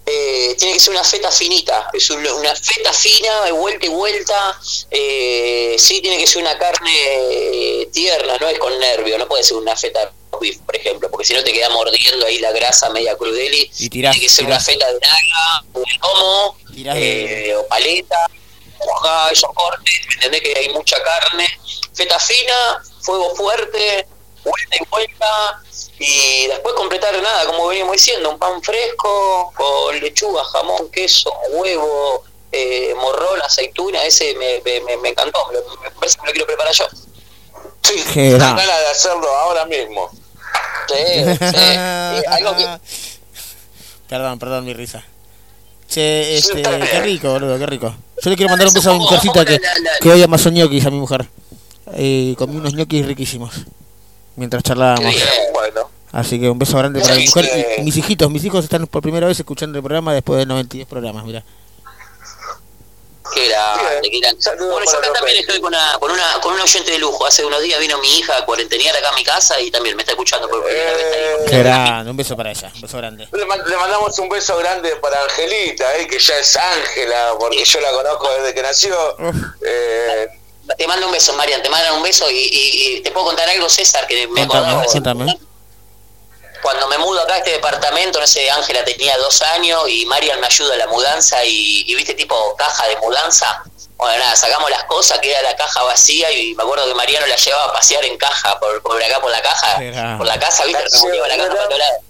eh, 0.05 0.55
tiene 0.59 0.75
que 0.75 0.81
ser 0.81 0.91
una 0.93 1.05
feta 1.05 1.31
finita, 1.31 1.89
es 1.93 2.11
un- 2.11 2.27
una 2.27 2.55
feta 2.55 2.93
fina, 2.93 3.43
de 3.45 3.53
vuelta 3.53 3.87
y 3.87 3.89
vuelta, 3.89 4.59
eh, 4.91 5.77
sí 5.79 6.01
tiene 6.01 6.19
que 6.19 6.27
ser 6.27 6.43
una 6.43 6.59
carne 6.59 6.91
eh, 7.83 7.89
tierna, 7.93 8.37
no 8.39 8.49
es 8.49 8.59
con 8.59 8.77
nervio, 8.79 9.17
no 9.19 9.29
puede 9.29 9.45
ser 9.45 9.57
una 9.57 9.77
feta 9.77 10.13
beef, 10.41 10.59
por 10.59 10.75
ejemplo, 10.77 11.09
porque 11.11 11.27
si 11.27 11.35
no 11.35 11.45
te 11.45 11.53
queda 11.53 11.69
mordiendo 11.71 12.27
ahí 12.27 12.39
la 12.39 12.51
grasa 12.53 12.91
media 12.91 13.17
crudeli, 13.17 13.71
Y 13.79 13.89
tirás, 13.89 14.13
tiene 14.13 14.27
que 14.27 14.31
ser 14.31 14.45
tirás. 14.47 14.67
una 14.67 14.73
feta 14.75 14.93
de 14.93 14.99
naga, 15.01 15.65
o 15.73 15.79
de 15.81 15.99
lomo, 16.03 16.57
de- 16.71 17.51
eh, 17.51 17.57
o 17.57 17.67
paleta, 17.69 18.17
mojada, 18.85 19.31
esos 19.31 19.51
cortes, 19.55 19.95
¿me 20.09 20.15
entendés 20.15 20.41
que 20.41 20.59
hay 20.59 20.69
mucha 20.71 21.01
carne? 21.05 21.47
Feta 21.95 22.19
fina, 22.19 22.83
fuego 23.03 23.35
fuerte, 23.37 24.07
vuelta 24.45 24.77
y 24.81 24.87
vuelta, 24.91 25.63
y 25.99 26.47
después 26.49 26.75
completar 26.75 27.15
nada, 27.23 27.47
como 27.47 27.69
veníamos 27.69 27.93
diciendo, 27.93 28.31
un 28.31 28.39
pan 28.39 28.63
fresco, 28.63 29.53
con 29.57 30.01
lechuga, 30.01 30.43
jamón, 30.45 30.91
queso, 30.91 31.33
huevo, 31.51 32.25
eh, 32.51 32.95
morrón, 32.97 33.41
aceituna, 33.43 34.03
ese 34.05 34.35
me, 34.35 34.61
me, 34.65 34.81
me- 34.81 34.97
me 34.99 35.09
encantó, 35.11 35.39
me, 35.53 35.91
parece 35.93 36.17
que 36.17 36.23
me 36.23 36.29
lo 36.29 36.33
quiero 36.33 36.47
preparar 36.47 36.75
yo. 36.75 36.85
Sí, 37.83 38.03
grande. 38.15 38.63
ganas 38.63 38.67
de 38.79 38.87
hacerlo 38.91 39.29
ahora 39.37 39.65
mismo. 39.67 40.11
Sí, 40.89 41.35
sí. 41.39 41.57
Algo 42.29 42.57
que, 42.57 42.67
Perdón, 44.09 44.39
perdón 44.39 44.65
mi 44.65 44.75
risa. 44.75 45.03
Che, 45.89 46.37
este, 46.37 46.63
qué 46.63 47.01
rico, 47.03 47.29
boludo, 47.31 47.59
qué 47.59 47.67
rico. 47.67 47.95
Yo 48.23 48.31
le 48.31 48.37
quiero 48.37 48.51
mandar 48.51 48.69
un 48.69 48.77
Eso 48.77 48.79
beso 48.81 48.91
a 48.91 48.93
mi 48.95 48.99
mujercita 49.01 49.45
que, 49.45 49.61
que 50.01 50.11
hoy 50.11 50.23
amasó 50.23 50.51
ñoquis 50.51 50.85
a 50.87 50.91
mi 50.91 50.99
mujer. 50.99 51.27
Eh, 51.95 52.35
comí 52.39 52.57
unos 52.57 52.75
ñoquis 52.75 53.05
riquísimos 53.07 53.53
mientras 54.37 54.63
charlábamos. 54.63 55.15
Bueno, 55.53 55.91
Así 56.13 56.39
que 56.39 56.51
un 56.51 56.59
beso 56.59 56.77
grande 56.77 57.01
para 57.01 57.15
mi 57.15 57.25
mujer 57.27 57.49
y, 57.79 57.81
y 57.81 57.85
mis 57.85 57.97
hijitos. 57.97 58.31
Mis 58.31 58.45
hijos 58.45 58.65
están 58.65 58.87
por 58.87 59.03
primera 59.03 59.27
vez 59.27 59.39
escuchando 59.39 59.79
el 59.79 59.83
programa 59.83 60.13
después 60.13 60.39
de 60.39 60.47
92 60.47 60.87
programas, 60.87 61.25
mira. 61.25 61.43
Qué 63.35 63.49
grande, 63.49 64.11
qué 64.11 64.21
grande. 64.21 64.41
Bueno, 64.59 64.85
yo 64.85 64.99
acá 64.99 65.11
también 65.15 65.39
estoy 65.39 65.59
con 65.61 65.69
una, 65.69 65.97
con 65.99 66.11
una, 66.11 66.39
con 66.43 66.53
un 66.53 66.61
oyente 66.61 66.91
de 66.91 66.99
lujo. 66.99 67.25
Hace 67.25 67.43
unos 67.45 67.63
días 67.63 67.81
vino 67.81 67.97
mi 67.99 68.19
hija 68.19 68.37
a 68.37 68.45
cuarentenear 68.45 68.95
acá 68.95 69.09
a 69.09 69.15
mi 69.15 69.25
casa 69.25 69.59
y 69.59 69.71
también 69.71 69.97
me 69.97 70.03
está 70.03 70.13
escuchando 70.13 70.49
por 70.51 70.63
primera 70.63 70.93
vez 70.93 71.07
ahí. 71.07 71.47
Qué 71.49 71.59
grande, 71.61 72.11
un 72.11 72.17
beso 72.17 72.37
para 72.37 72.51
ella, 72.51 72.71
un 72.75 72.81
beso 72.83 72.99
grande. 72.99 73.29
Le, 73.33 73.39
le 73.41 73.77
mandamos 73.77 74.19
un 74.19 74.29
beso 74.29 74.59
grande 74.59 74.97
para 74.97 75.23
Angelita, 75.23 75.97
eh, 75.97 76.07
que 76.07 76.19
ya 76.19 76.39
es 76.39 76.57
Ángela, 76.57 77.33
porque 77.39 77.65
yo 77.65 77.81
la 77.81 77.91
conozco 77.93 78.29
desde 78.35 78.55
que 78.55 78.63
nació. 78.63 78.95
Eh, 79.65 80.29
Te 80.79 80.87
mando 80.87 81.07
un 81.07 81.13
beso, 81.13 81.33
Marian, 81.35 81.63
te 81.63 81.69
mandan 81.69 81.95
un 81.95 82.03
beso 82.03 82.31
y, 82.31 82.37
y- 82.37 82.97
y 82.97 83.01
te 83.01 83.11
puedo 83.11 83.27
contar 83.27 83.49
algo, 83.49 83.69
César, 83.69 84.07
que 84.07 84.27
me 84.29 84.43
acordaba. 84.43 84.83
cuéntame. 85.25 85.39
Cuando 86.63 86.87
me 86.87 86.99
mudo 86.99 87.21
acá 87.23 87.35
a 87.35 87.39
este 87.39 87.51
departamento, 87.51 88.21
no 88.21 88.27
sé, 88.27 88.49
Ángela 88.49 88.85
tenía 88.85 89.17
dos 89.19 89.43
años 89.43 89.83
y 89.89 90.07
Marian 90.07 90.39
me 90.41 90.47
ayuda 90.47 90.75
a 90.75 90.77
la 90.77 90.87
mudanza 90.87 91.45
y, 91.45 91.83
y 91.91 91.95
viste 91.97 92.15
tipo 92.15 92.55
caja 92.57 92.87
de 92.87 92.97
mudanza. 92.99 93.65
Bueno, 93.97 94.19
nada, 94.21 94.37
sacamos 94.37 94.71
las 94.71 94.85
cosas, 94.85 95.19
queda 95.19 95.43
la 95.43 95.57
caja 95.57 95.83
vacía 95.83 96.31
y 96.31 96.55
me 96.55 96.63
acuerdo 96.63 96.87
que 96.87 96.95
Mariano 96.95 97.27
la 97.27 97.35
llevaba 97.37 97.65
a 97.67 97.73
pasear 97.73 98.05
en 98.05 98.17
caja 98.17 98.59
por, 98.61 98.81
por 98.83 99.03
acá, 99.03 99.21
por 99.21 99.31
la 99.33 99.43
caja, 99.43 99.83
Era- 99.83 100.17
por 100.17 100.27
la 100.27 100.39
casa, 100.39 100.65
viste, 100.65 100.83
La 100.83 101.37
caja 101.37 101.49
para 101.49 101.65
todos 101.69 101.79
lados. 101.79 102.01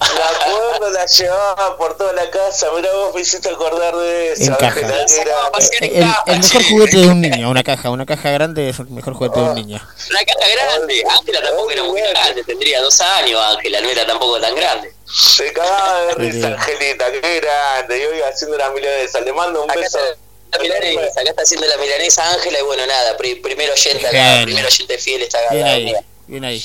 La 0.00 0.28
acuerdo, 0.28 0.90
la 0.90 1.06
llevaba 1.06 1.76
por 1.76 1.96
toda 1.96 2.12
la 2.12 2.28
casa. 2.30 2.68
Mirá, 2.76 2.92
vos 2.92 3.14
me 3.14 3.20
hiciste 3.22 3.48
acordar 3.48 3.96
de 3.96 4.32
eso. 4.32 4.44
En 4.44 4.54
caja. 4.56 4.80
El, 4.80 6.04
el 6.26 6.38
mejor 6.40 6.62
juguete 6.64 6.96
de 6.98 7.06
un 7.08 7.20
niño, 7.20 7.48
una 7.50 7.62
caja, 7.62 7.90
una 7.90 8.04
caja 8.04 8.30
grande 8.30 8.68
es 8.68 8.78
el 8.78 8.88
mejor 8.88 9.14
juguete 9.14 9.38
de 9.40 9.44
un 9.46 9.54
niño. 9.54 9.80
Una 10.10 10.24
caja 10.24 10.48
grande, 10.54 11.04
Ángela 11.18 11.42
tampoco 11.42 11.70
era 11.70 11.84
muy 11.84 12.00
grande, 12.00 12.44
tendría 12.44 12.80
dos 12.82 13.00
años 13.00 13.40
Ángela, 13.56 13.80
no 13.80 13.88
era 13.88 14.06
tampoco 14.06 14.40
tan 14.40 14.54
grande. 14.54 14.92
Se 15.06 15.52
cagaba 15.52 16.02
de 16.06 16.14
risa. 16.14 16.48
Angelita, 16.48 17.12
qué 17.12 17.40
grande. 17.40 17.98
Y 17.98 18.04
hoy 18.04 18.20
haciendo 18.22 18.56
una 18.56 18.70
milanesa. 18.70 19.20
Le 19.20 19.32
mando 19.32 19.64
un 19.64 19.70
Acá 19.70 19.80
beso. 19.80 19.98
está 19.98 20.18
la 20.52 20.58
milanesa, 20.58 21.20
acá 21.20 21.30
está 21.30 21.42
haciendo 21.42 21.66
la 21.66 21.76
milanesa 21.78 22.30
Ángela 22.34 22.58
y 22.60 22.62
bueno, 22.62 22.86
nada, 22.86 23.16
pri- 23.16 23.36
primero 23.36 23.72
oyente 23.72 24.06
acá, 24.06 24.40
primero 24.44 24.66
oyente 24.68 24.98
fiel 24.98 25.22
está 25.22 25.38
acá. 25.38 25.54
Bien 25.54 25.66
ahí, 25.66 25.94
bien 26.26 26.44
ahí. 26.44 26.62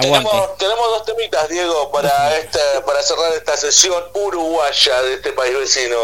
Tenemos, 0.00 0.56
tenemos 0.58 0.86
dos 0.88 1.04
temitas, 1.04 1.48
Diego, 1.48 1.90
para 1.90 2.36
esta, 2.38 2.84
para 2.84 3.02
cerrar 3.02 3.32
esta 3.32 3.56
sesión 3.56 4.02
uruguaya 4.14 5.02
de 5.02 5.14
este 5.14 5.32
país 5.32 5.56
vecino. 5.56 5.96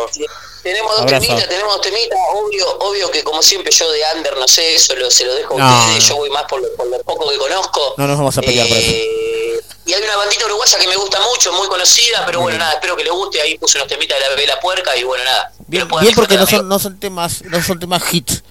Tenemos 0.63 0.93
dos 0.93 1.01
Abrazo. 1.03 1.27
temitas, 1.27 1.49
tenemos 1.49 1.73
dos 1.75 1.83
temitas, 1.83 2.19
obvio, 2.33 2.79
obvio 2.79 3.11
que 3.11 3.23
como 3.25 3.43
siempre 3.43 3.73
yo 3.73 3.91
de 3.91 4.01
under 4.17 4.37
no 4.37 4.47
sé, 4.47 4.75
eso 4.77 4.95
lo, 4.95 5.11
se 5.11 5.25
lo 5.25 5.35
dejo 5.35 5.55
a 5.55 5.59
No, 5.59 5.81
ustedes, 5.81 6.09
yo 6.09 6.17
voy 6.17 6.31
más 6.31 6.45
por 6.45 6.63
lo, 6.63 6.73
por 6.77 6.87
lo 6.87 6.99
poco 7.03 7.29
que 7.31 7.37
conozco. 7.37 7.95
No 7.99 8.07
nos 8.07 8.17
vamos 8.17 8.39
a 8.39 8.41
pelear 8.43 8.69
por 8.69 8.77
eso. 8.77 8.91
Eh, 8.93 9.61
y 9.85 9.93
hay 9.93 10.03
una 10.03 10.17
bandita 10.17 10.47
uruguaya 10.47 10.79
que 10.79 10.87
me 10.87 10.97
gusta 10.97 11.21
mucho, 11.21 11.53
muy 11.55 11.67
conocida, 11.67 12.25
pero 12.25 12.41
bueno, 12.41 12.59
nada, 12.59 12.75
espero 12.75 12.97
que 12.97 13.03
le 13.03 13.11
guste, 13.11 13.41
ahí 13.43 13.59
puse 13.59 13.79
unos 13.79 13.89
temitas 13.89 14.19
de 14.19 14.29
la 14.31 14.37
Vela 14.37 14.61
Puerca 14.61 14.97
y 14.97 15.03
bueno, 15.03 15.25
nada. 15.25 15.53
Bien, 15.67 15.89
porque 16.15 16.37
no 16.37 16.47
son, 16.47 16.69
no 16.69 16.79
son 16.79 17.01
temas, 17.01 17.43
no 17.43 17.61
son 17.63 17.81
temas 17.81 18.03
hits, 18.15 18.43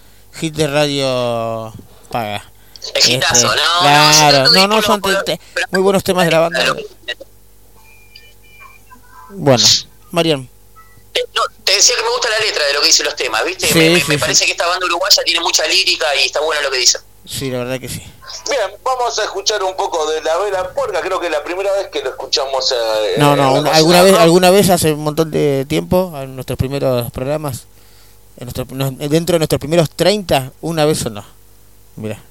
hits 0.41 0.57
de 0.57 0.67
radio 0.67 1.73
paga. 2.11 2.45
Este, 2.95 3.17
no, 3.19 3.55
no, 3.55 3.61
claro, 3.81 4.51
no, 4.53 4.67
no, 4.67 4.81
son 4.81 5.01
te- 5.01 5.23
te- 5.23 5.39
muy 5.71 5.81
buenos 5.81 6.03
temas 6.03 6.25
de 6.25 6.31
la 6.31 6.39
banda. 6.39 6.75
Bueno, 9.29 9.63
Marian, 10.11 10.49
Te 11.63 11.73
decía 11.75 11.95
que 11.95 12.01
me 12.03 12.09
gusta 12.09 12.29
la 12.29 12.39
letra 12.45 12.65
de 12.65 12.73
lo 12.73 12.81
que 12.81 12.87
dicen 12.87 13.05
los 13.05 13.15
temas, 13.15 13.45
¿viste? 13.45 13.67
Sí, 13.67 13.77
me 13.79 13.89
me- 13.91 13.99
sí, 14.01 14.05
me 14.07 14.15
sí. 14.15 14.19
parece 14.19 14.45
que 14.45 14.51
esta 14.51 14.67
banda 14.67 14.85
uruguaya 14.85 15.23
tiene 15.23 15.39
mucha 15.39 15.65
lírica 15.67 16.05
y 16.21 16.25
está 16.25 16.41
bueno 16.41 16.61
lo 16.61 16.71
que 16.71 16.77
dice. 16.79 16.99
sí, 17.25 17.49
la 17.51 17.59
verdad 17.59 17.79
que 17.79 17.87
sí. 17.87 18.01
Bien, 18.49 18.71
vamos 18.83 19.17
a 19.19 19.23
escuchar 19.23 19.63
un 19.63 19.75
poco 19.75 20.09
de 20.09 20.21
la 20.21 20.37
vela 20.37 20.69
puerca. 20.73 20.99
Creo 21.01 21.19
que 21.19 21.27
es 21.27 21.31
la 21.31 21.43
primera 21.43 21.71
vez 21.73 21.87
que 21.89 22.01
lo 22.01 22.09
escuchamos. 22.09 22.71
eh, 22.71 23.15
No, 23.17 23.31
en 23.33 23.37
no, 23.37 23.53
una- 23.53 23.69
cocina 23.71 23.77
alguna 23.77 24.01
vez, 24.03 24.15
alguna 24.17 24.49
vez 24.49 24.69
hace 24.69 24.91
un 24.93 25.03
montón 25.03 25.31
de 25.31 25.65
tiempo, 25.69 26.11
en 26.15 26.35
nuestros 26.35 26.57
primeros 26.57 27.11
programas, 27.11 27.65
en 28.37 28.45
nuestro- 28.45 28.65
no- 28.71 28.91
dentro 28.91 29.33
de 29.35 29.39
nuestros 29.39 29.59
primeros 29.59 29.89
30, 29.91 30.51
una 30.61 30.85
vez 30.85 31.05
o 31.05 31.09
no. 31.09 31.23
Mira, 31.97 32.21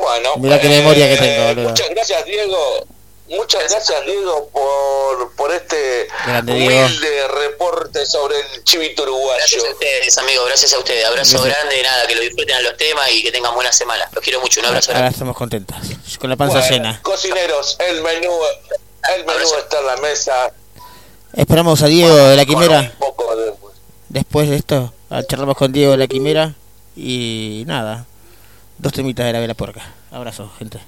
Bueno, 0.00 0.36
Mirá 0.36 0.60
qué 0.60 0.68
memoria 0.68 1.08
que 1.08 1.16
tengo, 1.16 1.46
boludo. 1.48 1.68
Muchas 1.70 1.88
gracias, 1.90 2.24
Diego. 2.24 2.86
Muchas 3.28 3.70
gracias, 3.70 4.04
Diego, 4.04 4.48
por, 4.52 5.34
por 5.36 5.50
este 5.52 6.06
Grande, 6.26 6.52
Diego. 6.52 6.84
humilde 6.84 7.28
reporte 7.28 8.04
sobre 8.04 8.36
el 8.38 8.62
chivito 8.64 9.04
uruguayo. 9.04 9.38
Gracias 9.38 9.64
a 9.64 9.70
ustedes, 9.70 10.18
amigos, 10.18 10.46
gracias 10.48 10.72
a 10.74 10.78
ustedes. 10.78 11.04
Abrazo 11.06 11.38
Gracias. 11.42 11.56
grande, 11.62 11.82
nada, 11.82 12.06
que 12.06 12.14
lo 12.14 12.20
disfruten 12.20 12.56
a 12.56 12.60
los 12.60 12.76
temas 12.76 13.10
y 13.10 13.22
que 13.22 13.32
tengan 13.32 13.54
buena 13.54 13.72
semana. 13.72 14.06
Los 14.12 14.22
quiero 14.22 14.40
mucho, 14.40 14.60
un 14.60 14.66
abrazo 14.66 14.90
ahora 14.90 15.00
grande. 15.00 15.14
estamos 15.14 15.36
contentos, 15.36 15.76
con 16.18 16.28
la 16.28 16.36
panza 16.36 16.58
Bueno, 16.58 16.70
llena. 16.74 17.00
Cocineros, 17.02 17.76
el 17.88 18.02
menú, 18.02 18.32
el 19.16 19.24
menú 19.24 19.48
está 19.58 19.78
en 19.80 19.86
la 19.86 19.96
mesa. 19.96 20.52
Esperamos 21.34 21.82
a 21.82 21.86
Diego 21.86 22.14
de 22.14 22.36
la 22.36 22.44
Quimera. 22.44 22.80
un 22.80 22.90
poco 22.98 23.34
de- 23.36 23.54
Después 24.10 24.50
de 24.50 24.56
esto, 24.56 24.92
charlamos 25.26 25.56
con 25.56 25.72
Diego 25.72 25.92
de 25.92 25.98
la 25.98 26.06
Quimera 26.06 26.54
y 26.94 27.64
nada, 27.66 28.04
dos 28.82 28.92
temitas 28.92 29.24
de 29.24 29.32
la 29.32 29.38
vela 29.38 29.54
puerca. 29.54 29.80
Abrazo, 30.10 30.50
gente. 30.58 30.80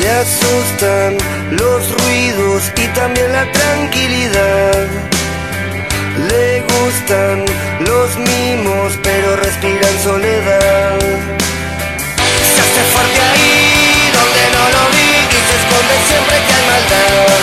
Le 0.00 0.10
asustan 0.10 1.16
los 1.50 1.90
ruidos 1.90 2.72
y 2.76 2.86
también 2.94 3.32
la 3.32 3.50
tranquilidad. 3.50 4.86
Le 6.28 6.60
gustan 6.62 7.44
los 7.80 8.16
mimos, 8.18 8.92
pero 9.02 9.36
respira 9.36 9.90
en 9.90 9.98
soledad. 10.04 11.36
Siempre 16.08 16.36
que 16.44 16.52
hay 16.56 16.64
maldad. 16.72 17.40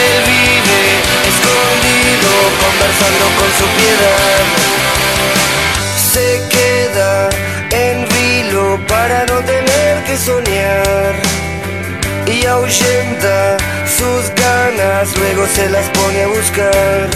Él 0.00 0.18
vive 0.34 0.82
escondido, 1.30 2.30
conversando 2.64 3.24
con 3.38 3.50
su 3.58 3.66
piedad. 3.78 4.44
Se 6.12 6.28
queda 6.54 7.28
en 7.70 7.96
vilo 8.14 8.78
para 8.86 9.24
no 9.26 9.38
tener 9.40 10.04
que 10.04 10.16
soñar 10.16 11.14
y 12.26 12.44
ahuyenta 12.46 13.56
sus 13.86 14.22
ganas, 14.34 15.16
luego 15.16 15.46
se 15.54 15.68
las 15.70 15.86
pone 15.90 16.22
a 16.24 16.28
buscar 16.28 17.08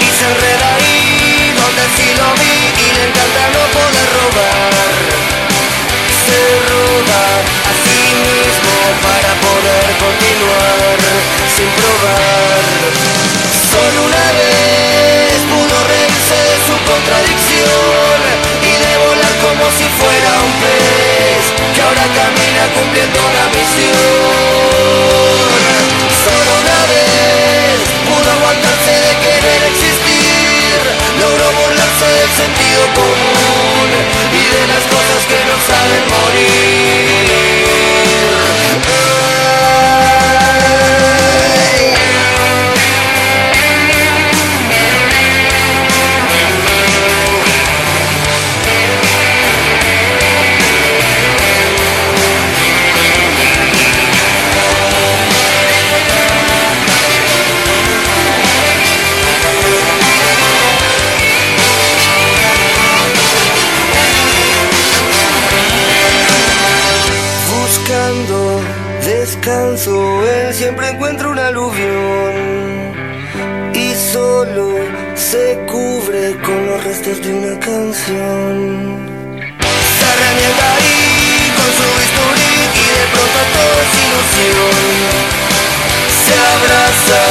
y 0.00 0.08
se 0.16 0.24
enreda 0.30 0.74
ahí 0.76 1.52
donde 1.60 1.82
sí 1.96 2.08
lo 2.16 2.28
vi 2.40 2.56
y 2.84 2.88
le 2.96 3.02
encanta 3.08 3.42
no 3.54 3.62
poder 3.76 4.08
robar. 4.16 5.29
Se 6.30 6.38
roba 6.70 7.22
a 7.42 7.72
sí 7.82 8.02
mismo 8.22 8.74
para 9.02 9.30
poder 9.42 9.90
continuar 9.98 10.98
sin 11.56 11.66
probar. 11.74 12.62
Solo 13.50 13.98
una 14.06 14.26
vez 14.38 15.42
pudo 15.50 15.74
reírse 15.90 16.38
de 16.38 16.56
su 16.70 16.74
contradicción 16.86 18.18
y 18.62 18.72
de 18.78 18.92
volar 19.02 19.34
como 19.42 19.64
si 19.74 19.86
fuera 19.98 20.30
un 20.46 20.54
pez 20.62 21.42
que 21.74 21.82
ahora 21.82 22.06
camina 22.14 22.62
cumpliendo 22.78 23.18
la 23.34 23.46
misión. 23.50 23.98
Solo 26.14 26.50
una 26.62 26.80
vez 26.94 27.74
pudo 28.06 28.28
aguantarse 28.38 28.94
de 29.02 29.12
querer 29.18 29.60
existir, 29.66 30.78
logró 31.18 31.46
burlarse 31.58 32.06
del 32.06 32.30
sentido 32.38 32.82
común 32.94 33.50
las 34.80 34.88
cosas 34.88 35.26
que 35.26 35.44
no 35.44 35.56
saben 35.60 36.04
morir. 36.08 37.39
Restos 77.10 77.26
de 77.26 77.32
una 77.34 77.58
canción. 77.58 78.56
Se 79.98 80.08
remienda 80.22 80.66
ahí 80.74 81.52
con 81.56 81.68
su 81.78 81.86
bisturí 81.98 82.54
y 82.74 82.86
de 82.98 83.04
pronto 83.12 83.40
todo 83.54 83.74
es 83.82 83.92
ilusión. 84.06 84.74
Se 86.24 86.34
abraza, 86.54 87.22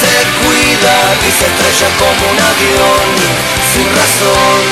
se 0.00 0.14
cuida 0.40 0.96
y 1.26 1.30
se 1.38 1.44
estrella 1.50 1.88
como 2.00 2.22
un 2.32 2.38
avión 2.50 3.08
sin 3.72 3.88
razón. 4.00 4.62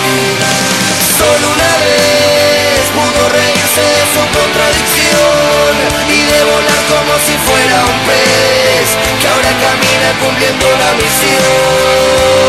Solo 1.19 1.45
una 1.57 1.73
vez 1.85 2.85
pudo 2.97 3.23
reírse 3.29 3.85
de 3.97 4.05
su 4.13 4.23
contradicción 4.37 5.73
y 6.09 6.21
de 6.33 6.41
volar 6.45 6.83
como 6.93 7.13
si 7.25 7.35
fuera 7.45 7.79
un 7.85 7.99
pez 8.09 8.89
que 9.21 9.27
ahora 9.29 9.53
camina 9.65 10.09
cumpliendo 10.21 10.67
la 10.77 10.91
misión. 10.95 12.47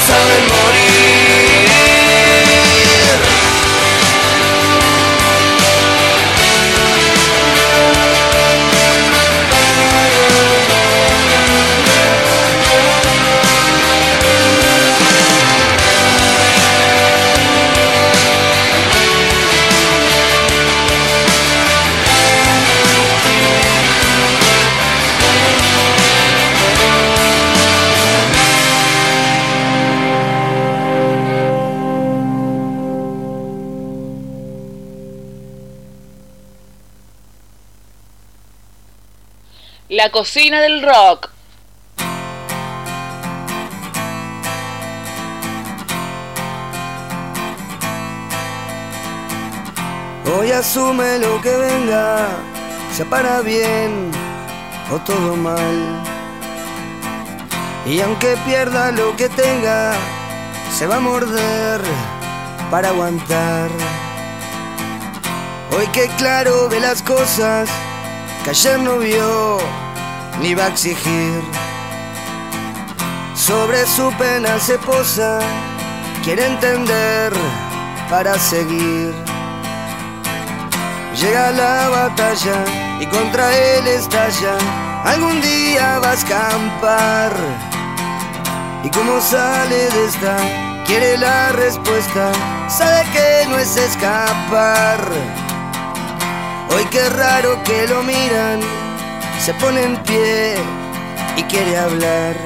Saben 0.00 0.42
morir. 0.48 1.19
La 40.02 40.10
cocina 40.10 40.62
del 40.62 40.80
rock. 40.82 41.28
Hoy 50.24 50.52
asume 50.52 51.18
lo 51.18 51.38
que 51.42 51.54
venga, 51.54 52.28
sea 52.96 53.10
para 53.10 53.42
bien 53.42 54.10
o 54.90 54.96
todo 55.00 55.36
mal. 55.36 56.02
Y 57.84 58.00
aunque 58.00 58.38
pierda 58.46 58.92
lo 58.92 59.14
que 59.18 59.28
tenga, 59.28 59.92
se 60.78 60.86
va 60.86 60.96
a 60.96 61.00
morder 61.00 61.82
para 62.70 62.88
aguantar. 62.88 63.68
Hoy 65.76 65.86
que 65.88 66.08
claro 66.16 66.70
ve 66.70 66.80
las 66.80 67.02
cosas 67.02 67.68
que 68.44 68.50
ayer 68.50 68.78
no 68.78 68.96
vio 68.96 69.58
ni 70.40 70.54
va 70.54 70.64
a 70.64 70.68
exigir. 70.68 71.42
Sobre 73.34 73.86
su 73.86 74.12
pena 74.18 74.58
se 74.58 74.78
posa, 74.78 75.38
quiere 76.24 76.46
entender 76.46 77.32
para 78.08 78.38
seguir. 78.38 79.14
Llega 81.20 81.50
la 81.50 81.88
batalla 81.88 82.64
y 83.00 83.06
contra 83.06 83.56
él 83.56 83.86
estalla. 83.88 84.56
Algún 85.04 85.40
día 85.40 85.98
va 85.98 86.10
a 86.10 86.14
escampar. 86.14 87.32
Y 88.84 88.90
como 88.90 89.20
sale 89.20 89.90
de 89.90 90.06
esta, 90.06 90.36
quiere 90.86 91.18
la 91.18 91.52
respuesta. 91.52 92.32
Sabe 92.68 93.04
que 93.12 93.46
no 93.48 93.58
es 93.58 93.76
escapar. 93.76 95.00
Hoy 96.72 96.84
qué 96.90 97.08
raro 97.10 97.62
que 97.64 97.86
lo 97.88 98.02
miran, 98.02 98.60
se 99.44 99.54
pone 99.54 99.82
en 99.82 99.96
pie 100.02 100.54
y 101.36 101.42
quiere 101.44 101.78
hablar. 101.78 102.36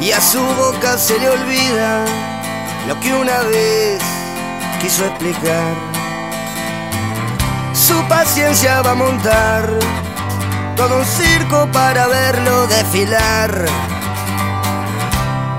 Y 0.00 0.12
a 0.12 0.20
su 0.20 0.40
boca 0.40 0.96
se 0.96 1.18
le 1.18 1.28
olvida 1.28 2.04
lo 2.86 2.98
que 3.00 3.12
una 3.12 3.40
vez 3.40 4.00
quiso 4.80 5.04
explicar. 5.04 5.74
Su 7.74 8.00
paciencia 8.08 8.82
va 8.82 8.92
a 8.92 8.94
montar 8.94 9.68
todo 10.76 10.98
un 10.98 11.04
circo 11.04 11.68
para 11.72 12.06
verlo 12.06 12.66
desfilar. 12.68 13.66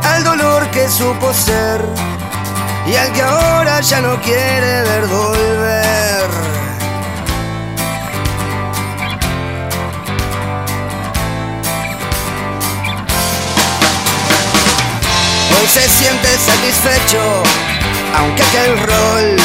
Al 0.04 0.24
dolor 0.24 0.68
que 0.72 0.88
supo 0.88 1.34
ser 1.34 1.82
y 2.88 2.96
al 2.96 3.12
que 3.12 3.22
ahora 3.22 3.82
ya 3.82 4.02
no 4.02 4.20
quiere 4.22 4.82
ver 4.84 5.08
volver. 5.08 6.51
Se 15.74 15.88
siente 15.88 16.28
satisfecho, 16.38 17.44
aunque 18.18 18.44
aquel 18.44 18.78
rol 18.78 19.38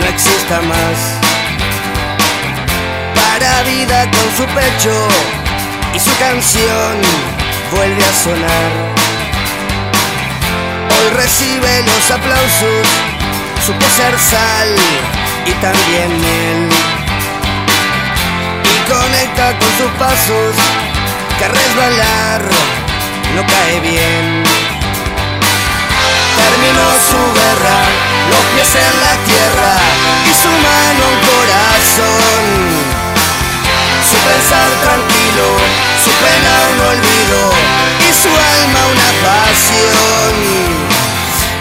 no 0.00 0.06
exista 0.06 0.60
más. 0.62 0.98
Para 3.14 3.62
vida 3.62 4.10
con 4.10 4.36
su 4.36 4.44
pecho 4.54 5.08
y 5.94 6.00
su 6.00 6.10
canción 6.18 6.98
vuelve 7.70 8.04
a 8.04 8.12
sonar. 8.24 8.70
Hoy 10.90 11.10
recibe 11.14 11.82
los 11.84 12.10
aplausos, 12.10 12.86
supo 13.64 13.86
ser 13.96 14.18
sal 14.18 14.74
y 15.46 15.52
también 15.60 16.08
miel. 16.20 16.70
Y 18.64 18.90
conecta 18.90 19.56
con 19.60 19.68
sus 19.78 19.92
pasos, 19.96 20.56
que 21.38 21.46
resbalar 21.46 22.42
no 23.36 23.46
cae 23.46 23.80
bien. 23.80 24.51
Terminó 26.36 26.86
su 27.10 27.20
guerra, 27.38 27.78
los 28.30 28.42
pies 28.52 28.72
en 28.74 28.94
la 29.04 29.14
tierra 29.24 29.72
y 30.24 30.32
su 30.42 30.48
mano 30.48 31.02
un 31.12 31.18
corazón. 31.30 32.44
Su 34.08 34.16
pensar 34.28 34.68
tranquilo, 34.84 35.46
su 36.04 36.10
pena 36.22 36.52
un 36.72 36.78
olvido 36.92 37.40
y 38.00 38.10
su 38.12 38.28
alma 38.28 38.80
una 38.92 39.08
pasión. 39.26 40.34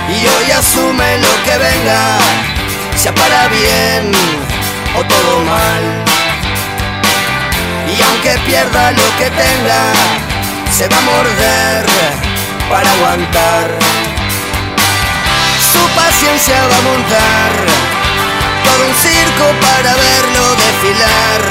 Y 0.10 0.28
hoy 0.28 0.52
asume 0.52 1.18
lo 1.20 1.34
que 1.44 1.58
venga, 1.58 2.18
sea 2.96 3.14
para 3.16 3.48
bien 3.48 4.12
o 4.98 5.04
todo 5.04 5.40
mal. 5.44 5.84
Y 7.88 8.02
aunque 8.02 8.38
pierda 8.46 8.92
lo 8.92 9.18
que 9.18 9.30
tenga, 9.30 9.94
se 10.76 10.88
va 10.88 10.98
a 10.98 11.02
morder 11.02 11.86
para 12.70 12.92
aguantar. 12.92 14.01
Su 15.72 15.88
paciencia 15.96 16.56
va 16.68 16.78
a 16.78 16.82
montar 16.82 17.52
todo 18.66 18.88
un 18.88 18.96
circo 18.96 19.46
para 19.66 19.94
verlo 19.96 20.44
desfilar. 20.56 21.42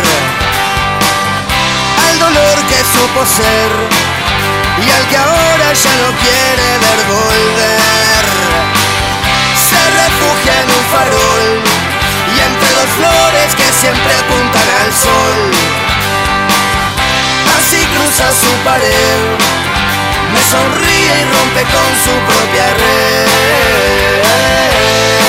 Al 2.07 2.19
dolor 2.19 2.57
que 2.69 2.79
supo 2.85 3.25
ser 3.25 3.71
y 4.85 4.91
al 4.91 5.07
que 5.09 5.17
ahora 5.17 5.73
ya 5.73 5.95
no 6.03 6.11
quiere 6.21 6.69
ver 6.85 7.01
volver. 7.09 8.25
Se 9.69 9.81
refugia 10.03 10.55
en 10.63 10.69
un 10.69 10.85
farol 10.93 11.47
y 12.35 12.41
entre 12.41 12.71
dos 12.79 12.91
flores 12.99 13.55
que 13.57 13.73
siempre 13.81 14.13
apuntan 14.15 14.69
al 14.83 14.93
sol. 14.93 15.41
Así 17.57 17.81
cruza 17.95 18.27
su 18.33 18.53
pared 18.65 19.70
me 20.33 20.41
sonríe 20.41 21.15
y 21.21 21.25
rompe 21.25 21.63
con 21.63 21.91
su 22.05 22.13
propia 22.27 22.67
Llega 24.21 25.20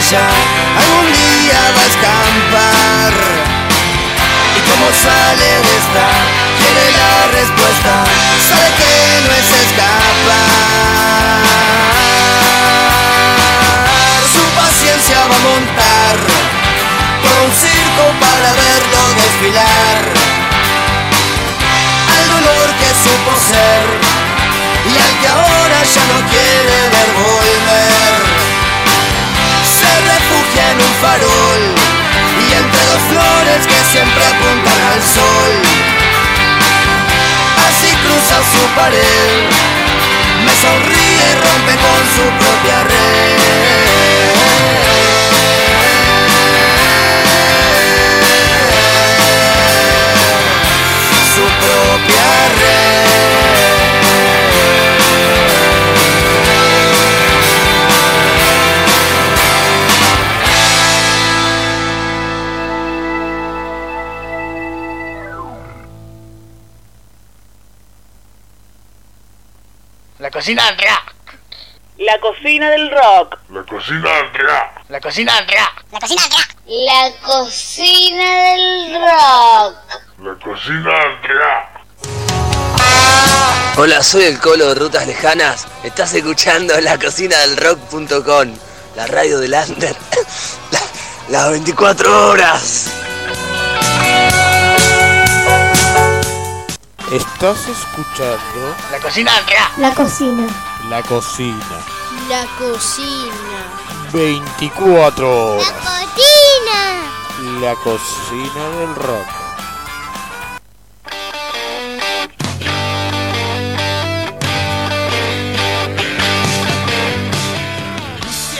estalla. 0.00 0.26
Algún 0.78 1.12
día 1.12 1.60
va 1.76 1.82
a 1.82 1.86
escampar. 1.86 3.12
Y 4.56 4.60
como 4.68 4.86
sale 4.92 5.48
de 5.66 5.72
esta, 5.80 6.06
quiere 6.58 6.84
la 7.00 7.12
respuesta. 7.38 7.92
Sabe 8.48 8.68
que 8.78 8.92
no 9.24 9.30
es 9.40 9.48
escapar. 9.64 10.20
Su 14.32 14.44
paciencia 14.60 15.18
va 15.28 15.36
a 15.36 15.44
montar 15.50 16.16
por 17.22 17.34
un 17.44 17.52
circo 17.52 18.04
para 18.20 18.52
verlo 18.52 19.02
desfilar. 19.16 19.98
Al 22.14 22.24
dolor 22.34 22.68
que 22.80 22.88
supo 23.04 23.32
ser 23.50 23.84
y 24.90 24.98
al 24.98 25.14
que 25.20 25.28
ahora 25.28 25.78
ya 25.94 26.04
no 26.12 26.18
quiere 26.30 26.76
ver 26.94 27.10
volver. 27.14 28.39
En 30.68 30.76
un 30.76 30.92
farol 31.00 31.62
y 32.38 32.40
entre 32.52 32.82
dos 32.86 33.02
flores 33.08 33.60
que 33.66 33.80
siempre 33.92 34.22
apuntan 34.26 34.80
al 34.92 35.00
sol. 35.16 35.52
Así 37.66 37.90
cruza 38.04 38.36
su 38.52 38.62
pared, 38.76 39.36
me 40.44 40.52
sonríe 40.64 41.24
y 41.30 41.32
rompe 41.44 41.74
con 41.84 42.00
su 42.14 42.24
propia 42.38 42.78
red. 42.84 44.89
Cocina 70.40 70.64
del 70.70 70.78
rock. 70.78 71.12
La 71.98 72.18
cocina 72.18 72.70
del 72.70 72.90
rock. 72.90 73.38
La 73.50 73.62
cocina 73.62 74.08
del 74.10 74.32
rock. 74.32 74.88
La 74.88 75.00
cocina 75.00 75.34
del 75.34 75.48
rock. 75.48 75.84
La 75.92 76.00
cocina 76.00 76.24
del 76.24 76.30
rock. 76.32 76.56
La 76.64 77.68
cocina 77.68 78.24
del 78.54 78.94
rock. 79.02 79.76
La 80.22 80.34
cocina 80.42 80.92
del 80.98 81.36
rock. 81.36 81.68
Hola, 83.76 84.02
soy 84.02 84.24
el 84.24 84.40
Colo 84.40 84.68
de 84.68 84.74
Rutas 84.76 85.06
Lejanas. 85.06 85.66
Estás 85.84 86.14
escuchando 86.14 86.80
la 86.80 86.96
cocina 86.98 87.36
del 87.40 87.58
rock.com, 87.58 88.56
la 88.96 89.06
radio 89.08 89.40
del 89.40 89.52
Under. 89.52 89.94
La- 90.70 90.80
las 91.28 91.50
24 91.50 92.30
horas. 92.30 92.86
Estás 97.10 97.66
escuchando 97.66 98.76
La 98.92 99.00
cocina 99.00 99.32
del 99.34 99.44
rock. 99.46 99.78
La 99.78 99.94
cocina. 99.94 100.46
la 100.88 101.02
cocina. 101.02 101.66
La 102.28 102.46
cocina. 102.56 103.32
24 104.12 105.56
horas. 105.56 105.72
Cocina. 105.72 107.60
La 107.60 107.74
cocina 107.74 108.68
del 108.78 108.94
rock. 108.94 109.26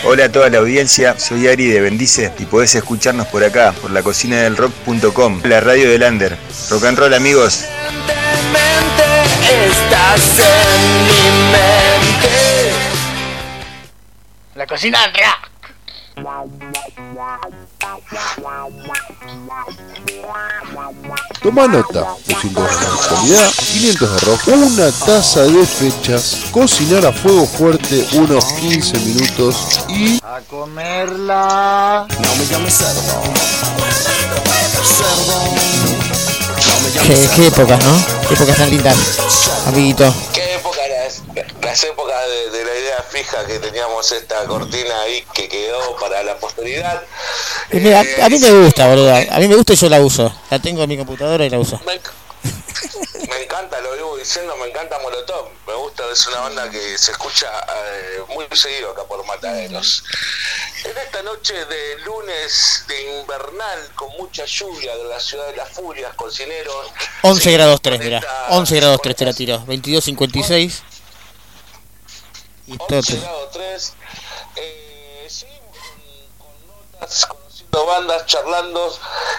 Hola 0.03 0.25
a 0.25 0.33
toda 0.33 0.51
la 0.51 0.59
audiencia, 0.59 1.17
soy 1.21 1.47
Ari 1.47 1.67
de 1.67 1.83
Bendice 1.83 2.33
y 2.41 2.47
podés 2.47 2.75
escucharnos 2.75 3.29
por 3.29 3.45
acá, 3.45 3.73
por 3.81 3.93
la 3.93 4.03
cocina 4.03 4.39
del 4.39 4.57
rock.com, 4.57 5.41
la 5.45 5.61
radio 5.61 5.89
del 5.89 6.03
Under. 6.03 6.37
Rock 6.69 6.85
and 6.85 6.99
roll 6.99 7.15
amigos. 7.15 7.65
Estás 9.51 10.39
en 10.39 11.07
mi 11.07 11.23
mente. 11.51 12.73
La 14.55 14.65
cocina. 14.65 14.99
Toma 21.43 21.67
nota, 21.67 22.15
200 22.29 22.53
gramos 22.53 22.81
de 22.81 22.87
actualidad, 22.87 23.51
500 23.73 24.13
de 24.13 24.19
rock, 24.27 24.49
una 24.49 24.93
taza 24.93 25.43
de 25.43 25.67
fechas, 25.67 26.45
cocinar 26.53 27.07
a 27.07 27.13
fuego 27.13 27.47
fuerte 27.47 28.07
unos 28.13 28.45
15 28.45 28.99
minutos 29.01 29.81
y 29.89 30.21
A 30.23 30.41
comerla. 30.49 32.07
No 32.09 32.35
me 32.37 32.47
llames 32.47 32.75
cerdo. 32.75 33.23
Cerdo. 34.85 36.00
Qué, 36.93 37.29
qué 37.37 37.47
épocas, 37.47 37.85
¿no? 37.85 38.05
Qué 38.29 38.35
épocas 38.35 38.57
tan 38.57 38.71
lindas, 38.71 38.97
amiguito. 39.67 40.13
¿Qué 40.33 40.55
época 40.55 40.85
era 40.85 41.07
esa? 41.07 41.23
Las 41.63 41.85
épocas 41.85 42.17
de, 42.27 42.59
de 42.59 42.65
la 42.65 42.75
idea 42.79 43.05
fija 43.09 43.45
que 43.47 43.59
teníamos 43.59 44.11
esta 44.13 44.45
cortina 44.45 45.01
ahí 45.03 45.25
que 45.33 45.49
quedó 45.49 45.97
para 46.01 46.23
la 46.23 46.37
posteridad. 46.39 47.03
Y 47.73 47.77
mira, 47.77 48.01
a, 48.01 48.27
a 48.27 48.29
mí 48.29 48.39
me 48.39 48.51
gusta, 48.65 48.89
boludo. 48.89 49.15
A 49.15 49.39
mí 49.39 49.49
me 49.49 49.57
gusta 49.57 49.73
y 49.73 49.77
yo 49.77 49.89
la 49.89 50.01
uso. 50.01 50.33
La 50.51 50.59
tengo 50.59 50.83
en 50.83 50.89
mi 50.89 50.97
computadora 50.97 51.45
y 51.45 51.51
la 51.51 51.59
uso. 51.59 51.81
Me, 51.87 52.01
me 53.29 53.43
encanta, 53.43 53.81
lo 53.81 53.93
vivo 53.93 54.17
diciendo, 54.17 54.57
me 54.57 54.69
encanta 54.69 54.99
Molotov. 54.99 55.49
Me 55.67 55.75
gusta, 55.75 56.05
es 56.11 56.27
una 56.27 56.41
banda 56.41 56.71
que 56.71 56.99
se 56.99 57.13
escucha 57.13 57.49
eh, 57.69 58.23
muy 58.29 58.47
seguido 58.53 58.91
acá 58.91 59.05
por 59.05 59.25
Mataderos. 59.27 60.05
En 60.85 60.97
esta 60.97 61.23
noche 61.23 61.65
de 61.67 61.99
lunes 62.01 62.85
de 62.89 63.21
invernal, 63.21 63.91
con 63.95 64.11
mucha 64.17 64.45
lluvia 64.45 64.97
de 64.97 65.05
la 65.05 65.21
ciudad 65.21 65.47
de 65.49 65.57
las 65.57 65.71
furias, 65.71 66.15
cocineros. 66.15 66.93
11 67.23 67.53
grados 67.53 67.83
3, 67.83 68.01
mira. 68.01 68.21
11 68.51 68.77
grados 68.77 69.01
3 69.03 69.17
te 69.17 69.25
la 69.25 69.33
tiro. 69.33 69.59
22.56. 69.67 70.81
Y 72.67 72.79
todo. 72.79 72.99
11 72.99 73.17
grado 73.19 73.51
3. 73.53 73.93
Eh, 74.57 75.27
seguimos 75.29 75.77
con, 76.39 76.47
con 76.47 76.67
notas, 76.67 77.27
bandas, 77.71 78.27
charlando. 78.27 78.93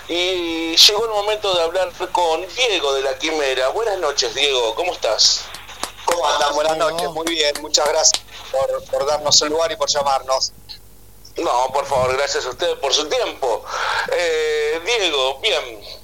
Y 0.07 0.75
llegó 0.75 1.05
el 1.05 1.11
momento 1.11 1.53
de 1.53 1.61
hablar 1.63 1.91
con 2.11 2.45
Diego 2.55 2.93
de 2.93 3.01
la 3.01 3.17
Quimera. 3.17 3.69
Buenas 3.69 3.99
noches, 3.99 4.33
Diego, 4.33 4.73
¿cómo 4.75 4.93
estás? 4.93 5.45
¿Cómo 6.05 6.27
andan? 6.27 6.53
Buenas 6.55 6.77
noches, 6.77 7.09
muy 7.09 7.27
bien, 7.27 7.53
muchas 7.61 7.87
gracias 7.87 8.23
por, 8.51 8.83
por 8.85 9.05
darnos 9.05 9.41
el 9.41 9.49
lugar 9.49 9.71
y 9.71 9.75
por 9.75 9.89
llamarnos. 9.89 10.51
No, 11.37 11.71
por 11.73 11.85
favor, 11.85 12.13
gracias 12.17 12.45
a 12.45 12.49
ustedes 12.49 12.77
por 12.79 12.93
su 12.93 13.07
tiempo. 13.07 13.63
Eh, 14.11 14.81
Diego, 14.85 15.39
bien. 15.39 16.00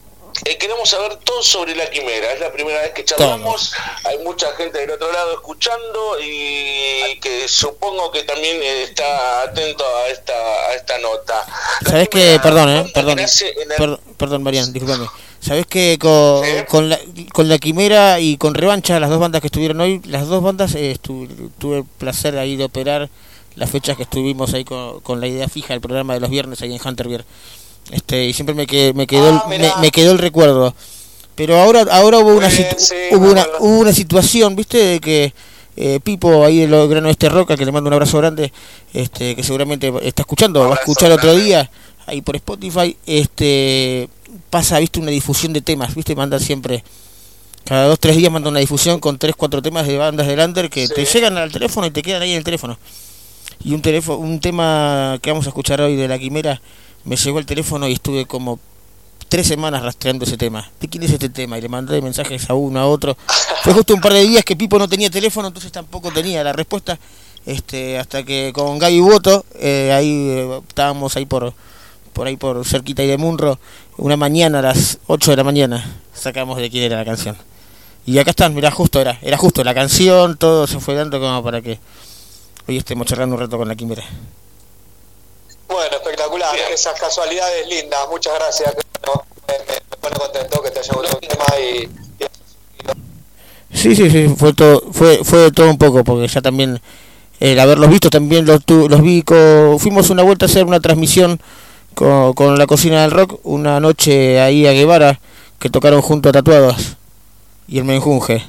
Eh, 0.49 0.57
queremos 0.57 0.89
saber 0.89 1.17
todo 1.17 1.41
sobre 1.43 1.75
la 1.75 1.89
quimera. 1.89 2.33
Es 2.33 2.39
la 2.39 2.51
primera 2.51 2.81
vez 2.81 2.91
que 2.93 3.03
charlamos. 3.05 3.73
Hay 4.05 4.17
mucha 4.19 4.51
gente 4.53 4.79
del 4.79 4.91
otro 4.91 5.11
lado 5.11 5.33
escuchando 5.33 6.17
y 6.21 7.19
que 7.19 7.47
supongo 7.47 8.11
que 8.11 8.23
también 8.23 8.57
eh, 8.61 8.83
está 8.83 9.43
atento 9.43 9.83
a 9.85 10.07
esta, 10.09 10.33
a 10.33 10.73
esta 10.75 10.97
nota. 10.99 11.45
¿Sabés 11.85 12.09
que 12.09 12.39
Perdón, 12.41 12.69
eh. 12.69 12.91
Perdón. 12.93 13.19
el- 13.19 13.27
Per- 13.77 13.99
perdón, 14.17 14.43
Marian, 14.43 14.71
disculpame. 14.73 15.07
¿Sabés 15.39 15.67
que 15.67 15.97
con, 15.99 16.43
con, 16.67 16.89
la, 16.89 16.99
con 17.31 17.47
la 17.47 17.59
Quimera 17.59 18.19
y 18.19 18.37
con 18.37 18.55
Revancha, 18.55 18.99
las 18.99 19.09
dos 19.11 19.19
bandas 19.19 19.39
que 19.41 19.47
estuvieron 19.47 19.79
hoy, 19.79 20.01
las 20.05 20.27
dos 20.27 20.41
bandas 20.43 20.73
eh, 20.75 20.97
estu- 20.99 21.51
tuve 21.59 21.77
el 21.79 21.83
placer 21.85 22.37
ahí 22.39 22.55
de 22.55 22.63
operar 22.63 23.09
las 23.55 23.69
fechas 23.69 23.95
que 23.97 24.03
estuvimos 24.03 24.53
ahí 24.53 24.63
con, 24.65 24.99
con 25.01 25.21
la 25.21 25.27
idea 25.27 25.47
fija 25.47 25.73
del 25.73 25.81
programa 25.81 26.15
de 26.15 26.19
los 26.21 26.29
viernes 26.29 26.61
ahí 26.61 26.73
en 26.75 26.81
Hunterbeer. 26.85 27.23
Este, 27.91 28.25
y 28.25 28.33
siempre 28.33 28.55
me, 28.55 28.67
que, 28.67 28.93
me 28.93 29.07
quedó 29.07 29.29
el, 29.29 29.59
me, 29.59 29.71
me 29.81 29.91
quedó 29.91 30.11
el 30.11 30.17
recuerdo. 30.17 30.73
Pero 31.35 31.59
ahora 31.59 31.85
ahora 31.91 32.17
hubo 32.17 32.35
una, 32.35 32.49
hubo 33.11 33.31
una 33.31 33.45
hubo 33.59 33.79
una 33.79 33.93
situación, 33.93 34.55
¿viste? 34.55 34.77
De 34.77 34.99
que 34.99 35.33
eh, 35.75 35.99
Pipo 36.03 36.43
ahí 36.43 36.61
de 36.61 36.67
los 36.67 36.89
Grano 36.89 37.09
Este 37.09 37.29
Roca, 37.29 37.55
que 37.55 37.63
le 37.63 37.71
mando 37.71 37.89
un 37.89 37.93
abrazo 37.93 38.17
grande, 38.17 38.51
este 38.91 39.35
que 39.35 39.43
seguramente 39.43 39.93
está 40.01 40.23
escuchando, 40.23 40.67
va 40.67 40.75
a 40.75 40.79
escuchar 40.79 41.11
otro 41.11 41.35
día 41.35 41.69
ahí 42.07 42.21
por 42.21 42.35
Spotify, 42.35 42.97
este 43.05 44.09
pasa, 44.49 44.79
¿viste? 44.79 44.99
Una 44.99 45.11
difusión 45.11 45.53
de 45.53 45.61
temas, 45.61 45.93
¿viste? 45.93 46.15
Manda 46.15 46.39
siempre 46.39 46.83
cada 47.63 47.85
dos 47.85 47.99
tres 47.99 48.15
días 48.15 48.31
manda 48.31 48.49
una 48.49 48.59
difusión 48.59 48.99
con 48.99 49.19
tres 49.19 49.35
cuatro 49.35 49.61
temas 49.61 49.85
de 49.85 49.97
bandas 49.97 50.25
del 50.25 50.39
under 50.39 50.71
que 50.71 50.87
te 50.87 51.05
llegan 51.05 51.37
al 51.37 51.51
teléfono 51.51 51.85
y 51.85 51.91
te 51.91 52.01
quedan 52.01 52.23
ahí 52.23 52.31
en 52.31 52.37
el 52.37 52.43
teléfono. 52.43 52.79
Y 53.63 53.75
un 53.75 53.81
teléfono 53.83 54.17
un 54.17 54.39
tema 54.39 55.19
que 55.21 55.29
vamos 55.29 55.45
a 55.45 55.49
escuchar 55.49 55.81
hoy 55.81 55.95
de 55.95 56.07
la 56.07 56.17
Quimera 56.17 56.59
me 57.07 57.15
llegó 57.15 57.39
al 57.39 57.45
teléfono 57.45 57.87
y 57.87 57.93
estuve 57.93 58.25
como 58.25 58.59
tres 59.29 59.47
semanas 59.47 59.81
rastreando 59.81 60.25
ese 60.25 60.37
tema. 60.37 60.69
¿De 60.79 60.87
quién 60.87 61.03
es 61.03 61.11
este 61.11 61.29
tema? 61.29 61.57
Y 61.57 61.61
le 61.61 61.69
mandé 61.69 62.01
mensajes 62.01 62.49
a 62.49 62.53
uno, 62.53 62.79
a 62.79 62.85
otro. 62.85 63.17
Fue 63.63 63.73
justo 63.73 63.93
un 63.95 64.01
par 64.01 64.13
de 64.13 64.21
días 64.21 64.43
que 64.43 64.55
Pipo 64.55 64.77
no 64.77 64.87
tenía 64.87 65.09
teléfono, 65.09 65.47
entonces 65.47 65.71
tampoco 65.71 66.11
tenía 66.11 66.43
la 66.43 66.53
respuesta. 66.53 66.99
Este, 67.45 67.97
hasta 67.97 68.23
que 68.23 68.51
con 68.53 68.77
Gaby 68.77 68.99
Boto, 68.99 69.45
eh, 69.55 69.93
ahí 69.93 70.09
eh, 70.11 70.61
estábamos 70.67 71.15
ahí 71.15 71.25
por 71.25 71.53
por 72.11 72.25
ahí 72.25 72.35
por 72.35 72.65
cerquita 72.65 73.03
ahí 73.03 73.07
de 73.07 73.17
Munro, 73.17 73.59
una 73.97 74.17
mañana 74.17 74.57
a 74.57 74.63
las 74.63 74.97
8 75.05 75.31
de 75.31 75.37
la 75.37 75.43
mañana 75.43 76.01
sacamos 76.15 76.57
de 76.57 76.69
quién 76.69 76.83
era 76.83 76.97
la 76.97 77.05
canción. 77.05 77.37
Y 78.07 78.17
acá 78.17 78.31
están, 78.31 78.55
mirá, 78.55 78.71
justo 78.71 78.99
era, 78.99 79.19
era 79.21 79.37
justo 79.37 79.63
la 79.63 79.75
canción, 79.75 80.35
todo 80.35 80.65
se 80.65 80.79
fue 80.79 80.95
dando 80.95 81.19
como 81.19 81.43
para 81.43 81.61
que 81.61 81.79
hoy 82.67 82.77
estemos 82.77 83.05
charlando 83.05 83.35
un 83.35 83.41
rato 83.41 83.57
con 83.57 83.67
la 83.67 83.75
quimera. 83.75 84.03
Bueno, 85.67 85.95
espectacular, 85.97 86.55
esas 86.73 86.99
casualidades 86.99 87.67
lindas, 87.67 87.99
muchas 88.09 88.33
gracias. 88.35 88.73
Bueno, 89.05 89.23
me, 89.47 89.53
me- 89.53 89.81
me 89.89 89.97
pone 89.99 90.15
contento 90.15 90.61
que 90.61 90.71
te 90.71 90.79
haya 90.79 90.93
gustado 90.93 91.19
el 91.21 91.27
tema 91.27 91.45
y, 91.59 91.89
Sí, 93.73 93.95
sí, 93.95 94.09
sí, 94.09 94.33
fue 94.35 94.53
todo, 94.53 94.81
fue, 94.91 95.23
fue 95.23 95.39
de 95.39 95.51
todo 95.51 95.69
un 95.69 95.77
poco, 95.77 96.03
porque 96.03 96.27
ya 96.27 96.41
también, 96.41 96.81
el 97.39 97.59
haberlos 97.59 97.89
visto 97.89 98.09
también 98.09 98.45
los, 98.45 98.63
tu- 98.65 98.89
los 98.89 99.01
vi, 99.01 99.21
co- 99.21 99.77
fuimos 99.77 100.09
una 100.09 100.23
vuelta 100.23 100.45
a 100.45 100.49
hacer 100.49 100.65
una 100.65 100.79
transmisión 100.79 101.39
con, 101.93 102.33
con 102.33 102.57
la 102.57 102.65
cocina 102.65 103.01
del 103.01 103.11
rock, 103.11 103.39
una 103.43 103.79
noche 103.79 104.39
ahí 104.41 104.65
a 104.65 104.71
Guevara, 104.71 105.19
que 105.59 105.69
tocaron 105.69 106.01
junto 106.01 106.29
a 106.29 106.31
Tatuados 106.31 106.95
y 107.67 107.77
el 107.77 107.83
Menjunje. 107.83 108.43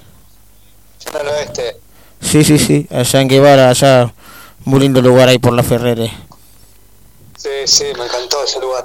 Sí, 2.21 2.45
sí, 2.45 2.59
sí, 2.59 2.87
allá 2.91 3.21
en 3.21 3.29
Guevara, 3.29 3.69
allá, 3.71 4.15
muy 4.65 4.81
lindo 4.81 5.03
lugar 5.03 5.29
ahí 5.29 5.39
por 5.39 5.53
la 5.53 5.63
Ferrere. 5.63 6.11
Sí, 7.39 7.67
sí, 7.67 7.85
me 7.97 8.05
encantó 8.05 8.43
ese 8.43 8.59
lugar. 8.59 8.85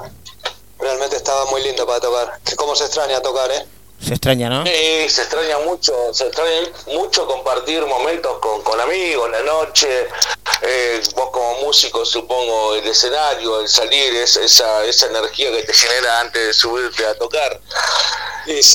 Realmente 0.80 1.16
estaba 1.18 1.46
muy 1.46 1.64
lindo 1.64 1.86
para 1.88 2.00
tocar. 2.00 2.40
Que 2.46 2.56
cómo 2.56 2.76
se 2.76 2.86
extraña 2.86 3.20
tocar, 3.20 3.52
¿eh? 3.52 3.66
Se 4.00 4.12
extraña, 4.14 4.50
¿no? 4.50 4.64
Sí, 4.66 5.10
se 5.10 5.22
extraña 5.22 5.60
mucho, 5.60 5.94
se 6.14 6.28
extraña 6.28 6.70
mucho 6.88 7.26
compartir 7.26 7.86
momentos 7.86 8.38
con, 8.40 8.62
con 8.62 8.80
amigos, 8.82 9.32
la 9.32 9.42
noche, 9.44 10.08
eh, 10.62 11.02
vos 11.16 11.30
como 11.32 11.60
músico 11.62 12.06
supongo, 12.06 12.76
el 12.76 12.86
escenario, 12.86 13.62
el 13.62 13.70
salir, 13.70 14.14
es, 14.16 14.36
esa, 14.36 14.84
esa 14.84 15.08
energía 15.08 15.52
que 15.52 15.64
te 15.64 15.74
genera 15.74 16.20
antes 16.20 16.48
de 16.48 16.54
subirte 16.54 17.06
a 17.06 17.18
tocar. 17.18 17.62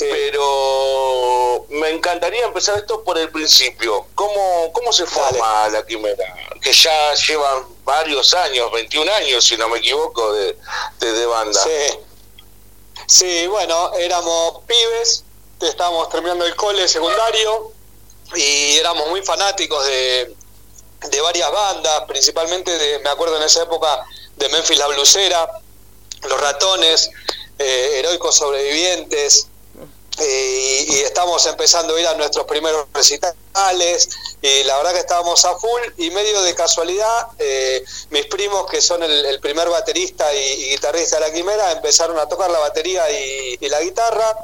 Pero 0.00 1.66
me 1.68 1.90
encantaría 1.90 2.44
empezar 2.46 2.78
esto 2.78 3.04
por 3.04 3.18
el 3.18 3.30
principio. 3.30 4.06
¿Cómo, 4.14 4.72
cómo 4.72 4.92
se 4.92 5.04
forma 5.04 5.68
la 5.68 5.84
quimera? 5.84 6.24
Que 6.62 6.72
ya 6.72 7.14
llevan 7.14 7.64
varios 7.88 8.34
años, 8.34 8.70
21 8.70 9.10
años 9.14 9.44
si 9.44 9.56
no 9.56 9.68
me 9.68 9.78
equivoco, 9.78 10.32
de, 10.34 10.54
de, 11.00 11.26
banda. 11.26 11.60
Sí. 11.64 11.98
Sí, 13.06 13.46
bueno, 13.46 13.92
éramos 13.94 14.60
pibes, 14.66 15.24
estábamos 15.60 16.10
terminando 16.10 16.44
el 16.44 16.54
cole 16.54 16.86
secundario 16.86 17.72
y 18.34 18.76
éramos 18.76 19.08
muy 19.08 19.22
fanáticos 19.22 19.86
de, 19.86 20.36
de 21.10 21.20
varias 21.22 21.50
bandas, 21.50 22.04
principalmente 22.06 22.76
de, 22.76 22.98
me 22.98 23.08
acuerdo 23.08 23.38
en 23.38 23.44
esa 23.44 23.62
época 23.62 24.04
de 24.36 24.48
Memphis 24.50 24.78
la 24.78 24.88
Blusera, 24.88 25.50
Los 26.28 26.40
Ratones, 26.40 27.10
eh, 27.58 28.00
Heroicos 28.00 28.36
Sobrevivientes, 28.36 29.48
eh, 30.20 30.86
y, 30.88 30.94
y 30.96 31.00
estamos 31.00 31.44
empezando 31.46 31.94
a 31.94 32.00
ir 32.00 32.06
a 32.06 32.14
nuestros 32.14 32.44
primeros 32.46 32.86
recitales 32.92 34.08
y 34.42 34.62
la 34.64 34.76
verdad 34.76 34.92
que 34.92 35.00
estábamos 35.00 35.44
a 35.44 35.54
full 35.56 35.80
y 35.96 36.10
medio 36.10 36.42
de 36.42 36.54
casualidad 36.54 37.28
eh, 37.38 37.84
mis 38.10 38.26
primos 38.26 38.66
que 38.70 38.80
son 38.80 39.02
el, 39.02 39.24
el 39.26 39.40
primer 39.40 39.68
baterista 39.68 40.32
y, 40.34 40.38
y 40.38 40.70
guitarrista 40.70 41.16
de 41.20 41.28
la 41.28 41.32
Quimera 41.32 41.72
empezaron 41.72 42.18
a 42.18 42.26
tocar 42.28 42.50
la 42.50 42.58
batería 42.58 43.10
y, 43.10 43.58
y 43.60 43.68
la 43.68 43.80
guitarra 43.80 44.36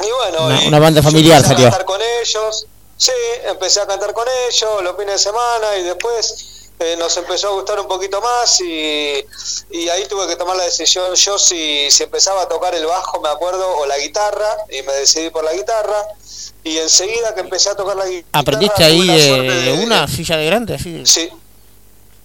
y 0.00 0.10
bueno 0.10 0.66
Una, 0.66 0.78
banda 0.78 1.02
familiar 1.02 1.38
empecé 1.38 1.52
a 1.54 1.56
salió. 1.56 1.70
cantar 1.70 1.84
con 1.86 2.00
ellos 2.22 2.66
sí 2.96 3.12
empecé 3.44 3.80
a 3.80 3.86
cantar 3.86 4.12
con 4.12 4.26
ellos 4.48 4.82
los 4.82 4.96
fines 4.96 5.12
de 5.14 5.18
semana 5.18 5.76
y 5.76 5.82
después 5.84 6.57
eh, 6.80 6.96
nos 6.98 7.16
empezó 7.16 7.48
a 7.48 7.52
gustar 7.52 7.80
un 7.80 7.88
poquito 7.88 8.20
más 8.20 8.60
y, 8.60 9.24
y 9.70 9.88
ahí 9.88 10.06
tuve 10.06 10.26
que 10.28 10.36
tomar 10.36 10.56
la 10.56 10.64
decisión 10.64 11.14
yo 11.14 11.38
si, 11.38 11.90
si 11.90 12.02
empezaba 12.04 12.42
a 12.42 12.48
tocar 12.48 12.74
el 12.74 12.86
bajo, 12.86 13.20
me 13.20 13.28
acuerdo, 13.28 13.66
o 13.78 13.86
la 13.86 13.98
guitarra, 13.98 14.56
y 14.70 14.82
me 14.82 14.92
decidí 14.92 15.30
por 15.30 15.44
la 15.44 15.52
guitarra, 15.52 16.06
y 16.64 16.78
enseguida 16.78 17.34
que 17.34 17.40
empecé 17.40 17.70
a 17.70 17.74
tocar 17.74 17.96
la 17.96 18.06
guitarra... 18.06 18.28
¿Aprendiste 18.40 18.84
ahí 18.84 19.06
de, 19.06 19.42
de- 19.42 19.72
una 19.84 20.06
silla 20.06 20.36
de 20.36 20.46
grande? 20.46 20.74
Así? 20.74 21.04
Sí. 21.06 21.28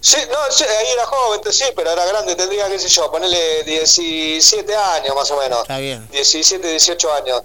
Sí, 0.00 0.18
no, 0.30 0.36
sí, 0.50 0.64
ahí 0.64 0.86
era 0.92 1.06
joven, 1.06 1.40
sí, 1.50 1.64
pero 1.74 1.90
era 1.90 2.04
grande, 2.04 2.36
tendría, 2.36 2.68
qué 2.68 2.78
sé 2.78 2.88
yo, 2.88 3.10
ponerle 3.10 3.62
17 3.64 4.76
años 4.76 5.14
más 5.14 5.30
o 5.30 5.38
menos. 5.38 5.62
Está 5.62 5.78
bien. 5.78 6.06
17, 6.12 6.68
18 6.68 7.14
años. 7.14 7.42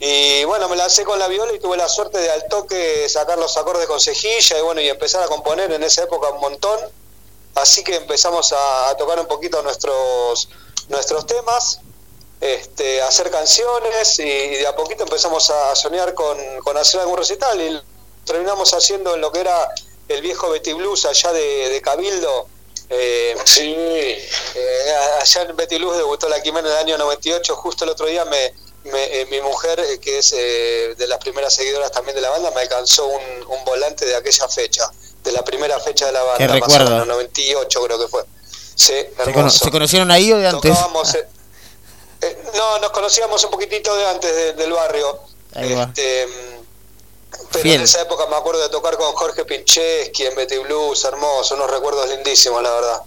Y 0.00 0.44
bueno, 0.44 0.68
me 0.68 0.76
lancé 0.76 1.04
con 1.04 1.18
la 1.18 1.26
viola 1.26 1.52
y 1.52 1.58
tuve 1.58 1.76
la 1.76 1.88
suerte 1.88 2.18
de 2.18 2.30
al 2.30 2.46
toque 2.48 3.08
sacar 3.08 3.38
los 3.38 3.56
acordes 3.56 3.86
con 3.86 4.00
cejilla 4.00 4.58
y 4.58 4.62
bueno, 4.62 4.80
y 4.80 4.88
empezar 4.88 5.22
a 5.22 5.26
componer 5.26 5.72
en 5.72 5.82
esa 5.82 6.04
época 6.04 6.28
un 6.30 6.40
montón. 6.40 6.78
Así 7.56 7.82
que 7.82 7.96
empezamos 7.96 8.52
a, 8.52 8.90
a 8.90 8.96
tocar 8.96 9.18
un 9.18 9.26
poquito 9.26 9.60
nuestros, 9.62 10.48
nuestros 10.88 11.26
temas, 11.26 11.80
este, 12.40 13.02
a 13.02 13.08
hacer 13.08 13.30
canciones 13.30 14.18
y 14.20 14.22
de 14.24 14.66
a 14.66 14.76
poquito 14.76 15.02
empezamos 15.02 15.50
a 15.50 15.74
soñar 15.74 16.14
con, 16.14 16.38
con 16.62 16.76
hacer 16.76 17.00
algún 17.00 17.18
recital 17.18 17.60
y 17.60 17.80
terminamos 18.24 18.72
haciendo 18.74 19.16
en 19.16 19.20
lo 19.20 19.32
que 19.32 19.40
era 19.40 19.68
el 20.06 20.22
viejo 20.22 20.50
Betty 20.50 20.72
Blues 20.74 21.04
allá 21.06 21.32
de, 21.32 21.70
de 21.70 21.82
Cabildo. 21.82 22.46
Eh, 22.90 23.36
sí. 23.44 23.76
allá 25.20 25.42
en 25.42 25.56
Betty 25.56 25.78
Blues 25.78 25.96
debutó 25.96 26.28
la 26.28 26.40
Quimera 26.40 26.68
en 26.68 26.72
el 26.74 26.78
año 26.78 26.98
98. 26.98 27.56
Justo 27.56 27.84
el 27.84 27.90
otro 27.90 28.06
día 28.06 28.24
me, 28.24 28.54
me- 28.88 29.20
eh, 29.20 29.26
mi 29.26 29.40
mujer, 29.40 29.78
eh, 29.80 29.98
que 29.98 30.18
es 30.18 30.32
eh, 30.36 30.94
de 30.96 31.06
las 31.06 31.18
primeras 31.18 31.54
seguidoras 31.54 31.90
también 31.92 32.14
de 32.16 32.20
la 32.22 32.30
banda, 32.30 32.50
me 32.50 32.60
alcanzó 32.62 33.06
un, 33.06 33.22
un 33.48 33.64
volante 33.64 34.04
de 34.06 34.16
aquella 34.16 34.48
fecha, 34.48 34.90
de 35.22 35.32
la 35.32 35.42
primera 35.44 35.78
fecha 35.80 36.06
de 36.06 36.12
la 36.12 36.22
banda. 36.22 36.38
Qué 36.38 36.46
más 36.48 36.54
recuerdo. 36.60 36.90
menos, 36.90 37.06
98 37.06 37.82
creo 37.82 37.98
que 37.98 38.08
fue. 38.08 38.24
Sí, 38.74 38.92
¿Se, 38.94 39.10
cono- 39.16 39.30
hermoso. 39.38 39.64
se 39.64 39.70
conocieron 39.70 40.10
ahí 40.10 40.32
o 40.32 40.38
de 40.38 40.48
antes? 40.48 40.70
Tocábamos, 40.72 41.14
eh, 41.14 41.26
eh, 42.22 42.38
no, 42.54 42.78
nos 42.78 42.90
conocíamos 42.90 43.42
un 43.44 43.50
poquitito 43.50 43.94
de 43.96 44.06
antes 44.06 44.34
de- 44.34 44.52
del 44.54 44.72
barrio. 44.72 45.20
Ahí. 45.54 45.72
Este, 45.72 46.26
mm, 46.26 46.58
pero 47.52 47.62
Fiel. 47.62 47.76
en 47.76 47.82
esa 47.82 48.02
época 48.02 48.26
me 48.26 48.36
acuerdo 48.36 48.60
de 48.62 48.68
tocar 48.68 48.96
con 48.96 49.12
Jorge 49.14 49.44
Pincheski 49.44 50.26
en 50.26 50.34
Betty 50.34 50.58
Blues, 50.58 51.04
hermoso, 51.04 51.54
unos 51.54 51.70
recuerdos 51.70 52.08
lindísimos, 52.10 52.62
la 52.62 52.70
verdad. 52.72 53.02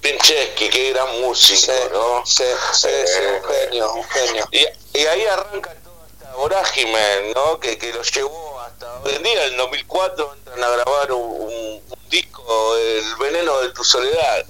Pincheski, 0.00 0.68
qué 0.70 0.92
gran 0.92 1.20
músico, 1.20 1.72
¿no? 1.92 2.24
Sí, 2.24 2.44
sí, 2.72 2.88
sí, 3.04 3.20
un 3.34 3.44
genio, 3.50 3.92
un 3.94 4.04
genio. 4.04 4.44
Y, 4.52 4.98
y 4.98 5.06
ahí 5.06 5.24
arranca 5.26 5.74
toda 5.82 6.06
esta 6.06 6.32
vorágine, 6.36 7.32
¿no? 7.34 7.58
Que, 7.58 7.76
que 7.78 7.92
lo 7.92 8.02
llevó 8.02 8.60
hasta 8.60 9.00
hoy 9.00 9.14
en 9.16 9.22
día, 9.22 9.46
en 9.46 9.56
2004, 9.56 10.34
entran 10.34 10.62
a 10.64 10.68
grabar 10.70 11.12
un, 11.12 11.22
un- 11.22 11.82
un 11.90 12.08
disco, 12.10 12.76
El 12.76 13.16
veneno 13.16 13.58
de 13.60 13.70
tu 13.70 13.82
soledad, 13.84 14.44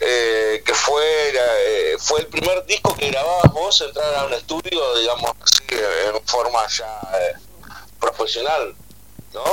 eh, 0.00 0.62
que 0.64 0.74
fue, 0.74 1.02
eh, 1.34 1.96
fue 1.98 2.20
el 2.20 2.26
primer 2.26 2.64
disco 2.66 2.94
que 2.96 3.08
grababas 3.10 3.52
vos, 3.52 3.80
entrar 3.80 4.14
a 4.16 4.24
un 4.26 4.34
estudio, 4.34 4.96
digamos 4.98 5.32
así, 5.42 5.62
en 5.70 6.26
forma 6.26 6.66
ya 6.68 7.00
eh, 7.20 7.32
profesional, 7.98 8.76
¿no? 9.32 9.44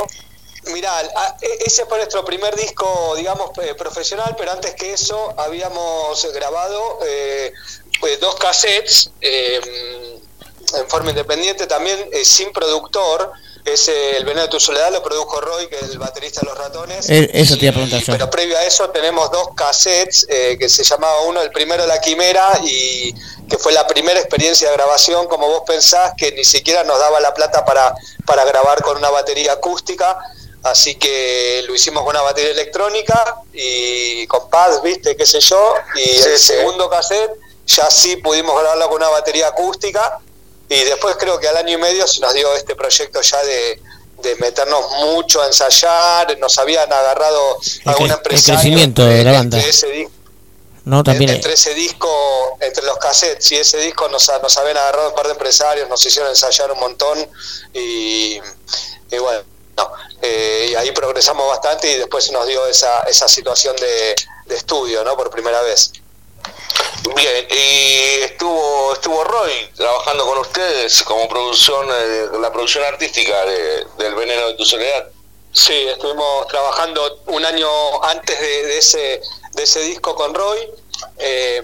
Mirá, 0.67 0.97
a- 0.99 1.37
e- 1.41 1.57
ese 1.65 1.85
fue 1.85 1.97
nuestro 1.97 2.23
primer 2.25 2.55
disco, 2.55 3.13
digamos, 3.15 3.51
eh, 3.61 3.75
profesional, 3.75 4.35
pero 4.37 4.51
antes 4.51 4.73
que 4.75 4.93
eso 4.93 5.33
habíamos 5.37 6.25
grabado 6.33 6.99
eh, 7.05 7.53
pues, 7.99 8.19
dos 8.19 8.35
cassettes 8.35 9.11
eh, 9.21 9.59
en 10.73 10.89
forma 10.89 11.11
independiente, 11.11 11.67
también 11.67 12.09
eh, 12.11 12.25
sin 12.25 12.51
productor. 12.51 13.31
Ese, 13.63 14.17
El 14.17 14.25
Veneno 14.25 14.43
de 14.43 14.49
tu 14.49 14.59
Soledad 14.59 14.91
lo 14.91 15.01
produjo 15.01 15.41
Roy, 15.41 15.67
que 15.67 15.77
es 15.77 15.89
el 15.89 15.97
baterista 15.97 16.41
de 16.41 16.45
Los 16.45 16.55
Ratones. 16.57 17.09
Eso 17.09 17.57
te 17.57 17.65
iba 17.65 17.71
a 17.71 17.73
preguntar 17.73 17.99
yo. 17.99 18.13
Pero 18.13 18.29
previo 18.29 18.55
a 18.59 18.63
eso 18.63 18.91
tenemos 18.91 19.31
dos 19.31 19.49
cassettes 19.55 20.27
que 20.27 20.69
se 20.69 20.83
llamaba 20.83 21.21
uno, 21.21 21.41
el 21.41 21.49
primero 21.51 21.83
La 21.87 21.99
Quimera, 21.99 22.47
y 22.63 23.11
que 23.49 23.57
fue 23.57 23.73
la 23.73 23.87
primera 23.87 24.19
experiencia 24.19 24.69
de 24.69 24.75
grabación, 24.75 25.27
como 25.27 25.47
vos 25.47 25.63
pensás, 25.65 26.13
que 26.15 26.31
ni 26.33 26.45
siquiera 26.45 26.83
nos 26.83 26.99
daba 26.99 27.19
la 27.19 27.33
plata 27.33 27.65
para, 27.65 27.95
para 28.27 28.45
grabar 28.45 28.83
con 28.83 28.97
una 28.97 29.09
batería 29.09 29.53
acústica, 29.53 30.15
así 30.65 30.95
que 30.95 31.63
lo 31.67 31.73
hicimos 31.75 32.03
con 32.03 32.09
una 32.15 32.21
batería 32.21 32.51
electrónica 32.51 33.37
y 33.53 34.25
con 34.27 34.49
pads, 34.49 34.81
viste, 34.81 35.15
qué 35.15 35.25
sé 35.25 35.39
yo, 35.39 35.73
y 35.95 36.09
el 36.17 36.37
segundo 36.39 36.89
cassette 36.89 37.31
ya 37.67 37.89
sí 37.89 38.17
pudimos 38.17 38.59
grabarlo 38.59 38.87
con 38.89 38.97
una 38.97 39.09
batería 39.09 39.47
acústica, 39.47 40.19
y 40.67 40.83
después 40.83 41.15
creo 41.17 41.39
que 41.39 41.47
al 41.47 41.57
año 41.57 41.73
y 41.73 41.77
medio 41.77 42.07
se 42.07 42.19
nos 42.21 42.33
dio 42.33 42.53
este 42.55 42.75
proyecto 42.75 43.21
ya 43.21 43.43
de, 43.43 43.81
de 44.23 44.35
meternos 44.37 44.81
mucho 44.99 45.41
a 45.41 45.47
ensayar, 45.47 46.37
nos 46.39 46.57
habían 46.57 46.91
agarrado 46.91 47.57
El, 47.83 47.89
algún 47.89 48.07
cre- 48.07 48.11
el 48.11 48.17
empresario 48.17 48.59
crecimiento 48.59 49.05
de 49.05 49.23
la 49.23 49.31
banda. 49.33 49.57
entre 49.57 49.69
ese 49.69 49.87
disco 49.87 50.11
No, 50.85 51.03
también. 51.03 51.29
entre 51.31 51.53
ese 51.53 51.73
disco, 51.75 52.57
entre 52.59 52.83
los 52.85 52.97
cassettes 52.97 53.51
y 53.51 53.57
ese 53.57 53.77
disco 53.77 54.07
nos, 54.09 54.31
nos 54.41 54.57
habían 54.57 54.77
agarrado 54.77 55.09
un 55.09 55.15
par 55.15 55.25
de 55.27 55.33
empresarios, 55.33 55.87
nos 55.89 56.03
hicieron 56.05 56.29
ensayar 56.31 56.71
un 56.71 56.79
montón 56.79 57.17
y, 57.73 58.39
y 59.11 59.17
bueno, 59.19 59.43
no, 59.77 59.91
eh, 60.25 60.67
y 60.71 60.75
ahí 60.75 60.91
progresamos 60.91 61.47
bastante 61.47 61.91
y 61.91 61.97
después 61.97 62.25
se 62.25 62.31
nos 62.31 62.47
dio 62.47 62.65
esa, 62.67 63.01
esa 63.03 63.27
situación 63.27 63.75
de, 63.75 64.15
de 64.45 64.55
estudio, 64.55 65.03
¿no? 65.03 65.15
Por 65.15 65.29
primera 65.29 65.61
vez. 65.61 65.91
Bien, 67.15 67.47
y 67.51 68.23
estuvo 68.23 68.93
estuvo 68.93 69.23
Roy 69.23 69.69
trabajando 69.75 70.25
con 70.25 70.39
ustedes 70.39 71.03
como 71.03 71.27
producción, 71.27 71.87
eh, 71.91 72.27
la 72.39 72.51
producción 72.51 72.83
artística 72.83 73.45
de, 73.45 73.85
del 73.97 74.15
Veneno 74.15 74.47
de 74.47 74.53
tu 74.55 74.65
Soledad. 74.65 75.09
Sí, 75.53 75.87
estuvimos 75.87 76.47
trabajando 76.47 77.21
un 77.27 77.45
año 77.45 77.69
antes 78.03 78.39
de, 78.39 78.63
de 78.65 78.77
ese 78.79 79.21
de 79.53 79.63
ese 79.63 79.81
disco 79.81 80.15
con 80.15 80.33
Roy, 80.33 80.59
eh, 81.17 81.63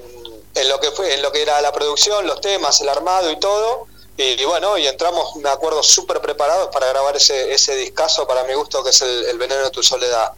en 0.55 0.69
lo 0.69 0.79
que 0.79 0.91
fue, 0.91 1.13
en 1.13 1.21
lo 1.21 1.31
que 1.31 1.41
era 1.41 1.59
la 1.61 1.71
producción, 1.71 2.25
los 2.25 2.39
temas, 2.39 2.79
el 2.81 2.89
armado 2.89 3.31
y 3.31 3.39
todo. 3.39 3.87
Y, 4.21 4.41
y 4.41 4.45
bueno, 4.45 4.77
y 4.77 4.85
entramos, 4.87 5.35
me 5.37 5.49
acuerdo, 5.49 5.81
súper 5.81 6.21
preparados 6.21 6.67
para 6.71 6.87
grabar 6.87 7.15
ese, 7.17 7.51
ese 7.53 7.75
discazo 7.75 8.27
para 8.27 8.43
mi 8.43 8.53
gusto 8.53 8.83
que 8.83 8.91
es 8.91 9.01
el, 9.01 9.25
el 9.25 9.37
Veneno 9.39 9.63
de 9.63 9.71
tu 9.71 9.81
Soledad. 9.81 10.31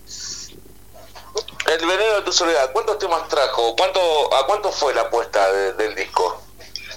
El 1.66 1.86
Veneno 1.86 2.16
de 2.16 2.22
tu 2.22 2.32
Soledad, 2.32 2.72
¿cuántos 2.72 2.98
temas 3.00 3.28
trajo? 3.28 3.76
¿Cuánto, 3.76 4.34
¿A 4.34 4.46
cuánto 4.46 4.72
fue 4.72 4.94
la 4.94 5.02
apuesta 5.02 5.52
de- 5.52 5.74
del 5.74 5.96
disco? 5.96 6.40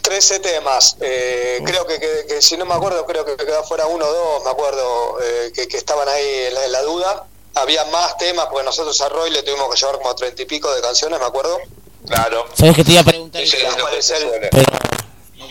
13 0.03 0.39
temas, 0.39 0.97
eh, 1.01 1.61
creo 1.67 1.85
que, 1.87 1.99
que- 1.99 2.27
que 2.29 2.41
si 2.43 2.57
no 2.57 2.65
me 2.65 2.75
acuerdo, 2.75 3.05
creo 3.07 3.25
que 3.25 3.37
quedó 3.37 3.65
fuera 3.65 3.87
uno 3.87 4.05
o 4.07 4.13
dos, 4.13 4.45
me 4.45 4.51
acuerdo 4.51 5.19
eh, 5.21 5.53
que, 5.53 5.67
que 5.67 5.77
estaban 5.77 6.09
ahí 6.09 6.25
en 6.49 6.55
la, 6.55 6.65
en 6.67 6.73
la 6.73 6.83
duda. 6.83 7.27
Había 7.55 7.85
más 7.87 8.17
temas, 8.19 8.47
porque 8.47 8.65
nosotros 8.65 9.01
a 9.01 9.09
Roy 9.09 9.31
le 9.31 9.43
tuvimos 9.43 9.69
que 9.75 9.81
llevar 9.81 9.97
como 9.99 10.15
treinta 10.15 10.43
y 10.43 10.45
pico 10.45 10.73
de 10.73 10.81
canciones, 10.83 11.19
me 11.19 11.25
acuerdo. 11.27 11.59
Claro. 12.07 12.47
¿Sabes 12.55 12.77
que 12.77 12.85
te 12.85 12.93
iba 12.93 13.01
a 13.01 13.05
preguntar? 13.05 13.43
Ese 13.43 13.57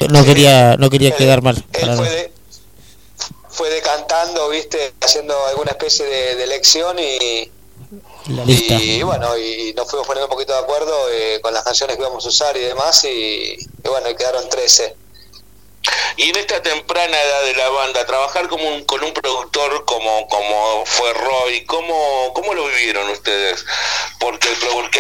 no 0.10 0.26
quería, 0.26 0.76
no 0.78 0.90
quería 0.90 1.16
quedar 1.16 1.42
mal. 1.42 1.64
fue 3.50 3.70
decantando, 3.70 4.50
viste, 4.50 4.94
haciendo 5.02 5.34
alguna 5.48 5.72
especie 5.72 6.06
de, 6.06 6.36
de 6.36 6.44
elección 6.44 6.98
y, 7.00 7.50
La 8.28 8.44
lista. 8.44 8.74
y 8.76 9.02
bueno, 9.04 9.38
y 9.38 9.74
nos 9.76 9.90
fuimos 9.90 10.06
poniendo 10.08 10.26
un 10.26 10.32
poquito 10.32 10.52
de 10.54 10.60
acuerdo 10.60 10.94
eh, 11.12 11.40
con 11.42 11.54
las 11.54 11.64
canciones 11.64 11.96
que 11.96 12.02
íbamos 12.02 12.26
a 12.26 12.30
usar 12.30 12.58
y 12.58 12.62
demás, 12.62 13.04
y, 13.06 13.56
y 13.58 13.88
bueno, 13.88 14.10
y 14.10 14.16
quedaron 14.16 14.48
13. 14.50 14.96
Y 16.18 16.30
en 16.30 16.36
esta 16.38 16.62
temprana 16.64 17.16
edad 17.22 17.44
de 17.44 17.54
la 17.56 17.70
banda, 17.70 18.06
trabajar 18.08 18.48
como 18.50 18.68
un- 18.68 18.84
con 18.86 19.04
un 19.04 19.14
productor 19.14 19.86
como, 19.86 20.28
como 20.28 20.84
fue 20.86 21.14
Roy, 21.14 21.64
¿cómo, 21.66 22.32
¿cómo 22.34 22.54
lo 22.56 22.66
vivieron 22.68 23.08
ustedes? 23.10 23.64
Porque 24.20 24.50
el 24.50 24.56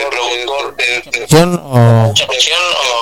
productor... 0.09 0.75
eh, 0.77 1.03
¿Mucha 1.05 2.27
presión 2.27 2.59
o...? 2.59 3.01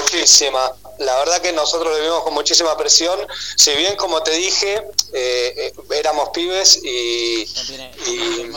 Muchísima. 0.00 0.72
La 0.98 1.16
verdad 1.16 1.40
que 1.40 1.52
nosotros 1.52 1.92
lo 1.92 1.96
vivimos 1.98 2.22
con 2.22 2.34
muchísima 2.34 2.76
presión. 2.76 3.18
Si 3.56 3.72
bien, 3.72 3.96
como 3.96 4.22
te 4.22 4.32
dije, 4.32 4.74
eh, 5.12 5.54
eh, 5.56 5.72
éramos 5.98 6.30
pibes 6.30 6.80
y, 6.84 7.42
y 8.06 8.50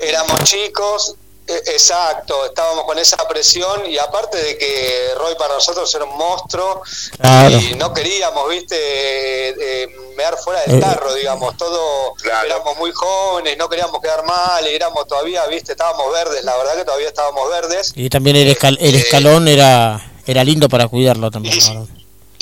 éramos 0.00 0.44
chicos, 0.44 1.14
eh, 1.46 1.62
exacto, 1.66 2.46
estábamos 2.46 2.84
con 2.84 2.98
esa 2.98 3.16
presión 3.26 3.84
y 3.86 3.98
aparte 3.98 4.38
de 4.40 4.56
que 4.58 5.10
Roy 5.16 5.34
para 5.36 5.54
nosotros 5.54 5.92
era 5.94 6.04
un 6.04 6.16
monstruo 6.16 6.82
Claro. 7.18 7.56
y 7.58 7.74
no 7.74 7.92
queríamos, 7.92 8.48
viste, 8.48 8.76
eh, 8.76 9.54
eh, 9.58 9.88
mear 10.16 10.36
fuera 10.36 10.60
del 10.62 10.76
Eh, 10.78 10.80
tarro, 10.80 11.12
digamos, 11.14 11.56
todo, 11.56 12.14
éramos 12.44 12.76
muy 12.78 12.92
jóvenes, 12.92 13.56
no 13.56 13.68
queríamos 13.68 14.00
quedar 14.00 14.24
mal, 14.24 14.66
y 14.66 14.74
éramos 14.74 15.06
todavía, 15.08 15.46
viste, 15.46 15.72
estábamos 15.72 16.12
verdes, 16.12 16.44
la 16.44 16.56
verdad 16.56 16.76
que 16.76 16.84
todavía 16.84 17.08
estábamos 17.08 17.48
verdes. 17.50 17.92
Y 17.96 18.08
también 18.10 18.36
el, 18.36 18.56
escal- 18.56 18.78
el 18.80 18.94
escalón 18.94 19.48
era 19.48 20.09
era 20.26 20.44
lindo 20.44 20.68
para 20.68 20.88
cuidarlo 20.88 21.30
también. 21.30 21.58
¿no? 21.74 21.88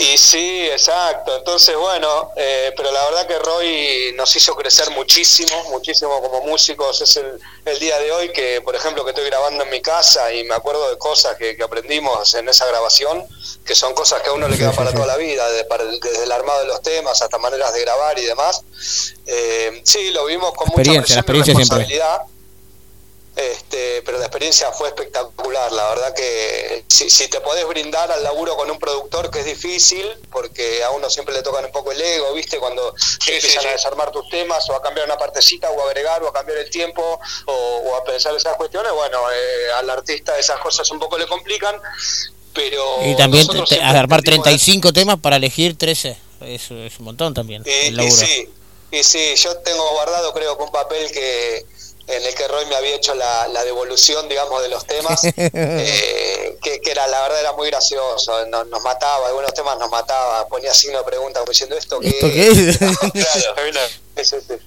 Y 0.01 0.17
sí, 0.17 0.69
exacto. 0.71 1.37
Entonces, 1.37 1.75
bueno, 1.77 2.31
eh, 2.37 2.73
pero 2.77 2.93
la 2.93 3.05
verdad 3.07 3.27
que 3.27 3.37
Roy 3.41 4.13
nos 4.17 4.35
hizo 4.37 4.55
crecer 4.55 4.89
muchísimo, 4.93 5.51
muchísimo 5.71 6.21
como 6.23 6.41
músicos. 6.47 7.01
Es 7.01 7.17
el, 7.17 7.27
el 7.65 7.79
día 7.81 7.99
de 7.99 8.13
hoy 8.13 8.31
que, 8.33 8.61
por 8.61 8.77
ejemplo, 8.77 9.03
que 9.05 9.11
estoy 9.11 9.25
grabando 9.27 9.65
en 9.65 9.71
mi 9.71 9.81
casa 9.83 10.33
y 10.33 10.45
me 10.45 10.55
acuerdo 10.55 10.89
de 10.89 10.99
cosas 10.99 11.37
que, 11.37 11.57
que 11.57 11.65
aprendimos 11.65 12.33
en 12.35 12.49
esa 12.49 12.65
grabación, 12.67 13.27
que 13.65 13.75
son 13.75 13.93
cosas 13.93 14.23
que 14.23 14.29
a 14.29 14.35
uno 14.35 14.47
le 14.47 14.57
quedan 14.57 14.77
para 14.77 14.93
toda 14.93 15.07
la 15.07 15.17
vida, 15.17 15.51
de- 15.51 15.65
para 15.65 15.83
el- 15.83 15.99
desde 15.99 16.23
el 16.23 16.31
armado 16.31 16.61
de 16.61 16.67
los 16.67 16.81
temas 16.81 17.21
hasta 17.21 17.39
maneras 17.39 17.75
de 17.75 17.81
grabar 17.81 18.17
y 18.21 18.25
demás. 18.25 18.63
Eh, 19.27 19.83
sí, 19.85 20.13
lo 20.13 20.27
vimos 20.27 20.53
con 20.55 20.69
mucha 20.69 20.81
Experiencia, 20.81 21.23
presión 21.25 21.61
y 21.61 21.65
siempre. 21.65 21.87
Este, 23.39 24.03
pero 24.03 24.19
la 24.19 24.25
experiencia 24.25 24.73
fue 24.73 24.89
espectacular, 24.89 25.71
la 25.71 25.91
verdad 25.91 26.13
que 26.13 26.85
si, 26.89 27.09
si 27.09 27.29
te 27.29 27.41
podés 27.41 27.65
brindar 27.69 28.11
al 28.11 28.25
laburo 28.25 28.57
con 28.57 28.69
un 28.69 28.81
productor 28.81 29.31
que 29.31 29.39
es 29.39 29.45
difícil, 29.45 30.05
porque 30.33 30.83
a 30.83 30.91
uno 30.91 31.09
siempre 31.09 31.33
le 31.33 31.43
tocan 31.43 31.65
un 31.65 31.71
poco 31.71 31.93
el 31.93 32.01
ego, 32.03 32.33
¿viste? 32.35 32.59
Cuando 32.59 32.93
empiezan 33.29 33.65
a 33.69 33.71
desarmar 33.71 34.11
tus 34.11 34.29
temas 34.29 34.69
o 34.71 34.75
a 34.75 34.83
cambiar 34.83 35.07
una 35.07 35.17
partecita 35.17 35.71
o 35.71 35.81
a 35.81 35.85
agregar 35.85 36.21
o 36.25 36.29
a 36.29 36.33
cambiar 36.33 36.59
el 36.59 36.69
tiempo 36.69 37.21
o, 37.47 37.53
o 37.53 37.95
a 37.97 38.03
pensar 38.03 38.35
esas 38.35 38.57
cuestiones, 38.57 38.91
bueno, 38.91 39.21
eh, 39.31 39.73
al 39.79 39.89
artista 39.89 40.37
esas 40.37 40.59
cosas 40.59 40.91
un 40.91 40.99
poco 40.99 41.17
le 41.17 41.29
complican, 41.29 41.81
pero... 42.53 43.05
Y 43.05 43.17
también 43.17 43.47
te- 43.47 43.81
armar 43.81 44.19
entendimos 44.19 44.45
35 44.47 44.93
temas 44.93 45.17
para 45.21 45.37
elegir 45.37 45.79
13. 45.79 46.17
Eso 46.41 46.75
es 46.77 46.99
un 46.99 47.05
montón 47.05 47.35
también. 47.35 47.63
Y, 47.65 47.71
el 47.87 48.01
y 48.01 48.11
sí, 48.11 48.49
y 48.91 49.03
sí, 49.05 49.35
yo 49.37 49.57
tengo 49.59 49.89
guardado 49.93 50.33
creo 50.33 50.57
que 50.57 50.65
un 50.65 50.73
papel 50.73 51.09
que 51.13 51.65
en 52.09 52.25
el 52.25 52.35
que 52.35 52.49
Roy 52.49 52.67
me 52.67 52.75
había 52.77 52.95
hecho 52.97 53.15
la, 53.15 53.47
la 53.49 53.65
devolución, 53.65 54.29
digamos, 54.29 54.63
de 54.63 54.69
los 54.69 54.87
temas, 54.87 55.21
eh, 55.37 56.59
que, 56.63 56.81
que 56.81 56.91
era 56.91 57.07
la 57.07 57.23
verdad 57.23 57.41
era 57.41 57.53
muy 57.53 57.69
gracioso, 57.71 58.47
nos, 58.47 58.67
nos 58.69 58.83
mataba, 58.83 59.27
algunos 59.29 59.53
temas 59.55 59.79
nos 59.79 59.91
mataba, 59.91 60.47
ponía 60.49 60.73
signo 60.75 60.99
de 60.99 61.05
pregunta 61.05 61.41
como 61.41 61.51
diciendo 61.51 61.77
esto 61.77 62.01
qué, 62.01 62.09
¿Esto 62.09 62.27
qué 62.29 62.49
es? 62.49 62.79
Claro, 63.13 63.71
es, 64.17 64.33
es- 64.33 64.51
es 64.51 64.61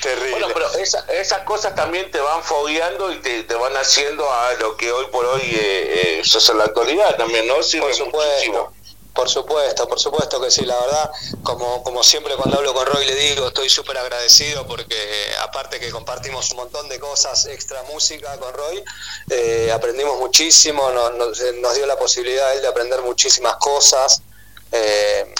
terrible. 0.00 0.30
Bueno, 0.32 0.48
pero 0.52 0.72
esa- 0.74 1.04
esas 1.08 1.40
cosas 1.42 1.74
también 1.74 2.10
te 2.10 2.20
van 2.20 2.42
fogueando 2.42 3.10
y 3.12 3.16
te, 3.20 3.42
te 3.44 3.54
van 3.54 3.76
haciendo 3.76 4.30
a 4.30 4.52
lo 4.54 4.76
que 4.76 4.92
hoy 4.92 5.06
por 5.06 5.24
hoy 5.24 5.40
eh, 5.42 6.18
eh, 6.18 6.22
sos 6.24 6.48
en 6.50 6.58
la 6.58 6.64
actualidad 6.64 7.16
también, 7.16 7.46
¿no? 7.48 7.62
Sirve 7.62 7.86
Por 7.86 7.94
supuesto, 7.94 8.72
por 9.16 9.28
supuesto, 9.28 9.88
por 9.88 9.98
supuesto 9.98 10.40
que 10.40 10.50
sí, 10.50 10.64
la 10.64 10.78
verdad, 10.78 11.10
como, 11.42 11.82
como 11.82 12.02
siempre 12.04 12.36
cuando 12.36 12.58
hablo 12.58 12.74
con 12.74 12.86
Roy 12.86 13.06
le 13.06 13.14
digo, 13.14 13.48
estoy 13.48 13.68
súper 13.68 13.96
agradecido 13.96 14.66
porque 14.66 14.96
aparte 15.40 15.80
que 15.80 15.90
compartimos 15.90 16.50
un 16.52 16.58
montón 16.58 16.88
de 16.88 17.00
cosas 17.00 17.46
extra 17.46 17.82
música 17.84 18.36
con 18.38 18.52
Roy, 18.52 18.84
eh, 19.30 19.72
aprendimos 19.72 20.18
muchísimo, 20.18 20.90
nos, 20.92 21.14
nos, 21.14 21.40
nos 21.54 21.74
dio 21.74 21.86
la 21.86 21.98
posibilidad 21.98 22.54
él 22.54 22.62
de 22.62 22.68
aprender 22.68 23.00
muchísimas 23.02 23.56
cosas 23.56 24.22
eh, 24.70 25.34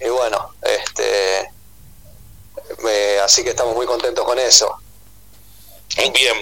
y 0.00 0.08
bueno, 0.08 0.54
este, 0.62 1.48
eh, 2.88 3.20
así 3.22 3.44
que 3.44 3.50
estamos 3.50 3.74
muy 3.76 3.86
contentos 3.86 4.24
con 4.24 4.38
eso. 4.38 4.81
Bien, 5.96 6.36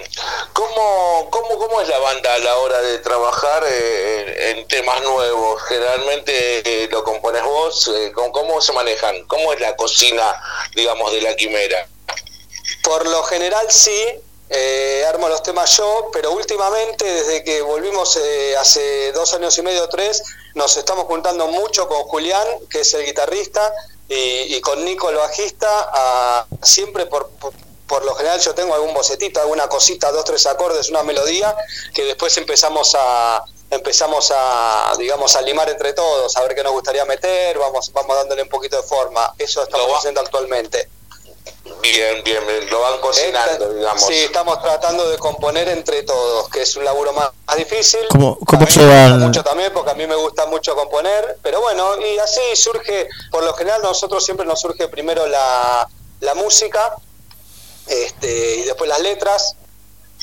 ¿Cómo, 0.53 1.29
cómo, 1.31 1.59
¿cómo 1.59 1.81
es 1.81 1.89
la 1.89 1.99
banda 1.99 2.35
a 2.35 2.39
la 2.39 2.57
hora 2.59 2.81
de 2.83 2.99
trabajar 2.99 3.65
eh, 3.69 4.51
en, 4.51 4.69
temas 4.69 5.03
nuevos? 5.03 5.61
Generalmente 5.65 6.85
eh, 6.85 6.89
lo 6.89 7.03
compones 7.03 7.43
vos, 7.43 7.89
eh, 7.89 8.13
¿cómo, 8.13 8.61
se 8.61 8.73
manejan? 8.73 9.25
¿Cómo 9.27 9.53
es 9.53 9.61
la 9.61 9.75
cocina, 9.75 10.41
digamos, 10.77 11.13
de 11.13 11.23
la 11.23 11.35
quimera? 11.35 11.89
Por 12.85 13.09
lo 13.09 13.25
general 13.25 13.67
sí, 13.71 14.05
eh, 14.51 15.05
armo 15.09 15.29
los 15.29 15.43
temas 15.43 15.77
yo, 15.77 16.11
pero 16.13 16.31
últimamente, 16.31 17.05
desde 17.05 17.43
que 17.43 17.61
volvimos 17.61 18.19
hace 18.59 19.11
dos 19.13 19.35
años 19.35 19.59
y 19.59 19.63
medio, 19.63 19.89
tres, 19.89 20.23
nos 20.55 20.77
estamos 20.77 21.07
juntando 21.07 21.49
mucho 21.49 21.89
con 21.89 22.03
Julián, 22.05 22.47
que 22.71 22.81
es 22.81 22.95
el 22.95 23.05
guitarrista, 23.05 23.73
y, 24.09 24.61
con 24.61 24.85
Nico, 24.85 25.11
el 25.11 25.17
bajista, 25.17 25.69
a- 25.93 26.47
siempre 26.63 27.07
por, 27.07 27.31
por 27.91 28.05
lo 28.05 28.15
general 28.15 28.39
yo 28.39 28.55
tengo 28.55 28.73
algún 28.73 28.95
bocetito, 28.95 29.41
alguna 29.41 29.69
cosita, 29.69 30.13
dos, 30.13 30.25
tres 30.25 30.47
acordes, 30.47 30.89
una 30.91 31.03
melodía, 31.03 31.57
que 31.93 32.05
después 32.05 32.37
empezamos 32.39 32.95
a 32.97 33.45
empezamos 33.69 34.33
a 34.35 34.93
digamos 34.97 35.35
a 35.35 35.43
limar 35.43 35.69
entre 35.69 35.93
todos, 35.93 36.37
a 36.37 36.43
ver 36.43 36.55
qué 36.55 36.63
nos 36.63 36.73
gustaría 36.73 37.05
meter, 37.05 37.59
vamos 37.59 37.93
vamos 37.93 38.17
dándole 38.17 38.43
un 38.45 38.49
poquito 38.49 38.77
de 38.77 38.85
forma. 38.85 39.35
Eso 39.37 39.65
estamos 39.65 39.99
haciendo 39.99 40.21
actualmente. 40.21 40.89
Bien, 41.83 42.23
bien, 42.23 42.47
bien, 42.47 42.71
lo 42.71 42.81
van 42.81 43.01
cocinando, 43.01 43.73
digamos. 43.75 44.07
Sí, 44.07 44.15
estamos 44.15 44.63
tratando 44.63 45.11
de 45.11 45.19
componer 45.19 45.69
entre 45.69 46.05
todos, 46.05 46.49
que 46.49 46.63
es 46.63 46.77
un 46.77 46.85
laburo 46.85 47.13
más, 47.13 47.31
más 47.45 47.57
difícil. 47.57 48.07
¿Cómo, 48.09 48.39
cómo 48.47 48.63
A 48.63 48.67
mí 48.67 48.73
me 48.77 48.83
gusta 48.85 49.07
llevan? 49.07 49.21
mucho 49.21 49.43
también, 49.43 49.73
porque 49.73 49.91
a 49.91 49.95
mí 49.95 50.07
me 50.07 50.15
gusta 50.15 50.47
mucho 50.47 50.77
componer, 50.77 51.39
pero 51.43 51.61
bueno, 51.61 51.97
y 52.07 52.19
así 52.19 52.41
surge, 52.55 53.09
por 53.33 53.43
lo 53.43 53.53
general 53.55 53.83
nosotros 53.83 54.25
siempre 54.25 54.47
nos 54.47 54.61
surge 54.61 54.87
primero 54.87 55.27
la, 55.27 55.89
la 56.21 56.35
música, 56.35 56.95
este, 57.91 58.57
y 58.57 58.63
después 58.63 58.89
las 58.89 59.01
letras, 59.01 59.57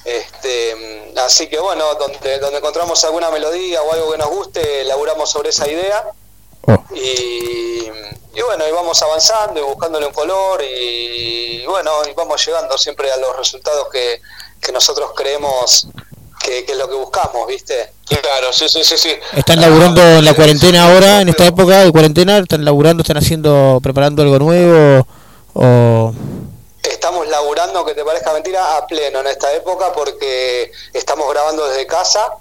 este, 0.05 1.11
así 1.17 1.47
que 1.47 1.59
bueno, 1.59 1.83
donde, 1.95 2.39
donde 2.39 2.59
encontramos 2.59 3.03
alguna 3.03 3.29
melodía 3.29 3.81
o 3.81 3.91
algo 3.91 4.11
que 4.13 4.17
nos 4.17 4.29
guste, 4.29 4.85
laburamos 4.85 5.29
sobre 5.29 5.49
esa 5.49 5.69
idea, 5.69 6.05
y, 6.95 7.89
y 8.33 8.41
bueno, 8.41 8.67
y 8.67 8.71
vamos 8.71 9.01
avanzando 9.01 9.59
y 9.59 9.63
buscándole 9.63 10.05
un 10.05 10.13
color 10.13 10.63
y, 10.63 11.65
bueno, 11.65 11.91
y 12.09 12.13
vamos 12.13 12.45
llegando 12.45 12.77
siempre 12.77 13.11
a 13.11 13.17
los 13.17 13.35
resultados 13.35 13.87
que, 13.91 14.21
que 14.61 14.71
nosotros 14.71 15.11
creemos 15.15 15.87
que, 16.39 16.63
que 16.63 16.71
es 16.71 16.77
lo 16.77 16.89
que 16.89 16.95
buscamos, 16.95 17.47
¿viste? 17.47 17.91
Claro, 18.05 18.53
sí, 18.53 18.69
sí, 18.69 18.83
sí, 18.83 18.97
sí. 18.97 19.09
¿Están 19.35 19.59
laburando 19.59 20.01
en 20.01 20.23
la 20.23 20.33
cuarentena 20.33 20.89
ahora, 20.89 21.21
en 21.21 21.29
esta 21.29 21.45
época 21.45 21.83
de 21.83 21.91
cuarentena? 21.91 22.37
¿Están 22.37 22.63
laburando, 22.63 23.01
están 23.01 23.17
haciendo, 23.17 23.79
preparando 23.83 24.21
algo 24.21 24.39
nuevo? 24.39 25.05
¿O 25.53 26.13
Estamos 26.97 27.27
laburando, 27.27 27.85
que 27.85 27.93
te 27.93 28.03
parezca 28.03 28.33
mentira, 28.33 28.75
a 28.75 28.87
pleno 28.87 29.19
en 29.19 29.27
esta 29.27 29.53
época 29.53 29.93
porque 29.93 30.71
estamos 30.93 31.29
grabando 31.29 31.67
desde 31.67 31.85
casa 31.85 32.33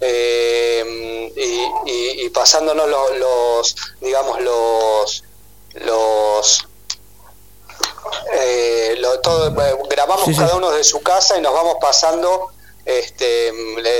eh, 0.00 1.32
y, 1.34 1.90
y- 1.90 2.24
y 2.24 2.30
pasándonos 2.30 2.88
los, 2.88 3.16
los, 3.18 3.76
digamos, 4.00 4.40
los, 4.42 5.24
los, 5.74 6.68
eh, 8.32 8.94
lo- 8.98 9.18
todo, 9.20 9.48
eh, 9.60 9.76
grabamos 9.90 10.24
Sí, 10.26 10.34
sí. 10.34 10.38
cada 10.40 10.54
uno 10.54 10.70
de 10.70 10.84
su 10.84 11.02
casa 11.02 11.36
y 11.36 11.40
nos 11.40 11.52
vamos 11.52 11.74
pasando 11.80 12.52
este, 12.84 13.52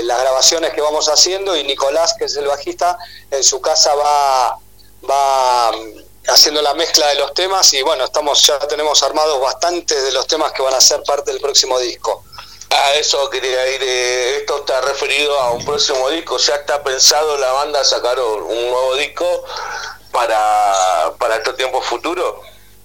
las 0.04 0.20
grabaciones 0.20 0.72
que 0.72 0.80
vamos 0.82 1.08
haciendo 1.08 1.56
y 1.56 1.64
Nicolás, 1.64 2.14
que 2.16 2.26
es 2.26 2.36
el 2.36 2.46
bajista, 2.46 2.96
en 3.32 3.42
su 3.42 3.60
casa 3.60 3.92
va, 3.96 4.56
va 5.10 5.72
haciendo 6.28 6.60
la 6.62 6.74
mezcla 6.74 7.06
de 7.08 7.16
los 7.16 7.32
temas 7.34 7.72
y 7.74 7.82
bueno, 7.82 8.04
estamos 8.04 8.42
ya 8.42 8.58
tenemos 8.60 9.02
armados 9.02 9.40
bastantes 9.40 10.02
de 10.02 10.12
los 10.12 10.26
temas 10.26 10.52
que 10.52 10.62
van 10.62 10.74
a 10.74 10.80
ser 10.80 11.02
parte 11.04 11.30
del 11.32 11.40
próximo 11.40 11.78
disco. 11.78 12.24
Ah, 12.70 12.94
eso 12.96 13.30
quería 13.30 13.66
ir. 13.68 13.80
eh, 13.82 14.36
esto 14.38 14.58
está 14.58 14.80
referido 14.80 15.38
a 15.38 15.52
un 15.52 15.64
próximo 15.64 16.10
disco. 16.10 16.36
¿Ya 16.38 16.56
está 16.56 16.82
pensado 16.82 17.36
la 17.38 17.52
banda 17.52 17.84
sacar 17.84 18.18
un 18.18 18.42
un 18.42 18.70
nuevo 18.70 18.94
disco 18.96 19.44
para, 20.12 21.12
para 21.18 21.36
estos 21.36 21.56
tiempos 21.56 21.84
futuros? 21.86 22.36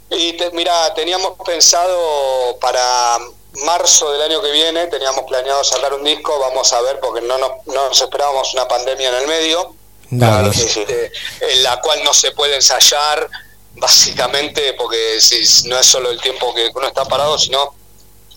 Y 0.10 0.34
te- 0.34 0.52
mira, 0.52 0.94
teníamos 0.94 1.34
pensado 1.46 2.58
para 2.60 3.18
marzo 3.66 4.12
del 4.12 4.22
año 4.22 4.42
que 4.42 4.52
viene, 4.52 4.88
teníamos 4.88 5.26
planeado 5.26 5.64
sacar 5.64 5.94
un 5.94 6.04
disco, 6.04 6.38
vamos 6.40 6.72
a 6.74 6.82
ver, 6.82 7.00
porque 7.00 7.22
no 7.22 7.38
nos, 7.38 7.52
no 7.66 7.88
nos 7.90 8.02
esperábamos 8.02 8.54
una 8.54 8.68
pandemia 8.68 9.10
en 9.10 9.16
el 9.16 9.28
medio, 9.28 9.76
Dale. 10.12 10.50
este, 10.50 11.12
en 11.42 11.64
la 11.64 11.80
cual 11.82 12.04
no 12.04 12.14
se 12.14 12.32
puede 12.32 12.56
ensayar, 12.56 13.28
básicamente 13.76 14.74
porque 14.74 15.20
si 15.20 15.68
no 15.68 15.78
es 15.80 15.86
solo 15.86 16.12
el 16.12 16.20
tiempo 16.22 16.54
que 16.54 16.70
uno 16.74 16.88
está 16.88 17.06
parado, 17.06 17.38
sino 17.40 17.74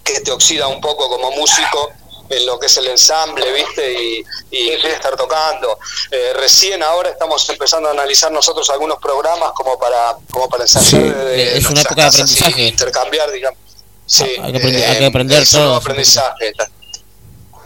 que 0.02 0.20
te 0.20 0.30
oxida 0.32 0.66
un 0.68 0.80
poco 0.80 1.08
como 1.08 1.30
músico 1.32 1.90
en 2.30 2.46
lo 2.46 2.58
que 2.58 2.66
es 2.66 2.76
el 2.78 2.86
ensamble, 2.88 3.52
¿viste? 3.52 3.92
Y, 3.92 4.24
y 4.50 4.68
estar 4.70 5.14
tocando. 5.16 5.78
Eh, 6.10 6.32
recién 6.34 6.82
ahora 6.82 7.10
estamos 7.10 7.46
empezando 7.50 7.88
a 7.88 7.92
analizar 7.92 8.32
nosotros 8.32 8.68
algunos 8.70 8.98
programas 8.98 9.52
como 9.52 9.78
para 9.78 10.16
como 10.30 10.48
para 10.48 10.64
ensayar 10.64 10.88
Sí, 10.90 10.98
desde 10.98 11.58
es 11.58 11.64
una 11.66 11.70
nuestras 11.74 11.84
época 11.84 11.94
de 11.94 12.06
casas 12.06 12.18
y 12.18 12.22
aprendizaje. 12.38 12.62
intercambiar, 12.68 13.30
digamos. 13.30 13.58
Sí, 14.06 14.24
Hay 14.42 14.52
que 14.52 14.58
aprender, 14.58 14.84
hay 14.88 14.96
que 14.98 15.04
eh, 15.04 15.06
aprender 15.06 15.42
es 15.42 15.52
un 15.54 15.60
nuevo 15.60 15.72
todo. 15.74 15.80
aprendizaje, 15.80 16.52
tal, 16.56 16.68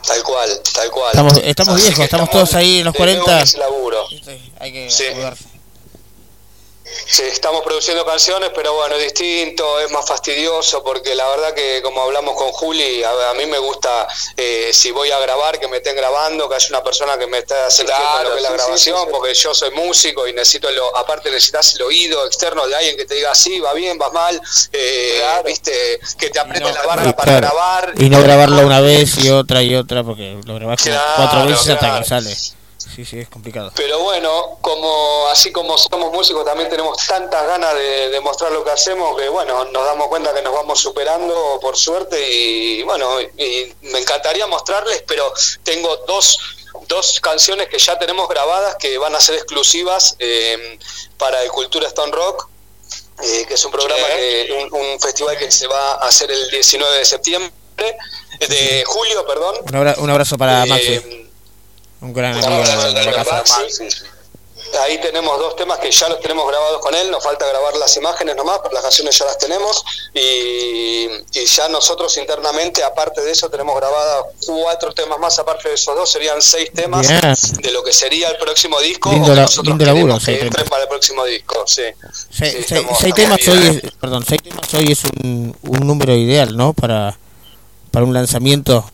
tal 0.06 0.22
cual, 0.22 0.60
tal 0.74 0.90
cual. 0.90 1.10
Estamos, 1.10 1.40
estamos 1.42 1.76
viejos, 1.76 1.94
que 1.96 2.04
estamos 2.04 2.30
todos 2.30 2.54
ahí 2.54 2.78
en 2.78 2.84
los 2.84 2.94
de 2.94 3.00
nuevo 3.04 3.24
40. 3.24 3.38
en 3.38 3.44
ese 3.44 3.58
laburo. 3.58 4.04
Hay 4.60 4.72
que 4.72 4.90
Sí. 4.90 5.04
Sí, 7.06 7.22
estamos 7.22 7.62
produciendo 7.62 8.04
canciones, 8.04 8.50
pero 8.54 8.74
bueno, 8.74 8.96
es 8.96 9.02
distinto, 9.02 9.80
es 9.80 9.90
más 9.90 10.06
fastidioso, 10.06 10.82
porque 10.82 11.14
la 11.14 11.26
verdad 11.28 11.54
que 11.54 11.80
como 11.82 12.02
hablamos 12.02 12.34
con 12.34 12.48
Juli, 12.52 13.02
a, 13.02 13.30
a 13.30 13.34
mí 13.34 13.46
me 13.46 13.58
gusta, 13.58 14.06
eh, 14.36 14.70
si 14.72 14.90
voy 14.90 15.10
a 15.10 15.18
grabar, 15.18 15.58
que 15.58 15.68
me 15.68 15.78
estén 15.78 15.96
grabando, 15.96 16.48
que 16.48 16.56
haya 16.56 16.66
una 16.70 16.82
persona 16.82 17.16
que 17.18 17.26
me 17.26 17.38
esté 17.38 17.54
asistiendo 17.54 18.08
a 18.08 18.22
lo 18.24 18.30
que 18.32 18.36
es 18.36 18.42
la 18.42 18.52
grabación, 18.52 18.96
sí, 18.98 19.04
sí. 19.04 19.10
porque 19.10 19.34
yo 19.34 19.54
soy 19.54 19.70
músico 19.70 20.26
y 20.28 20.32
necesito, 20.32 20.70
lo, 20.70 20.94
aparte 20.96 21.30
necesitas 21.30 21.74
el 21.76 21.82
oído 21.82 22.26
externo 22.26 22.66
de 22.66 22.74
alguien 22.74 22.96
que 22.96 23.04
te 23.06 23.14
diga, 23.14 23.34
sí, 23.34 23.58
va 23.58 23.72
bien, 23.72 23.98
va 24.00 24.10
mal, 24.10 24.40
eh, 24.72 25.22
viste, 25.44 26.00
que 26.18 26.30
te 26.30 26.38
apriete 26.38 26.72
la 26.72 26.82
barra 26.82 27.16
para 27.16 27.38
claro, 27.40 27.46
grabar. 27.48 27.94
y 27.96 28.10
no 28.10 28.22
grabarlo 28.22 28.66
una 28.66 28.80
vez 28.80 29.16
y 29.24 29.30
otra 29.30 29.62
y 29.62 29.74
otra, 29.74 30.04
porque 30.04 30.38
lo 30.44 30.54
grabás 30.54 30.82
Claro, 30.82 31.12
cuatro 31.16 31.46
veces 31.46 31.68
hasta 31.68 31.78
claro. 31.78 32.02
que 32.02 32.08
sale. 32.08 32.57
Sí, 32.94 33.04
sí, 33.04 33.18
es 33.20 33.28
complicado. 33.28 33.70
Pero 33.76 34.00
bueno, 34.00 34.58
como 34.60 35.26
así 35.28 35.52
como 35.52 35.76
somos 35.78 36.12
músicos, 36.12 36.44
también 36.44 36.68
tenemos 36.68 36.96
tantas 37.06 37.46
ganas 37.46 37.74
de, 37.74 38.08
de 38.10 38.20
mostrar 38.20 38.50
lo 38.52 38.64
que 38.64 38.70
hacemos 38.70 39.16
que 39.16 39.28
bueno, 39.28 39.64
nos 39.66 39.84
damos 39.84 40.08
cuenta 40.08 40.34
que 40.34 40.42
nos 40.42 40.52
vamos 40.52 40.80
superando 40.80 41.58
por 41.60 41.76
suerte 41.76 42.18
y 42.32 42.82
bueno, 42.82 43.20
y 43.20 43.72
me 43.82 43.98
encantaría 44.00 44.46
mostrarles, 44.46 45.04
pero 45.06 45.32
tengo 45.62 45.96
dos, 46.08 46.38
dos 46.88 47.20
canciones 47.20 47.68
que 47.68 47.78
ya 47.78 47.98
tenemos 47.98 48.28
grabadas 48.28 48.76
que 48.76 48.98
van 48.98 49.14
a 49.14 49.20
ser 49.20 49.36
exclusivas 49.36 50.16
eh, 50.18 50.78
para 51.18 51.42
el 51.42 51.50
Cultura 51.50 51.86
Stone 51.88 52.12
Rock. 52.12 52.48
eh, 53.22 53.44
que 53.46 53.54
es 53.54 53.64
un 53.64 53.72
programa, 53.72 54.06
que, 54.16 54.68
un, 54.72 54.80
un 54.80 55.00
festival 55.00 55.36
que 55.36 55.50
se 55.50 55.66
va 55.66 55.92
a 55.94 56.06
hacer 56.08 56.30
el 56.30 56.48
19 56.50 56.98
de 56.98 57.04
septiembre, 57.04 57.52
de 58.40 58.84
julio, 58.86 59.26
perdón. 59.26 59.56
Un, 59.68 59.74
abra- 59.76 59.94
un 59.98 60.10
abrazo 60.10 60.38
para 60.38 60.64
Eh, 60.64 60.66
Maxi. 60.68 61.27
Un 62.00 62.12
gran 62.12 62.34
amigo 62.34 62.62
de 62.92 63.04
la 63.04 63.12
casa. 63.24 63.44
Ahí 64.82 65.00
tenemos 65.00 65.38
dos 65.38 65.56
temas 65.56 65.78
que 65.78 65.90
ya 65.90 66.10
los 66.10 66.20
tenemos 66.20 66.46
grabados 66.46 66.80
con 66.82 66.94
él, 66.94 67.10
nos 67.10 67.24
falta 67.24 67.46
grabar 67.46 67.74
las 67.76 67.96
imágenes 67.96 68.36
nomás, 68.36 68.58
pero 68.62 68.74
las 68.74 68.82
canciones 68.82 69.16
ya 69.18 69.24
las 69.24 69.38
tenemos 69.38 69.82
y, 70.12 71.06
y 71.32 71.46
ya 71.46 71.68
nosotros 71.70 72.14
internamente, 72.18 72.84
aparte 72.84 73.22
de 73.22 73.30
eso, 73.30 73.48
tenemos 73.48 73.74
grabadas 73.76 74.24
cuatro 74.46 74.92
temas 74.92 75.18
más, 75.18 75.38
aparte 75.38 75.70
de 75.70 75.74
esos 75.74 75.94
dos, 75.96 76.10
serían 76.12 76.42
seis 76.42 76.70
temas 76.74 77.08
Bien. 77.08 77.20
de 77.62 77.70
lo 77.72 77.82
que 77.82 77.94
sería 77.94 78.28
el 78.28 78.36
próximo 78.36 78.78
disco 78.80 79.10
Lindo 79.10 79.32
o 79.32 79.34
que 79.34 79.40
nosotros 79.40 79.66
lindo 79.68 79.84
laburo, 79.86 80.18
que 80.18 80.24
seis 80.26 80.36
entren 80.42 80.52
temas. 80.52 80.70
para 80.70 80.82
el 80.82 80.88
próximo 80.90 81.24
disco, 81.24 81.64
sí. 81.66 81.82
Seis, 82.30 82.52
Sí, 82.52 82.56
estamos- 82.74 82.98
seis 83.00 83.14
temas 83.14 83.48
hoy 83.48 83.80
es, 83.84 83.92
perdón, 83.92 84.24
seis 84.28 84.42
temas 84.42 84.74
hoy 84.74 84.92
es 84.92 85.02
un, 85.24 85.56
un 85.62 85.86
número 85.86 86.14
ideal, 86.14 86.54
¿no? 86.54 86.74
Para, 86.74 87.16
para 87.90 88.04
un 88.04 88.12
lanzamiento, 88.12 88.84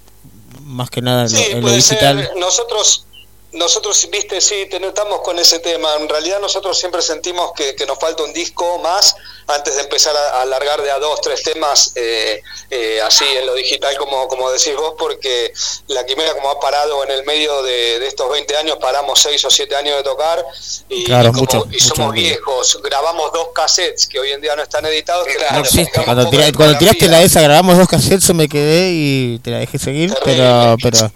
más 0.75 0.91
que 0.91 1.01
nada 1.01 1.25
en 1.27 1.33
lo, 1.33 1.39
Sí, 1.39 1.45
en 1.53 1.61
lo 1.63 1.71
digital. 1.73 2.19
ser. 2.27 2.37
Nosotros, 2.37 3.07
nosotros, 3.55 4.09
viste, 4.11 4.41
sí, 4.41 4.69
estamos 4.71 5.21
con 5.23 5.39
ese 5.39 5.59
tema. 5.61 5.95
En 6.01 6.09
realidad 6.09 6.41
nosotros 6.41 6.79
siempre 6.79 7.01
sentimos 7.03 7.53
que, 7.53 7.75
que 7.75 7.87
nos 7.87 7.99
falta 7.99 8.23
un 8.23 8.33
disco 8.33 8.79
más 8.79 9.15
antes 9.47 9.75
de 9.77 9.83
empezar 9.83 10.17
a, 10.17 10.39
a 10.39 10.43
alargar 10.43 10.81
de 10.83 10.91
a 10.91 10.99
dos, 10.99 11.21
tres 11.21 11.43
temas 11.43 11.93
eh, 11.97 12.41
eh, 12.71 13.01
así 13.03 13.25
en 13.25 13.47
lo 13.47 13.55
digital, 13.55 13.97
como, 13.99 14.27
como 14.29 14.51
decís 14.51 14.75
vos, 14.77 14.95
porque 14.99 15.53
la 15.89 16.05
Quimera 16.07 16.33
como 16.35 16.51
ha 16.51 16.59
parado 16.61 17.05
en 17.05 17.11
el 17.11 17.25
medio 17.25 17.63
de, 17.63 17.99
de 18.01 18.07
estos 18.07 18.31
20 18.31 18.57
años, 18.57 18.79
paramos 18.81 19.21
seis 19.21 19.45
o 19.45 19.51
siete 19.51 19.77
años 19.77 19.97
de 19.99 20.03
tocar 20.03 20.45
y, 20.89 21.05
Claro, 21.05 21.29
y 21.29 21.33
como- 21.33 21.41
mucho, 21.43 21.65
y 21.71 21.73
mucho 21.75 21.95
somos 21.95 22.13
viejos, 22.15 22.81
grabamos 22.83 23.33
dos 23.33 23.49
cassettes 23.55 24.07
que 24.07 24.19
hoy 24.19 24.33
en 24.33 24.41
día 24.41 24.57
no 24.57 24.63
están 24.63 24.85
editados. 24.87 25.27
que 25.27 25.35
No 25.53 25.61
existe. 25.61 26.03
Cuando, 26.05 26.29
tira- 26.31 26.51
tiraste 26.79 27.09
la 27.09 27.21
esa, 27.23 27.41
grabamos 27.43 27.77
dos 27.77 27.87
cassettes, 27.89 28.27
yo 28.27 28.35
me 28.35 28.49
quedé 28.49 28.91
y 28.93 29.39
te 29.41 29.51
la 29.51 29.59
dejé 29.59 29.79
seguir, 29.79 30.15
pero 30.25 30.77
pero 30.83 31.11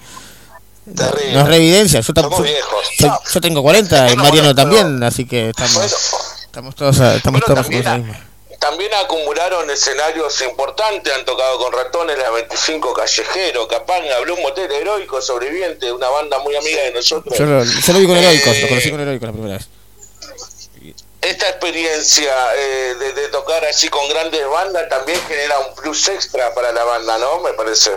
no, 0.94 1.10
no 1.32 1.40
es 1.40 1.46
re 1.48 1.56
evidencia. 1.56 2.00
Yo, 2.00 2.12
Somos 2.14 2.42
viejos. 2.42 2.88
yo- 2.98 3.20
yo 3.32 3.40
tengo 3.40 3.62
40 3.62 4.10
y 4.12 4.16
Mariano 4.16 4.54
también, 4.54 5.02
así 5.02 5.26
que 5.26 5.50
estamos, 5.50 5.92
estamos 6.44 6.74
todos, 6.74 6.98
estamos 7.00 7.42
todos. 7.44 7.66
También 8.58 8.90
acumularon 8.94 9.70
escenarios 9.70 10.42
importantes, 10.42 11.12
han 11.14 11.24
tocado 11.24 11.58
con 11.58 11.72
ratones 11.72 12.18
la 12.18 12.28
25 12.30 12.92
Callejero, 12.92 13.68
Capanga, 13.68 14.18
Blue 14.20 14.36
Motel 14.40 14.70
Heroico, 14.72 15.22
Sobreviviente, 15.22 15.92
una 15.92 16.08
banda 16.08 16.40
muy 16.40 16.56
amiga 16.56 16.82
de 16.82 16.90
nosotros. 16.92 17.38
Yo 17.38 17.46
lo, 17.46 17.62
yo 17.62 17.92
lo 17.92 17.98
vi 18.00 18.06
con 18.06 18.16
Eh, 18.16 18.20
Heroicos, 18.20 18.56
lo 18.60 18.68
conocí 18.68 18.90
con 18.90 19.00
Heroicos 19.00 19.26
la 19.28 19.32
primera 19.32 19.54
vez. 19.58 19.68
Esta 21.20 21.48
experiencia 21.48 22.32
eh, 22.56 22.94
de, 22.98 23.12
de 23.12 23.28
tocar 23.28 23.64
así 23.64 23.88
con 23.88 24.08
grandes 24.08 24.40
bandas 24.48 24.88
también 24.88 25.20
genera 25.28 25.58
un 25.60 25.74
plus 25.74 26.08
extra 26.08 26.54
para 26.54 26.72
la 26.72 26.84
banda, 26.84 27.18
¿no? 27.18 27.40
Me 27.40 27.52
parece. 27.54 27.90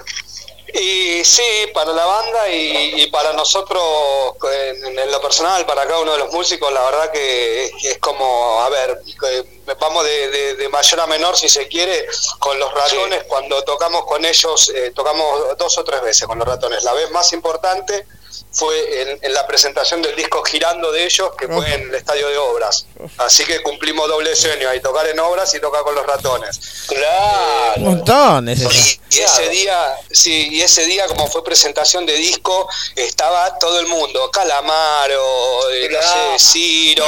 Y 0.74 1.24
sí, 1.26 1.44
para 1.74 1.92
la 1.92 2.06
banda 2.06 2.50
y, 2.50 3.02
y 3.04 3.08
para 3.08 3.34
nosotros, 3.34 3.84
en, 4.54 4.98
en 5.00 5.12
lo 5.12 5.22
personal, 5.22 5.66
para 5.66 5.86
cada 5.86 6.00
uno 6.00 6.14
de 6.14 6.20
los 6.20 6.32
músicos, 6.32 6.72
la 6.72 6.84
verdad 6.84 7.12
que 7.12 7.66
es, 7.66 7.72
es 7.84 7.98
como, 8.00 8.62
a 8.62 8.70
ver, 8.70 9.02
vamos 9.80 10.04
de, 10.06 10.30
de- 10.30 10.56
de 10.56 10.70
mayor 10.70 11.00
a 11.02 11.08
menor, 11.08 11.36
si 11.38 11.50
se 11.50 11.68
quiere, 11.68 12.08
con 12.40 12.58
los 12.60 12.74
ratones, 12.74 13.24
cuando 13.28 13.64
tocamos 13.64 14.06
con 14.06 14.24
ellos, 14.26 14.72
eh, 14.76 14.92
tocamos 14.96 15.58
dos 15.58 15.78
o 15.78 15.84
tres 15.84 16.02
veces 16.02 16.28
con 16.28 16.38
los 16.40 16.48
ratones. 16.48 16.84
La 16.84 16.94
vez 16.94 17.10
más 17.12 17.32
importante 17.34 18.06
fue 18.52 19.02
en, 19.02 19.20
en 19.22 19.34
la 19.34 19.48
presentación 19.48 20.02
del 20.02 20.16
disco 20.16 20.44
Girando 20.44 20.92
de 20.92 21.06
ellos, 21.06 21.32
que 21.38 21.48
fue 21.48 21.74
en 21.74 21.82
el 21.90 21.96
Estadio 21.96 22.28
de 22.28 22.38
Obras. 22.38 22.86
Así 23.18 23.46
que 23.46 23.62
cumplimos 23.64 24.08
doble 24.08 24.36
sueño, 24.36 24.70
ahí 24.70 24.80
tocar 24.82 25.08
en 25.08 25.20
Obras 25.20 25.54
y 25.56 25.60
tocar 25.60 25.84
con 25.84 25.96
los 25.96 26.06
ratones. 26.06 26.60
Claro. 26.88 27.74
Un 27.78 27.84
montón, 27.84 28.50
es 28.50 28.62
eso. 28.62 28.70
Y 29.10 29.20
ese 29.20 29.50
día, 29.50 29.96
sí, 30.12 30.50
y 30.52 30.62
ese 30.62 30.86
día 30.86 31.08
como 31.08 31.28
fue 31.28 31.44
presentación 31.44 32.06
de 32.06 32.14
disco, 32.14 32.68
estaba 32.96 33.58
todo 33.60 33.80
el 33.80 33.88
mundo, 33.88 34.30
Calamaro, 34.32 35.70
eh, 35.72 35.90
no 35.90 36.00
sé, 36.38 36.40
Ciro, 36.52 37.06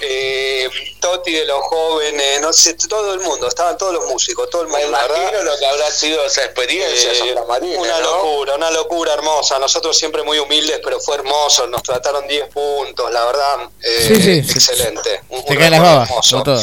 eh, 0.00 0.68
Toti 1.00 1.32
de 1.32 1.44
los 1.44 1.60
jóvenes, 1.62 2.40
no 2.40 2.52
sé, 2.52 2.74
todo 2.74 3.14
el 3.14 3.20
mundo, 3.20 3.46
estaban 3.48 3.76
todos 3.78 3.92
los 3.94 4.06
músicos, 4.06 4.48
todo 4.50 4.62
el 4.62 4.68
mundo, 4.68 4.86
Me 4.88 4.92
verdad. 4.96 5.42
lo 5.44 5.58
que 5.58 5.66
habrá 5.66 5.90
sido 5.90 6.24
esa 6.24 6.44
experiencia, 6.44 7.12
Eh, 7.12 7.14
Santa 7.14 7.44
Marina, 7.44 7.78
una 7.80 8.00
¿no? 8.00 8.16
locura, 8.16 8.54
una 8.54 8.70
locura 8.70 9.14
hermosa. 9.14 9.58
Nosotros 9.58 9.96
siempre 9.96 10.22
muy 10.22 10.38
humildes, 10.38 10.80
pero 10.84 11.00
fue 11.00 11.16
hermoso. 11.16 11.66
Nos 11.66 11.82
trataron 11.82 12.26
10 12.28 12.48
puntos, 12.50 13.10
la 13.10 13.24
verdad, 13.24 13.68
eh, 13.82 14.04
Sí, 14.08 14.14
sí, 14.16 14.42
sí. 14.44 14.52
excelente. 14.52 15.22
Un- 15.30 15.44
Te 15.44 15.56
un 15.56 15.70
las 15.70 15.80
babas, 15.80 16.08
hermoso. 16.10 16.42
todo. 16.42 16.62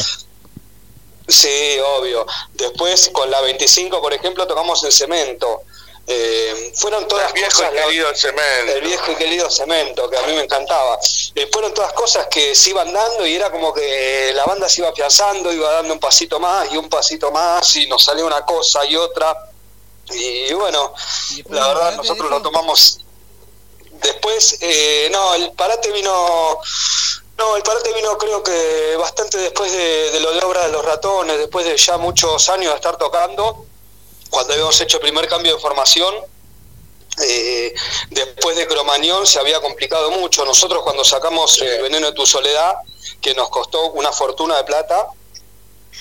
Sí, 1.27 1.77
obvio. 1.97 2.25
Después 2.53 3.09
con 3.13 3.29
la 3.31 3.41
25, 3.41 4.01
por 4.01 4.13
ejemplo, 4.13 4.45
tocamos 4.47 4.83
en 4.83 4.91
cemento. 4.91 5.61
Eh, 6.07 6.73
fueron 6.75 7.07
todas 7.07 7.27
El 7.27 7.33
viejo 7.33 7.51
cosas, 7.51 7.71
y 7.73 7.77
querido 7.85 8.15
cemento. 8.15 8.71
el 8.73 8.81
viejo 8.81 9.11
y 9.11 9.15
querido 9.15 9.49
cemento, 9.49 10.09
que 10.09 10.17
a 10.17 10.21
mí 10.23 10.33
me 10.33 10.43
encantaba. 10.43 10.97
Eh, 11.35 11.47
fueron 11.53 11.73
todas 11.73 11.93
cosas 11.93 12.27
que 12.29 12.53
se 12.55 12.71
iban 12.71 12.91
dando 12.91 13.25
y 13.25 13.35
era 13.35 13.49
como 13.51 13.71
que 13.73 14.31
la 14.33 14.43
banda 14.45 14.67
se 14.67 14.81
iba 14.81 14.89
afianzando, 14.89 15.53
iba 15.53 15.71
dando 15.71 15.93
un 15.93 15.99
pasito 15.99 16.39
más 16.39 16.69
y 16.73 16.77
un 16.77 16.89
pasito 16.89 17.31
más 17.31 17.75
y 17.77 17.87
nos 17.87 18.03
salía 18.03 18.25
una 18.25 18.43
cosa 18.43 18.83
y 18.85 18.95
otra. 18.95 19.37
Y 20.09 20.51
bueno, 20.53 20.93
la 21.49 21.67
verdad 21.67 21.95
nosotros 21.97 22.29
lo 22.29 22.41
tomamos. 22.41 22.99
Después, 24.01 24.57
eh, 24.61 25.09
no, 25.11 25.35
el 25.35 25.51
parate 25.53 25.91
vino. 25.91 26.57
No, 27.37 27.55
el 27.55 27.63
parate 27.63 27.91
vino 27.93 28.17
creo 28.17 28.43
que 28.43 28.95
bastante 28.97 29.37
después 29.37 29.71
de, 29.71 30.11
de 30.11 30.19
lo 30.19 30.31
de 30.31 30.39
obra 30.45 30.65
de 30.67 30.71
los 30.71 30.83
ratones, 30.85 31.37
después 31.37 31.65
de 31.65 31.75
ya 31.75 31.97
muchos 31.97 32.49
años 32.49 32.71
de 32.71 32.75
estar 32.75 32.97
tocando, 32.97 33.65
cuando 34.29 34.53
habíamos 34.53 34.79
hecho 34.79 34.97
el 34.97 35.01
primer 35.01 35.27
cambio 35.27 35.55
de 35.55 35.59
formación. 35.61 36.13
eh, 37.23 37.73
después 38.09 38.55
de 38.57 38.67
Cromañón 38.67 39.25
se 39.27 39.39
había 39.39 39.59
complicado 39.59 40.11
mucho. 40.11 40.45
Nosotros 40.45 40.83
cuando 40.83 41.03
sacamos 41.03 41.59
el 41.61 41.81
veneno 41.81 42.07
de 42.07 42.13
tu 42.13 42.25
soledad, 42.25 42.75
que 43.21 43.33
nos 43.35 43.49
costó 43.49 43.91
una 43.91 44.11
fortuna 44.11 44.57
de 44.57 44.63
plata, 44.63 45.07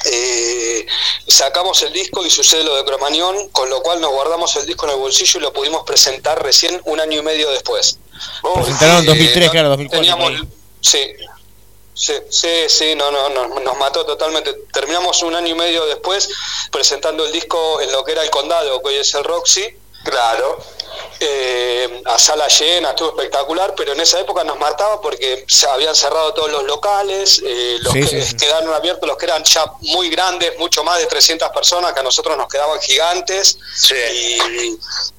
eh, 0.06 0.86
sacamos 1.28 1.82
el 1.82 1.92
disco 1.92 2.24
y 2.24 2.30
sucede 2.30 2.64
lo 2.64 2.76
de 2.76 2.84
Cromañón, 2.84 3.48
con 3.50 3.68
lo 3.70 3.82
cual 3.82 4.00
nos 4.00 4.10
guardamos 4.12 4.54
el 4.56 4.66
disco 4.66 4.86
en 4.86 4.92
el 4.92 4.98
bolsillo 4.98 5.38
y 5.40 5.42
lo 5.42 5.52
pudimos 5.52 5.84
presentar 5.84 6.42
recién 6.42 6.80
un 6.84 7.00
año 7.00 7.18
y 7.18 7.22
medio 7.22 7.50
después. 7.50 7.98
Presentaron 8.54 8.96
en 8.98 9.02
Eh, 9.04 9.06
2003, 9.06 9.46
no- 9.46 9.52
claro, 9.52 9.68
2004. 9.70 10.00
teníamos- 10.00 10.30
por 10.30 10.40
ahí. 10.40 10.48
sí, 10.80 11.12
sí, 11.94 12.12
sí, 12.30 12.48
sí, 12.68 12.94
no, 12.94 13.10
no, 13.10 13.28
no, 13.28 13.60
nos 13.60 13.76
mató 13.78 14.04
totalmente. 14.06 14.54
Terminamos 14.72 15.22
un 15.22 15.34
año 15.34 15.48
y 15.48 15.54
medio 15.54 15.84
después 15.86 16.28
presentando 16.70 17.24
el 17.26 17.32
disco 17.32 17.80
en 17.80 17.92
lo 17.92 18.04
que 18.04 18.12
era 18.12 18.22
el 18.22 18.30
condado, 18.30 18.80
que 18.82 18.88
hoy 18.88 18.94
es 18.96 19.12
el 19.14 19.24
Roxy. 19.24 19.66
Claro. 20.04 20.58
Eh, 21.20 22.02
a 22.04 22.18
sala 22.18 22.48
llena, 22.48 22.90
estuvo 22.90 23.10
espectacular, 23.10 23.74
pero 23.76 23.92
en 23.92 24.00
esa 24.00 24.20
época 24.20 24.44
nos 24.44 24.58
mataba 24.58 25.00
porque 25.00 25.44
se 25.48 25.66
habían 25.68 25.94
cerrado 25.94 26.32
todos 26.34 26.50
los 26.50 26.64
locales, 26.64 27.42
eh, 27.44 27.76
los 27.80 27.92
Sí, 27.92 28.00
que 28.00 28.22
sí, 28.22 28.36
quedaron 28.36 28.72
abiertos, 28.72 29.06
los 29.08 29.16
que 29.18 29.26
eran 29.26 29.44
ya 29.44 29.64
muy 29.82 30.08
grandes, 30.10 30.58
mucho 30.58 30.82
más 30.84 30.98
de 30.98 31.06
300 31.06 31.50
personas, 31.50 31.92
que 31.92 32.00
a 32.00 32.02
nosotros 32.02 32.36
nos 32.36 32.48
quedaban 32.48 32.80
gigantes, 32.80 33.58
y, 34.14 34.38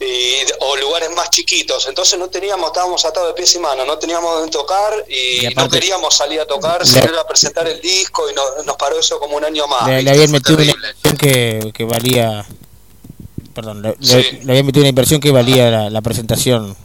y- 0.05 0.45
o 0.59 0.75
lugares 0.77 1.09
más 1.11 1.29
chiquitos, 1.29 1.87
entonces 1.87 2.17
no 2.19 2.29
teníamos, 2.29 2.67
estábamos 2.67 3.03
atados 3.05 3.29
de 3.29 3.33
pies 3.35 3.53
y 3.55 3.59
manos, 3.59 3.85
no 3.85 3.97
teníamos 3.97 4.33
dónde 4.35 4.51
tocar 4.51 5.05
y, 5.07 5.47
Y 5.47 5.53
no 5.55 5.69
queríamos 5.69 6.15
salir 6.15 6.39
a 6.41 6.45
tocar, 6.45 6.85
salir 6.85 7.15
a 7.17 7.25
presentar 7.27 7.67
el 7.67 7.79
disco 7.81 8.29
y 8.29 8.33
no- 8.33 8.63
nos 8.65 8.75
paró 8.77 8.99
eso 8.99 9.19
como 9.19 9.37
un 9.37 9.45
año 9.45 9.67
más. 9.67 9.87
Le, 9.87 10.09
habían 10.09 10.31
metido 10.31 10.57
una 10.61 10.73
que, 11.19 11.71
que 11.73 11.83
valía. 11.83 12.45
Perdón, 13.53 13.81
le, 13.81 13.89
le- 13.89 13.95
Sí. 13.99 14.39
le 14.43 14.51
habían 14.51 14.65
metido 14.65 14.83
una 14.83 14.89
inversión 14.89 15.19
que 15.19 15.31
valía 15.31 15.69
la, 15.69 15.89
la 15.89 16.01
presentación 16.01 16.75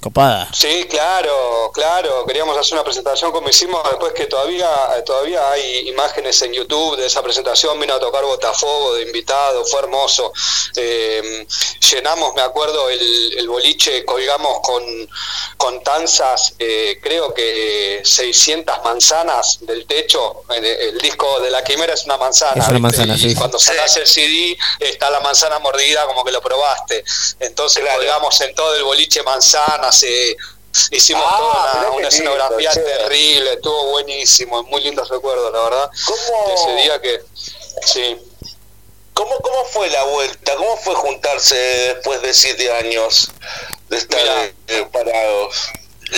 copada. 0.00 0.48
Sí, 0.52 0.86
claro, 0.88 1.70
claro. 1.74 2.24
Queríamos 2.26 2.56
hacer 2.56 2.74
una 2.74 2.84
presentación 2.84 3.32
como 3.32 3.48
hicimos 3.48 3.82
después 3.90 4.12
que 4.12 4.26
todavía 4.26 4.68
todavía 5.04 5.50
hay 5.50 5.88
imágenes 5.88 6.40
en 6.42 6.52
YouTube 6.52 6.96
de 6.96 7.06
esa 7.06 7.22
presentación. 7.22 7.78
Vino 7.80 7.94
a 7.94 8.00
tocar 8.00 8.24
Botafogo 8.24 8.94
de 8.94 9.02
invitado, 9.02 9.64
fue 9.64 9.80
hermoso. 9.80 10.32
Eh, 10.76 11.46
llenamos, 11.90 12.34
me 12.34 12.42
acuerdo, 12.42 12.88
el, 12.90 13.34
el 13.38 13.48
boliche, 13.48 14.04
colgamos 14.04 14.60
con, 14.62 15.08
con 15.56 15.82
tanzas, 15.82 16.54
eh, 16.58 16.98
creo 17.02 17.32
que 17.34 18.02
600 18.04 18.82
manzanas 18.84 19.58
del 19.62 19.86
techo. 19.86 20.42
El, 20.50 20.64
el 20.64 20.98
disco 20.98 21.40
de 21.40 21.50
la 21.50 21.64
quimera 21.64 21.94
es 21.94 22.04
una 22.04 22.16
manzana. 22.16 22.62
Es 22.62 22.68
una 22.68 22.78
¿viste? 22.88 22.98
manzana, 22.98 23.14
Y 23.14 23.18
sí. 23.30 23.34
Cuando 23.34 23.58
sacas 23.58 23.96
el 23.96 24.06
CD 24.06 24.56
está 24.78 25.10
la 25.10 25.20
manzana 25.20 25.58
mordida 25.58 26.06
como 26.06 26.24
que 26.24 26.32
lo 26.32 26.40
probaste. 26.40 27.04
Entonces 27.40 27.84
colgamos 27.94 28.40
en 28.40 28.54
todo 28.54 28.74
el 28.74 28.84
boliche 28.84 29.22
manzanas, 29.22 29.87
eh, 30.02 30.36
hicimos 30.90 31.24
Ah, 31.26 31.72
toda 31.74 31.90
una, 31.92 32.08
escenografía 32.08 32.70
terrible, 32.72 33.54
estuvo 33.54 33.90
buenísimo, 33.90 34.62
muy 34.64 34.82
lindos 34.82 35.08
recuerdos, 35.08 35.52
la 35.52 35.62
verdad. 35.62 35.90
De 36.46 36.54
ese 36.54 36.72
día 36.82 37.00
que, 37.00 37.20
sí. 37.84 38.16
¿Cómo, 39.14 39.36
¿Cómo 39.38 39.64
fue 39.64 39.90
la 39.90 40.04
vuelta? 40.04 40.54
¿Cómo 40.54 40.76
fue 40.76 40.94
juntarse 40.94 41.56
después 41.56 42.22
de 42.22 42.32
siete 42.32 42.70
años 42.72 43.28
de 43.88 43.96
estar 43.98 44.20
eh, 44.20 44.54
eh, 44.68 44.86
parados? 44.92 45.56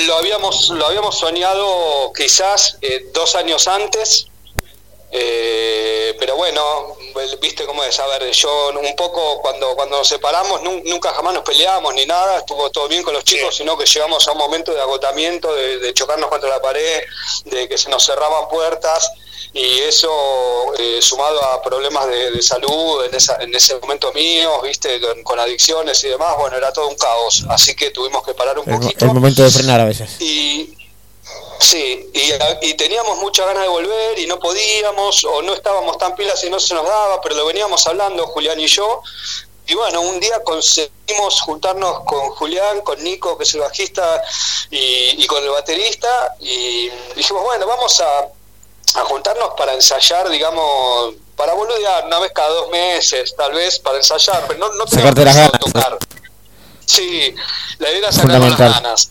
Lo 0.07 0.17
habíamos, 0.17 0.69
lo 0.69 0.87
habíamos 0.87 1.19
soñado 1.19 2.13
quizás 2.13 2.77
eh, 2.81 3.07
dos 3.13 3.35
años 3.35 3.67
antes, 3.67 4.27
eh, 5.11 6.15
pero 6.21 6.37
bueno, 6.37 6.97
viste 7.41 7.65
cómo 7.67 7.83
es. 7.85 7.99
A 8.01 8.07
ver, 8.07 8.31
yo 8.31 8.71
un 8.71 8.97
poco 8.97 9.41
cuando, 9.41 9.75
cuando 9.77 9.99
nos 9.99 10.09
separamos, 10.09 10.61
nun- 10.63 10.83
nunca 10.85 11.13
jamás 11.13 11.35
nos 11.35 11.43
peleamos 11.45 11.95
ni 11.95 12.07
nada, 12.07 12.39
estuvo 12.39 12.71
todo 12.71 12.89
bien 12.89 13.03
con 13.03 13.15
los 13.15 13.25
chicos, 13.25 13.57
sino 13.57 13.77
que 13.77 13.87
llegamos 13.87 14.27
a 14.29 14.33
un 14.33 14.39
momento 14.39 14.73
de 14.73 14.81
agotamiento, 14.81 15.55
de, 15.55 15.79
de 15.79 15.95
chocarnos 15.95 16.29
contra 16.31 16.49
la 16.49 16.61
pared, 16.61 17.01
de 17.45 17.69
que 17.69 17.77
se 17.79 17.89
nos 17.91 18.05
cerraban 18.05 18.49
puertas. 18.49 19.11
Y 19.53 19.81
eso, 19.81 20.09
eh, 20.79 21.01
sumado 21.03 21.43
a 21.43 21.61
problemas 21.61 22.07
de, 22.07 22.31
de 22.31 22.41
salud 22.41 23.05
en, 23.05 23.15
esa, 23.17 23.37
en 23.41 23.53
ese 23.53 23.75
momento 23.81 24.13
mío, 24.13 24.63
viste, 24.63 25.01
con, 25.01 25.25
con 25.25 25.41
adicciones 25.41 26.05
y 26.05 26.09
demás, 26.09 26.37
bueno, 26.39 26.57
era 26.57 26.73
todo 26.73 26.87
un 26.87 26.95
caos. 26.95 27.45
Así 27.49 27.75
que 27.75 27.91
tuvimos 27.91 28.25
que 28.25 28.33
parar 28.33 28.59
un 28.61 28.69
El, 28.71 28.79
poquito. 28.79 29.05
el 29.07 29.13
momento 29.13 29.43
de 29.43 29.51
frenar 29.51 29.81
a 29.81 29.87
veces. 29.87 30.21
Y 30.21 30.77
sí, 31.61 32.11
y, 32.15 32.67
y 32.69 32.75
teníamos 32.75 33.19
muchas 33.19 33.47
ganas 33.47 33.63
de 33.65 33.69
volver 33.69 34.19
y 34.19 34.27
no 34.27 34.39
podíamos, 34.39 35.25
o 35.25 35.43
no 35.43 35.55
estábamos 35.55 35.99
tan 35.99 36.15
pilas 36.15 36.43
y 36.45 36.51
no 36.51 36.59
se 36.61 36.75
nos 36.75 36.85
daba, 36.85 37.21
pero 37.21 37.35
lo 37.37 37.47
veníamos 37.47 37.87
hablando 37.87 38.27
Julián 38.29 38.59
y 38.61 38.67
yo. 38.67 39.03
Y 39.67 39.75
bueno, 39.75 40.01
un 40.01 40.19
día 40.19 40.43
conseguimos 40.43 41.41
juntarnos 41.43 42.01
con 42.05 42.31
Julián, 42.31 42.81
con 42.81 43.03
Nico, 43.05 43.39
que 43.39 43.45
es 43.45 43.55
el 43.55 43.61
bajista, 43.61 44.21
y, 44.71 45.23
y 45.23 45.27
con 45.27 45.43
el 45.45 45.51
baterista, 45.51 46.35
y 46.41 46.91
dijimos, 47.15 47.45
bueno, 47.45 47.67
vamos 47.69 48.01
a, 48.01 49.01
a 49.01 49.05
juntarnos 49.05 49.51
para 49.57 49.75
ensayar, 49.75 50.29
digamos, 50.29 51.15
para 51.37 51.55
boludear 51.55 52.05
una 52.07 52.19
vez 52.19 52.33
cada 52.35 52.49
dos 52.49 52.69
meses, 52.71 53.33
tal 53.37 53.53
vez, 53.53 53.79
para 53.79 53.99
ensayar, 53.99 54.45
pero 54.49 54.59
no, 54.59 54.73
no 54.75 54.87
Sacarte 54.89 55.25
las 55.25 55.37
ganas. 55.37 55.61
tocar. 55.61 55.99
Sí, 56.85 57.33
la 57.79 57.91
idea 57.91 57.99
era 57.99 58.13
sacar 58.13 58.29
las 58.31 58.39
Fundamental. 58.41 58.73
ganas. 58.83 59.11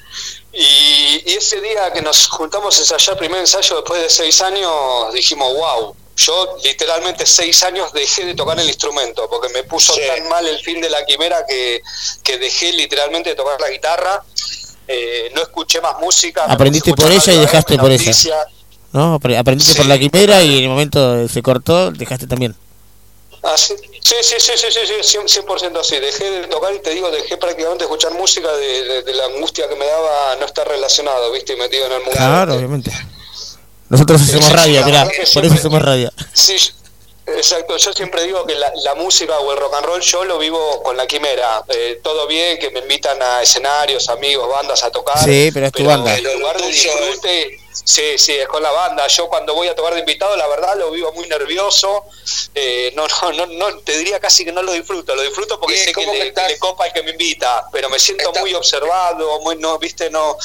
Y, 0.61 1.23
y 1.25 1.33
ese 1.35 1.61
día 1.61 1.91
que 1.93 2.01
nos 2.01 2.27
juntamos 2.27 2.75
a 2.77 2.79
ensayar 2.81 3.17
primer 3.17 3.39
ensayo 3.39 3.77
después 3.77 4.01
de 4.01 4.09
seis 4.09 4.41
años, 4.41 4.69
dijimos, 5.13 5.53
wow, 5.53 5.95
yo 6.17 6.57
literalmente 6.65 7.25
seis 7.25 7.63
años 7.63 7.93
dejé 7.93 8.25
de 8.25 8.35
tocar 8.35 8.59
el 8.59 8.67
instrumento, 8.67 9.29
porque 9.29 9.47
me 9.53 9.63
puso 9.63 9.93
tan 9.95 10.27
mal 10.27 10.45
el 10.45 10.59
fin 10.59 10.81
de 10.81 10.89
la 10.89 11.05
quimera 11.05 11.45
que, 11.47 11.81
que 12.23 12.37
dejé 12.37 12.73
literalmente 12.73 13.29
de 13.29 13.35
tocar 13.37 13.59
la 13.61 13.69
guitarra. 13.69 14.21
Eh, 14.85 15.31
no 15.33 15.43
escuché 15.43 15.79
más 15.79 15.97
música. 16.01 16.43
Aprendiste 16.43 16.93
por 16.93 17.09
ella 17.09 17.31
y 17.31 17.37
dejaste 17.37 17.77
por 17.77 17.91
ella. 17.91 18.11
¿No? 18.91 19.17
Apre- 19.19 19.37
Aprendiste 19.37 19.75
por 19.75 19.85
la 19.85 19.97
quimera 19.97 20.41
y 20.43 20.57
en 20.57 20.63
el 20.63 20.69
momento 20.69 21.25
se 21.29 21.41
cortó, 21.41 21.91
dejaste 21.91 22.27
también. 22.27 22.53
Ah, 23.41 23.55
sí, 23.57 23.73
sí, 24.03 24.15
sí, 24.21 24.35
sí, 24.39 24.51
sí, 24.57 24.69
sí, 24.71 24.93
sí, 25.01 25.17
100%, 25.17 25.45
100% 25.45 25.79
así. 25.79 25.97
Dejé 25.99 26.29
de 26.29 26.47
tocar 26.47 26.73
y 26.73 26.79
te 26.79 26.89
digo, 26.91 27.09
dejé 27.09 27.37
prácticamente 27.37 27.85
escuchar 27.85 28.13
música 28.13 28.51
de, 28.53 28.83
de- 28.83 29.03
de 29.03 29.13
la 29.13 29.25
angustia 29.25 29.67
que 29.69 29.75
me 29.75 29.85
daba 29.85 30.35
no 30.37 30.45
estar 30.45 30.67
relacionado, 30.67 31.31
¿viste? 31.31 31.53
Y 31.53 31.55
metido 31.55 31.85
en 31.85 31.91
el 31.93 31.99
mundo. 31.99 32.17
Claro, 32.17 32.55
obviamente. 32.55 32.91
Nosotros 33.87 34.21
hacemos 34.21 34.45
Sí, 34.45 34.53
radio, 34.53 34.85
que 34.85 35.23
por 35.33 35.45
eso 35.45 35.55
hacemos 35.55 35.81
radio. 35.81 36.11
Sí, 36.33 36.57
exacto. 37.37 37.77
Yo 37.77 37.93
siempre 37.93 38.23
digo 38.23 38.45
que 38.45 38.55
la, 38.55 38.71
la 38.83 38.95
música 38.95 39.39
o 39.39 39.51
el 39.51 39.57
rock 39.57 39.73
and 39.75 39.85
roll 39.85 40.01
yo 40.01 40.23
lo 40.25 40.37
vivo 40.37 40.81
con 40.83 40.95
la 40.97 41.05
quimera. 41.07 41.63
Eh, 41.69 41.99
todo 42.03 42.27
bien, 42.27 42.57
que 42.59 42.69
me 42.71 42.79
invitan 42.79 43.21
a 43.21 43.41
escenarios, 43.41 44.09
amigos, 44.09 44.49
bandas 44.49 44.83
a 44.83 44.91
tocar. 44.91 45.17
Sí, 45.23 45.49
pero 45.53 45.67
es 45.67 45.71
tu 45.71 45.83
banda. 45.83 46.15
En 46.17 46.23
lugar 46.39 46.59
de 46.61 46.67
disfrute, 46.67 47.59
sí, 47.71 48.17
sí, 48.17 48.33
es 48.33 48.47
con 48.47 48.61
la 48.63 48.71
banda. 48.71 49.07
Yo 49.07 49.27
cuando 49.29 49.53
voy 49.53 49.67
a 49.67 49.75
tocar 49.75 49.93
de 49.93 49.99
invitado, 50.01 50.35
la 50.35 50.47
verdad 50.47 50.75
lo 50.77 50.91
vivo 50.91 51.11
muy 51.13 51.27
nervioso. 51.27 52.05
Eh, 52.55 52.91
no, 52.95 53.07
no, 53.07 53.31
no, 53.33 53.45
no, 53.47 53.77
te 53.79 53.97
diría 53.97 54.19
casi 54.19 54.43
que 54.45 54.51
no 54.51 54.61
lo 54.61 54.71
disfruto. 54.73 55.15
Lo 55.15 55.21
disfruto 55.21 55.59
porque 55.59 55.75
sé 55.77 55.91
que 55.93 56.05
le, 56.05 56.33
que 56.33 56.41
le 56.53 56.59
copa 56.59 56.87
el 56.87 56.93
que 56.93 57.03
me 57.03 57.11
invita, 57.11 57.65
pero 57.71 57.89
me 57.89 57.99
siento 57.99 58.31
muy 58.41 58.53
observado, 58.53 59.39
muy, 59.41 59.55
no, 59.57 59.77
viste, 59.79 60.09
no, 60.09 60.37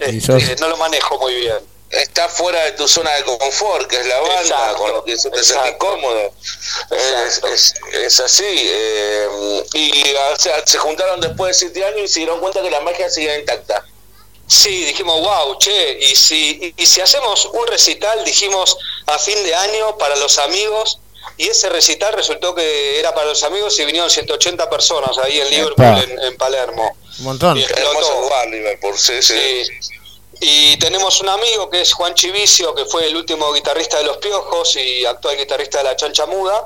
eh, 0.00 0.20
sos- 0.20 0.42
eh, 0.42 0.56
no 0.60 0.68
lo 0.68 0.76
manejo 0.76 1.18
muy 1.18 1.34
bien. 1.34 1.71
Estás 1.92 2.32
fuera 2.32 2.64
de 2.64 2.72
tu 2.72 2.88
zona 2.88 3.10
de 3.16 3.24
confort, 3.24 3.86
que 3.86 3.96
es 4.00 4.06
la 4.06 4.18
banda, 4.20 4.40
Exacto, 4.40 4.76
con 4.78 4.92
lo 4.92 5.04
que 5.04 5.16
se 5.18 5.30
te 5.30 5.44
sentís 5.44 5.74
cómodo. 5.78 6.32
Es, 6.90 7.42
es, 7.44 7.74
es 7.92 8.20
así. 8.20 8.44
eh, 8.46 9.28
y 9.74 10.14
o 10.14 10.36
sea, 10.38 10.66
se 10.66 10.78
juntaron 10.78 11.20
después 11.20 11.48
de 11.48 11.54
siete 11.66 11.84
años 11.84 12.00
y 12.04 12.08
se 12.08 12.20
dieron 12.20 12.40
cuenta 12.40 12.62
que 12.62 12.70
la 12.70 12.80
magia 12.80 13.10
sigue 13.10 13.38
intacta. 13.38 13.84
Sí, 14.46 14.84
dijimos, 14.84 15.20
wow, 15.20 15.58
che, 15.58 15.98
y 16.00 16.16
si, 16.16 16.74
y, 16.76 16.82
y 16.82 16.86
si 16.86 17.00
hacemos 17.00 17.44
un 17.46 17.66
recital, 17.66 18.24
dijimos, 18.24 18.76
a 19.06 19.18
fin 19.18 19.42
de 19.44 19.54
año 19.54 19.96
para 19.98 20.16
los 20.16 20.38
amigos, 20.38 20.98
y 21.36 21.48
ese 21.48 21.68
recital 21.68 22.12
resultó 22.14 22.54
que 22.54 22.98
era 22.98 23.14
para 23.14 23.28
los 23.28 23.42
amigos 23.44 23.78
y 23.78 23.84
vinieron 23.84 24.10
180 24.10 24.68
personas 24.68 25.16
ahí 25.18 25.40
en 25.40 25.50
Liverpool, 25.50 25.86
en, 25.86 26.20
en 26.22 26.36
Palermo. 26.36 26.96
Un 27.18 27.24
montón. 27.24 27.56
Y 27.58 27.62
explotó. 27.62 27.90
Hermoso 27.90 28.20
lugar, 28.22 28.48
Liverpool, 28.48 28.98
sí, 28.98 29.22
sí. 29.22 29.64
Sí. 29.64 29.88
Y 30.44 30.76
tenemos 30.78 31.20
un 31.20 31.28
amigo 31.28 31.70
que 31.70 31.82
es 31.82 31.92
Juan 31.92 32.14
Chivicio, 32.14 32.74
que 32.74 32.84
fue 32.84 33.06
el 33.06 33.14
último 33.14 33.52
guitarrista 33.52 33.98
de 33.98 34.04
Los 34.04 34.16
Piojos 34.16 34.74
y 34.74 35.06
actual 35.06 35.36
guitarrista 35.36 35.78
de 35.78 35.84
La 35.84 35.94
Chancha 35.96 36.26
Muda. 36.26 36.64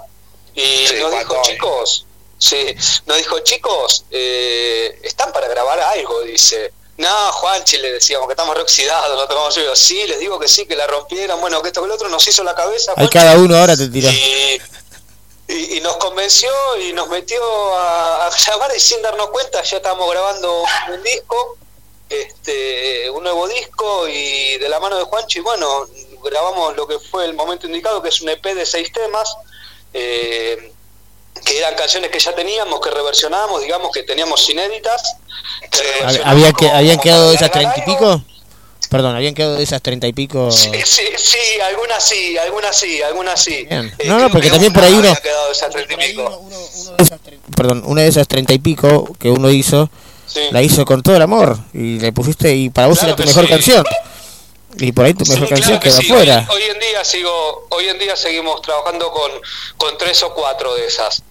Y 0.54 0.86
Sí, 0.86 0.94
nos 0.98 1.10
dijo, 1.10 1.42
chicos, 1.42 2.06
sí, 2.38 2.74
nos 3.04 3.18
dijo, 3.18 3.38
chicos, 3.40 4.04
eh, 4.10 4.98
están 5.02 5.30
para 5.30 5.46
grabar 5.48 5.78
algo, 5.78 6.22
dice. 6.22 6.72
No, 6.96 7.10
Juanchi, 7.32 7.76
le 7.76 7.92
decíamos 7.92 8.26
que 8.28 8.32
estamos 8.32 8.54
reoxidados, 8.56 9.14
no 9.14 9.28
tocamos 9.28 9.54
oído. 9.58 9.76
Sí, 9.76 10.06
les 10.06 10.18
digo 10.20 10.38
que 10.38 10.48
sí, 10.48 10.64
que 10.64 10.74
la 10.74 10.86
rompieran, 10.86 11.38
bueno, 11.42 11.60
que 11.60 11.68
esto 11.68 11.82
que 11.82 11.86
el 11.88 11.92
otro 11.92 12.08
nos 12.08 12.26
hizo 12.26 12.42
la 12.44 12.54
cabeza. 12.54 12.94
Juanchi, 12.94 13.12
cada 13.12 13.36
uno 13.36 13.58
ahora 13.58 13.76
te 13.76 13.88
tiró. 13.88 14.08
y, 14.08 14.58
y- 15.48 15.76
y 15.76 15.80
nos 15.80 15.98
convenció 15.98 16.50
y 16.80 16.94
nos 16.94 17.08
metió 17.10 17.38
a, 17.76 18.26
a 18.26 18.30
grabar 18.46 18.72
y 18.74 18.80
sin 18.80 19.02
darnos 19.02 19.28
cuenta 19.28 19.62
ya 19.62 19.76
estábamos 19.76 20.10
grabando 20.10 20.64
un 20.94 21.02
disco, 21.02 21.58
este, 22.08 23.10
un 23.10 23.22
nuevo 23.22 23.48
disco 23.48 24.06
y 24.08 24.56
de 24.58 24.68
la 24.68 24.78
mano 24.80 24.96
de 24.96 25.04
Juanchi, 25.04 25.40
bueno, 25.40 25.66
grabamos 26.24 26.76
lo 26.76 26.86
que 26.86 26.98
fue 26.98 27.24
el 27.24 27.34
momento 27.34 27.66
indicado, 27.66 28.02
que 28.02 28.08
es 28.10 28.20
un 28.20 28.28
EP 28.28 28.44
de 28.54 28.64
seis 28.66 28.92
temas, 28.92 29.36
eh, 29.92 30.72
que 31.44 31.58
eran 31.58 31.74
canciones 31.74 32.10
que 32.10 32.18
ya 32.18 32.34
teníamos, 32.34 32.80
que 32.80 32.90
reversionábamos, 32.90 33.62
digamos 33.62 33.90
que 33.92 34.02
teníamos 34.02 34.48
inéditas. 34.48 35.16
que 35.70 36.20
¿Había 36.24 36.48
que, 36.52 36.66
como- 36.66 36.74
¿Habían 36.76 36.98
quedado 36.98 37.32
esas 37.32 37.50
treinta 37.50 37.78
y 37.78 37.82
pico? 37.82 38.22
Perdón, 38.88 39.16
¿habían 39.16 39.34
quedado 39.34 39.56
de 39.56 39.64
esas 39.64 39.82
treinta 39.82 40.06
y 40.06 40.12
pico? 40.12 40.50
Sí, 40.52 40.70
sí, 40.84 41.02
sí, 41.16 41.60
algunas 41.68 42.02
sí, 42.06 42.38
algunas 42.38 42.76
sí, 42.78 43.02
algunas 43.02 43.42
sí. 43.42 43.64
Bien. 43.68 43.92
Eh, 43.98 44.06
No, 44.06 44.14
no, 44.14 44.18
creo 44.18 44.30
porque 44.30 44.46
que 44.46 44.50
también 44.52 44.72
por 44.72 44.84
ahí 44.84 44.94
uno-. 44.94 45.12
Perdón, 47.56 47.82
una 47.86 48.02
de 48.02 48.08
esas 48.08 48.28
treinta 48.28 48.52
y 48.54 48.58
pico 48.58 49.12
que 49.18 49.30
uno 49.30 49.50
hizo, 49.50 49.90
Sí. 50.36 50.48
la 50.50 50.62
hizo 50.62 50.84
con 50.84 51.02
todo 51.02 51.16
el 51.16 51.22
amor. 51.22 51.58
Y 51.72 51.98
le 51.98 52.12
pusiste, 52.12 52.54
y 52.54 52.70
para 52.70 52.88
vos 52.88 52.98
Claro 52.98 53.14
era 53.14 53.22
tu 53.22 53.28
mejor 53.28 53.44
sí. 53.44 53.50
canción. 53.50 53.84
Y 54.78 54.92
por 54.92 55.06
ahí 55.06 55.14
tu 55.14 55.24
mejor 55.24 55.48
Sí, 55.48 55.54
canción 55.54 55.78
claro 55.78 55.80
que 55.80 55.88
quedó 55.88 56.00
sí. 56.00 56.12
afuera. 56.12 56.46
Hoy, 56.50 56.56
hoy 56.56 56.62
en 56.70 56.78
día 56.80 57.04
sigo, 57.04 57.66
hoy 57.70 57.88
en 57.88 57.98
día 57.98 58.14
seguimos 58.16 58.60
trabajando 58.62 59.10
con, 59.10 59.30
con 59.78 59.96
tres 59.98 60.22
o 60.22 60.34
cuatro 60.34 60.74
de 60.74 60.86
esas. 60.86 61.22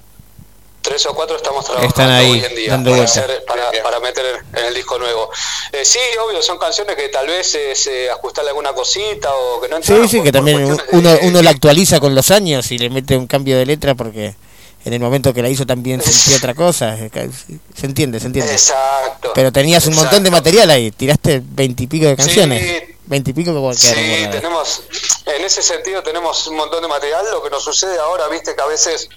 tres 0.81 1.03
o 1.07 1.15
cuatro 1.15 1.35
estamos 1.35 1.65
trabajando 1.65 1.89
Están 1.89 2.11
ahí, 2.11 2.29
hoy 2.31 2.43
en 2.45 2.55
día 2.55 2.69
dando 2.71 2.91
para, 2.91 3.03
hacer- 3.03 3.43
para, 3.47 3.71
para 3.83 3.99
meter 3.99 4.23
en, 4.53 4.65
el 4.65 4.73
disco 4.75 4.99
nuevo. 4.99 5.29
Eh, 5.71 5.83
sí, 5.83 5.97
obvio, 6.23 6.41
son 6.43 6.59
canciones 6.59 6.95
que 6.95 7.09
tal 7.09 7.25
vez 7.25 7.55
es 7.55 7.87
eh, 7.87 8.09
ajustarle 8.11 8.49
alguna 8.51 8.71
cosita 8.73 9.33
o 9.33 9.59
que 9.61 9.67
no 9.67 9.77
Sí, 9.77 9.93
sí, 10.07 10.17
por- 10.17 10.25
que 10.25 10.31
por 10.31 10.31
también 10.31 10.65
de- 10.77 10.83
uno, 10.91 11.09
uno 11.23 11.41
la 11.41 11.49
actualiza 11.49 11.99
con 11.99 12.13
los 12.13 12.29
años 12.31 12.71
y 12.71 12.77
le 12.77 12.89
mete 12.91 13.17
un 13.17 13.25
cambio 13.25 13.57
de 13.57 13.65
letra 13.65 13.95
porque 13.95 14.35
en 14.85 14.93
el 14.93 14.99
momento 14.99 15.33
que 15.33 15.41
la 15.41 15.49
hizo 15.49 15.65
también 15.65 15.99
sentía 15.99 16.37
otra 16.37 16.53
cosa. 16.53 16.95
Se 16.95 17.85
entiende, 17.85 18.19
se 18.19 18.27
entiende. 18.27 18.51
Exacto. 18.51 19.31
Pero 19.33 19.51
tenías 19.51 19.85
un 19.87 19.95
montón 19.95 20.23
de 20.23 20.29
material 20.29 20.69
ahí, 20.69 20.91
tiraste 20.91 21.41
veintipico 21.43 22.05
de 22.05 22.15
canciones. 22.15 22.61
Sí. 22.61 22.95
Veintipico 23.07 23.53
como 23.53 23.73
Sí, 23.73 23.93
tenemos, 24.31 24.83
en 25.25 25.43
ese 25.43 25.61
sentido 25.61 26.01
tenemos 26.01 26.47
un 26.47 26.55
montón 26.55 26.81
de 26.81 26.87
material. 26.87 27.25
Lo 27.31 27.41
que 27.43 27.49
nos 27.49 27.63
sucede 27.63 27.97
ahora, 27.99 28.27
viste, 28.29 28.55
que 28.55 28.61
a 28.61 28.67
veces 28.67 29.09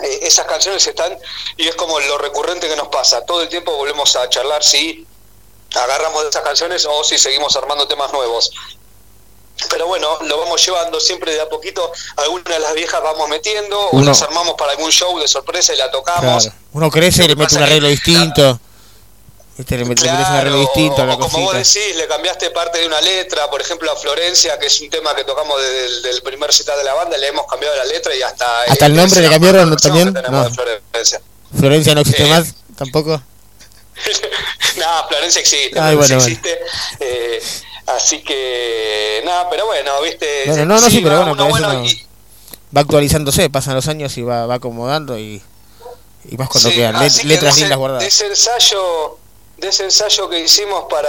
eh, 0.00 0.20
esas 0.22 0.46
canciones 0.46 0.86
están 0.86 1.16
y 1.56 1.66
es 1.68 1.76
como 1.76 1.98
lo 2.00 2.18
recurrente 2.18 2.68
que 2.68 2.76
nos 2.76 2.88
pasa. 2.88 3.24
Todo 3.24 3.42
el 3.42 3.48
tiempo 3.48 3.76
volvemos 3.76 4.14
a 4.16 4.28
charlar 4.28 4.62
si 4.62 5.06
agarramos 5.74 6.22
de 6.24 6.30
esas 6.30 6.42
canciones 6.42 6.84
o 6.84 7.04
si 7.04 7.16
seguimos 7.18 7.54
armando 7.56 7.86
temas 7.86 8.12
nuevos. 8.12 8.50
Pero 9.70 9.86
bueno, 9.86 10.18
lo 10.22 10.38
vamos 10.38 10.64
llevando 10.64 11.00
siempre 11.00 11.32
de 11.32 11.40
a 11.40 11.48
poquito. 11.48 11.90
Algunas 12.16 12.44
de 12.44 12.58
las 12.60 12.74
viejas 12.74 13.02
vamos 13.02 13.28
metiendo, 13.28 13.78
o 13.80 13.90
Uno- 13.96 14.06
las 14.06 14.20
armamos 14.22 14.54
para 14.58 14.72
algún 14.72 14.90
show 14.90 15.18
de 15.18 15.26
sorpresa 15.26 15.72
y 15.74 15.76
la 15.78 15.90
tocamos. 15.90 16.44
Claro. 16.44 16.58
Uno 16.72 16.90
crece 16.90 17.24
y 17.24 17.28
le 17.28 17.36
mete 17.36 17.56
un 17.56 17.62
arreglo 17.62 17.88
distinto. 17.88 18.60
Viste, 19.56 19.78
le 19.78 19.86
mete 19.86 20.04
le 20.04 20.12
metes 20.12 20.28
un 20.28 20.34
arreglo 20.36 20.58
distinto 20.60 21.00
a 21.00 21.06
la 21.06 21.14
o 21.14 21.18
como 21.18 21.38
vos 21.40 21.54
cosita. 21.54 21.80
decís, 21.80 21.96
le 21.96 22.06
cambiaste 22.06 22.50
parte 22.50 22.78
de 22.80 22.86
una 22.86 23.00
letra, 23.00 23.48
por 23.48 23.58
ejemplo 23.62 23.90
a 23.90 23.96
Florencia, 23.96 24.58
que 24.58 24.66
es 24.66 24.78
un 24.82 24.90
tema 24.90 25.14
que 25.16 25.24
tocamos 25.24 25.58
desde 25.62 25.86
el 25.86 26.02
del 26.02 26.22
primer 26.22 26.52
cita 26.52 26.76
de 26.76 26.84
la 26.84 26.92
banda, 26.92 27.16
le 27.16 27.28
hemos 27.28 27.46
cambiado 27.46 27.74
la 27.76 27.86
letra 27.86 28.14
y 28.14 28.20
hasta... 28.20 28.64
Hasta 28.64 28.84
el 28.84 28.94
nombre 28.94 29.22
le 29.22 29.30
cambiaron 29.30 29.74
también. 29.78 30.12
No. 30.30 30.50
Florencia. 30.50 31.22
Florencia 31.58 31.94
no 31.94 32.02
existe 32.02 32.24
Eh, 32.24 32.28
más 32.28 32.54
tampoco. 32.76 33.22
Nada, 34.76 35.08
Florencia 35.08 35.40
existe, 35.40 35.80
Ay, 35.80 35.96
Florencia 35.96 36.16
bueno, 36.18 36.18
bueno. 36.18 36.26
existe. 36.26 36.60
eh, 37.00 37.42
así 37.86 38.22
que, 38.22 39.22
nada, 39.24 39.48
pero 39.50 39.66
bueno, 39.66 40.00
viste... 40.02 40.44
Bueno, 40.46 40.64
no, 40.66 40.80
no, 40.80 40.90
sí, 40.90 41.00
pero 41.02 41.16
bueno, 41.18 41.32
pero 41.36 41.48
bueno 41.48 41.72
no- 41.72 41.84
y- 41.84 42.06
va 42.76 42.80
actualizándose, 42.80 43.48
pasan 43.50 43.74
los 43.74 43.86
años 43.88 44.16
y 44.18 44.22
va, 44.22 44.46
va 44.46 44.54
acomodando 44.56 45.18
y, 45.18 45.42
y 46.24 46.36
más 46.36 46.48
cuando 46.48 46.68
Sí, 46.70 46.76
quedan 46.76 46.98
let- 47.00 47.12
que 47.20 47.26
letras 47.26 47.54
de 47.54 47.60
lindas 47.62 47.70
De 47.70 47.76
guardadas. 47.76 48.04
ese 48.04 48.26
ensayo, 48.26 49.18
de 49.56 49.68
ese 49.68 49.84
ensayo 49.84 50.28
que 50.28 50.40
hicimos 50.40 50.84
para, 50.90 51.08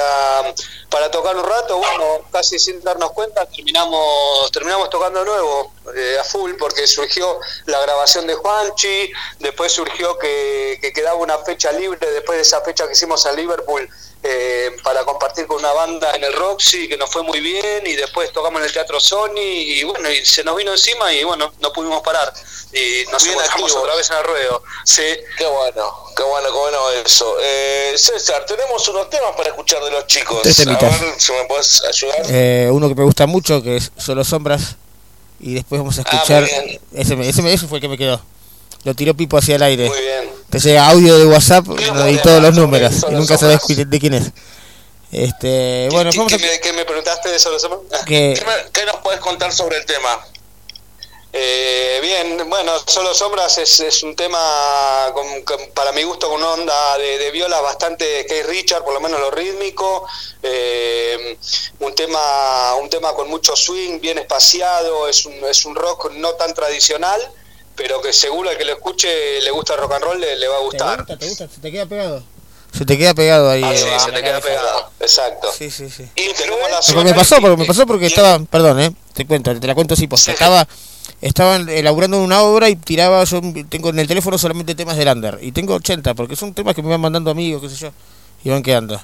para 0.89 1.09
tocar 1.11 1.35
un 1.35 1.43
rato, 1.43 1.77
bueno, 1.77 2.22
casi 2.31 2.59
sin 2.59 2.81
darnos 2.83 3.11
cuenta, 3.11 3.45
terminamos, 3.47 4.51
terminamos 4.51 4.89
tocando 4.89 5.19
de 5.19 5.25
nuevo 5.25 5.73
eh, 5.95 6.17
a 6.22 6.23
full 6.23 6.53
porque 6.59 6.85
surgió 6.88 7.39
la 7.65 7.81
grabación 7.81 8.27
de 8.27 8.35
Juanchi, 8.35 9.11
después 9.39 9.72
surgió 9.73 10.17
que, 10.19 10.77
que 10.81 10.93
quedaba 10.93 11.15
una 11.15 11.39
fecha 11.39 11.72
libre 11.72 12.09
después 12.11 12.38
de 12.38 12.43
esa 12.43 12.61
fecha 12.61 12.85
que 12.88 12.93
hicimos 12.93 13.25
en 13.25 13.35
Liverpool. 13.35 13.89
Eh, 14.23 14.71
para 14.83 15.03
compartir 15.05 15.45
con 15.47 15.57
una 15.59 15.71
banda 15.73 16.11
en 16.15 16.23
el 16.23 16.33
Roxy 16.33 16.87
que 16.87 16.97
nos 16.97 17.09
fue 17.09 17.23
muy 17.23 17.39
bien 17.39 17.85
y 17.85 17.95
después 17.95 18.31
tocamos 18.33 18.59
en 18.61 18.65
el 18.67 18.73
Teatro 18.73 18.99
Sony 18.99 19.37
y 19.39 19.83
bueno 19.83 20.09
y 20.11 20.25
se 20.25 20.43
nos 20.43 20.55
vino 20.57 20.71
encima 20.71 21.13
y 21.13 21.23
bueno 21.23 21.53
no 21.61 21.71
pudimos 21.71 22.01
parar 22.01 22.33
y 22.73 23.05
nos 23.11 23.25
encontramos 23.25 23.71
otra 23.75 23.95
vez 23.95 24.09
en 24.09 24.17
el 24.17 24.23
ruedo 24.23 24.63
sí 24.83 25.03
Qué 25.37 25.45
bueno, 25.45 25.93
qué 26.15 26.23
bueno, 26.23 26.47
qué 26.47 26.57
bueno 26.57 26.77
eso. 27.05 27.37
Eh, 27.41 27.93
César, 27.95 28.43
tenemos 28.45 28.87
unos 28.89 29.09
temas 29.09 29.31
para 29.37 29.49
escuchar 29.49 29.83
de 29.83 29.91
los 29.91 30.07
chicos. 30.07 30.41
Tres 30.41 30.59
A 30.59 30.63
temitas. 30.63 30.99
ver 31.01 31.13
si 31.21 31.31
me 31.31 31.45
puedes 31.45 31.83
ayudar. 31.83 32.21
Eh, 32.29 32.69
uno 32.71 32.89
que 32.89 32.95
me 32.95 33.03
gusta 33.03 33.27
mucho 33.27 33.61
que 33.61 33.77
es 33.77 33.91
Solo 33.97 34.23
Sombras 34.25 34.75
y 35.39 35.53
después 35.53 35.79
vamos 35.79 35.97
a 35.99 36.01
Ah, 36.01 36.09
escuchar 36.15 36.43
bien. 36.45 36.81
ese, 36.93 37.15
me- 37.15 37.29
ese, 37.29 37.53
ese 37.53 37.67
fue 37.67 37.77
el 37.77 37.81
que 37.81 37.87
me 37.87 37.97
quedó 37.97 38.19
lo 38.83 38.93
tiró 38.95 39.13
Pipo 39.13 39.37
hacia 39.37 39.55
el 39.55 39.63
aire 39.63 39.87
Muy 39.89 39.99
bien. 40.01 40.31
Te 40.50 40.59
llega 40.59 40.90
audio 40.90 41.17
de 41.17 41.26
WhatsApp 41.27 41.66
y 42.09 42.17
todos 42.19 42.42
los 42.42 42.53
números 42.56 43.06
y 43.09 43.14
nunca 43.14 43.38
sabes 43.38 43.59
de 43.67 44.00
quién 44.00 44.14
es 44.14 44.32
este 45.11 45.88
bueno 45.92 46.11
¿Qué, 46.11 46.17
vamos 46.17 46.34
a 46.34 46.38
qué 46.38 46.45
me, 46.48 46.59
qué 46.59 46.74
me 46.74 46.85
preguntaste 46.85 47.30
de 47.30 47.40
Sombras? 47.40 47.61
Ah, 47.93 48.03
¿Qué, 48.06 48.40
qué 48.74 48.85
nos 48.85 48.98
puedes 48.98 49.19
contar 49.22 49.53
sobre 49.53 49.77
el 49.77 49.85
tema? 49.85 50.19
Eh, 51.34 52.00
bien, 52.01 52.50
bueno, 52.50 52.72
Solo 52.88 53.14
Sombras 53.14 53.58
es, 53.58 53.80
es 53.82 54.01
un 54.01 54.16
tema 54.16 54.40
con- 55.14 55.42
con- 55.43 55.69
para 55.74 55.92
mi 55.92 56.01
gusto 56.03 56.30
con 56.30 56.40
una 56.42 56.51
onda 56.53 56.98
de, 56.98 57.17
de 57.19 57.32
viola 57.32 57.59
bastante 57.61 58.26
que 58.26 58.43
Richard, 58.43 58.84
por 58.84 58.93
lo 58.93 59.01
menos 59.01 59.19
lo 59.19 59.30
rítmico, 59.30 60.08
eh, 60.42 61.38
un 61.80 61.93
tema 61.93 62.76
un 62.82 62.90
tema 62.90 63.14
con 63.14 63.30
mucho 63.30 63.56
swing, 63.56 64.00
bien 64.00 64.17
espaciado, 64.17 65.08
es 65.08 65.26
un, 65.26 65.34
es 65.45 65.66
un 65.66 65.76
rock 65.76 66.11
no 66.14 66.34
tan 66.35 66.53
tradicional, 66.53 67.22
pero 67.77 68.01
que 68.01 68.11
seguro 68.11 68.49
al 68.49 68.57
que 68.57 68.65
lo 68.65 68.73
escuche 68.73 69.07
le 69.41 69.51
gusta 69.51 69.75
el 69.75 69.80
rock 69.80 69.93
and 69.93 70.03
roll 70.03 70.19
le, 70.19 70.35
le 70.35 70.47
va 70.49 70.56
a 70.56 70.59
¿Te 70.59 70.65
gustar. 70.65 70.97
gusta? 70.97 71.17
¿Te 71.17 71.30
gusta? 71.30 71.47
¿Se 71.47 71.61
te 71.61 71.72
queda 71.72 71.85
pegado? 71.85 72.23
Se 72.73 72.85
te 72.85 72.97
queda 72.97 73.14
pegado 73.14 73.49
ahí. 73.49 73.64
Ah, 73.64 73.73
eh, 73.73 73.77
sí, 73.77 73.85
se 74.06 74.11
te 74.11 74.22
queda 74.22 74.41
pegado, 74.41 74.91
exacto. 74.99 75.47
Sí, 75.57 75.72
sí, 75.72 75.89
sí. 75.89 76.03
Y 76.15 76.33
tenemos 76.33 76.59
la 76.69 76.75
Porque 76.77 76.91
suerte 76.91 77.11
me 77.11 77.14
pasó, 77.14 77.35
porque 77.39 77.57
me 77.57 77.65
pasó 77.65 77.88
porque 77.88 78.06
estaba, 78.07 78.39
perdón, 78.39 78.80
eh, 78.81 78.91
te 79.14 79.25
cuento, 79.25 79.57
te 79.57 79.65
la 79.65 79.73
cuento 79.73 79.93
así, 79.93 80.06
posta. 80.07 80.31
Estaba, 80.33 80.67
estaba 81.22 81.56
elaborando 81.56 82.22
una 82.22 82.41
obra 82.41 82.69
y 82.69 82.75
tiraba, 82.75 83.23
yo 83.23 83.39
tengo 83.69 83.89
en 83.89 83.99
el 83.99 84.07
teléfono 84.07 84.38
solamente 84.38 84.75
temas 84.75 84.97
del 84.97 85.07
under, 85.07 85.39
y 85.41 85.53
tengo 85.53 85.75
80, 85.75 86.14
porque 86.14 86.35
son 86.35 86.53
temas 86.53 86.75
que 86.75 86.83
me 86.83 86.89
van 86.89 87.01
mandando 87.01 87.31
amigos, 87.31 87.61
qué 87.61 87.69
sé 87.69 87.75
yo, 87.77 87.91
y 88.43 88.49
van 88.49 88.61
quedando. 88.61 89.01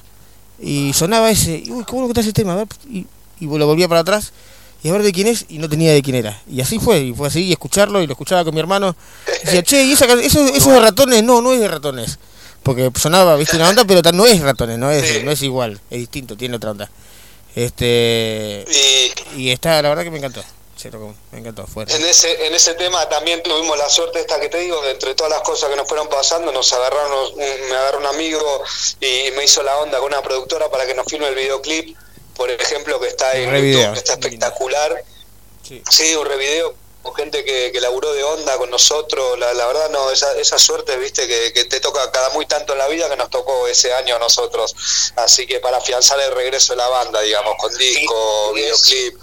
Y 0.60 0.94
sonaba 0.94 1.32
ese, 1.32 1.64
y 1.66 1.72
uy, 1.72 1.86
qué 1.86 1.92
bueno 1.94 2.08
que 2.08 2.12
está 2.12 2.22
ese 2.22 2.34
tema, 2.34 2.66
y, 2.90 3.08
y 3.40 3.46
lo 3.46 3.66
volvía 3.66 3.88
para 3.88 4.02
atrás, 4.02 4.34
y 4.84 4.90
a 4.90 4.92
ver 4.92 5.02
de 5.02 5.12
quién 5.14 5.28
es, 5.28 5.46
y 5.50 5.58
no 5.60 5.68
tenía 5.70 5.94
de 5.94 6.02
quién 6.04 6.16
era. 6.18 6.40
Y 6.48 6.62
así 6.62 6.78
fue, 6.78 7.00
y 7.00 7.14
fue 7.14 7.28
así, 7.30 7.46
y 7.46 7.52
escucharlo, 7.54 8.02
y 8.02 8.08
lo 8.08 8.14
escuchaba 8.14 8.44
con 8.44 8.54
mi 8.54 8.60
hermano, 8.60 8.96
y 9.42 9.46
decía, 9.46 9.64
che, 9.64 9.84
¿y 9.84 9.94
esa, 9.94 10.06
eso, 10.22 10.46
eso 10.46 10.70
de 10.72 10.80
ratones? 10.80 11.24
No, 11.24 11.42
no 11.42 11.54
es 11.54 11.60
de 11.60 11.68
ratones. 11.68 12.20
Porque 12.62 12.92
sonaba, 13.00 13.36
viste, 13.36 13.56
una 13.58 13.70
onda, 13.70 13.84
pero 13.86 14.02
no 14.14 14.26
es 14.26 14.40
ratones, 14.42 14.78
no 14.78 14.92
es, 14.92 15.24
no 15.24 15.32
es 15.32 15.42
igual, 15.42 15.80
es 15.90 16.00
distinto, 16.00 16.38
tiene 16.38 16.56
otra 16.58 16.72
onda. 16.72 16.90
Este 17.56 18.66
y 19.38 19.50
está, 19.52 19.82
la 19.82 19.90
verdad 19.90 20.04
que 20.04 20.12
me 20.12 20.18
encantó. 20.18 20.44
Me 21.32 21.40
encantó, 21.40 21.66
fuera. 21.66 21.96
En 21.96 22.04
ese, 22.04 22.46
en 22.46 22.54
ese 22.54 22.74
tema 22.74 23.08
también 23.08 23.42
tuvimos 23.42 23.78
la 23.78 23.88
suerte 23.88 24.20
esta 24.20 24.38
que 24.42 24.50
te 24.50 24.58
digo, 24.60 24.82
de 24.82 24.92
entre 24.92 25.16
todas 25.16 25.32
las 25.32 25.42
cosas 25.42 25.70
que 25.70 25.78
nos 25.78 25.88
fueron 25.88 26.10
pasando, 26.10 26.52
nos 26.52 26.74
agarraron, 26.74 27.12
un- 27.32 27.38
me 27.70 27.76
agarró 27.76 28.00
un 28.00 28.06
amigo 28.08 28.62
y 29.00 29.32
me 29.38 29.46
hizo 29.46 29.64
la 29.64 29.78
onda 29.78 30.00
con 30.00 30.08
una 30.08 30.22
productora 30.22 30.70
para 30.70 30.86
que 30.86 30.94
nos 30.94 31.06
filme 31.06 31.30
el 31.30 31.36
videoclip, 31.36 31.96
por 32.36 32.50
ejemplo, 32.52 33.00
que 33.00 33.08
está 33.08 33.34
en 33.34 33.50
Revideo. 33.52 33.80
YouTube, 33.80 33.94
que 33.94 34.00
está 34.00 34.14
espectacular. 34.14 35.04
Sí. 35.90 36.16
un 36.16 36.26
revideo 36.26 36.76
con 37.02 37.16
gente 37.16 37.44
que, 37.44 37.72
que 37.74 37.82
laburó 37.82 38.14
de 38.14 38.24
onda 38.24 38.58
con 38.58 38.70
nosotros, 38.70 39.38
la, 39.38 39.54
la 39.54 39.66
verdad 39.68 39.90
no, 39.90 40.10
esa, 40.10 40.32
esa 40.38 40.58
suerte, 40.58 40.96
viste, 40.98 41.28
que, 41.28 41.52
que 41.52 41.66
te 41.66 41.80
toca 41.82 42.10
cada 42.12 42.30
muy 42.30 42.46
tanto 42.46 42.72
en 42.74 42.80
la 42.80 42.88
vida 42.88 43.10
que 43.10 43.18
nos 43.18 43.30
tocó 43.30 43.68
ese 43.68 43.94
año 43.94 44.16
a 44.16 44.20
nosotros. 44.20 44.74
Así 45.18 45.46
que 45.46 45.60
para 45.60 45.78
afianzar 45.78 46.20
el 46.22 46.32
regreso 46.34 46.74
de 46.74 46.78
la 46.78 46.88
banda, 46.88 47.20
digamos, 47.22 47.56
con 47.60 47.78
disco, 47.78 48.54
videoclip. 48.54 49.18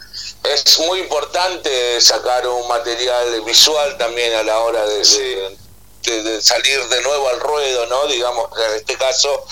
Es 0.45 0.79
muy 0.81 1.01
importante 1.01 2.01
sacar 2.01 2.47
un 2.47 2.67
material 2.69 3.41
visual 3.43 3.97
también 3.99 4.35
a 4.35 4.43
la 4.43 4.61
hora 4.61 4.87
de, 4.87 4.99
de- 4.99 5.57
de- 6.03 6.23
de 6.23 6.43
salir 6.43 6.83
de 6.89 7.03
nuevo 7.03 7.29
al 7.29 7.41
ruedo, 7.41 7.87
¿no? 7.87 8.07
Digamos, 8.07 8.49
en 8.59 8.77
este 8.77 8.97
caso. 8.97 9.45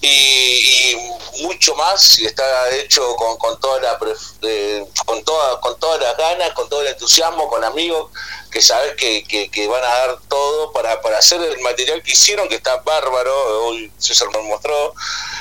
Y, 0.00 0.08
y 0.08 0.96
mucho 1.42 1.74
más 1.74 2.00
si 2.02 2.24
está 2.26 2.44
hecho 2.76 3.14
con, 3.16 3.36
con 3.38 3.58
toda 3.60 3.80
la 3.80 3.98
eh, 4.42 4.84
con 5.04 5.22
toda, 5.24 5.60
con 5.60 5.78
todas 5.78 6.00
las 6.00 6.16
ganas, 6.16 6.52
con 6.52 6.68
todo 6.68 6.82
el 6.82 6.88
entusiasmo, 6.88 7.48
con 7.48 7.64
amigos 7.64 8.10
que 8.50 8.62
sabes 8.62 8.94
que, 8.96 9.22
que, 9.24 9.50
que 9.50 9.66
van 9.68 9.82
a 9.84 9.86
dar 9.88 10.18
todo 10.28 10.72
para, 10.72 11.00
para 11.02 11.18
hacer 11.18 11.40
el 11.42 11.58
material 11.60 12.02
que 12.02 12.12
hicieron, 12.12 12.48
que 12.48 12.54
está 12.54 12.76
bárbaro, 12.78 13.66
hoy 13.66 13.92
César 13.98 14.28
me 14.32 14.40
mostró. 14.42 14.94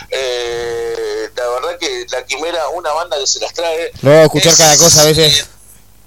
Eh, 0.10 1.30
la 1.36 1.48
verdad 1.48 1.78
que 1.80 2.06
la 2.10 2.26
Quimera, 2.26 2.68
una 2.70 2.92
banda 2.94 3.18
que 3.18 3.28
se 3.28 3.40
las 3.40 3.54
trae. 3.54 3.92
Luego 4.02 4.24
escuchar 4.24 4.52
es- 4.54 4.58
cada 4.58 4.78
cosa 4.78 5.02
a 5.02 5.06
veces 5.06 5.46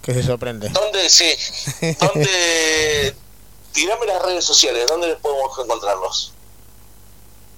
que 0.03 0.15
se 0.15 0.23
sorprende. 0.23 0.69
¿Dónde, 0.71 1.09
sí? 1.09 1.35
¿Dónde? 2.01 3.15
Tirame 3.79 4.07
las 4.07 4.21
redes 4.23 4.45
sociales, 4.45 4.87
¿dónde 4.89 5.15
podemos 5.23 5.57
encontrarlos? 5.57 6.33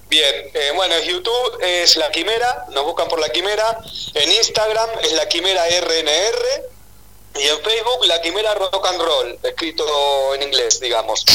Bien, 0.07 0.51
eh, 0.53 0.71
bueno, 0.75 0.93
en 0.93 1.03
YouTube 1.09 1.57
es 1.61 1.95
La 1.97 2.11
Quimera, 2.11 2.65
nos 2.69 2.83
buscan 2.83 3.07
por 3.07 3.19
La 3.19 3.29
Quimera, 3.29 3.79
en 4.13 4.31
Instagram 4.31 4.87
es 5.01 5.13
La 5.13 5.27
Quimera 5.27 5.63
RNR 5.65 7.39
y 7.39 7.47
en 7.47 7.59
Facebook 7.63 8.05
La 8.05 8.21
Quimera 8.21 8.53
Rock 8.53 8.85
and 8.87 9.01
Roll, 9.01 9.39
escrito 9.41 10.35
en 10.35 10.43
inglés, 10.43 10.79
digamos. 10.79 11.25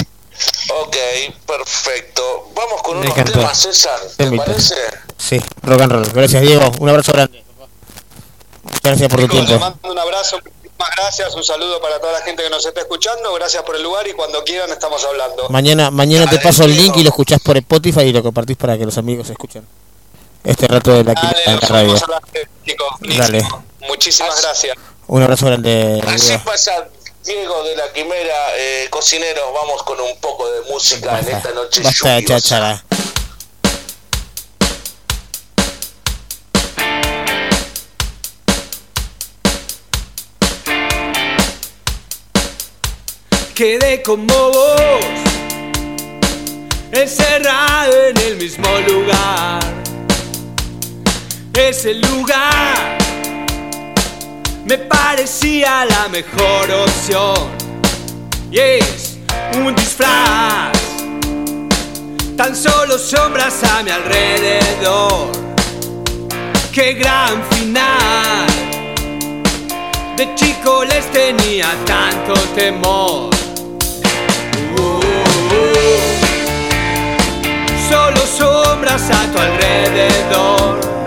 Ok, 0.83 0.97
perfecto. 1.47 2.51
Vamos 2.55 2.81
con 2.83 3.01
Me 3.01 3.07
unos 3.07 3.19
encantó. 3.19 3.41
temas, 3.41 3.59
César, 3.59 3.99
¿te 4.17 4.31
parece? 4.37 4.77
Sí, 5.19 5.41
rock 5.63 5.81
and 5.81 5.93
roll. 5.93 6.13
Gracias, 6.13 6.43
Diego. 6.43 6.71
Un 6.79 6.89
abrazo 6.91 7.11
grande. 7.13 7.43
Muchas 8.63 8.81
gracias 8.83 9.09
por 9.09 9.19
tu 9.21 9.27
Chicos, 9.27 9.39
les 9.41 9.47
tiempo. 9.49 9.65
mando 9.65 9.91
un 9.91 9.99
abrazo, 9.99 10.39
muchísimas 10.79 10.97
gracias, 10.97 11.35
un 11.35 11.45
saludo 11.45 11.81
para 11.81 12.01
toda 12.01 12.13
la 12.13 12.21
gente 12.23 12.43
que 12.43 12.51
nos 12.51 12.65
está 12.65 12.81
escuchando, 12.81 13.33
gracias 13.35 13.63
por 13.63 13.77
el 13.77 13.83
lugar 13.83 14.07
y 14.07 14.13
cuando 14.13 14.43
quieran 14.45 14.71
estamos 14.71 15.05
hablando. 15.05 15.49
Mañana, 15.49 15.91
mañana 15.91 16.29
te 16.29 16.39
paso 16.39 16.65
el 16.65 16.77
link 16.77 16.97
y 16.97 17.03
lo 17.03 17.11
escuchás 17.11 17.41
por 17.41 17.57
Spotify 17.57 18.03
y 18.03 18.13
lo 18.13 18.23
compartís 18.23 18.57
para 18.57 18.77
que 18.77 18.85
los 18.85 18.97
amigos 18.99 19.29
escuchen. 19.31 19.67
Este 20.45 20.69
rato 20.69 20.93
de 20.93 21.05
la 21.05 21.15
Dale, 21.15 21.35
quinta 21.35 21.51
en 21.51 21.61
la 21.61 21.69
radio. 21.69 21.95
chicos. 22.65 22.89
Dale. 23.01 23.49
Muchísimas 23.89 24.41
gracias. 24.43 24.77
Un 25.09 25.23
abrazo 25.23 25.47
grande. 25.47 26.01
Así 26.07 26.29
Diego. 26.29 26.45
pasa 26.45 26.89
Diego 27.25 27.65
de 27.65 27.77
la 27.77 27.93
Quimera, 27.93 28.57
eh, 28.57 28.87
cocineros, 28.91 29.45
vamos 29.53 29.83
con 29.83 30.01
un 30.01 30.17
poco 30.21 30.49
de 30.49 30.71
música 30.71 31.19
en 31.19 31.29
esta 31.29 31.53
noche 31.53 31.83
Basta 31.83 32.96
Quedé 43.57 44.03
como 44.03 44.27
vos, 44.27 45.01
encerrado 46.93 48.09
en 48.09 48.19
el 48.19 48.37
mismo 48.37 48.69
lugar. 48.87 49.61
Ese 51.55 51.95
lugar 51.95 52.99
me 54.67 54.77
parecía 54.77 55.87
la 55.87 56.07
mejor 56.09 56.71
opción. 56.71 57.49
Y 58.51 58.59
es 58.59 59.17
un 59.55 59.75
disfraz, 59.75 60.77
tan 62.37 62.55
solo 62.55 62.99
sombras 62.99 63.65
a 63.65 63.83
mi 63.83 63.91
alrededor. 63.91 65.33
Qué 66.75 66.93
gran 66.93 67.43
final. 67.53 68.47
De 70.15 70.35
chico 70.35 70.85
les 70.85 71.11
tenía 71.11 71.75
tanto 71.87 72.35
temor. 72.55 73.46
Solo 77.89 78.21
sombras 78.27 79.11
a 79.11 79.33
tu 79.33 79.39
alrededor. 79.39 81.06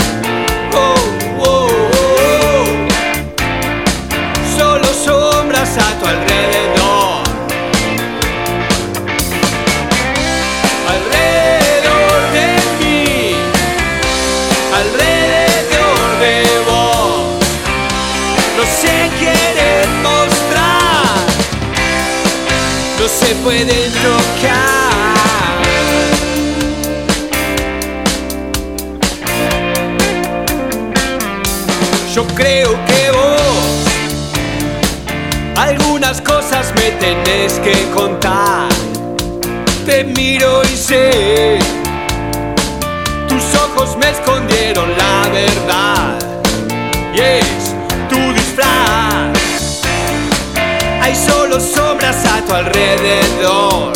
Pueden 23.43 23.91
tocar. 23.93 24.99
Yo 32.13 32.25
creo 32.35 32.71
que 32.85 33.11
vos 33.11 33.39
algunas 35.57 36.21
cosas 36.21 36.73
me 36.75 36.91
tenés 36.91 37.53
que 37.59 37.89
contar. 37.93 38.69
Te 39.85 40.03
miro 40.03 40.61
y 40.63 40.77
sé, 40.77 41.59
tus 43.27 43.43
ojos 43.55 43.97
me 43.97 44.09
escondieron 44.09 44.48
alrededor. 52.59 53.93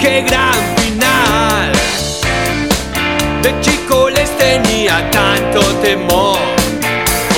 Qué 0.00 0.22
gran 0.28 0.54
final. 0.76 1.72
De 3.42 3.60
chico 3.60 4.10
les 4.10 4.30
tenía 4.36 5.10
tanto 5.10 5.60
temor. 5.86 6.38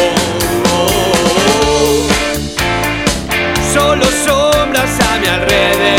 Oh, 0.04 0.14
oh, 0.72 0.88
oh. 1.58 2.06
Solo 3.72 4.06
sombras 4.26 4.92
a 5.08 5.18
mi 5.20 5.26
alrededor. 5.26 5.95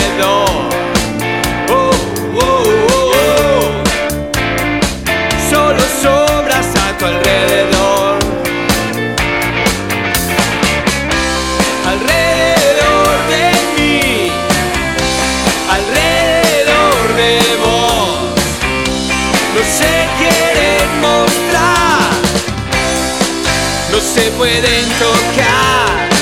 No 19.58 19.64
se 19.64 20.08
quieren 20.20 21.02
mostrar. 21.02 22.12
No 23.92 24.00
se 24.00 24.30
pueden 24.38 24.86
tocar. 25.00 26.17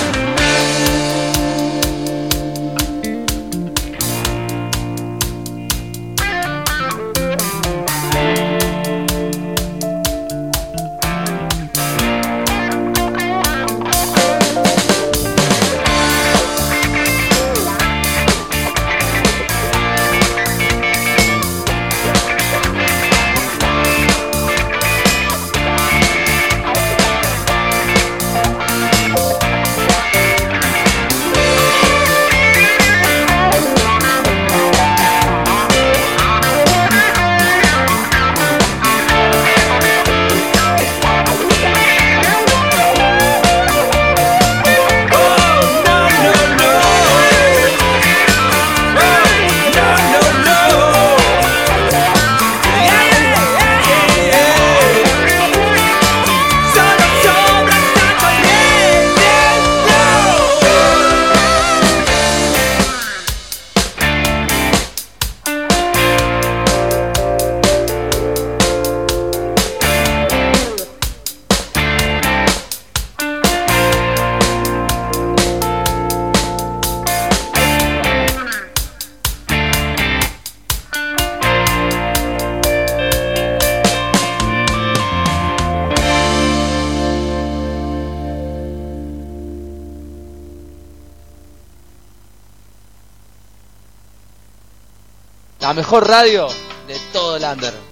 Mejor 95.75 96.07
radio 96.07 96.47
de 96.87 96.97
todo 97.11 97.35
el 97.35 97.43
under. 97.43 97.84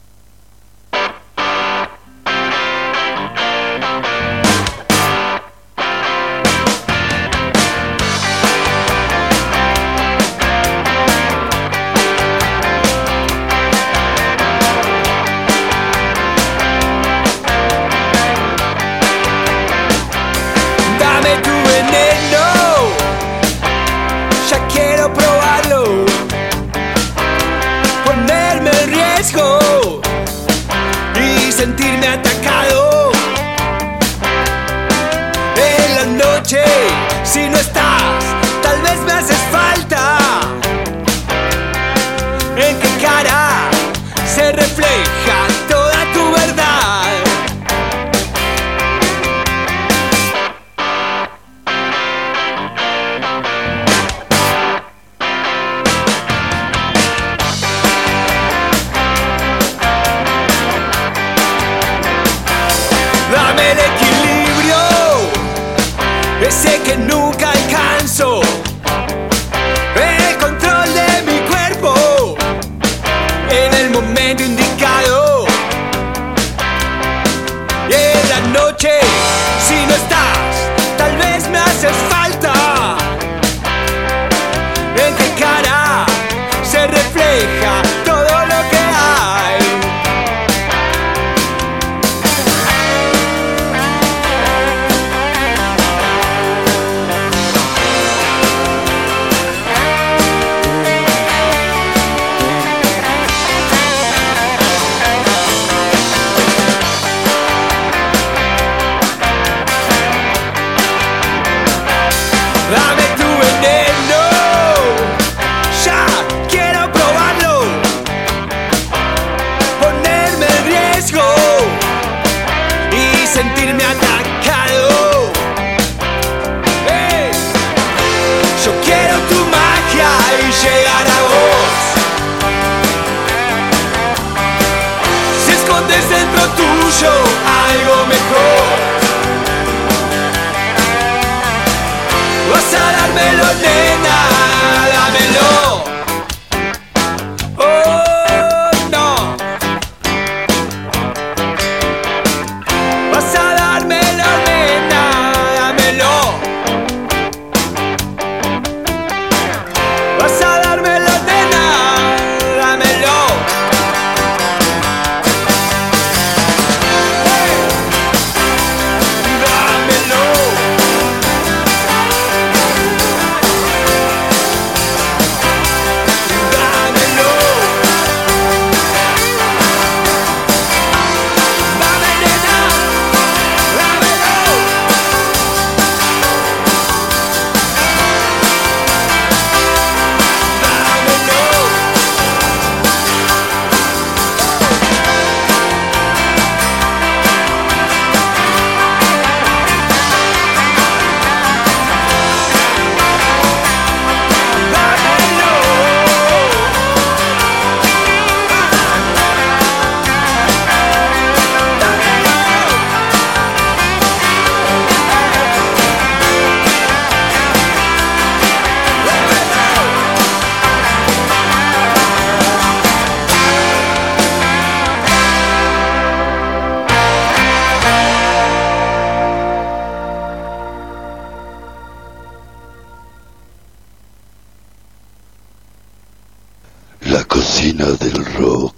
Del 237.76 238.24
rock. 238.38 238.73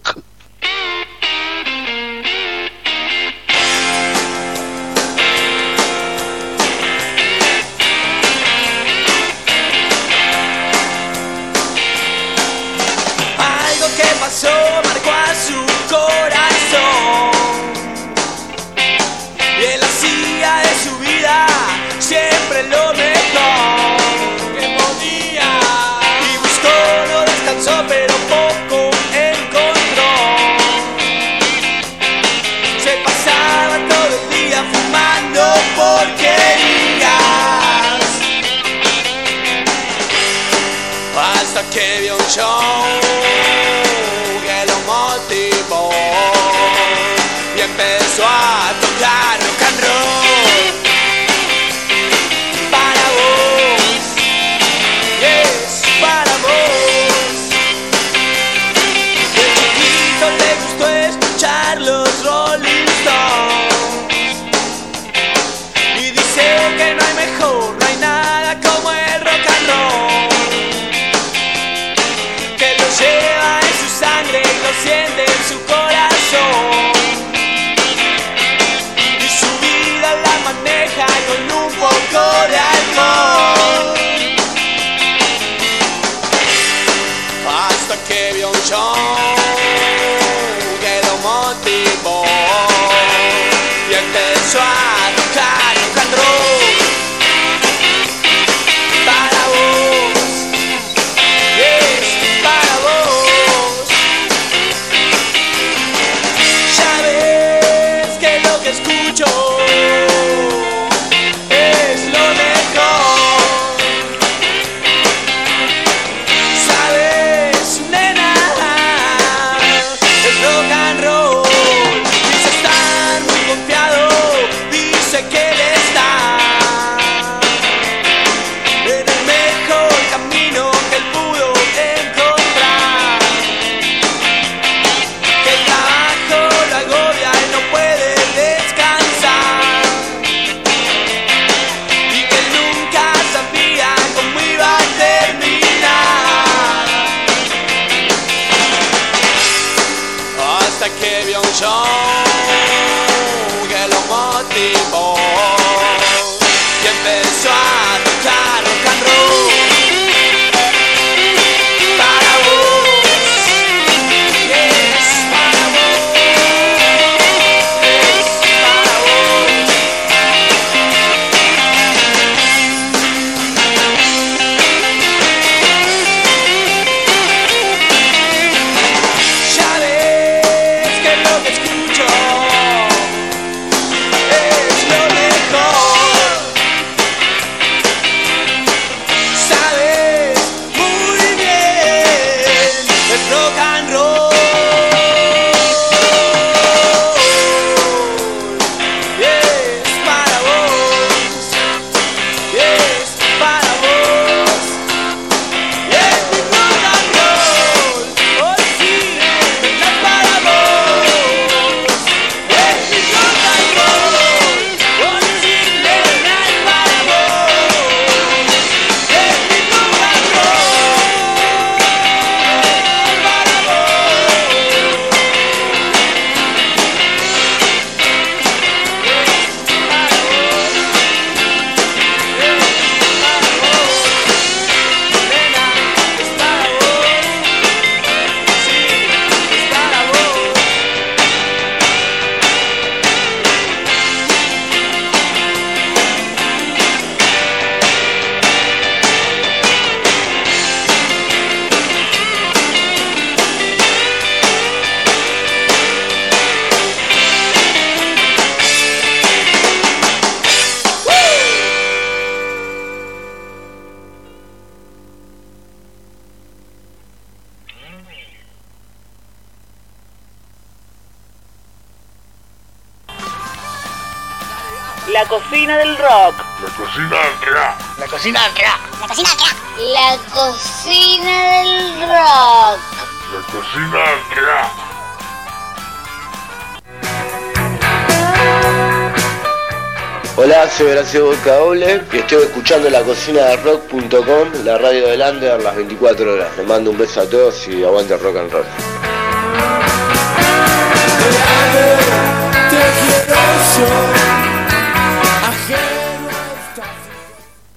Ignacio 291.06 291.36
Caole 291.44 292.02
y 292.12 292.18
estoy 292.18 292.46
escuchando 292.46 292.90
la 292.90 293.04
cocina 293.04 293.44
de 293.44 293.58
rock.com, 293.58 294.64
la 294.64 294.80
radio 294.80 295.08
del 295.10 295.22
Under, 295.22 295.62
las 295.62 295.76
24 295.76 296.34
horas. 296.34 296.58
Les 296.58 296.66
mando 296.66 296.90
un 296.90 296.98
beso 296.98 297.22
a 297.22 297.30
todos 297.30 297.68
y 297.68 297.84
aguante 297.84 298.18
rock 298.18 298.38
and 298.38 298.52
roll. 298.52 298.66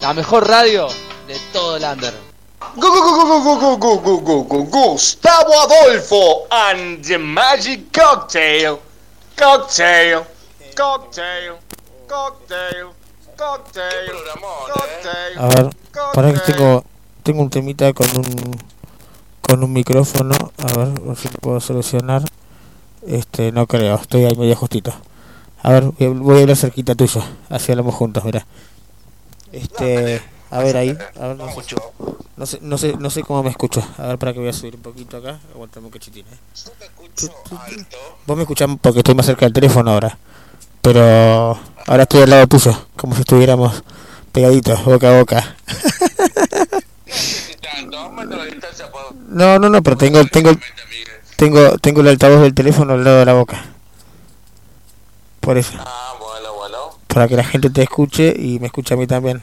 La 0.00 0.14
mejor 0.14 0.48
radio 0.48 0.88
de 1.26 1.38
todo 1.52 1.76
el 1.76 1.84
Under. 1.84 2.14
Gustavo 4.70 5.52
Adolfo 5.64 6.46
and 6.50 7.06
the 7.06 7.18
Magic 7.18 7.92
Cocktail. 7.92 8.78
Cocktail. 9.36 10.24
Cocktail. 10.74 11.56
Cocktail. 12.08 12.97
Cocktail. 13.38 14.10
Cocktail. 14.74 15.38
A 15.38 15.46
ver, 15.48 15.70
para 16.14 16.32
que 16.34 16.40
tengo 16.40 16.84
tengo 17.22 17.42
un 17.42 17.50
temita 17.50 17.92
con 17.92 18.06
un 18.16 18.58
con 19.42 19.62
un 19.64 19.72
micrófono, 19.72 20.34
a 20.58 20.66
ver, 20.76 20.88
a 20.88 21.00
ver 21.08 21.16
si 21.16 21.28
lo 21.28 21.34
puedo 21.40 21.60
solucionar. 21.60 22.22
Este, 23.06 23.52
no 23.52 23.66
creo, 23.66 23.94
estoy 23.96 24.24
ahí 24.24 24.34
medio 24.36 24.56
justito. 24.56 24.92
A 25.62 25.70
ver, 25.72 25.84
voy 25.84 26.38
a- 26.38 26.42
hablar 26.42 26.56
cerquita 26.56 26.94
tuyo, 26.94 27.22
así 27.48 27.72
hablamos 27.72 27.94
juntos, 27.94 28.24
mira. 28.24 28.46
Este, 29.52 30.20
a 30.50 30.58
ver 30.58 30.76
ahí, 30.76 30.98
a 31.20 31.28
ver, 31.28 31.36
no 31.36 31.48
sé, 31.48 31.76
no 32.36 32.46
sé, 32.46 32.58
no 32.60 32.78
sé, 32.78 32.96
no 32.98 33.10
sé 33.10 33.22
cómo 33.22 33.42
me 33.42 33.50
escucho. 33.50 33.82
A 33.98 34.08
ver, 34.08 34.18
para 34.18 34.32
que 34.32 34.40
voy 34.40 34.48
a 34.48 34.52
subir 34.52 34.74
un 34.76 34.82
poquito 34.82 35.16
acá, 35.16 35.38
aguantame 35.54 35.86
un 35.86 35.92
cachitín, 35.92 36.26
eh. 36.30 37.28
Vos 38.26 38.36
me 38.36 38.42
escuchás 38.42 38.68
porque 38.80 38.98
estoy 38.98 39.14
más 39.14 39.26
cerca 39.26 39.46
del 39.46 39.52
teléfono 39.52 39.90
ahora. 39.92 40.18
Pero 40.82 41.58
ahora 41.88 42.02
estoy 42.04 42.22
al 42.22 42.30
lado 42.30 42.46
tuyo, 42.46 42.86
como 42.96 43.14
si 43.14 43.22
estuviéramos 43.22 43.82
pegaditos, 44.32 44.84
boca 44.84 45.08
a 45.08 45.18
boca. 45.18 45.56
No, 49.28 49.58
no, 49.58 49.68
no, 49.68 49.82
pero 49.82 49.96
tengo, 49.96 50.24
tengo, 50.26 50.50
tengo, 51.36 51.78
tengo 51.78 52.00
el 52.02 52.08
altavoz 52.08 52.42
del 52.42 52.54
teléfono 52.54 52.94
al 52.94 53.04
lado 53.04 53.18
de 53.18 53.24
la 53.24 53.32
boca. 53.32 53.64
Por 55.40 55.56
eso. 55.56 55.72
Para 57.06 57.26
que 57.26 57.36
la 57.36 57.44
gente 57.44 57.70
te 57.70 57.82
escuche 57.82 58.34
y 58.38 58.58
me 58.58 58.66
escuche 58.66 58.94
a 58.94 58.96
mí 58.96 59.06
también. 59.06 59.40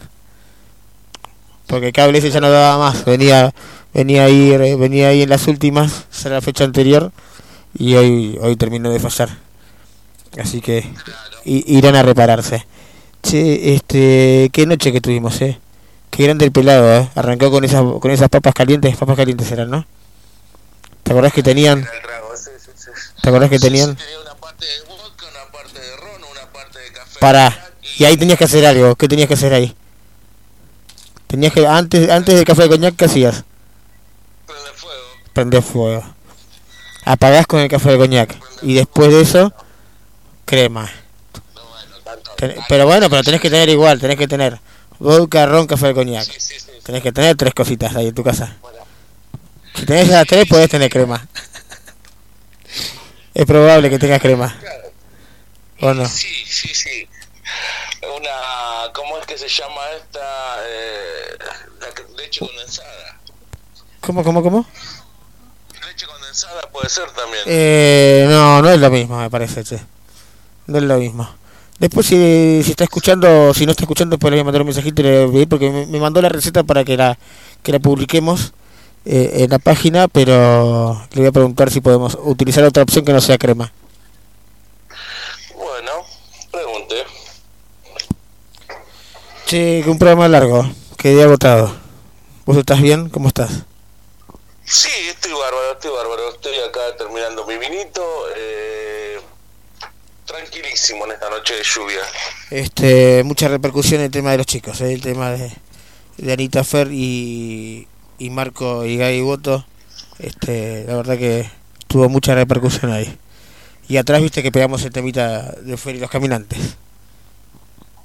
Porque 1.68 1.92
cable 1.92 2.20
ese 2.20 2.30
ya 2.30 2.42
no 2.42 2.50
daba 2.50 2.78
más. 2.78 3.06
Venía, 3.06 3.54
venía 3.94 4.26
ahí, 4.26 4.56
venía 4.76 5.10
ahí 5.10 5.24
en 5.24 5.30
las 5.30 5.48
últimas, 5.48 6.06
será 6.12 6.36
la 6.36 6.42
fecha 6.42 6.64
anterior 6.64 7.12
y 7.78 7.96
hoy, 7.96 8.38
hoy 8.42 8.56
terminó 8.56 8.92
de 8.92 9.00
fallar. 9.00 9.45
Así 10.42 10.62
que 10.62 10.88
i- 11.46 11.64
irán 11.78 11.96
a 11.96 12.04
repararse. 12.04 12.66
Che, 13.24 13.74
este, 13.76 14.50
qué 14.54 14.66
noche 14.66 14.92
que 14.92 15.02
tuvimos, 15.02 15.42
eh. 15.42 15.60
Qué 16.12 16.24
grande 16.24 16.46
el 16.46 16.52
pelado, 16.52 16.94
eh. 16.94 17.10
Arrancó 17.16 17.50
con 17.52 17.64
esas, 17.64 17.84
con 18.02 18.12
esas 18.12 18.30
papas 18.30 18.54
calientes, 18.54 18.96
papas 18.98 19.16
calientes 19.18 19.52
eran, 19.52 19.70
¿no? 19.70 19.86
¿Te 21.04 21.12
acordás 21.12 21.34
que 21.34 21.44
tenían? 21.44 21.86
¿Te 23.22 23.30
acordás 23.30 23.50
que 23.50 23.60
tenían? 23.60 23.98
Para. 27.20 27.56
Y 27.98 28.04
ahí 28.06 28.18
tenías 28.18 28.38
que 28.38 28.46
hacer 28.46 28.66
algo. 28.66 28.96
¿Qué 28.96 29.08
tenías 29.08 29.28
que 29.28 29.34
hacer 29.36 29.54
ahí? 29.54 29.76
Tenías 31.28 31.54
que 31.54 31.66
antes 31.66 32.10
antes 32.10 32.36
del 32.36 32.46
café 32.46 32.64
de 32.64 32.70
coñac 32.70 32.96
¿qué 32.96 33.06
hacías? 33.06 33.44
Prender 35.34 35.62
fuego. 35.64 36.04
Apagás 37.04 37.48
con 37.48 37.60
el 37.60 37.70
café 37.70 37.92
de 37.92 37.98
coñac 37.98 38.38
y 38.62 38.74
después 38.76 39.12
de 39.12 39.22
eso 39.22 39.54
crema. 40.46 40.92
Pero 42.68 42.86
bueno, 42.86 43.10
pero 43.10 43.24
tenés 43.24 43.42
que 43.42 43.50
tener 43.50 43.70
igual, 43.70 44.00
tenés 44.00 44.18
que 44.18 44.28
tener 44.28 44.60
vodka, 45.00 45.46
ron, 45.46 45.68
café 45.68 45.88
de 45.88 45.94
coñac. 45.94 46.28
Tenés 46.84 47.02
que 47.02 47.12
tener 47.12 47.36
tres 47.36 47.54
cositas 47.54 47.96
ahí 47.96 48.08
en 48.08 48.16
tu 48.16 48.24
casa. 48.24 48.56
Si 49.74 49.86
tenés 49.86 50.08
esas 50.08 50.26
tres, 50.28 50.48
podés 50.48 50.70
tener 50.70 50.90
crema. 50.90 51.28
Es 53.34 53.46
probable 53.46 53.90
que 53.90 54.00
tengas 54.00 54.22
crema. 54.22 54.58
¿O 55.82 55.94
no? 55.94 56.08
Sí, 56.08 56.46
sí, 56.46 56.74
sí. 56.74 57.06
Una, 58.02 58.94
¿cómo 58.94 59.18
es 59.18 59.26
que 59.26 59.38
se 59.38 59.50
llama 59.50 59.82
esta? 59.98 60.56
Eh, 60.66 61.38
la 61.82 62.16
leche 62.16 62.40
condensada. 62.40 63.20
¿Cómo, 64.00 64.24
cómo, 64.24 64.42
cómo? 64.42 64.66
Leche 65.86 66.06
condensada 66.06 66.62
puede 66.72 66.88
ser 66.88 67.12
también. 67.12 67.44
Eh, 67.46 68.26
no, 68.30 68.62
no 68.62 68.72
es 68.72 68.80
lo 68.80 68.90
mismo, 68.90 69.20
me 69.20 69.30
parece, 69.30 69.66
che. 69.66 69.82
No 70.68 70.77
es 70.77 70.84
lo 70.84 70.98
mismo. 70.98 71.30
Después, 71.80 72.06
si, 72.06 72.61
si 72.64 72.72
está 72.72 72.85
escuchando, 72.85 73.53
si 73.53 73.66
no 73.66 73.72
está 73.72 73.84
escuchando, 73.84 74.18
pues 74.18 74.32
le 74.32 74.38
voy 74.38 74.42
a 74.42 74.44
mandar 74.45 74.61
un 74.61 74.68
mensajito 74.68 75.02
y 75.02 75.06
le 75.06 75.26
voy 75.26 75.30
a 75.30 75.34
pedir, 75.34 75.50
porque 75.50 75.69
me, 75.69 75.85
me 75.85 76.00
mandó 76.00 76.22
la 76.22 76.30
receta 76.30 76.64
para 76.64 76.84
que 76.84 76.95
la, 76.95 77.18
que 77.64 77.72
la 77.74 77.80
publiquemos 77.80 78.53
eh, 79.06 79.44
en 79.44 79.50
la 79.50 79.60
página, 79.60 80.08
pero 80.08 81.06
le 81.11 81.22
voy 81.22 81.27
a 81.27 81.32
preguntar 81.32 81.69
si 81.69 81.82
podemos 81.82 82.18
utilizar 82.24 82.64
otra 82.64 82.84
opción 82.84 83.06
que 83.06 83.14
no 83.14 83.22
sea 83.22 83.38
crema. 83.38 83.72
Bueno, 85.56 85.92
pregunte. 86.52 86.95
Che, 89.45 89.82
que 89.84 89.90
un 89.90 90.00
programa 90.00 90.27
largo, 90.27 90.68
quedé 90.98 91.24
agotado. 91.24 91.76
¿Vos 92.45 92.58
estás 92.58 92.82
bien? 92.82 93.10
¿Cómo 93.10 93.27
estás? 93.27 93.52
Sí, 94.64 94.90
estoy 95.10 95.32
bárbaro, 95.34 95.74
estoy 95.74 95.92
bárbaro. 95.92 96.30
Estoy 96.30 96.56
acá 96.68 96.80
terminando 96.98 97.45
mi 97.45 97.58
vinito. 97.58 98.02
Eh, 98.35 99.19
tranquilísimo 100.36 101.06
en 101.06 101.12
esta 101.14 101.30
noche 101.30 101.56
de 101.56 101.64
lluvia. 101.64 102.02
Este, 102.50 103.24
mucha 103.24 103.48
repercusión 103.48 104.02
en 104.02 104.06
el 104.06 104.12
tema 104.12 104.32
de 104.32 104.38
los 104.38 104.46
chicos, 104.46 104.82
¿eh? 104.82 104.94
el 104.94 105.02
tema 105.02 105.32
de, 105.32 105.52
de 106.18 106.34
Anita 106.34 106.64
Fer 106.64 106.90
y, 106.92 107.88
y 108.18 108.30
Marco 108.30 108.86
y 108.86 108.98
Gaby 108.98 109.22
Boto. 109.22 109.66
Este, 110.20 110.86
la 110.88 110.96
verdad 110.96 111.18
que 111.18 111.50
tuvo 111.88 112.10
mucha 112.10 112.36
repercusión 112.36 112.92
ahí. 112.92 113.18
Y 113.88 113.98
atrás 113.98 114.22
viste 114.22 114.42
que 114.42 114.52
pegamos 114.52 114.84
el 114.84 114.92
temita 114.92 115.52
de 115.62 115.78
Fer 115.78 115.96
y 115.96 116.00
los 116.00 116.10
caminantes. 116.10 116.60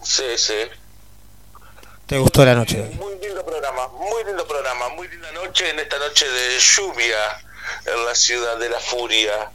Sí, 0.02 0.24
sí. 0.36 0.54
¿Te 2.06 2.18
gustó 2.18 2.44
la 2.44 2.54
noche? 2.54 2.90
Muy 2.98 3.14
lindo 3.22 3.44
programa, 3.44 3.88
muy 3.88 4.24
lindo 4.24 4.46
programa, 4.46 4.88
muy 4.90 5.08
linda 5.08 5.30
noche 5.32 5.70
en 5.70 5.78
esta 5.78 5.98
noche 5.98 6.28
de 6.28 6.58
lluvia 6.58 7.18
en 7.86 8.04
la 8.04 8.14
ciudad 8.14 8.58
de 8.58 8.68
la 8.68 8.80
furia. 8.80 9.50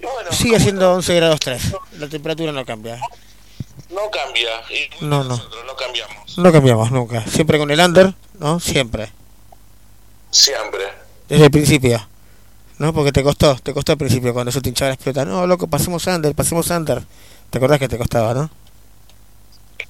Y 0.00 0.04
bueno, 0.04 0.32
Sigue 0.32 0.60
siendo 0.60 0.92
11 0.92 1.14
grados 1.14 1.40
3. 1.40 1.62
La 1.98 2.08
temperatura 2.08 2.52
no 2.52 2.64
cambia. 2.64 3.00
no 3.90 4.10
cambia. 4.10 4.50
Y 4.70 5.04
No, 5.04 5.22
no. 5.24 5.30
nosotros 5.30 5.64
no 5.66 5.74
cambiamos. 5.76 6.38
No 6.38 6.52
cambiamos 6.52 6.90
nunca. 6.90 7.24
Siempre 7.26 7.58
con 7.58 7.70
el 7.70 7.80
under, 7.80 8.14
¿no? 8.38 8.60
Siempre. 8.60 9.10
Siempre. 10.30 10.84
Desde 11.28 11.44
el 11.46 11.50
principio. 11.50 12.06
¿No? 12.78 12.92
Porque 12.92 13.10
te 13.10 13.22
costó, 13.22 13.56
te 13.56 13.72
costó 13.72 13.92
al 13.92 13.98
principio 13.98 14.34
cuando 14.34 14.52
yo 14.52 14.60
te 14.60 14.68
hinchaba 14.68 14.90
la 14.90 14.96
pelota. 14.96 15.24
No, 15.24 15.46
loco, 15.46 15.66
pasemos 15.66 16.06
under, 16.06 16.34
pasemos 16.34 16.68
under. 16.70 17.02
¿Te 17.48 17.56
acordás 17.58 17.78
que 17.78 17.88
te 17.88 17.96
costaba, 17.96 18.34
no? 18.34 18.50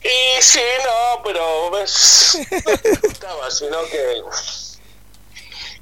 Y 0.02 0.40
sí, 0.42 0.60
no, 0.84 1.22
pero 1.24 1.70
ves, 1.72 2.38
no 2.52 2.72
me 2.92 3.08
gustaba, 3.08 3.50
sino 3.50 3.76
que 3.90 4.22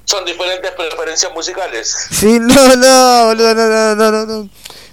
son 0.05 0.25
diferentes 0.25 0.71
preferencias 0.71 1.31
musicales. 1.33 2.07
Sí, 2.11 2.39
no, 2.41 2.75
no, 2.75 3.25
boludo, 3.25 3.55
no, 3.55 3.67
no, 3.67 3.95
no, 3.95 4.11
no, 4.11 4.25
no. 4.25 4.49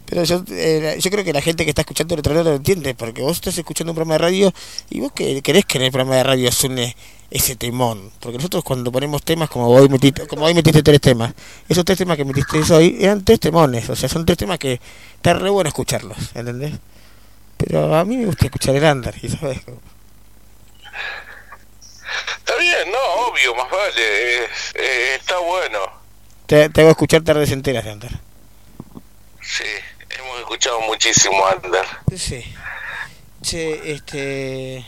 Pero 0.07 0.25
yo, 0.25 0.45
eh, 0.51 0.99
yo 1.01 1.11
creo 1.11 1.25
que 1.25 1.33
la 1.33 1.41
gente 1.41 1.65
que 1.65 1.71
está 1.71 1.81
escuchando 1.83 2.15
el 2.15 2.21
otro 2.21 2.35
lado 2.35 2.51
lo 2.51 2.57
entiende, 2.57 2.95
porque 2.95 3.23
vos 3.23 3.37
estás 3.37 3.57
escuchando 3.57 3.93
un 3.93 3.97
programa 3.97 4.15
de 4.15 4.19
radio 4.19 4.53
y 4.91 5.01
vos 5.01 5.13
que 5.13 5.41
querés 5.41 5.65
que 5.65 5.79
en 5.79 5.85
el 5.85 5.91
programa 5.91 6.17
de 6.17 6.23
radio 6.23 6.53
suene 6.53 6.95
ese 7.31 7.57
temón. 7.57 8.11
Porque 8.21 8.37
nosotros 8.37 8.63
cuando 8.63 8.93
ponemos 8.93 9.23
temas, 9.23 9.49
como 9.49 9.69
hoy 9.69 9.89
metiste, 9.89 10.27
como 10.27 10.45
hoy 10.45 10.53
metiste 10.53 10.83
tres 10.83 11.01
temas, 11.01 11.33
esos 11.67 11.85
tres 11.85 11.97
temas 11.97 12.19
que 12.19 12.27
metiste 12.27 12.61
hoy 12.75 12.99
eran 13.01 13.25
tres 13.25 13.41
temones, 13.41 13.89
o 13.89 13.97
sea, 13.97 14.09
son 14.09 14.27
tres 14.27 14.37
temas 14.37 14.59
que 14.59 14.81
está 15.17 15.33
re 15.33 15.49
bueno 15.49 15.69
escucharlos, 15.69 16.19
¿entendés? 16.35 16.75
Pero 17.57 17.95
a 17.95 18.05
mí 18.05 18.19
me 18.19 18.27
gusta 18.27 18.47
escuchar 18.47 18.77
el 18.77 18.85
under, 18.85 19.15
y 19.23 19.31
sabes, 19.31 19.63
Está 22.39 22.57
bien, 22.57 22.91
no, 22.91 23.27
obvio, 23.29 23.55
más 23.55 23.71
vale, 23.71 23.93
eh, 24.45 24.47
eh, 24.75 25.17
está 25.19 25.39
bueno. 25.39 25.79
te, 26.47 26.69
te 26.69 26.81
hago 26.81 26.91
escuchar 26.91 27.23
tardes 27.23 27.51
enteras 27.53 27.85
de 27.85 27.93
under. 27.93 28.11
Sí, 29.41 29.65
hemos 30.19 30.39
escuchado 30.41 30.81
muchísimo 30.83 31.45
Ander. 31.47 31.85
Sí. 32.17 32.43
Che, 33.43 33.93
este. 33.93 34.85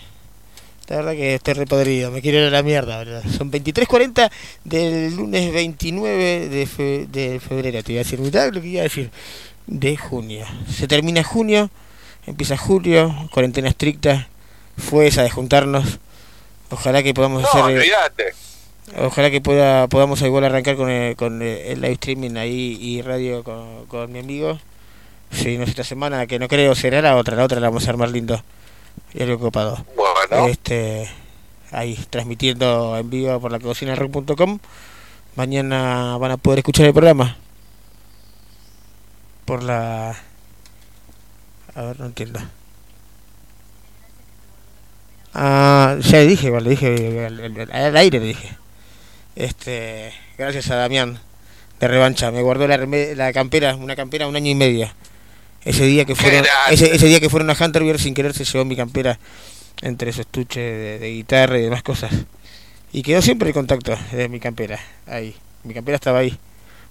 La 0.86 0.96
verdad 0.96 1.12
que 1.12 1.34
estoy 1.36 1.54
repodrido, 1.54 2.10
me 2.10 2.20
quiero 2.20 2.38
ir 2.40 2.44
a 2.48 2.50
la 2.50 2.62
mierda, 2.62 2.98
¿verdad? 2.98 3.22
Son 3.38 3.50
23.40 3.50 4.30
del 4.64 5.16
lunes 5.16 5.50
29 5.50 6.48
de, 6.50 6.66
fe- 6.66 7.06
de 7.08 7.40
febrero, 7.40 7.82
te 7.82 7.92
iba 7.92 8.02
a 8.02 8.04
decir, 8.04 8.18
mirá 8.18 8.46
lo 8.48 8.60
que 8.60 8.66
iba 8.68 8.80
a 8.80 8.82
decir, 8.84 9.10
de 9.66 9.96
junio. 9.96 10.44
Se 10.70 10.86
termina 10.86 11.24
junio, 11.24 11.70
empieza 12.26 12.58
julio, 12.58 13.14
cuarentena 13.32 13.70
estricta, 13.70 14.28
fue 14.76 15.06
esa 15.06 15.22
de 15.22 15.30
juntarnos. 15.30 15.98
Ojalá 16.70 17.02
que 17.02 17.14
podamos 17.14 17.42
No, 17.42 17.48
hacer... 17.48 17.84
Ojalá 18.98 19.30
que 19.30 19.40
pueda 19.40 19.88
podamos 19.88 20.20
igual 20.20 20.44
arrancar 20.44 20.76
con 20.76 20.90
el, 20.90 21.16
con 21.16 21.40
el, 21.40 21.80
live 21.80 21.94
streaming 21.94 22.36
ahí 22.36 22.76
y 22.78 23.00
radio 23.00 23.42
con, 23.42 23.86
con 23.86 24.12
mi 24.12 24.18
amigo. 24.18 24.58
Si 25.30 25.56
no 25.56 25.64
es 25.64 25.70
esta 25.70 25.84
semana, 25.84 26.26
que 26.26 26.38
no 26.38 26.48
creo, 26.48 26.74
será 26.74 27.00
la 27.00 27.16
otra, 27.16 27.34
la 27.34 27.44
otra 27.44 27.60
la 27.60 27.68
vamos 27.68 27.86
a 27.86 27.90
armar 27.90 28.10
lindo. 28.10 28.42
Y 29.14 29.22
algo 29.22 29.38
copado. 29.38 29.84
Bueno. 29.96 30.48
Este, 30.48 31.08
ahí, 31.72 31.98
transmitiendo 32.10 32.96
en 32.96 33.10
vivo 33.10 33.40
por 33.40 33.50
la 33.50 33.58
cocina 33.58 33.94
rock.com. 33.94 34.58
Mañana 35.34 36.16
van 36.18 36.32
a 36.32 36.36
poder 36.36 36.60
escuchar 36.60 36.86
el 36.86 36.92
programa. 36.92 37.36
Por 39.44 39.62
la... 39.62 40.16
A 41.74 41.82
ver, 41.82 41.98
no 41.98 42.06
entiendo. 42.06 42.40
Ah, 45.34 45.96
ya 46.00 46.18
le 46.18 46.26
dije, 46.26 46.50
le 46.50 46.70
dije 46.70 47.68
al, 47.72 47.96
aire 47.96 48.20
le 48.20 48.26
dije. 48.26 48.56
Este, 49.36 50.12
gracias 50.38 50.70
a 50.70 50.76
Damián 50.76 51.18
de 51.80 51.88
revancha, 51.88 52.30
me 52.30 52.40
guardó 52.40 52.68
la, 52.68 52.76
la 52.78 53.32
campera, 53.32 53.74
una 53.74 53.96
campera 53.96 54.28
un 54.28 54.36
año 54.36 54.50
y 54.50 54.54
medio. 54.54 54.88
Ese 55.64 55.84
día 55.86 56.04
que 56.04 56.14
fueron, 56.14 56.44
ese, 56.70 56.94
ese 56.94 57.06
día 57.06 57.20
que 57.20 57.28
fueron 57.28 57.50
a 57.50 57.56
Hunterville 57.58 57.98
sin 57.98 58.14
querer 58.14 58.32
se 58.32 58.44
llevó 58.44 58.64
mi 58.64 58.76
campera 58.76 59.18
entre 59.82 60.12
su 60.12 60.20
estuche 60.20 60.60
de, 60.60 60.98
de 61.00 61.10
guitarra 61.10 61.58
y 61.58 61.62
demás 61.62 61.82
cosas. 61.82 62.12
Y 62.92 63.02
quedó 63.02 63.20
siempre 63.20 63.48
el 63.48 63.54
contacto 63.54 63.96
de 64.12 64.28
mi 64.28 64.38
campera, 64.38 64.78
ahí. 65.06 65.34
Mi 65.64 65.74
campera 65.74 65.96
estaba 65.96 66.20
ahí. 66.20 66.38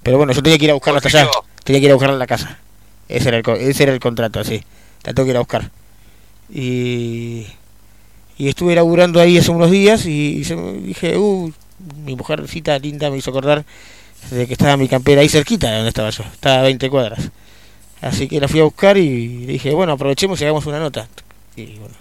Pero 0.02 0.18
bueno, 0.18 0.34
yo 0.34 0.44
tenía 0.44 0.58
que 0.58 0.66
ir 0.66 0.72
a 0.72 0.74
buscarla 0.74 0.98
hasta 0.98 1.08
allá. 1.08 1.30
Tenía 1.64 1.80
que 1.80 1.86
ir 1.86 1.92
a 1.92 1.96
buscarla 1.96 2.16
a 2.18 2.20
la 2.20 2.28
casa. 2.28 2.60
Ese 3.08 3.30
era 3.30 3.38
el, 3.38 3.48
ese 3.62 3.84
era 3.84 3.94
el 3.94 4.02
contrato, 4.02 4.40
así. 4.40 4.64
La 5.04 5.14
tengo 5.14 5.26
que 5.26 5.32
ir 5.32 5.38
a 5.38 5.40
buscar. 5.40 5.72
Y, 6.54 7.48
y 8.38 8.50
estuve 8.50 8.76
laburando 8.76 9.20
ahí 9.20 9.38
hace 9.38 9.52
unos 9.52 9.72
días 9.72 10.06
y, 10.06 10.38
y 10.38 10.44
se 10.44 10.56
dije, 10.56 11.18
uh, 11.18 11.52
mi 12.06 12.16
mujercita 12.16 12.78
linda 12.80 13.10
me 13.10 13.18
hizo 13.18 13.30
acordar 13.30 13.66
de 14.32 14.48
que 14.48 14.54
estaba 14.54 14.78
mi 14.78 14.88
campera 14.88 15.22
ahí 15.22 15.30
cerquita 15.30 15.70
de 15.70 15.76
donde 15.76 15.90
estaba 15.90 16.10
yo. 16.10 16.24
Estaba 16.24 16.60
a 16.60 16.64
20 16.64 16.90
cuadras. 16.90 17.20
Así 18.02 18.28
que 18.28 18.40
la 18.40 18.48
fui 18.48 18.60
a 18.60 18.64
buscar 18.64 18.98
y 18.98 19.46
dije, 19.46 19.72
bueno, 19.72 19.94
aprovechemos 19.94 20.40
y 20.42 20.44
hagamos 20.44 20.66
una 20.66 20.80
nota. 20.80 21.08
Y 21.56 21.78
bueno, 21.78 21.96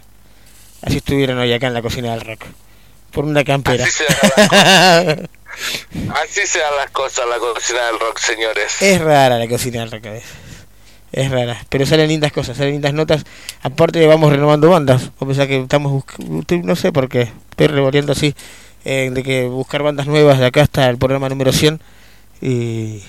así 0.83 0.97
estuvieron 0.99 1.39
hoy 1.39 1.53
acá 1.53 1.69
en 1.69 1.75
la 1.75 1.83
cocina 1.83 2.11
del 2.13 2.23
rock. 2.23 2.45
Por 3.13 3.25
una 3.25 3.45
campera. 3.45 3.85
Así 3.85 3.93
se 3.93 4.05
dan 4.05 5.29
Así 6.23 6.47
se 6.47 6.59
dan 6.59 6.77
las 6.77 6.91
cosas 6.91 7.29
la 7.29 7.39
cocina 7.39 7.87
del 7.87 8.01
rock, 8.01 8.19
señores. 8.19 8.81
Es 8.81 9.01
rara 9.01 9.39
la 9.39 9.47
cocina 9.49 9.81
del 9.81 9.91
rock 9.91 10.07
a 10.07 10.11
veces. 10.13 10.31
Es 11.13 11.31
rara, 11.31 11.63
pero 11.69 11.85
salen 11.85 12.09
lindas 12.09 12.33
cosas, 12.33 12.57
salen 12.57 12.73
lindas 12.73 12.95
notas. 12.95 13.25
Aparte 13.63 14.05
vamos 14.07 14.33
renovando 14.33 14.71
bandas. 14.71 15.11
O 15.19 15.27
pensás 15.27 15.47
que 15.47 15.61
estamos 15.61 15.93
buscando, 15.93 16.45
no 16.65 16.75
sé 16.75 16.91
por 16.91 17.09
qué, 17.11 17.31
estoy 17.51 17.67
revolviendo 17.67 18.13
así, 18.13 18.35
eh, 18.85 19.11
de 19.13 19.23
que 19.23 19.45
buscar 19.45 19.83
bandas 19.83 20.07
nuevas 20.07 20.39
de 20.39 20.47
acá 20.47 20.63
hasta 20.63 20.89
el 20.89 20.97
programa 20.97 21.29
número 21.29 21.53
100 21.53 21.81
y, 22.41 23.03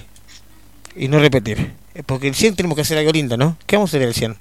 y 0.97 1.07
no 1.07 1.19
repetir. 1.19 1.71
Eh, 1.95 2.03
Porque 2.05 2.27
el 2.27 2.35
100 2.35 2.57
tenemos 2.57 2.75
que 2.75 2.81
hacer 2.81 2.97
algo 2.97 3.11
lindo, 3.11 3.37
¿no? 3.37 3.57
¿Qué 3.65 3.77
vamos 3.77 3.93
a 3.93 3.97
hacer 3.97 4.07
el 4.07 4.13
100? 4.13 4.37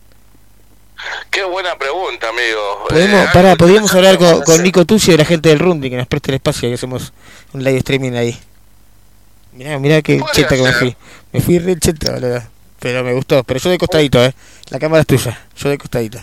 Qué 1.31 1.45
buena 1.45 1.77
pregunta, 1.77 2.29
amigo. 2.29 2.87
Podemos, 2.89 3.25
Eh, 3.25 3.29
pará, 3.33 3.49
algo 3.51 3.59
podríamos 3.59 3.95
hablar 3.95 4.19
con, 4.19 4.63
Nico 4.63 4.85
Tucci 4.85 5.13
y 5.13 5.17
la 5.17 5.25
gente 5.25 5.49
del 5.49 5.59
Rundi 5.59 5.89
que 5.89 5.97
nos 5.97 6.07
preste 6.07 6.31
el 6.31 6.37
espacio 6.37 6.69
y 6.69 6.75
hacemos 6.75 7.13
un 7.53 7.63
live 7.63 7.79
streaming 7.79 8.13
ahí. 8.13 8.39
Mirá, 9.53 9.79
mirá 9.79 10.03
qué 10.03 10.19
Podría 10.19 10.35
cheta 10.35 10.57
que 10.57 10.63
me 10.63 10.73
fui. 10.73 10.97
Me 11.33 11.41
fui 11.41 11.59
re 11.59 11.77
cheta, 11.77 12.13
boludo. 12.13 12.52
Pero 12.83 13.05
me 13.05 13.13
gustó. 13.13 13.45
Pero 13.45 13.61
yo 13.61 13.71
de 13.71 13.79
costadito, 13.79 14.23
eh. 14.25 14.35
La 14.71 14.79
cámara 14.81 15.03
es 15.03 15.07
tuya. 15.07 15.41
Yo 15.57 15.71
de 15.71 15.79
costadito. 15.79 16.19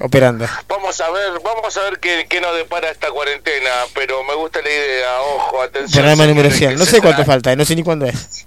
Operando. 0.00 0.46
Vamos 0.68 0.98
a 1.00 1.10
ver, 1.10 1.32
vamos 1.44 1.76
a 1.76 1.82
ver 1.82 2.00
qué, 2.00 2.26
qué 2.28 2.40
nos 2.40 2.56
depara 2.56 2.90
esta 2.90 3.10
cuarentena, 3.10 3.68
pero 3.94 4.24
me 4.24 4.34
gusta 4.34 4.60
la 4.62 4.68
idea, 4.70 5.20
ojo, 5.36 5.60
atención. 5.62 6.02
Programa 6.02 6.26
número 6.26 6.48
señores, 6.50 6.58
100. 6.58 6.70
que 6.70 6.76
No 6.76 6.86
sé 6.86 7.00
cuánto 7.02 7.24
falta, 7.24 7.52
eh, 7.52 7.56
no 7.56 7.64
sé 7.66 7.76
ni 7.76 7.82
cuándo 7.84 8.06
es. 8.06 8.46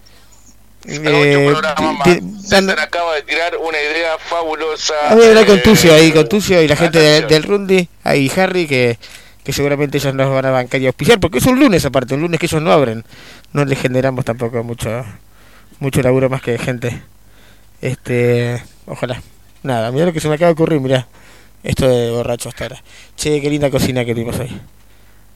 Eh, 0.88 2.22
César 2.43 2.80
acaba 2.80 3.15
de 3.15 3.22
tirar 3.24 3.57
una 3.57 3.77
idea 3.80 4.17
fabulosa. 4.19 4.93
Voy 5.14 5.25
a 5.25 5.30
hablar 5.30 5.45
con 5.45 5.57
eh, 5.59 5.61
Tucio 5.61 5.93
ahí, 5.93 6.11
con 6.11 6.27
Tucio 6.27 6.61
y 6.61 6.67
la 6.67 6.75
gente 6.75 6.99
de- 6.99 7.22
del 7.22 7.43
Rundi, 7.43 7.88
ahí 8.03 8.32
Harry, 8.38 8.67
que, 8.67 8.98
que 9.43 9.53
seguramente 9.53 9.98
ellos 9.98 10.14
nos 10.14 10.30
van 10.32 10.45
a 10.45 10.51
bancar 10.51 10.82
y 10.82 10.88
auspiciar, 10.88 11.19
porque 11.19 11.38
es 11.40 11.45
un 11.45 11.59
lunes 11.59 11.85
aparte, 11.85 12.14
un 12.15 12.22
lunes 12.22 12.40
que 12.40 12.48
ellos 12.48 12.61
no 12.61 12.72
abren. 12.72 13.06
No 13.53 13.65
les 13.65 13.80
generamos 13.80 14.25
tampoco 14.25 14.64
mucho 14.64 15.06
mucho 15.80 16.01
laburo 16.01 16.30
más 16.30 16.41
que 16.41 16.57
gente. 16.57 17.01
Este, 17.86 18.64
ojalá. 18.88 19.22
Nada, 19.62 19.92
mira 19.92 20.08
lo 20.08 20.14
que 20.14 20.20
se 20.20 20.28
me 20.28 20.36
acaba 20.36 20.48
de 20.48 20.54
ocurrir, 20.54 20.80
mira. 20.80 21.08
Esto 21.64 21.88
de 21.88 22.10
borracho 22.10 22.50
hasta 22.50 22.64
ahora. 22.64 22.84
Che, 23.16 23.40
qué 23.42 23.50
linda 23.50 23.70
cocina 23.70 24.04
que 24.04 24.14
tuvimos 24.16 24.40
hoy. 24.40 24.60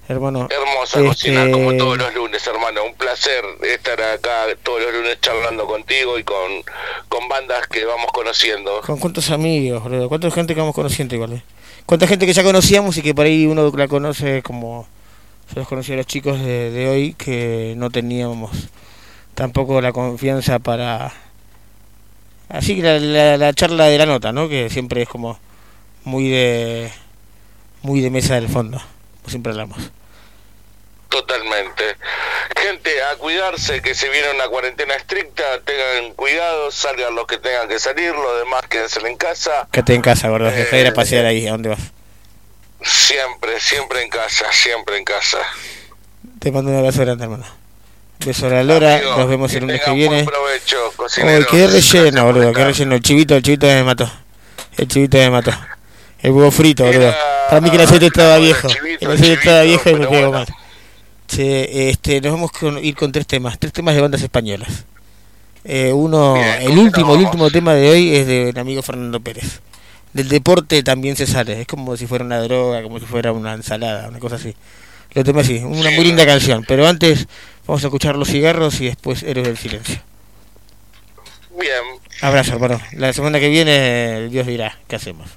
Hermano. 0.07 0.47
Hermosa 0.49 0.97
este, 0.97 1.07
cocina, 1.07 1.51
como 1.51 1.77
todos 1.77 1.99
los 1.99 2.11
lunes, 2.15 2.45
hermano. 2.47 2.85
Un 2.85 2.95
placer 2.95 3.43
estar 3.61 4.01
acá 4.01 4.45
todos 4.63 4.81
los 4.81 4.93
lunes 4.93 5.19
charlando 5.21 5.67
contigo 5.67 6.17
y 6.17 6.23
con, 6.23 6.63
con 7.07 7.27
bandas 7.27 7.67
que 7.67 7.85
vamos 7.85 8.07
conociendo. 8.11 8.81
¿Con 8.81 8.97
cuántos 8.97 9.29
amigos, 9.29 9.83
boludo? 9.83 10.09
¿Cuánta 10.09 10.31
gente 10.31 10.55
que 10.55 10.59
vamos 10.59 10.73
conociendo 10.73 11.13
igual? 11.13 11.33
eh? 11.33 11.43
¿Cuánta 11.85 12.07
gente 12.07 12.25
que 12.25 12.33
ya 12.33 12.43
conocíamos 12.43 12.97
y 12.97 13.03
que 13.03 13.13
por 13.13 13.27
ahí 13.27 13.45
uno 13.45 13.71
la 13.75 13.87
conoce 13.87 14.41
como... 14.41 14.87
Yo 15.53 15.59
los 15.59 15.67
conocí 15.67 15.93
a 15.93 15.97
los 15.97 16.07
chicos 16.07 16.39
de, 16.39 16.71
de 16.71 16.89
hoy 16.89 17.13
que 17.13 17.75
no 17.77 17.91
teníamos 17.91 18.69
tampoco 19.35 19.81
la 19.81 19.91
confianza 19.91 20.57
para... 20.57 21.13
Así 22.49 22.75
que 22.75 22.81
la, 22.81 22.99
la, 22.99 23.37
la 23.37 23.53
charla 23.53 23.85
de 23.85 23.97
la 23.97 24.05
nota, 24.05 24.31
¿no? 24.31 24.49
Que 24.49 24.69
siempre 24.69 25.03
es 25.03 25.09
como 25.09 25.39
muy 26.03 26.29
de... 26.29 26.91
Muy 27.81 28.01
de 28.01 28.09
mesa 28.09 28.35
del 28.35 28.49
fondo. 28.49 28.81
Siempre 29.25 29.51
hablamos. 29.53 29.77
Totalmente. 31.07 31.83
Gente, 32.57 33.03
a 33.03 33.15
cuidarse, 33.15 33.81
que 33.81 33.95
se 33.95 34.09
viene 34.09 34.31
una 34.31 34.47
cuarentena 34.47 34.95
estricta, 34.95 35.43
tengan 35.63 36.13
cuidado, 36.13 36.71
salgan 36.71 37.15
los 37.15 37.25
que 37.25 37.37
tengan 37.37 37.67
que 37.69 37.79
salir, 37.79 38.11
los 38.13 38.39
demás 38.39 38.63
quédense 38.67 38.99
en 39.07 39.15
casa. 39.15 39.67
Quédate 39.71 39.93
en 39.93 40.01
casa, 40.01 40.27
gordo. 40.29 40.51
De 40.51 40.81
ir 40.81 40.87
a 40.87 40.93
pasear 40.93 41.25
ahí. 41.25 41.47
¿A 41.47 41.51
dónde 41.51 41.69
vas? 41.69 41.79
Siempre, 42.81 43.59
siempre 43.59 44.03
en 44.03 44.09
casa, 44.09 44.51
siempre 44.51 44.97
en 44.97 45.05
casa. 45.05 45.39
Te 46.39 46.51
mando 46.51 46.71
un 46.71 46.77
abrazo 46.77 47.01
grande, 47.01 47.23
hermano. 47.23 47.45
Beso 48.25 48.47
a 48.47 48.49
la 48.49 48.63
Lora. 48.63 48.95
Amigo, 48.97 49.17
Nos 49.17 49.29
vemos 49.29 49.53
el 49.53 49.61
lunes 49.61 49.81
que 49.83 49.93
viene. 49.93 50.25
provecho, 50.25 51.47
qué 51.49 51.67
relleno, 51.67 52.25
boludo, 52.25 52.53
qué 52.53 52.65
relleno. 52.65 52.95
El 52.95 53.01
chivito, 53.01 53.35
el 53.35 53.43
chivito 53.43 53.65
me 53.67 53.83
mató. 53.83 54.11
El 54.77 54.87
chivito 54.87 55.17
me 55.17 55.29
mató. 55.29 55.51
El 56.19 56.31
huevo 56.31 56.51
frito, 56.51 56.85
boludo. 56.85 57.13
Para 57.49 57.61
mí 57.61 57.69
que 57.69 57.77
el 57.77 57.83
aceite 57.83 58.07
estaba 58.07 58.37
viejo. 58.37 58.67
El 58.99 59.11
aceite 59.11 59.33
estaba 59.33 59.61
viejo 59.61 59.89
y 59.89 59.95
me 59.95 60.07
pegó 60.07 60.31
mal. 60.31 60.47
Che, 61.27 61.89
este, 61.89 62.19
nos 62.21 62.33
vamos 62.33 62.51
a 62.61 62.79
ir 62.81 62.95
con 62.95 63.11
tres 63.11 63.25
temas. 63.25 63.57
Tres 63.57 63.71
temas 63.71 63.95
de 63.95 64.01
bandas 64.01 64.21
españolas. 64.21 64.85
Eh, 65.63 65.91
uno, 65.93 66.35
el 66.59 66.77
último, 66.77 67.15
el 67.15 67.21
último 67.21 67.49
tema 67.51 67.73
de 67.73 67.89
hoy 67.89 68.15
es 68.15 68.27
del 68.27 68.57
amigo 68.57 68.81
Fernando 68.81 69.19
Pérez. 69.19 69.61
Del 70.13 70.27
deporte 70.27 70.83
también 70.83 71.15
se 71.15 71.25
sale. 71.25 71.61
Es 71.61 71.67
como 71.67 71.95
si 71.95 72.05
fuera 72.05 72.25
una 72.25 72.39
droga, 72.39 72.83
como 72.83 72.99
si 72.99 73.05
fuera 73.05 73.31
una 73.31 73.53
ensalada, 73.53 74.09
una 74.09 74.19
cosa 74.19 74.35
así. 74.35 74.55
Lo 75.13 75.23
tema 75.23 75.41
así, 75.41 75.57
una 75.57 75.89
muy 75.91 76.03
linda 76.03 76.25
canción. 76.25 76.63
Pero 76.67 76.87
antes 76.87 77.27
vamos 77.69 77.83
a 77.83 77.87
escuchar 77.87 78.15
Los 78.15 78.29
Cigarros 78.29 78.81
y 78.81 78.87
después 78.87 79.21
Héroes 79.21 79.47
del 79.47 79.57
Silencio. 79.57 80.01
Bien, 81.51 81.83
Abrazo, 82.21 82.53
hermano. 82.53 82.81
La 82.93 83.13
semana 83.13 83.39
que 83.39 83.47
viene 83.47 84.27
Dios 84.29 84.47
dirá 84.47 84.79
qué 84.87 84.95
hacemos. 84.95 85.29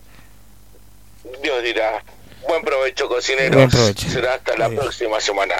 Dios 1.42 1.62
dirá. 1.62 2.02
Buen 2.48 2.62
provecho, 2.62 3.08
cocineros. 3.08 3.54
Buen 3.54 3.68
provecho. 3.68 4.08
Será 4.08 4.34
hasta 4.34 4.56
la 4.56 4.70
próxima 4.70 5.20
semana. 5.20 5.56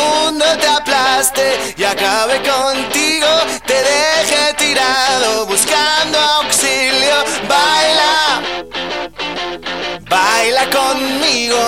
Mundo 0.00 0.44
te 0.60 0.66
aplaste 0.66 1.74
y 1.76 1.84
acabe 1.84 2.36
contigo, 2.42 3.28
te 3.66 3.74
deje 3.74 4.54
tirado 4.58 5.46
buscando 5.46 6.18
auxilio. 6.18 7.16
Baila, 7.48 8.42
baila 10.08 10.64
conmigo. 10.70 11.60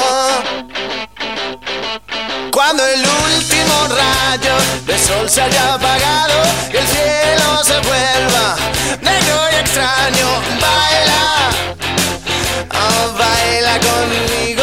Cuando 2.53 2.87
el 2.87 3.01
último 3.01 3.75
rayo 3.89 4.55
de 4.87 4.99
sol 4.99 5.29
se 5.29 5.43
haya 5.43 5.75
apagado 5.75 6.43
el 6.79 6.87
cielo 6.87 7.65
se 7.65 7.79
vuelva 7.81 8.57
negro 9.01 9.37
y 9.53 9.57
extraño, 9.57 10.29
baila, 10.61 11.51
oh, 12.71 13.13
baila 13.19 13.79
conmigo. 13.81 14.62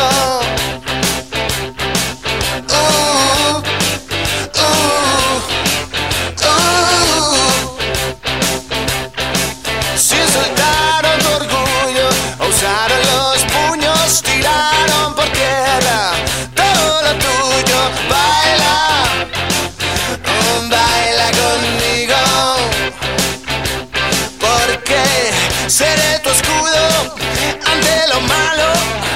seré 25.69 26.19
tu 26.23 26.29
escudo 26.31 27.15
ante 27.65 28.07
lo 28.11 28.21
malo. 28.21 29.08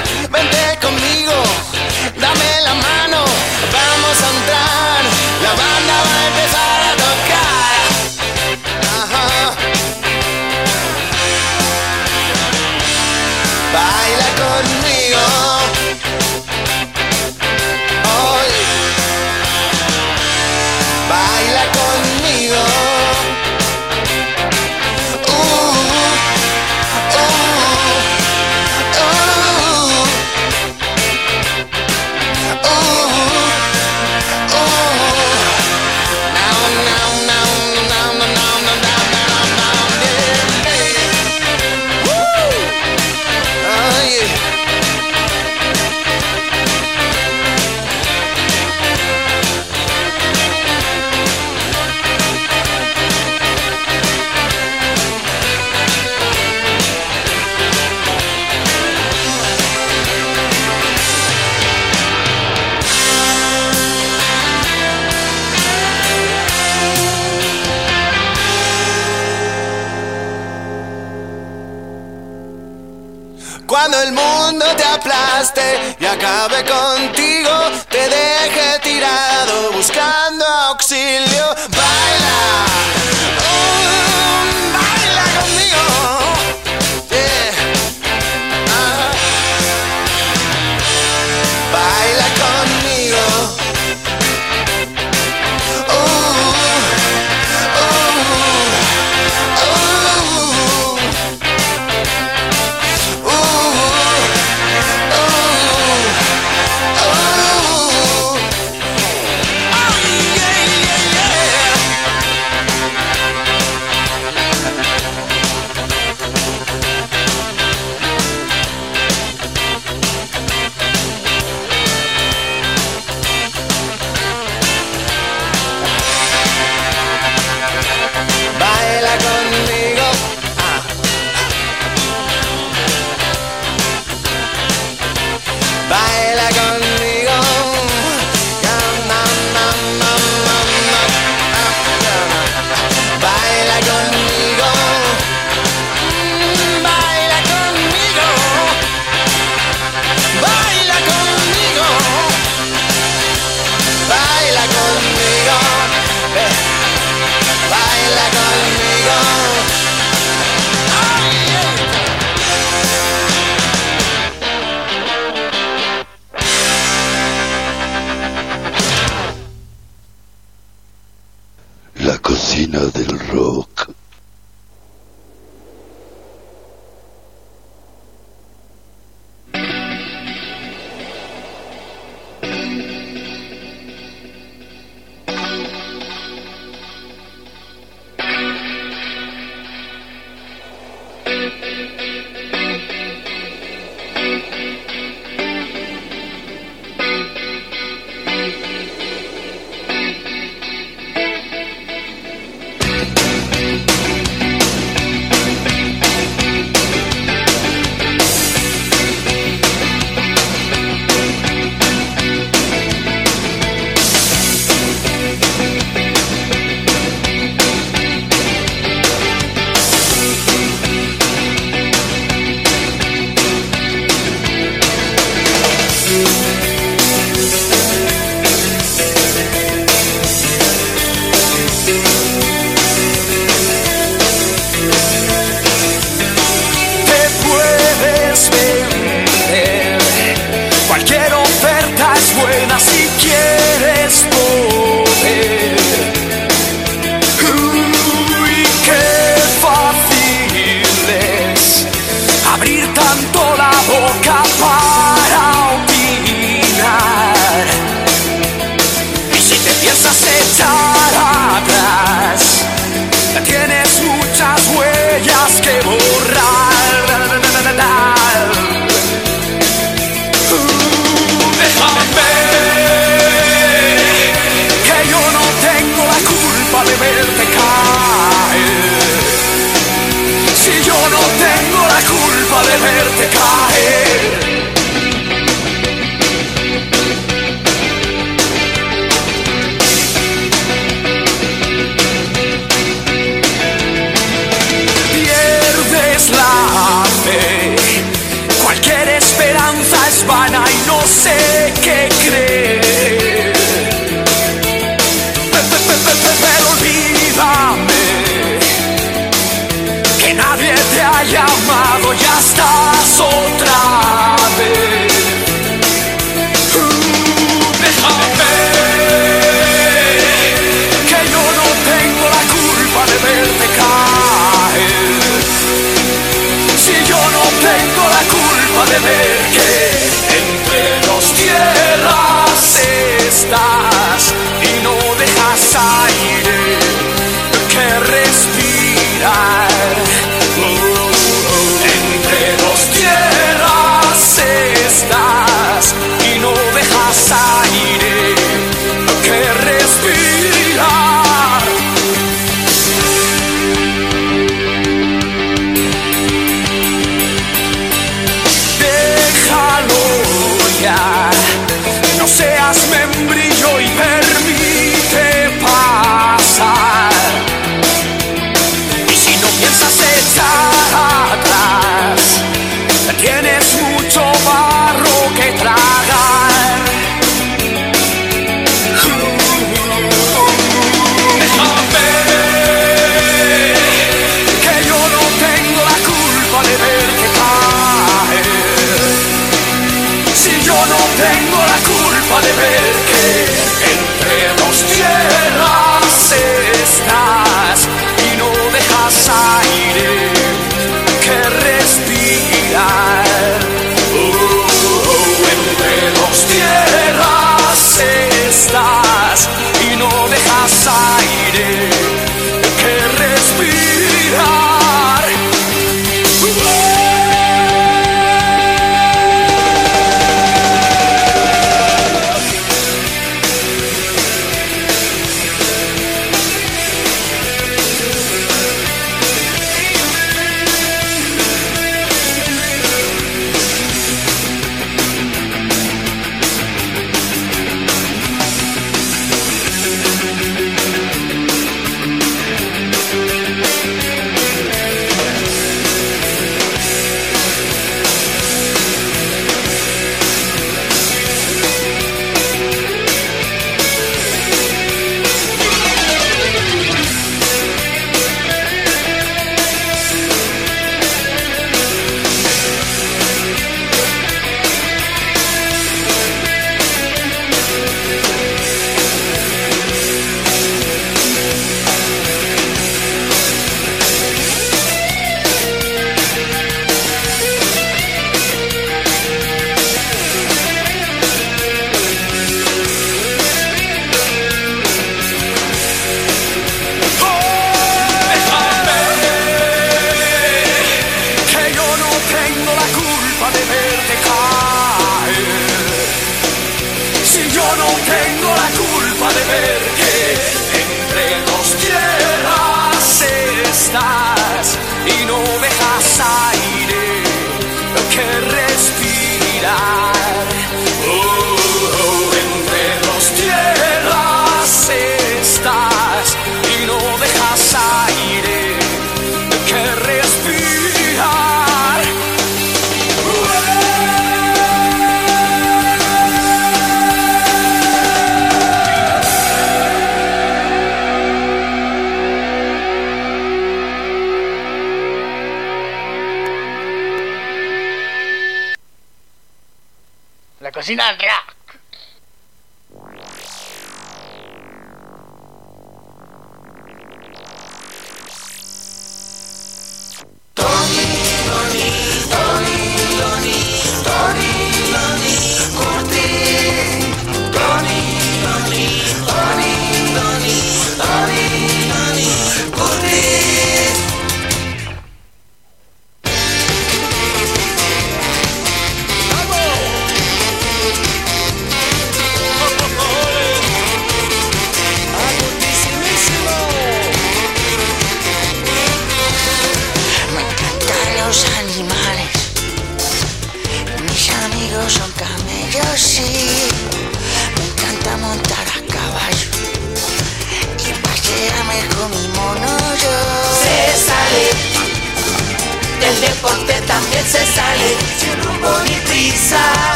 cuando 73.86 74.00
el 74.00 74.12
mundo 74.12 74.64
te 74.78 74.84
aplaste 74.84 75.96
y 76.00 76.06
acabe 76.06 76.64
contigo, 76.64 77.50
te 77.90 77.98
deje 78.08 78.78
tirado 78.82 79.72
buscando 79.72 80.46
auxilio. 80.46 81.23